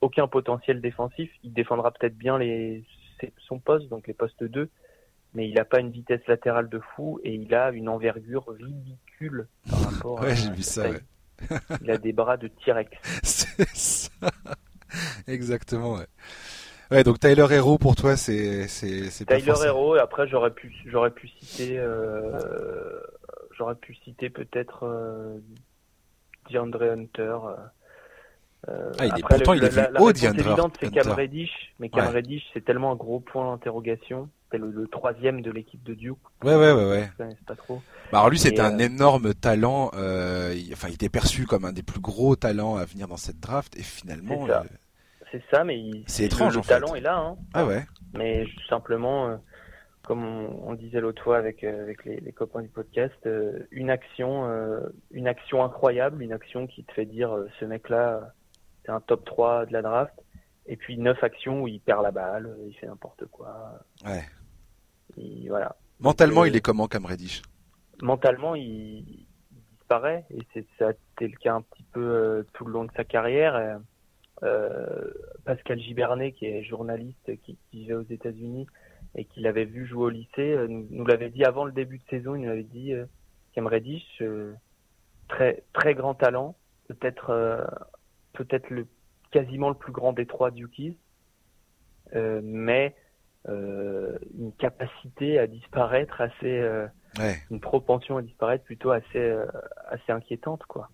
aucun 0.00 0.26
potentiel 0.26 0.80
défensif. 0.80 1.30
Il 1.44 1.54
défendra 1.54 1.92
peut-être 1.92 2.18
bien 2.18 2.36
les 2.36 2.84
son 3.38 3.58
poste, 3.58 3.88
donc 3.88 4.06
les 4.06 4.14
postes 4.14 4.44
2 4.44 4.68
mais 5.34 5.48
il 5.48 5.54
n'a 5.54 5.64
pas 5.64 5.80
une 5.80 5.90
vitesse 5.90 6.26
latérale 6.26 6.68
de 6.68 6.80
fou 6.94 7.20
et 7.24 7.34
il 7.34 7.54
a 7.54 7.70
une 7.70 7.88
envergure 7.88 8.46
ridicule 8.48 9.48
par 9.68 9.80
rapport 9.80 10.20
ouais, 10.20 10.34
j'ai 10.34 10.50
vu 10.50 10.62
ça. 10.62 10.88
Ouais. 10.90 11.00
il 11.82 11.90
a 11.90 11.98
des 11.98 12.12
bras 12.12 12.36
de 12.36 12.48
T-Rex. 12.48 12.90
C'est 13.22 13.68
ça. 13.76 14.30
Exactement, 15.26 15.94
ouais. 15.94 16.06
Ouais, 16.90 17.04
donc 17.04 17.20
Tyler 17.20 17.46
Hero 17.50 17.76
pour 17.76 17.96
toi, 17.96 18.16
c'est 18.16 18.66
c'est 18.66 19.26
Tyler 19.26 19.52
Hero 19.62 19.96
et 19.96 20.00
après 20.00 20.26
j'aurais 20.26 20.52
pu 20.52 20.74
j'aurais 20.86 21.10
pu 21.10 21.28
citer 21.28 21.78
euh, 21.78 22.98
j'aurais 23.58 23.74
pu 23.74 23.94
citer 23.96 24.30
peut-être 24.30 24.84
euh, 24.84 25.38
DeAndre 26.50 26.82
Hunter. 26.82 27.20
Euh, 27.22 27.56
euh, 28.68 28.92
ah, 28.98 29.06
il 29.06 29.18
est, 29.18 29.20
pourtant, 29.20 29.52
il 29.52 29.64
est 29.64 29.68
vu 29.68 29.82
haut, 29.98 30.12
DeAndre 30.12 30.72
c'est 30.80 30.90
Cam 30.90 31.10
Reddish, 31.10 31.74
mais 31.78 31.90
Cam 31.90 32.08
Reddish, 32.08 32.42
c'est 32.54 32.64
tellement 32.64 32.92
un 32.92 32.96
gros 32.96 33.20
point 33.20 33.50
d'interrogation 33.50 34.30
c'était 34.50 34.64
le, 34.64 34.86
troisième 34.88 35.42
de 35.42 35.50
l'équipe 35.50 35.82
de 35.82 35.94
Duke. 35.94 36.18
Ouais, 36.42 36.56
ouais, 36.56 36.72
ouais, 36.72 36.84
ouais. 37.18 37.36
pas 37.46 37.54
trop. 37.54 37.82
Bah 38.10 38.18
alors 38.18 38.30
lui, 38.30 38.38
c'était 38.38 38.60
un 38.60 38.78
euh, 38.78 38.84
énorme 38.84 39.34
talent. 39.34 39.90
Euh, 39.94 40.54
enfin, 40.72 40.88
il 40.88 40.94
était 40.94 41.10
perçu 41.10 41.46
comme 41.46 41.64
un 41.64 41.72
des 41.72 41.82
plus 41.82 42.00
gros 42.00 42.36
talents 42.36 42.76
à 42.76 42.84
venir 42.84 43.08
dans 43.08 43.16
cette 43.16 43.40
draft, 43.40 43.76
et 43.76 43.82
finalement. 43.82 44.46
C'est 45.30 45.42
ça. 45.52 45.62
mais 45.64 45.90
c'est 46.06 46.24
étrange. 46.24 46.56
Le, 46.56 46.62
talent 46.62 46.94
est 46.94 47.00
là. 47.00 47.18
Hein. 47.18 47.36
Ah 47.52 47.66
ouais. 47.66 47.84
Mais 48.14 48.46
simplement, 48.70 49.28
euh, 49.28 49.36
comme 50.02 50.24
on, 50.24 50.72
disait 50.72 51.00
l'autre 51.00 51.22
fois 51.22 51.36
avec 51.36 51.62
avec 51.64 52.06
les, 52.06 52.20
les, 52.20 52.32
copains 52.32 52.62
du 52.62 52.68
podcast, 52.68 53.28
une 53.70 53.90
action, 53.90 54.48
une 55.10 55.28
action 55.28 55.62
incroyable, 55.62 56.22
une 56.22 56.32
action 56.32 56.66
qui 56.66 56.84
te 56.84 56.92
fait 56.92 57.04
dire 57.04 57.36
ce 57.60 57.66
mec-là, 57.66 58.32
c'est 58.86 58.92
un 58.92 59.00
top 59.00 59.26
3 59.26 59.66
de 59.66 59.74
la 59.74 59.82
draft. 59.82 60.14
Et 60.70 60.76
puis 60.76 60.98
neuf 60.98 61.22
actions 61.22 61.62
où 61.62 61.68
il 61.68 61.80
perd 61.80 62.02
la 62.02 62.10
balle, 62.10 62.54
il 62.66 62.74
fait 62.74 62.86
n'importe 62.86 63.26
quoi. 63.26 63.80
Ouais 64.06 64.24
voilà. 65.48 65.76
Mentalement, 66.00 66.44
il 66.44 66.54
est 66.54 66.60
comment, 66.60 66.86
Cam 66.86 67.06
Reddish 67.06 67.42
Mentalement, 68.02 68.54
il, 68.54 69.26
disparaît 69.78 70.26
et 70.30 70.40
c'est 70.52 70.66
ça 70.78 70.88
a 70.88 70.90
été 70.90 71.28
le 71.28 71.36
cas 71.36 71.54
un 71.54 71.62
petit 71.62 71.84
peu 71.92 72.00
euh, 72.00 72.42
tout 72.52 72.64
le 72.64 72.72
long 72.72 72.84
de 72.84 72.92
sa 72.96 73.04
carrière. 73.04 73.80
Euh, 74.44 75.10
Pascal 75.44 75.80
Gibernet, 75.80 76.32
qui 76.32 76.46
est 76.46 76.62
journaliste 76.62 77.32
qui, 77.42 77.58
vivait 77.72 77.94
aux 77.94 78.06
États-Unis 78.08 78.66
et 79.16 79.24
qui 79.24 79.40
l'avait 79.40 79.64
vu 79.64 79.86
jouer 79.86 80.04
au 80.04 80.08
lycée, 80.10 80.52
euh, 80.52 80.68
nous, 80.68 81.06
l'avait 81.06 81.30
dit 81.30 81.44
avant 81.44 81.64
le 81.64 81.72
début 81.72 81.98
de 81.98 82.04
saison. 82.10 82.36
Il 82.36 82.42
nous 82.42 82.50
avait 82.50 82.62
dit 82.62 82.92
Cam 83.54 83.66
Reddish, 83.66 84.22
très 85.28 85.64
très 85.72 85.94
grand 85.94 86.14
talent, 86.14 86.54
peut-être 86.88 87.66
peut-être 88.34 88.70
le 88.70 88.86
quasiment 89.32 89.70
le 89.70 89.74
plus 89.74 89.92
grand 89.92 90.12
des 90.12 90.26
trois 90.26 90.50
Dukies, 90.50 90.96
mais 92.14 92.94
une 93.46 94.52
capacité 94.58 95.38
à 95.38 95.46
disparaître 95.46 96.20
assez, 96.20 96.58
euh, 96.58 96.86
une 97.50 97.60
propension 97.60 98.16
à 98.16 98.22
disparaître 98.22 98.64
plutôt 98.64 98.90
assez, 98.90 99.18
euh, 99.18 99.44
assez 99.90 100.12
inquiétante, 100.12 100.62
quoi. 100.68 100.90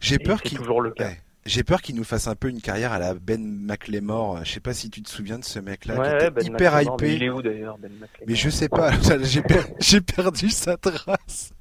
J'ai 0.00 0.18
peur 0.18 0.42
qu'il 0.42 0.58
toujours 0.58 0.82
le 0.82 0.90
cas. 0.90 1.10
J'ai 1.46 1.62
peur 1.62 1.82
qu'il 1.82 1.94
nous 1.94 2.04
fasse 2.04 2.26
un 2.26 2.34
peu 2.34 2.48
une 2.48 2.62
carrière 2.62 2.92
à 2.92 2.98
la 2.98 3.12
Ben 3.14 3.42
McLemore. 3.44 4.44
Je 4.44 4.52
sais 4.52 4.60
pas 4.60 4.72
si 4.72 4.88
tu 4.88 5.02
te 5.02 5.10
souviens 5.10 5.38
de 5.38 5.44
ce 5.44 5.58
mec-là 5.58 5.94
qui 5.96 6.14
était 6.14 6.30
ben 6.30 6.44
hyper 6.44 6.80
hypé. 6.80 7.16
il 7.16 7.22
est 7.22 7.28
où 7.28 7.42
d'ailleurs 7.42 7.76
Ben 7.76 7.90
Mais 8.26 8.34
je 8.34 8.48
sais 8.48 8.70
pas. 8.70 8.92
J'ai 9.78 10.00
perdu 10.00 10.48
sa 10.48 10.78
trace. 10.78 11.52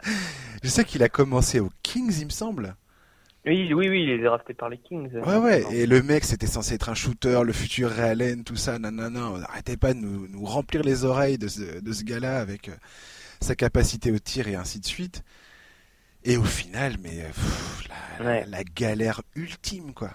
Je 0.63 0.69
sais 0.69 0.85
qu'il 0.85 1.03
a 1.03 1.09
commencé 1.09 1.59
aux 1.59 1.71
Kings, 1.81 2.17
il 2.17 2.25
me 2.25 2.31
semble. 2.31 2.75
Oui, 3.45 3.73
oui, 3.73 3.89
oui, 3.89 4.03
il 4.03 4.09
est 4.09 4.23
drafté 4.23 4.53
par 4.53 4.69
les 4.69 4.77
Kings. 4.77 5.11
Ouais, 5.11 5.37
ouais, 5.37 5.63
et 5.73 5.85
le 5.85 6.01
mec, 6.01 6.23
c'était 6.23 6.47
censé 6.47 6.75
être 6.75 6.89
un 6.89 6.93
shooter, 6.93 7.41
le 7.43 7.51
futur 7.51 7.89
Ray 7.89 8.11
Allen, 8.11 8.43
tout 8.45 8.55
ça, 8.55 8.79
nanana. 8.79 9.31
Arrêtez 9.49 9.75
pas 9.75 9.93
de 9.93 9.99
nous, 9.99 10.27
nous 10.29 10.45
remplir 10.45 10.81
les 10.81 11.03
oreilles 11.03 11.37
de 11.37 11.49
ce, 11.49 11.81
de 11.81 11.91
ce 11.91 12.03
gars-là 12.03 12.39
avec 12.39 12.69
euh, 12.69 12.75
sa 13.41 13.55
capacité 13.55 14.11
au 14.11 14.19
tir 14.19 14.47
et 14.47 14.55
ainsi 14.55 14.79
de 14.79 14.85
suite. 14.85 15.23
Et 16.23 16.37
au 16.37 16.43
final, 16.43 16.95
mais 17.01 17.25
la, 18.23 18.45
la, 18.45 18.63
galère 18.63 19.21
ultime, 19.35 19.93
quoi. 19.93 20.11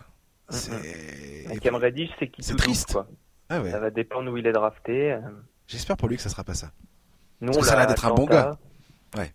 C'est. 0.49 1.51
Cam 1.61 1.75
Reddish, 1.75 2.09
c'est 2.19 2.29
qui 2.29 2.43
C'est 2.43 2.57
triste. 2.57 2.93
quoi. 2.93 3.07
Ah 3.51 3.61
ouais. 3.61 3.71
Ça 3.71 3.79
va 3.79 3.91
dépendre 3.91 4.33
où 4.33 4.39
il 4.39 4.47
est 4.47 4.53
drafté. 4.53 5.13
Euh. 5.13 5.21
J'espère 5.67 5.99
pour 5.99 6.09
lui 6.09 6.17
que 6.17 6.23
ça 6.23 6.31
sera 6.31 6.45
pas 6.45 6.55
ça. 6.55 6.73
Nous, 7.43 7.49
Parce 7.49 7.59
que 7.59 7.67
ça 7.67 7.75
a 7.75 7.77
l'air 7.77 7.87
d'être 7.89 8.07
un 8.07 8.15
bon 8.15 8.25
gars. 8.25 8.59
Ouais 9.17 9.35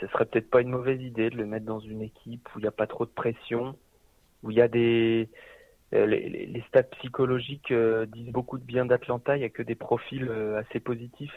ce 0.00 0.06
serait 0.08 0.26
peut-être 0.26 0.50
pas 0.50 0.60
une 0.60 0.70
mauvaise 0.70 1.00
idée 1.00 1.30
de 1.30 1.36
le 1.36 1.46
mettre 1.46 1.66
dans 1.66 1.80
une 1.80 2.02
équipe 2.02 2.48
où 2.54 2.58
il 2.58 2.62
n'y 2.62 2.68
a 2.68 2.72
pas 2.72 2.86
trop 2.86 3.04
de 3.04 3.10
pression, 3.10 3.76
où 4.42 4.50
il 4.50 4.56
y 4.56 4.60
a 4.60 4.68
des 4.68 5.28
euh, 5.94 6.04
les, 6.04 6.62
stats 6.68 6.82
psychologiques 6.82 7.70
euh, 7.70 8.04
disent 8.04 8.30
beaucoup 8.30 8.58
de 8.58 8.62
bien 8.62 8.84
d'Atlanta, 8.84 9.38
il 9.38 9.40
y 9.40 9.44
a 9.44 9.48
que 9.48 9.62
des 9.62 9.74
profils 9.74 10.28
euh, 10.28 10.60
assez 10.60 10.80
positifs. 10.80 11.32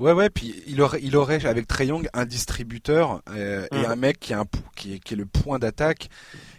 Ouais 0.00 0.12
ouais, 0.12 0.30
puis 0.30 0.64
il 0.66 0.80
aurait 0.80 0.98
il 1.00 1.16
aurait 1.16 1.46
avec 1.46 1.68
Trey 1.68 1.86
Young 1.86 2.08
un 2.12 2.24
distributeur 2.24 3.22
et 3.36 3.68
mm. 3.70 3.84
un 3.86 3.96
mec 3.96 4.18
qui, 4.18 4.34
a 4.34 4.40
un, 4.40 4.46
qui, 4.74 4.94
est, 4.94 4.98
qui 4.98 5.14
est 5.14 5.16
le 5.16 5.26
point 5.26 5.60
d'attaque 5.60 6.08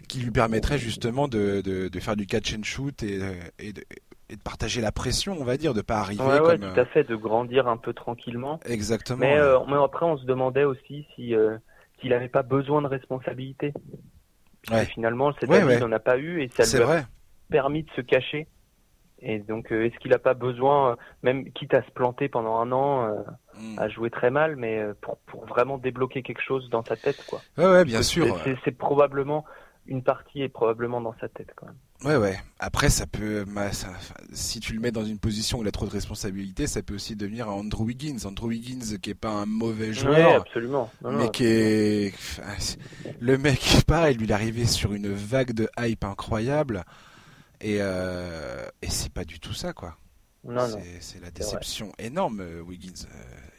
qui 0.08 0.20
lui 0.20 0.30
permettrait 0.30 0.78
justement 0.78 1.28
de, 1.28 1.60
de, 1.60 1.88
de, 1.88 2.00
faire 2.00 2.16
du 2.16 2.26
catch 2.26 2.54
and 2.54 2.62
shoot 2.62 3.02
et, 3.02 3.20
et 3.58 3.74
de, 3.74 3.84
et 4.30 4.36
de 4.36 4.40
partager 4.40 4.80
la 4.80 4.92
pression, 4.92 5.36
on 5.38 5.44
va 5.44 5.56
dire, 5.56 5.74
de 5.74 5.82
pas 5.82 5.98
arriver 5.98 6.22
ouais, 6.22 6.40
ouais, 6.40 6.58
tout 6.58 6.80
à 6.80 6.84
fait, 6.84 7.04
de 7.04 7.16
grandir 7.16 7.66
un 7.66 7.76
peu 7.76 7.92
tranquillement. 7.92 8.60
Exactement. 8.64 9.18
Mais, 9.18 9.36
euh, 9.36 9.58
mais 9.68 9.76
après, 9.76 10.06
on 10.06 10.16
se 10.16 10.24
demandait 10.24 10.64
aussi 10.64 11.06
si 11.14 11.34
euh, 11.34 11.56
s'il 12.00 12.10
n'avait 12.10 12.28
pas 12.28 12.42
besoin 12.42 12.80
de 12.80 12.86
responsabilité. 12.86 13.72
Ouais. 14.70 14.84
finalement, 14.84 15.32
cette 15.40 15.50
année, 15.50 15.74
il 15.74 15.80
n'en 15.80 15.92
a 15.92 15.98
pas 15.98 16.18
eu 16.18 16.42
et 16.42 16.48
ça 16.48 16.78
lui 16.78 16.84
a 16.84 17.06
permis 17.50 17.82
de 17.82 17.90
se 17.96 18.02
cacher. 18.02 18.46
Et 19.22 19.38
donc, 19.38 19.72
euh, 19.72 19.84
est-ce 19.84 19.98
qu'il 19.98 20.12
n'a 20.12 20.18
pas 20.18 20.34
besoin, 20.34 20.96
même 21.22 21.50
quitte 21.52 21.74
à 21.74 21.82
se 21.82 21.90
planter 21.90 22.28
pendant 22.28 22.56
un 22.56 22.70
an, 22.72 23.10
hmm. 23.58 23.78
à 23.78 23.88
jouer 23.88 24.10
très 24.10 24.30
mal, 24.30 24.56
mais 24.56 24.82
pour, 25.00 25.18
pour 25.26 25.44
vraiment 25.46 25.76
débloquer 25.76 26.22
quelque 26.22 26.42
chose 26.42 26.70
dans 26.70 26.84
sa 26.84 26.96
tête, 26.96 27.22
quoi. 27.26 27.40
Ouais, 27.58 27.84
bien 27.84 28.02
sûr. 28.02 28.38
C'est 28.64 28.76
probablement 28.76 29.44
une 29.90 30.04
partie 30.04 30.40
est 30.40 30.48
probablement 30.48 31.00
dans 31.00 31.14
sa 31.20 31.28
tête 31.28 31.52
quand 31.56 31.66
même. 31.66 31.76
Ouais, 32.04 32.16
ouais. 32.16 32.38
Après, 32.60 32.88
ça 32.88 33.06
peut, 33.06 33.44
si 34.32 34.60
tu 34.60 34.72
le 34.72 34.80
mets 34.80 34.92
dans 34.92 35.04
une 35.04 35.18
position 35.18 35.58
où 35.58 35.62
il 35.62 35.68
a 35.68 35.72
trop 35.72 35.84
de 35.84 35.90
responsabilités, 35.90 36.68
ça 36.68 36.80
peut 36.80 36.94
aussi 36.94 37.16
devenir 37.16 37.48
un 37.48 37.54
Andrew 37.54 37.84
Wiggins. 37.84 38.24
Andrew 38.24 38.46
Wiggins, 38.46 38.96
qui 39.02 39.10
est 39.10 39.14
pas 39.14 39.30
un 39.30 39.46
mauvais 39.46 39.92
joueur, 39.92 40.42
absolument. 40.42 40.90
mais 41.02 41.30
qui 41.30 41.44
est, 41.44 42.14
le 43.18 43.36
mec, 43.36 43.82
pareil, 43.86 44.16
lui, 44.16 44.24
il 44.24 44.30
est 44.30 44.34
arrivé 44.34 44.64
sur 44.64 44.94
une 44.94 45.12
vague 45.12 45.52
de 45.52 45.68
hype 45.78 46.04
incroyable, 46.04 46.84
et 47.60 47.78
euh... 47.80 48.66
et 48.80 48.88
c'est 48.88 49.12
pas 49.12 49.24
du 49.24 49.40
tout 49.40 49.52
ça, 49.52 49.72
quoi. 49.72 49.96
Non, 50.44 50.66
c'est 51.00 51.20
la 51.20 51.30
déception 51.30 51.92
énorme, 51.98 52.40
euh, 52.40 52.62
Wiggins. 52.62 53.06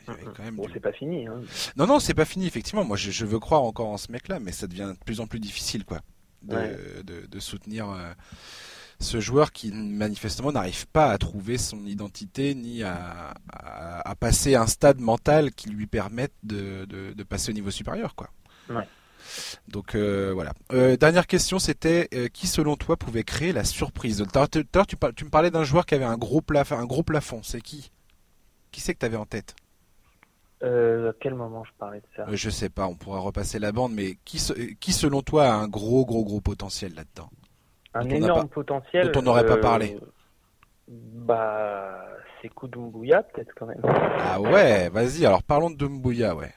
Euh, 0.07 0.13
quand 0.35 0.43
même 0.43 0.55
bon, 0.55 0.67
c'est 0.73 0.79
pas 0.79 0.91
fini. 0.91 1.27
Hein. 1.27 1.41
Non, 1.75 1.85
non, 1.85 1.99
c'est 1.99 2.15
pas 2.15 2.25
fini, 2.25 2.47
effectivement. 2.47 2.83
Moi, 2.83 2.97
je, 2.97 3.11
je, 3.11 3.23
veux 3.23 3.37
croire 3.37 3.61
encore 3.61 3.89
en 3.89 3.97
ce 3.97 4.11
mec-là, 4.11 4.39
mais 4.39 4.51
ça 4.51 4.65
devient 4.65 4.93
de 4.97 5.03
plus 5.05 5.19
en 5.19 5.27
plus 5.27 5.39
difficile, 5.39 5.85
quoi 5.85 6.01
de, 6.43 7.39
soutenir 7.39 7.89
euh, 7.89 8.13
ce 8.99 9.19
joueur 9.19 9.51
qui 9.51 9.71
manifestement 9.71 10.51
n'arrive 10.51 10.87
pas 10.87 11.11
à 11.11 11.17
trouver 11.17 11.57
son 11.57 11.85
identité 11.85 12.55
ni 12.55 12.83
à, 12.83 13.33
passer 14.19 14.55
un 14.55 14.67
stade 14.67 14.99
mental 14.99 15.51
qui 15.51 15.69
lui 15.69 15.87
permette 15.87 16.33
de, 16.43 17.23
passer 17.27 17.51
au 17.51 17.53
niveau 17.53 17.71
supérieur. 17.71 18.15
Quoi. 18.15 18.29
Donc 19.67 19.95
euh, 19.95 20.31
voilà. 20.33 20.53
Euh, 20.73 20.97
dernière 20.97 21.25
question, 21.25 21.57
c'était 21.57 22.29
qui 22.33 22.47
selon 22.47 22.75
toi 22.75 22.97
pouvait 22.97 23.23
créer 23.23 23.53
la 23.53 23.63
surprise? 23.63 24.17
Tout 24.17 24.39
à 24.39 24.47
l'heure, 24.73 24.87
tu, 24.87 25.25
me 25.25 25.29
parlais 25.29 25.51
d'un 25.51 25.63
joueur 25.63 25.85
qui 25.85 25.95
avait 25.95 26.05
un 26.05 26.17
gros, 26.17 26.41
plafond. 26.41 26.77
Un 26.77 26.85
gros 26.85 27.03
plafond. 27.03 27.41
C'est 27.43 27.61
qui? 27.61 27.91
Qui 28.71 28.81
c'est 28.81 28.93
que 28.93 28.99
tu 28.99 29.05
avais 29.05 29.17
en 29.17 29.25
tête? 29.25 29.55
Euh, 30.63 31.09
à 31.09 31.13
quel 31.19 31.33
moment 31.33 31.63
je 31.63 31.71
parlais 31.77 31.99
de 31.99 32.05
ça 32.15 32.23
euh, 32.23 32.35
Je 32.35 32.49
sais 32.49 32.69
pas, 32.69 32.85
on 32.85 32.95
pourra 32.95 33.19
repasser 33.19 33.57
la 33.57 33.71
bande, 33.71 33.93
mais 33.93 34.17
qui, 34.25 34.39
qui 34.79 34.91
selon 34.93 35.21
toi 35.21 35.45
a 35.45 35.53
un 35.53 35.67
gros, 35.67 36.05
gros, 36.05 36.23
gros 36.23 36.41
potentiel 36.41 36.93
là-dedans? 36.93 37.29
Un 37.93 38.07
énorme 38.09 38.47
potentiel 38.47 39.11
dont 39.11 39.19
on 39.19 39.23
n'aurait 39.23 39.45
pas 39.45 39.57
euh, 39.57 39.61
parlé 39.61 39.97
Bah, 40.87 42.05
c'est 42.41 42.49
Koudoumbouya 42.49 43.23
peut-être 43.23 43.53
quand 43.55 43.65
même. 43.65 43.81
Ah 43.83 44.39
ouais, 44.39 44.89
vas-y, 44.89 45.25
alors 45.25 45.43
parlons 45.43 45.71
de 45.71 45.77
Doumbouya, 45.77 46.35
ouais. 46.35 46.53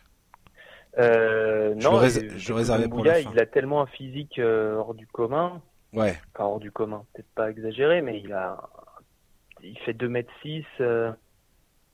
Euh, 0.99 1.75
non, 1.75 2.01
je, 2.03 2.53
réservais 2.53 2.87
pour 2.87 3.05
la 3.05 3.19
il 3.21 3.41
a 3.41 3.47
tellement 3.47 3.83
un 3.83 3.87
physique 3.87 4.39
hors 4.39 4.95
du 4.95 5.07
commun. 5.07 5.61
Ouais. 5.93 6.15
Enfin, 6.35 6.45
hors 6.45 6.61
du 6.61 6.71
commun, 6.71 7.05
peut-être 7.15 7.33
pas 7.35 7.51
exagéré, 7.51 8.03
mais 8.03 8.21
il 8.21 8.33
a, 8.33 8.69
il 9.63 9.79
fait 9.79 9.95
2 9.95 10.09
mètres 10.09 10.33
6, 10.43 10.65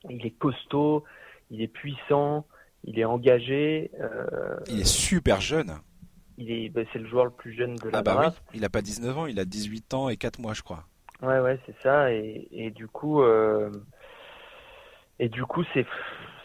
il 0.09 0.25
est 0.25 0.37
costaud, 0.37 1.03
il 1.51 1.61
est 1.61 1.67
puissant, 1.67 2.47
il 2.83 2.97
est 2.97 3.05
engagé. 3.05 3.91
Euh, 3.99 4.57
il 4.67 4.79
est 4.79 4.85
super 4.85 5.41
jeune. 5.41 5.73
Il 6.37 6.51
est, 6.51 6.69
bah, 6.69 6.81
c'est 6.91 6.99
le 6.99 7.07
joueur 7.07 7.25
le 7.25 7.31
plus 7.31 7.53
jeune 7.53 7.75
de 7.75 7.89
la 7.89 7.99
ah 7.99 8.01
bah 8.01 8.19
oui, 8.19 8.33
il 8.55 8.65
a 8.65 8.69
pas 8.69 8.81
19 8.81 9.17
ans, 9.17 9.25
il 9.27 9.39
a 9.39 9.45
18 9.45 9.93
ans 9.93 10.09
et 10.09 10.17
4 10.17 10.39
mois, 10.39 10.53
je 10.53 10.63
crois. 10.63 10.85
Ouais, 11.21 11.39
ouais, 11.39 11.59
c'est 11.67 11.75
ça. 11.83 12.11
Et, 12.11 12.47
et 12.51 12.71
du 12.71 12.87
coup, 12.87 13.21
euh, 13.21 13.69
et 15.19 15.29
du 15.29 15.43
coup, 15.45 15.63
c'est, 15.73 15.85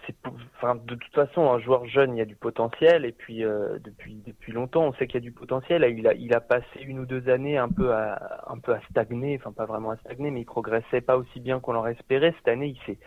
c'est, 0.06 0.14
enfin, 0.56 0.74
de 0.74 0.96
toute 0.96 1.14
façon, 1.14 1.50
un 1.50 1.58
joueur 1.60 1.86
jeune, 1.86 2.14
il 2.14 2.18
y 2.18 2.20
a 2.20 2.26
du 2.26 2.36
potentiel. 2.36 3.06
Et 3.06 3.12
puis, 3.12 3.42
euh, 3.42 3.78
depuis, 3.82 4.22
depuis 4.26 4.52
longtemps, 4.52 4.82
on 4.82 4.92
sait 4.94 5.06
qu'il 5.06 5.14
y 5.14 5.18
a 5.18 5.20
du 5.20 5.32
potentiel. 5.32 5.86
Il 5.96 6.06
a, 6.06 6.12
il 6.12 6.34
a 6.34 6.40
passé 6.40 6.80
une 6.82 6.98
ou 6.98 7.06
deux 7.06 7.30
années 7.30 7.56
un 7.56 7.68
peu 7.68 7.94
à, 7.94 8.44
un 8.48 8.58
peu 8.58 8.74
à 8.74 8.80
stagner, 8.90 9.38
enfin 9.40 9.52
pas 9.52 9.64
vraiment 9.64 9.92
à 9.92 9.96
stagner, 9.98 10.30
mais 10.30 10.40
il 10.40 10.44
progressait 10.44 11.00
pas 11.00 11.16
aussi 11.16 11.40
bien 11.40 11.60
qu'on 11.60 11.72
l'aurait 11.72 11.92
espéré. 11.92 12.34
Cette 12.36 12.48
année, 12.48 12.76
il 12.76 12.80
s'est 12.84 12.98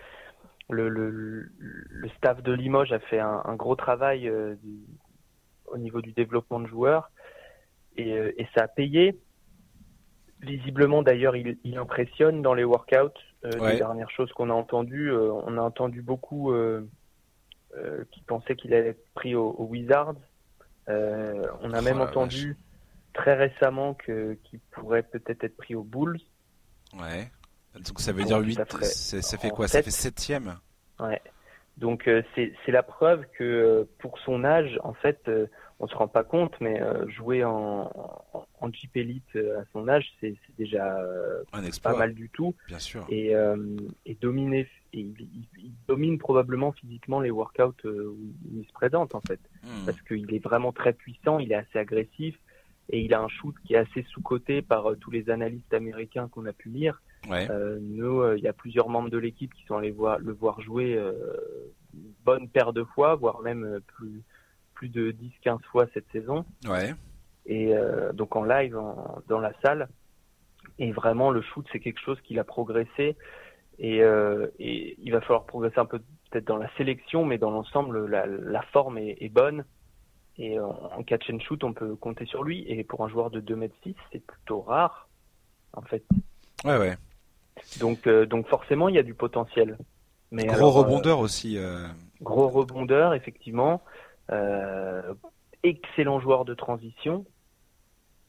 le, 0.70 0.90
le, 0.90 1.52
le, 1.58 2.10
staff 2.18 2.42
de 2.44 2.54
Limoges 2.54 2.92
a 2.92 3.00
fait 3.00 3.20
un, 3.20 3.42
un 3.44 3.56
gros 3.56 3.76
travail 3.76 4.28
euh, 4.28 4.56
au 5.68 5.78
niveau 5.78 6.02
du 6.02 6.12
développement 6.12 6.60
de 6.60 6.68
joueurs 6.68 7.12
et, 7.98 8.14
euh, 8.14 8.32
et 8.38 8.48
ça 8.56 8.64
a 8.64 8.68
payé. 8.68 9.20
Visiblement, 10.42 11.04
d'ailleurs, 11.04 11.36
il, 11.36 11.58
il, 11.64 11.78
impressionne 11.78 12.42
dans 12.42 12.54
les 12.54 12.64
workouts. 12.64 13.20
Euh, 13.46 13.70
Les 13.72 13.78
dernières 13.78 14.10
choses 14.12 14.32
qu'on 14.32 14.50
a 14.50 14.54
entendues, 14.54 15.12
euh, 15.12 15.32
on 15.32 15.58
a 15.58 15.62
entendu 15.62 16.02
beaucoup 16.02 16.54
qui 18.12 18.22
pensaient 18.22 18.56
qu'il 18.56 18.74
allait 18.74 18.90
être 18.90 19.14
pris 19.14 19.36
au, 19.36 19.52
au 19.52 19.66
Wizards. 19.66 20.16
on 20.88 20.92
a 20.92 21.80
oh 21.80 21.82
même 21.82 22.02
entendu 22.02 22.58
très 23.14 23.36
récemment 23.36 23.94
que 23.94 24.38
qu'il 24.44 24.60
pourrait 24.72 25.04
peut-être 25.04 25.44
être 25.44 25.56
pris 25.58 25.76
aux 25.76 25.84
Bulls. 25.84 26.20
Ouais. 27.00 27.30
Donc 27.88 28.00
ça 28.00 28.12
veut 28.12 28.24
dire 28.24 28.40
8, 28.40 28.60
ça, 28.82 29.38
fait 29.38 29.50
quoi? 29.50 29.68
Ça 29.68 29.82
fait 29.82 29.92
septième? 29.92 30.58
Ouais. 31.00 31.22
Donc 31.80 32.08
euh, 32.08 32.22
c'est 32.36 32.54
la 32.68 32.84
preuve 32.84 33.24
que 33.38 33.44
euh, 33.44 33.84
pour 34.00 34.20
son 34.20 34.44
âge, 34.44 34.78
en 34.84 34.94
fait, 34.94 35.22
euh, 35.28 35.48
on 35.80 35.88
se 35.88 35.96
rend 35.96 36.10
pas 36.10 36.26
compte, 36.26 36.54
mais 36.60 36.82
jouer 37.08 37.46
en, 37.46 37.90
en, 38.34 38.74
Jeep 38.74 38.98
Elite 38.98 39.38
à 39.38 39.64
son 39.72 39.88
âge, 39.88 40.12
c'est 40.20 40.36
déjà 40.58 40.98
pas 41.82 41.96
mal 41.96 42.14
du 42.14 42.30
tout. 42.30 42.54
Bien 42.68 42.80
sûr. 42.80 43.06
Et, 43.08 43.34
et 44.06 44.16
dominer, 44.16 44.68
et 44.92 45.00
il, 45.00 45.72
domine 45.88 46.18
probablement 46.18 46.74
physiquement 46.74 47.22
les 47.22 47.32
workouts 47.32 47.86
où 47.86 48.18
il 48.52 48.66
se 48.68 48.74
présente 48.74 49.16
en 49.16 49.22
fait, 49.22 49.40
hmm. 49.64 49.86
parce 49.86 50.02
qu'il 50.02 50.34
est 50.34 50.44
vraiment 50.44 50.74
très 50.74 50.92
puissant, 50.92 51.40
il 51.40 51.54
est 51.54 51.56
assez 51.56 51.80
agressif 51.80 52.36
et 52.90 53.00
il 53.00 53.14
a 53.14 53.22
un 53.22 53.30
shoot 53.30 53.56
qui 53.64 53.76
est 53.76 53.78
assez 53.78 54.04
sous-coté 54.10 54.62
par 54.62 54.98
tous 55.00 55.12
les 55.12 55.30
analystes 55.30 55.74
américains 55.74 56.28
qu'on 56.28 56.46
a 56.46 56.52
pu 56.52 56.68
lire. 56.68 57.02
Euh, 57.28 57.78
nous, 57.82 58.22
euh, 58.22 58.38
il 58.38 58.44
y 58.44 58.48
a 58.48 58.54
plusieurs 58.54 58.90
membres 58.90 59.10
de 59.10 59.18
l'équipe 59.18 59.54
qui 59.54 59.64
sont 59.66 59.76
allés 59.76 59.92
voir, 59.92 60.20
le 60.20 60.34
voir 60.34 60.62
jouer 60.62 60.96
euh, 60.96 61.14
une 61.94 62.14
bonne 62.24 62.50
paire 62.50 62.74
de 62.74 62.84
fois, 62.84 63.16
voire 63.16 63.42
même 63.42 63.80
plus, 63.88 64.24
plus 64.74 64.90
de 64.90 65.12
10-15 65.44 65.62
fois 65.72 65.88
cette 65.94 66.10
saison. 66.12 66.46
Ouais. 66.68 66.94
Et 67.46 67.74
donc 68.14 68.36
en 68.36 68.44
live, 68.44 68.80
dans 69.28 69.40
la 69.40 69.52
salle. 69.64 69.90
Et 70.78 70.92
vraiment, 70.92 71.32
le 71.32 71.42
shoot, 71.42 71.66
c'est 71.72 71.80
quelque 71.80 72.00
chose 72.00 72.20
qui 72.22 72.38
a 72.38 72.44
progressé. 72.44 73.18
Et, 73.80 74.02
et, 74.60 74.96
il 75.02 75.12
va 75.12 75.20
falloir 75.22 75.46
progresser 75.46 75.80
un 75.80 75.86
peu 75.86 76.00
peut-être 76.30 76.46
dans 76.46 76.58
la 76.58 76.70
sélection, 76.76 77.26
mais 77.26 77.40
dans 77.40 77.50
l'ensemble, 77.50 78.06
la, 78.06 78.28
la, 78.28 78.62
forme 78.72 79.00
est, 79.00 79.18
est, 79.20 79.30
bonne. 79.30 79.66
Et 80.38 80.60
en, 80.60 81.02
catch 81.02 81.28
and 81.32 81.40
shoot, 81.40 81.64
on 81.64 81.74
peut 81.74 81.96
compter 81.96 82.28
sur 82.28 82.44
lui. 82.44 82.64
Et 82.68 82.84
pour 82.84 83.04
un 83.04 83.10
joueur 83.10 83.32
de 83.32 83.42
2m6, 83.42 83.96
c'est 84.12 84.24
plutôt 84.24 84.62
rare, 84.62 85.10
en 85.74 85.82
fait. 85.82 86.04
Ouais, 86.66 86.78
ouais. 86.78 86.98
Donc, 87.80 88.08
euh, 88.08 88.26
donc 88.26 88.48
forcément, 88.48 88.90
il 88.90 88.96
y 88.96 89.00
a 89.00 89.04
du 89.04 89.14
potentiel. 89.14 89.78
Mais 90.32 90.46
gros 90.46 90.72
rebondeur 90.72 91.20
aussi. 91.20 91.58
Euh. 91.58 91.88
Gros 92.22 92.50
rebondeur, 92.50 93.14
effectivement. 93.14 93.82
excellent 95.64 96.20
joueur 96.20 96.46
de 96.46 96.54
transition. 96.54 97.26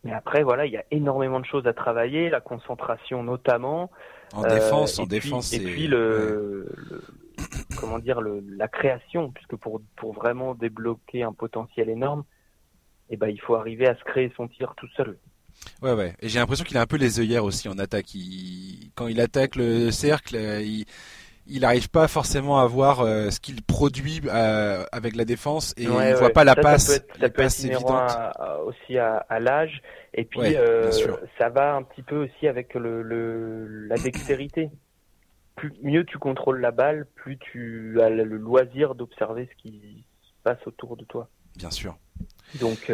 Mais 0.04 0.12
après, 0.12 0.42
voilà, 0.42 0.64
il 0.64 0.72
y 0.72 0.78
a 0.78 0.84
énormément 0.90 1.40
de 1.40 1.44
choses 1.44 1.66
à 1.66 1.74
travailler, 1.74 2.30
la 2.30 2.40
concentration 2.40 3.22
notamment. 3.22 3.90
En 4.32 4.42
défense, 4.42 4.98
en 4.98 5.06
défense. 5.06 5.52
et 5.52 5.60
puis 5.60 5.88
le, 5.88 6.72
comment 7.78 7.98
dire, 7.98 8.20
le, 8.20 8.42
la 8.56 8.68
création, 8.68 9.30
puisque 9.30 9.56
pour 9.56 9.82
pour 9.96 10.12
vraiment 10.14 10.54
débloquer 10.54 11.22
un 11.22 11.32
potentiel 11.32 11.90
énorme, 11.90 12.24
eh 13.10 13.16
ben 13.16 13.28
il 13.28 13.40
faut 13.40 13.56
arriver 13.56 13.86
à 13.88 13.96
se 13.96 14.04
créer 14.04 14.32
son 14.36 14.48
tir 14.48 14.74
tout 14.76 14.88
seul. 14.96 15.18
Ouais, 15.82 15.92
ouais. 15.92 16.14
Et 16.20 16.28
j'ai 16.28 16.38
l'impression 16.38 16.64
qu'il 16.64 16.76
a 16.76 16.80
un 16.80 16.86
peu 16.86 16.96
les 16.96 17.20
œillères 17.20 17.44
aussi 17.44 17.68
en 17.68 17.78
attaque. 17.78 18.14
Il... 18.14 18.90
Quand 18.94 19.06
il 19.06 19.20
attaque 19.20 19.56
le 19.56 19.90
cercle, 19.90 20.36
euh, 20.36 20.62
il 20.62 20.84
il 21.46 21.62
n'arrive 21.62 21.90
pas 21.90 22.06
forcément 22.06 22.60
à 22.60 22.66
voir 22.66 23.00
euh, 23.00 23.30
ce 23.30 23.40
qu'il 23.40 23.60
produit 23.62 24.20
euh, 24.26 24.84
avec 24.92 25.16
la 25.16 25.24
défense 25.24 25.74
et 25.76 25.82
il 25.82 25.90
ne 25.90 26.14
voit 26.14 26.30
pas 26.30 26.44
la 26.44 26.54
passe, 26.54 26.86
ça 26.86 27.00
peut 27.28 27.42
être, 27.42 27.50
ça 27.50 27.66
évidente. 27.66 28.12
aussi 28.66 28.98
à, 28.98 29.16
à 29.28 29.40
l'âge 29.40 29.82
et 30.14 30.24
puis 30.24 30.54
ça 31.38 31.48
va 31.48 31.74
un 31.74 31.82
petit 31.82 32.02
peu 32.02 32.22
aussi 32.24 32.46
avec 32.46 32.74
le, 32.74 33.02
le 33.02 33.66
la 33.88 33.96
dextérité. 33.96 34.70
Plus 35.56 35.72
mieux 35.82 36.04
tu 36.04 36.18
contrôles 36.18 36.60
la 36.60 36.70
balle, 36.70 37.06
plus 37.16 37.36
tu 37.38 38.00
as 38.00 38.10
le 38.10 38.22
loisir 38.22 38.94
d'observer 38.94 39.48
ce 39.50 39.62
qui 39.62 40.04
se 40.22 40.42
passe 40.44 40.64
autour 40.66 40.96
de 40.96 41.04
toi. 41.04 41.28
Bien 41.56 41.70
sûr. 41.70 41.96
Donc 42.60 42.92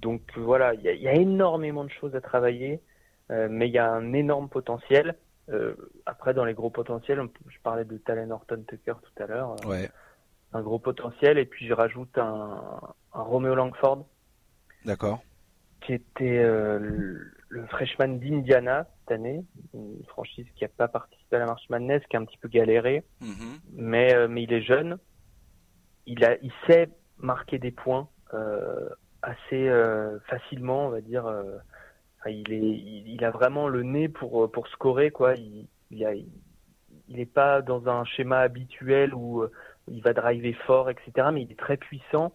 donc 0.00 0.22
voilà, 0.36 0.74
il 0.74 0.82
y, 0.82 1.08
a 1.08 1.14
énormément 1.14 1.84
de 1.84 1.90
choses 1.90 2.14
à 2.14 2.20
travailler, 2.20 2.80
euh, 3.30 3.48
mais 3.50 3.68
il 3.68 3.72
y 3.72 3.78
a 3.78 3.90
un 3.90 4.12
énorme 4.12 4.48
potentiel. 4.48 5.16
Euh, 5.50 5.74
après, 6.06 6.32
dans 6.32 6.44
les 6.44 6.54
gros 6.54 6.70
potentiels, 6.70 7.20
je 7.48 7.58
parlais 7.62 7.84
de 7.84 7.98
Talen 7.98 8.32
Horton 8.32 8.64
Tucker 8.66 8.94
tout 9.02 9.22
à 9.22 9.26
l'heure. 9.26 9.56
Euh, 9.64 9.68
ouais. 9.68 9.90
Un 10.52 10.62
gros 10.62 10.78
potentiel, 10.78 11.38
et 11.38 11.44
puis 11.44 11.66
je 11.66 11.74
rajoute 11.74 12.16
un, 12.18 12.80
un 13.12 13.22
Romeo 13.22 13.54
Langford. 13.54 14.06
D'accord. 14.84 15.22
Qui 15.80 15.94
était 15.94 16.42
le, 16.42 17.32
freshman 17.68 18.18
d'Indiana 18.18 18.86
cette 19.00 19.12
année, 19.12 19.44
une 19.74 20.04
franchise 20.08 20.46
qui 20.56 20.64
n'a 20.64 20.68
pas 20.68 20.88
participé 20.88 21.36
à 21.36 21.40
la 21.40 21.46
Marche 21.46 21.68
Madness, 21.68 22.02
qui 22.08 22.16
a 22.16 22.20
un 22.20 22.24
petit 22.24 22.38
peu 22.38 22.48
galéré, 22.48 23.04
mm-hmm. 23.22 23.60
mais, 23.72 24.28
mais 24.28 24.42
il 24.42 24.52
est 24.52 24.62
jeune. 24.62 24.98
Il, 26.06 26.24
a, 26.24 26.36
il 26.42 26.52
sait 26.66 26.90
marquer 27.18 27.58
des 27.58 27.70
points. 27.70 28.08
Euh, 29.24 29.30
assez 29.30 29.68
euh, 29.68 30.18
facilement, 30.28 30.86
on 30.86 30.90
va 30.90 31.00
dire. 31.00 31.26
Euh, 31.26 31.58
il 32.26 32.52
est, 32.52 32.60
il, 32.60 33.24
a 33.24 33.30
vraiment 33.30 33.68
le 33.68 33.82
nez 33.82 34.08
pour 34.08 34.50
pour 34.50 34.68
scorer 34.68 35.10
quoi. 35.10 35.34
Il, 35.34 35.66
il 35.90 36.04
a, 36.04 36.12
il 36.14 37.18
est 37.18 37.32
pas 37.32 37.62
dans 37.62 37.88
un 37.88 38.04
schéma 38.04 38.40
habituel 38.40 39.14
où 39.14 39.42
euh, 39.42 39.50
il 39.88 40.02
va 40.02 40.12
driver 40.12 40.52
fort, 40.66 40.90
etc. 40.90 41.28
Mais 41.32 41.42
il 41.42 41.52
est 41.52 41.58
très 41.58 41.78
puissant 41.78 42.32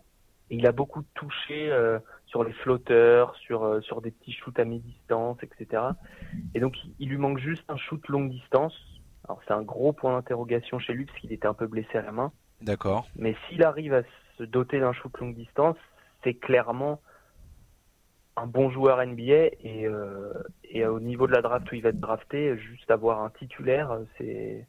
et 0.49 0.55
il 0.55 0.65
a 0.65 0.71
beaucoup 0.71 1.03
touché 1.13 1.71
sur 2.25 2.43
les 2.43 2.53
flotteurs, 2.53 3.35
sur 3.35 3.83
sur 3.83 4.01
des 4.01 4.11
petits 4.11 4.31
shoots 4.31 4.59
à 4.59 4.65
mi-distance, 4.65 5.37
etc. 5.43 5.83
Et 6.55 6.59
donc 6.59 6.75
il 6.99 7.09
lui 7.09 7.17
manque 7.17 7.37
juste 7.37 7.63
un 7.69 7.77
shoot 7.77 8.07
longue 8.07 8.31
distance. 8.31 8.75
Alors 9.25 9.39
c'est 9.47 9.53
un 9.53 9.61
gros 9.61 9.93
point 9.93 10.13
d'interrogation 10.13 10.79
chez 10.79 10.93
lui 10.93 11.05
parce 11.05 11.19
qu'il 11.19 11.31
était 11.31 11.47
un 11.47 11.53
peu 11.53 11.67
blessé 11.67 11.97
à 11.97 12.01
la 12.01 12.11
main. 12.11 12.31
D'accord. 12.61 13.07
Mais 13.15 13.35
s'il 13.47 13.63
arrive 13.63 13.93
à 13.93 14.01
se 14.37 14.43
doter 14.43 14.79
d'un 14.79 14.93
shoot 14.93 15.15
longue 15.19 15.35
distance, 15.35 15.77
c'est 16.25 16.33
clairement 16.33 17.01
un 18.35 18.47
bon 18.47 18.69
joueur 18.69 19.05
NBA 19.05 19.45
et, 19.61 19.85
euh, 19.85 20.33
et 20.65 20.85
au 20.85 20.99
niveau 20.99 21.25
de 21.25 21.31
la 21.31 21.41
draft 21.41 21.71
où 21.71 21.75
il 21.75 21.81
va 21.81 21.89
être 21.89 21.99
drafté, 22.01 22.57
juste 22.57 22.91
avoir 22.91 23.23
un 23.23 23.29
titulaire, 23.29 23.97
c'est 24.17 24.67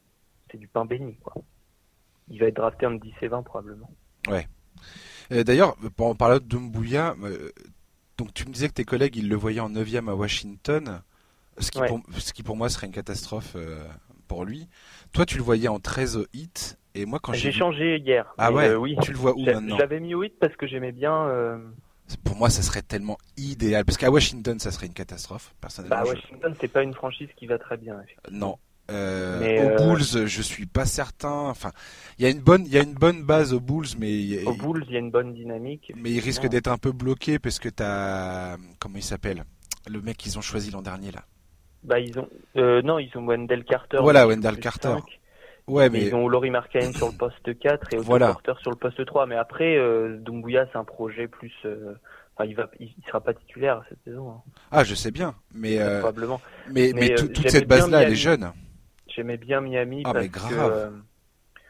du 0.53 0.67
pain 0.67 0.85
béni 0.85 1.15
quoi. 1.17 1.33
Il 2.29 2.39
va 2.39 2.47
être 2.47 2.55
drafté 2.55 2.85
en 2.85 2.91
10 2.91 3.13
et 3.21 3.27
20 3.27 3.43
probablement. 3.43 3.89
Ouais. 4.29 4.47
D'ailleurs, 5.29 5.75
pour 5.97 6.07
en 6.07 6.15
parler 6.15 6.39
de 6.39 6.45
Doumbouya, 6.45 7.15
euh, 7.23 7.51
donc 8.17 8.33
tu 8.33 8.47
me 8.47 8.53
disais 8.53 8.69
que 8.69 8.73
tes 8.73 8.85
collègues 8.85 9.17
ils 9.17 9.27
le 9.27 9.35
voyaient 9.35 9.59
en 9.59 9.69
9 9.69 9.95
à 10.07 10.15
Washington, 10.15 11.01
ce 11.59 11.71
qui, 11.71 11.79
pour, 11.79 12.01
ce 12.17 12.31
qui 12.31 12.43
pour 12.43 12.55
moi 12.55 12.69
serait 12.69 12.87
une 12.87 12.93
catastrophe 12.93 13.53
euh, 13.55 13.83
pour 14.27 14.45
lui. 14.45 14.67
Toi, 15.13 15.25
tu 15.25 15.37
le 15.37 15.43
voyais 15.43 15.67
en 15.67 15.79
13 15.79 16.17
au 16.17 16.25
hit 16.33 16.77
et 16.95 17.05
moi 17.05 17.19
quand 17.21 17.33
j'ai 17.33 17.51
changé 17.51 17.97
hier. 17.97 18.33
Ah 18.37 18.51
ouais. 18.51 18.75
oui. 18.75 18.95
Tu 19.01 19.11
le 19.11 19.17
vois 19.17 19.33
où 19.33 19.43
maintenant 19.43 19.75
Je 19.75 19.81
l'avais 19.81 19.99
mis 19.99 20.15
au 20.15 20.23
hit 20.23 20.33
parce 20.39 20.55
que 20.55 20.67
j'aimais 20.67 20.91
bien 20.91 21.61
pour 22.23 22.37
moi, 22.37 22.49
ça 22.49 22.61
serait 22.61 22.81
tellement 22.81 23.17
idéal. 23.35 23.83
Parce 23.83 23.97
qu'à 23.97 24.09
Washington, 24.09 24.59
ça 24.59 24.71
serait 24.71 24.87
une 24.87 24.93
catastrophe, 24.93 25.53
personnellement. 25.59 26.03
Bah, 26.03 26.09
Washington, 26.09 26.55
c'est 26.59 26.71
pas 26.71 26.83
une 26.83 26.93
franchise 26.93 27.27
qui 27.35 27.47
va 27.47 27.57
très 27.57 27.77
bien. 27.77 27.97
Non. 28.31 28.57
Euh, 28.89 29.39
aux 29.39 29.81
euh, 29.81 29.93
Bulls, 29.93 30.27
je 30.27 30.41
suis 30.41 30.65
pas 30.65 30.85
certain. 30.85 31.49
Enfin, 31.49 31.73
il 32.17 32.23
y 32.23 32.25
a 32.25 32.29
une 32.29 32.39
bonne, 32.39 32.65
il 32.65 32.71
y 32.71 32.77
a 32.77 32.83
une 32.83 32.93
bonne 32.93 33.23
base 33.23 33.53
aux 33.53 33.59
Bulls, 33.59 33.87
mais 33.99 34.45
aux 34.45 34.53
Bulls, 34.53 34.85
il 34.87 34.93
y 34.93 34.95
a 34.95 34.99
une 34.99 35.11
bonne 35.11 35.33
dynamique. 35.33 35.91
Mais 35.97 36.11
il 36.11 36.21
risque 36.21 36.47
d'être 36.47 36.69
un 36.69 36.77
peu 36.77 36.93
bloqué 36.93 37.37
parce 37.37 37.59
que 37.59 37.67
t'as, 37.67 38.55
comment 38.79 38.95
il 38.95 39.03
s'appelle, 39.03 39.43
le 39.89 40.01
mec 40.01 40.15
qu'ils 40.15 40.37
ont 40.37 40.41
choisi 40.41 40.71
l'an 40.71 40.81
dernier 40.81 41.11
là. 41.11 41.25
Bah 41.83 41.99
ils 41.99 42.19
ont, 42.19 42.27
euh, 42.57 42.81
non, 42.81 42.99
ils 42.99 43.15
ont 43.17 43.25
Wendell 43.25 43.63
Carter. 43.63 43.99
Voilà, 44.01 44.27
Wendell 44.27 44.59
Carter. 44.59 44.95
Ouais, 45.67 45.89
mais... 45.89 46.05
Ils 46.05 46.15
ont 46.15 46.29
Laurie 46.29 46.49
Marcaine 46.49 46.93
sur 46.93 47.07
le 47.11 47.17
poste 47.17 47.59
4 47.59 47.93
et 47.93 47.97
Otto 47.97 48.05
voilà. 48.05 48.37
sur 48.61 48.71
le 48.71 48.77
poste 48.77 49.05
3. 49.05 49.25
Mais 49.25 49.35
après, 49.35 49.75
euh, 49.77 50.17
Dumbuya, 50.17 50.65
c'est 50.71 50.77
un 50.77 50.85
projet 50.85 51.27
plus... 51.27 51.51
Euh, 51.65 51.93
enfin, 52.35 52.47
il 52.47 52.55
va, 52.55 52.69
il 52.79 52.93
sera 53.05 53.19
pas 53.19 53.33
titulaire 53.33 53.83
cette 53.89 54.01
saison. 54.05 54.31
Hein. 54.31 54.41
Ah, 54.71 54.85
je 54.85 54.95
sais 54.95 55.11
bien. 55.11 55.35
Mais, 55.53 55.79
euh... 55.79 55.99
probablement. 55.99 56.39
Mais, 56.71 56.93
mais, 56.95 57.11
euh, 57.11 57.27
toute 57.27 57.49
cette 57.49 57.67
base-là, 57.67 58.03
elle 58.03 58.13
est 58.13 58.15
jeune. 58.15 58.49
J'aimais 59.07 59.37
bien 59.37 59.59
Miami 59.59 60.03
ah, 60.05 60.13
parce 60.13 60.23
mais 60.23 60.29
grave. 60.29 60.91
que... 60.91 61.61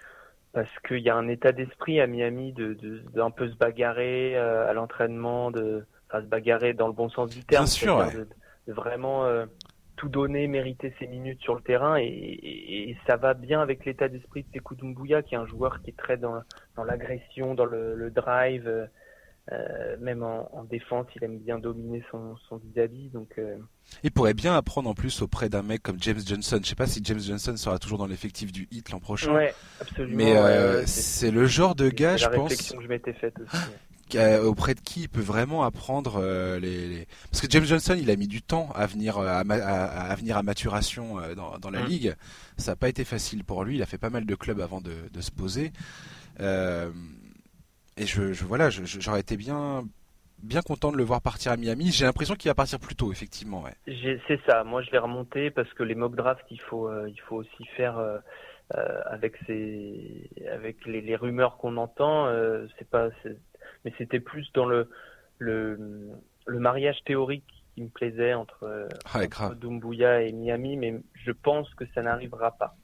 Parce 0.53 0.80
qu'il 0.88 0.99
y 0.99 1.10
a 1.10 1.16
un 1.16 1.28
état 1.28 1.51
d'esprit 1.51 1.99
à 1.99 2.08
Miami 2.08 2.51
de, 2.53 2.74
de, 2.74 3.22
un 3.22 3.32
peu 3.32 3.49
se 3.49 3.55
bagarrer 3.55 4.36
à 4.38 4.74
l'entraînement, 4.74 5.51
de 5.51 5.86
enfin, 6.10 6.24
se 6.24 6.28
bagarrer 6.28 6.74
dans 6.74 6.88
le 6.88 6.93
bon 6.93 7.10
sens 7.10 7.30
du 7.30 7.43
terme. 7.43 7.66
Bien 7.66 7.68
sûr, 7.68 8.03
de, 8.12 8.74
vraiment 8.74 9.28
tout 9.98 10.08
donner, 10.08 10.48
mériter 10.48 10.93
ses 11.00 11.08
minutes 11.08 11.41
sur 11.41 11.56
le 11.56 11.62
terrain 11.62 11.98
et, 12.00 12.95
ça 13.06 13.18
va 13.18 13.34
bien 13.34 13.62
avec 13.62 13.86
l'état 13.86 14.08
d'esprit 14.08 14.43
de 14.43 14.48
Sekou 14.54 14.76
Doumbouya 14.76 15.22
qui 15.24 15.36
est 15.36 15.38
un 15.38 15.45
joueur 15.45 15.82
qui 15.82 15.89
est 15.89 15.98
très 15.98 16.18
dans, 16.18 16.41
dans 16.76 16.84
l'agression, 16.84 17.56
dans 17.56 17.66
le, 17.66 18.12
drive, 18.12 18.88
euh, 19.52 19.98
même 20.00 20.24
en, 20.24 20.64
défense, 20.70 21.08
il 21.16 21.24
aime 21.24 21.39
bien 21.39 21.58
dominer 21.58 22.04
son, 22.12 22.36
son 22.50 22.58
vis-à-vis. 22.58 23.10
donc, 23.10 23.30
euh, 23.38 23.58
Il 24.04 24.12
pourrait 24.12 24.34
bien 24.34 24.56
apprendre 24.56 24.89
en 24.89 24.93
plus 24.93 25.22
auprès 25.22 25.50
d'un 25.50 25.64
mec 25.64 25.82
comme 25.82 25.98
James 26.02 26.20
Johnson. 26.26 26.60
Je 26.62 26.68
sais 26.70 26.76
pas 26.76 26.88
si 26.88 27.02
James 27.04 27.20
Johnson 27.20 27.56
sera 27.56 27.80
toujours 27.80 27.98
dans 27.98 28.08
l'effectif 28.08 28.52
du 28.52 28.68
Hit 28.72 28.91
l'an 28.91 29.00
prochain. 29.00 29.34
Ouais, 29.34 29.54
absolument. 29.82 30.18
Mais 30.18 30.38
euh, 30.38 30.86
c'est 30.86 31.32
le 31.32 31.45
genre 31.45 31.76
de 31.76 31.89
gars, 31.89 32.18
je 32.18 32.28
pense. 32.28 32.72
que 32.72 32.82
je 32.82 32.88
m'étais 32.88 33.14
faite 33.14 33.36
aussi. 33.39 33.58
Auprès 34.16 34.74
de 34.74 34.80
qui 34.80 35.01
il 35.01 35.10
peut 35.10 35.22
vraiment 35.22 35.64
apprendre 35.64 36.20
euh, 36.22 36.60
les, 36.60 37.08
parce 37.32 37.41
que 37.41 37.47
James 37.49 37.66
Johnson 37.66 37.95
il 37.99 38.10
a 38.10 38.16
mis 38.16 38.28
du 38.28 38.41
temps 38.41 38.70
à 38.76 38.86
venir 38.86 39.18
euh, 39.18 39.28
à, 39.28 39.39
à, 39.39 40.16
venir 40.16 40.38
à 40.38 40.43
maturation 40.43 41.20
euh, 41.20 41.36
dans, 41.36 41.58
dans 41.60 41.70
la 41.70 41.82
mm. 41.82 41.88
ligue. 41.88 42.16
Ça 42.58 42.72
n'a 42.72 42.76
pas 42.76 42.89
été 42.89 43.03
facile 43.03 43.43
pour 43.43 43.64
lui. 43.64 43.76
Il 43.76 43.84
a 43.84 43.86
fait 43.86 43.97
pas 43.97 44.10
mal 44.10 44.26
de 44.26 44.36
clubs 44.36 44.60
avant 44.60 44.82
de, 44.82 44.93
de 45.12 45.22
se 45.22 45.32
poser. 45.32 45.72
Euh, 46.39 46.91
et 47.97 48.05
je, 48.05 48.34
je 48.34 48.45
voilà 48.45 48.70
j'aurais 48.70 49.20
été 49.22 49.38
bien 49.38 49.84
bien 50.43 50.62
content 50.62 50.91
de 50.91 50.97
le 50.97 51.03
voir 51.03 51.22
partir 51.22 51.51
à 51.51 51.58
Miami. 51.58 51.91
J'ai 51.91 52.05
l'impression 52.05 52.36
qu'il 52.36 52.49
va 52.49 52.55
partir 52.55 52.80
plus 52.80 52.95
tôt 52.95 53.12
effectivement 53.12 53.64
ouais. 53.64 53.76
c'est 54.28 54.39
ça. 54.47 54.64
Moi 54.64 54.84
je 54.84 54.91
l'ai 54.91 54.99
remonté 54.99 55.49
parce 55.49 55.72
que 55.74 55.84
les 55.84 55.95
mock 55.95 56.16
drafts 56.16 56.45
il 56.51 56.62
faut 56.62 56.89
il 57.08 57.20
faut 57.22 57.38
aussi 57.38 57.66
faire 57.76 57.99
avec 59.05 59.36
ces 59.47 60.30
avec 60.51 60.86
les, 60.86 61.01
les 61.01 61.16
rumeurs 61.16 61.58
qu'on 61.58 61.78
entend 61.78 62.32
c'est 62.78 62.88
pas 62.88 63.10
mais 63.88 63.93
c'était 63.97 64.19
plus 64.19 64.45
dans 64.53 64.65
le, 64.65 64.89
le, 65.38 65.79
le 66.45 66.59
mariage 66.59 66.97
théorique 67.05 67.45
qui 67.73 67.83
me 67.83 67.88
plaisait 67.88 68.33
entre, 68.33 68.89
ah, 69.13 69.53
Dumbuya 69.55 70.23
et 70.23 70.33
Miami, 70.33 70.75
mais 70.75 70.99
je 71.13 71.31
pense 71.31 71.73
que 71.75 71.85
ça 71.95 72.01
n'arrivera 72.01 72.51
pas. 72.51 72.75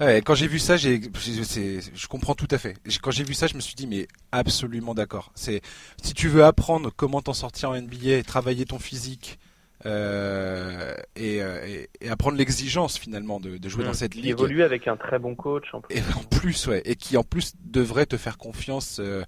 Ah 0.00 0.20
quand 0.22 0.34
j'ai 0.34 0.48
vu 0.48 0.58
ça, 0.58 0.76
j'ai, 0.76 1.00
je 1.00 2.08
comprends 2.08 2.34
tout 2.34 2.48
à 2.50 2.58
fait. 2.58 2.74
Quand 3.00 3.12
j'ai 3.12 3.22
vu 3.22 3.34
ça, 3.34 3.46
je 3.46 3.54
me 3.54 3.60
suis 3.60 3.76
dit 3.76 3.86
mais 3.86 4.08
absolument 4.32 4.92
d'accord. 4.92 5.30
C'est 5.36 5.60
si 6.02 6.14
tu 6.14 6.26
veux 6.26 6.42
apprendre 6.42 6.90
comment 6.90 7.20
t'en 7.20 7.34
sortir 7.34 7.70
en 7.70 7.80
NBA, 7.80 8.24
travailler 8.24 8.64
ton 8.64 8.80
physique, 8.80 9.38
euh, 9.84 10.94
euh, 11.18 11.84
et, 12.00 12.08
apprendre 12.08 12.36
l'exigence 12.36 12.98
finalement 12.98 13.40
de, 13.40 13.58
jouer 13.68 13.84
dans 13.84 13.90
mmh. 13.90 13.94
cette 13.94 14.14
ligue. 14.14 14.26
évolue 14.26 14.62
avec 14.62 14.86
un 14.86 14.96
très 14.96 15.18
bon 15.18 15.34
coach 15.34 15.64
en 15.72 15.80
plus. 15.80 15.96
Et 15.96 16.02
en 16.16 16.22
plus, 16.22 16.66
ouais, 16.68 16.82
et 16.84 16.94
qui 16.94 17.16
en 17.16 17.24
plus 17.24 17.54
devrait 17.64 18.06
te 18.06 18.16
faire 18.16 18.38
confiance, 18.38 19.00
euh, 19.00 19.24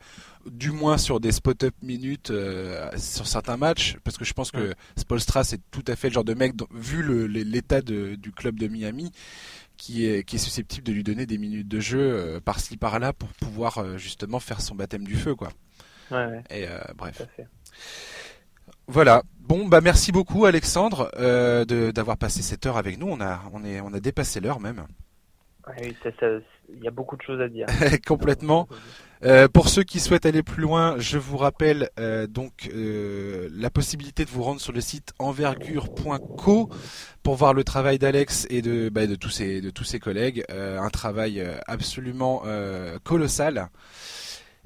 du 0.51 0.71
moins 0.71 0.99
sur 0.99 1.21
des 1.21 1.33
spot-up 1.33 1.75
minutes 1.83 2.33
sur 2.97 3.27
certains 3.27 3.57
matchs, 3.57 3.97
parce 4.05 4.17
que 4.17 4.25
je 4.25 4.33
pense 4.33 4.51
que. 4.51 4.75
Spolstra 4.97 5.45
c'est 5.45 5.61
tout 5.71 5.85
à 5.87 5.97
fait 5.97 6.09
le 6.09 6.15
genre 6.15 6.25
de 6.25 6.35
mec, 6.35 6.53
vu 6.73 7.29
l'état 7.29 7.81
du 7.83 8.33
club 8.35 8.59
de 8.59 8.69
Miami, 8.69 9.13
qui 9.77 10.07
est, 10.07 10.25
qui 10.25 10.37
est 10.37 10.39
susceptible 10.39 10.87
de 10.87 10.93
lui 10.93 11.03
donner 11.03 11.27
des 11.27 11.39
minutes 11.39 11.69
de 11.69 11.81
jeu 11.81 12.41
par-ci 12.45 12.77
par-là 12.77 13.13
pour 13.13 13.29
pouvoir 13.31 13.99
justement 13.99 14.41
faire 14.41 14.61
son 14.61 14.75
baptême 14.75 15.05
du 15.05 15.17
feu, 15.17 15.35
quoi. 15.35 15.51
Ouais, 16.11 16.27
ouais. 16.27 16.43
Et 16.51 16.67
bref. 16.97 17.23
Voilà. 18.87 19.23
Bon, 19.41 19.67
bah 19.67 19.81
merci 19.83 20.11
beaucoup 20.13 20.47
Alexandre 20.47 21.11
euh, 21.19 21.65
d'avoir 21.93 22.17
passé 22.17 22.43
cette 22.43 22.65
heure 22.67 22.79
avec 22.79 22.99
nous. 22.99 23.09
On 23.09 23.21
a, 23.21 23.43
on 23.53 23.65
est, 23.65 23.81
on 23.81 23.93
a 23.93 24.01
dépassé 24.01 24.41
l'heure 24.41 24.61
même. 24.61 24.87
Oui, 25.67 25.97
il 26.69 26.83
y 26.83 26.89
a 26.89 26.91
beaucoup 26.91 27.17
de 27.17 27.23
choses 27.23 27.41
à 27.41 27.49
dire. 27.49 27.67
Complètement. 28.07 28.69
Euh, 29.25 29.49
pour 29.49 29.69
ceux 29.69 29.83
qui 29.83 30.01
souhaitent 30.01 30.27
aller 30.27 30.43
plus 30.43 30.63
loin, 30.63 30.97
je 30.99 31.17
vous 31.17 31.39
rappelle 31.39 31.89
euh, 31.99 32.27
donc 32.27 32.69
euh, 32.73 33.49
la 33.55 33.71
possibilité 33.71 34.25
de 34.25 34.31
vous 34.31 34.43
rendre 34.43 34.61
sur 34.61 34.73
le 34.73 34.83
site 34.83 35.13
envergure.co 35.19 36.69
pour 37.23 37.35
voir 37.37 37.55
le 37.55 37.65
travail 37.65 37.99
d'Alex 37.99 38.47
et 38.51 38.61
de, 38.61 38.91
bah, 38.91 39.07
de 39.07 39.15
tous 39.15 39.31
ses 39.31 39.63
de 39.63 39.71
tous 39.71 39.85
ses 39.85 39.99
collègues. 39.99 40.45
un 40.51 40.91
travail 40.91 41.43
absolument 41.67 42.43
colossal 43.03 43.71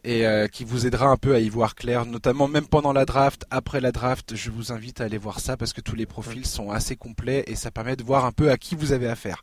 et 0.09 0.27
euh, 0.27 0.47
qui 0.47 0.65
vous 0.65 0.87
aidera 0.87 1.09
un 1.09 1.19
peu 1.19 1.35
à 1.35 1.39
y 1.39 1.51
voir 1.51 1.75
clair, 1.75 2.07
notamment 2.07 2.49
même 2.49 2.67
pendant 2.67 2.95
la 2.95 3.05
draft, 3.05 3.45
après 3.51 3.79
la 3.79 3.93
draft, 3.93 4.35
je 4.35 4.51
vous 4.51 4.73
invite 4.73 5.03
à 5.03 5.05
aller 5.05 5.19
voir 5.19 5.39
ça 5.39 5.59
parce 5.59 5.75
que 5.75 5.83
tous 5.83 5.97
les 5.97 6.07
profils 6.07 6.47
sont 6.47 6.71
assez 6.71 6.97
complets 6.97 7.45
et 7.47 7.55
ça 7.55 7.71
permet 7.71 7.95
de 7.95 8.03
voir 8.03 8.25
un 8.25 8.33
peu 8.33 8.51
à 8.51 8.57
qui 8.57 8.75
vous 8.75 8.93
avez 8.93 9.07
affaire, 9.07 9.43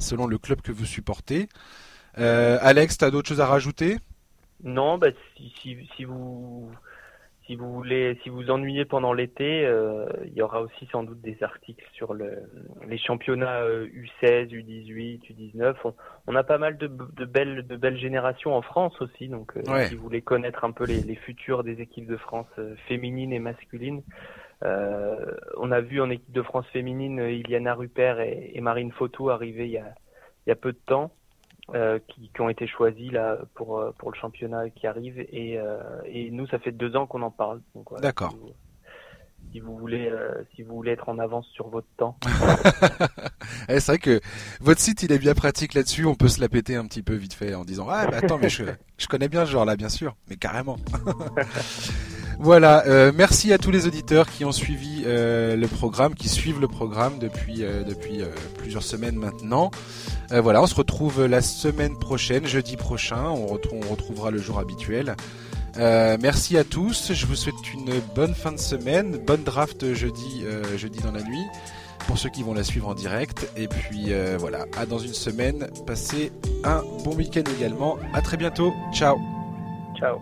selon 0.00 0.26
le 0.26 0.36
club 0.36 0.62
que 0.62 0.72
vous 0.72 0.84
supportez. 0.84 1.48
Euh, 2.18 2.58
Alex, 2.60 2.98
tu 2.98 3.04
as 3.04 3.12
d'autres 3.12 3.28
choses 3.28 3.40
à 3.40 3.46
rajouter? 3.46 3.98
Non, 4.64 4.98
bah, 4.98 5.10
si, 5.36 5.52
si, 5.62 5.76
si 5.96 6.02
vous 6.02 6.72
si 7.50 7.56
vous 7.56 7.72
voulez, 7.72 8.16
si 8.22 8.28
vous 8.28 8.48
ennuyez 8.48 8.84
pendant 8.84 9.12
l'été, 9.12 9.66
euh, 9.66 10.06
il 10.24 10.34
y 10.34 10.40
aura 10.40 10.62
aussi 10.62 10.86
sans 10.92 11.02
doute 11.02 11.20
des 11.20 11.42
articles 11.42 11.84
sur 11.94 12.14
le, 12.14 12.44
les 12.86 12.96
championnats 12.96 13.64
U16, 13.66 14.50
U18, 14.50 15.20
U19. 15.32 15.74
On, 16.28 16.36
a 16.36 16.44
pas 16.44 16.58
mal 16.58 16.78
de, 16.78 16.86
de, 16.86 17.24
belles, 17.24 17.66
de 17.66 17.76
belles 17.76 17.98
générations 17.98 18.54
en 18.54 18.62
France 18.62 18.94
aussi, 19.00 19.26
donc 19.26 19.56
euh, 19.56 19.84
si 19.88 19.96
vous 19.96 20.02
voulez 20.02 20.22
connaître 20.22 20.62
un 20.62 20.70
peu 20.70 20.84
les, 20.84 21.02
les 21.02 21.16
futurs 21.16 21.64
des 21.64 21.80
équipes 21.80 22.06
de 22.06 22.16
France 22.16 22.46
euh, 22.60 22.76
féminines 22.86 23.32
et 23.32 23.40
masculines, 23.40 24.02
on 24.62 25.72
a 25.72 25.80
vu 25.80 26.00
en 26.00 26.10
équipe 26.10 26.32
de 26.32 26.42
France 26.42 26.66
féminine 26.72 27.18
Iliana 27.18 27.74
Rupert 27.74 28.20
et, 28.20 28.52
et 28.54 28.60
Marine 28.60 28.92
Fautou 28.92 29.30
arriver 29.30 29.64
il 29.64 29.72
y 29.72 29.78
a, 29.78 29.94
il 30.46 30.50
y 30.50 30.52
a 30.52 30.56
peu 30.56 30.72
de 30.72 30.78
temps. 30.86 31.10
Euh, 31.74 32.00
qui, 32.08 32.30
qui, 32.34 32.40
ont 32.40 32.48
été 32.48 32.66
choisis 32.66 33.12
là 33.12 33.38
pour 33.54 33.78
euh, 33.78 33.92
pour 33.96 34.10
le 34.10 34.18
championnat 34.18 34.70
qui 34.70 34.88
arrive 34.88 35.20
et, 35.20 35.56
euh, 35.56 35.78
et 36.04 36.30
nous 36.32 36.46
ça 36.48 36.58
fait 36.58 36.72
deux 36.72 36.96
ans 36.96 37.06
qu'on 37.06 37.22
en 37.22 37.30
parle. 37.30 37.60
D'accord. 38.00 38.36
Si, 39.52 39.60
vous 39.60 39.76
voulez 39.76 40.12
si 40.54 40.62
vous 40.62 40.74
voulez 40.74 40.92
être 40.92 41.08
en 41.08 41.18
avance 41.18 41.46
sur 41.54 41.68
votre 41.68 41.88
temps. 41.96 42.16
Eh, 43.68 43.78
c'est 43.78 43.92
vrai 43.92 43.98
que 43.98 44.20
votre 44.60 44.80
site 44.80 45.02
il 45.02 45.12
est 45.12 45.18
bien 45.18 45.34
pratique 45.34 45.74
là-dessus. 45.74 46.04
On 46.06 46.14
peut 46.14 46.28
se 46.28 46.40
la 46.40 46.48
péter 46.48 46.76
un 46.76 46.86
petit 46.86 47.02
peu 47.02 47.14
vite 47.14 47.34
fait 47.34 47.54
en 47.54 47.64
disant 47.64 47.86
ah 47.88 48.06
mais 48.08 48.16
attends 48.16 48.38
mais 48.38 48.48
je 48.48 48.64
je 48.96 49.06
connais 49.06 49.28
bien 49.28 49.44
ce 49.44 49.50
genre 49.50 49.64
là 49.64 49.76
bien 49.76 49.88
sûr 49.88 50.16
mais 50.28 50.36
carrément. 50.36 50.76
Voilà, 52.42 52.86
euh, 52.86 53.12
merci 53.14 53.52
à 53.52 53.58
tous 53.58 53.70
les 53.70 53.86
auditeurs 53.86 54.26
qui 54.26 54.46
ont 54.46 54.50
suivi 54.50 55.02
euh, 55.04 55.56
le 55.56 55.66
programme, 55.66 56.14
qui 56.14 56.30
suivent 56.30 56.58
le 56.58 56.68
programme 56.68 57.18
depuis, 57.18 57.62
euh, 57.62 57.82
depuis 57.82 58.22
plusieurs 58.56 58.82
semaines 58.82 59.16
maintenant. 59.16 59.70
voilà, 60.30 60.62
on 60.62 60.66
se 60.66 60.74
retrouve 60.74 61.26
la 61.26 61.42
semaine 61.42 61.98
prochaine, 61.98 62.46
jeudi 62.46 62.78
prochain, 62.78 63.24
on, 63.28 63.46
retrouvera 63.46 64.30
le 64.30 64.38
jour 64.38 64.58
habituel. 64.58 65.16
merci 65.76 66.56
à 66.56 66.64
tous. 66.64 67.12
Je 67.12 67.26
vous 67.26 67.34
souhaite 67.34 67.74
une 67.74 68.00
bonne 68.14 68.34
fin 68.34 68.52
de 68.52 68.58
semaine, 68.58 69.18
bonne 69.18 69.42
draft 69.42 69.92
jeudi, 69.92 70.44
jeudi 70.78 71.00
dans 71.00 71.12
la 71.12 71.22
nuit 71.22 71.44
pour 72.06 72.16
ceux 72.16 72.30
qui 72.30 72.42
vont 72.42 72.54
la 72.54 72.64
suivre 72.64 72.88
en 72.88 72.94
direct. 72.94 73.50
Et 73.56 73.68
puis 73.68 74.14
voilà, 74.38 74.64
à 74.78 74.86
dans 74.86 74.98
une 74.98 75.12
semaine. 75.12 75.68
Passez 75.86 76.32
un 76.64 76.82
bon 77.04 77.14
week-end 77.14 77.44
également. 77.58 77.98
À 78.14 78.22
très 78.22 78.38
bientôt. 78.38 78.72
Ciao. 78.94 79.18
Ciao. 79.98 80.20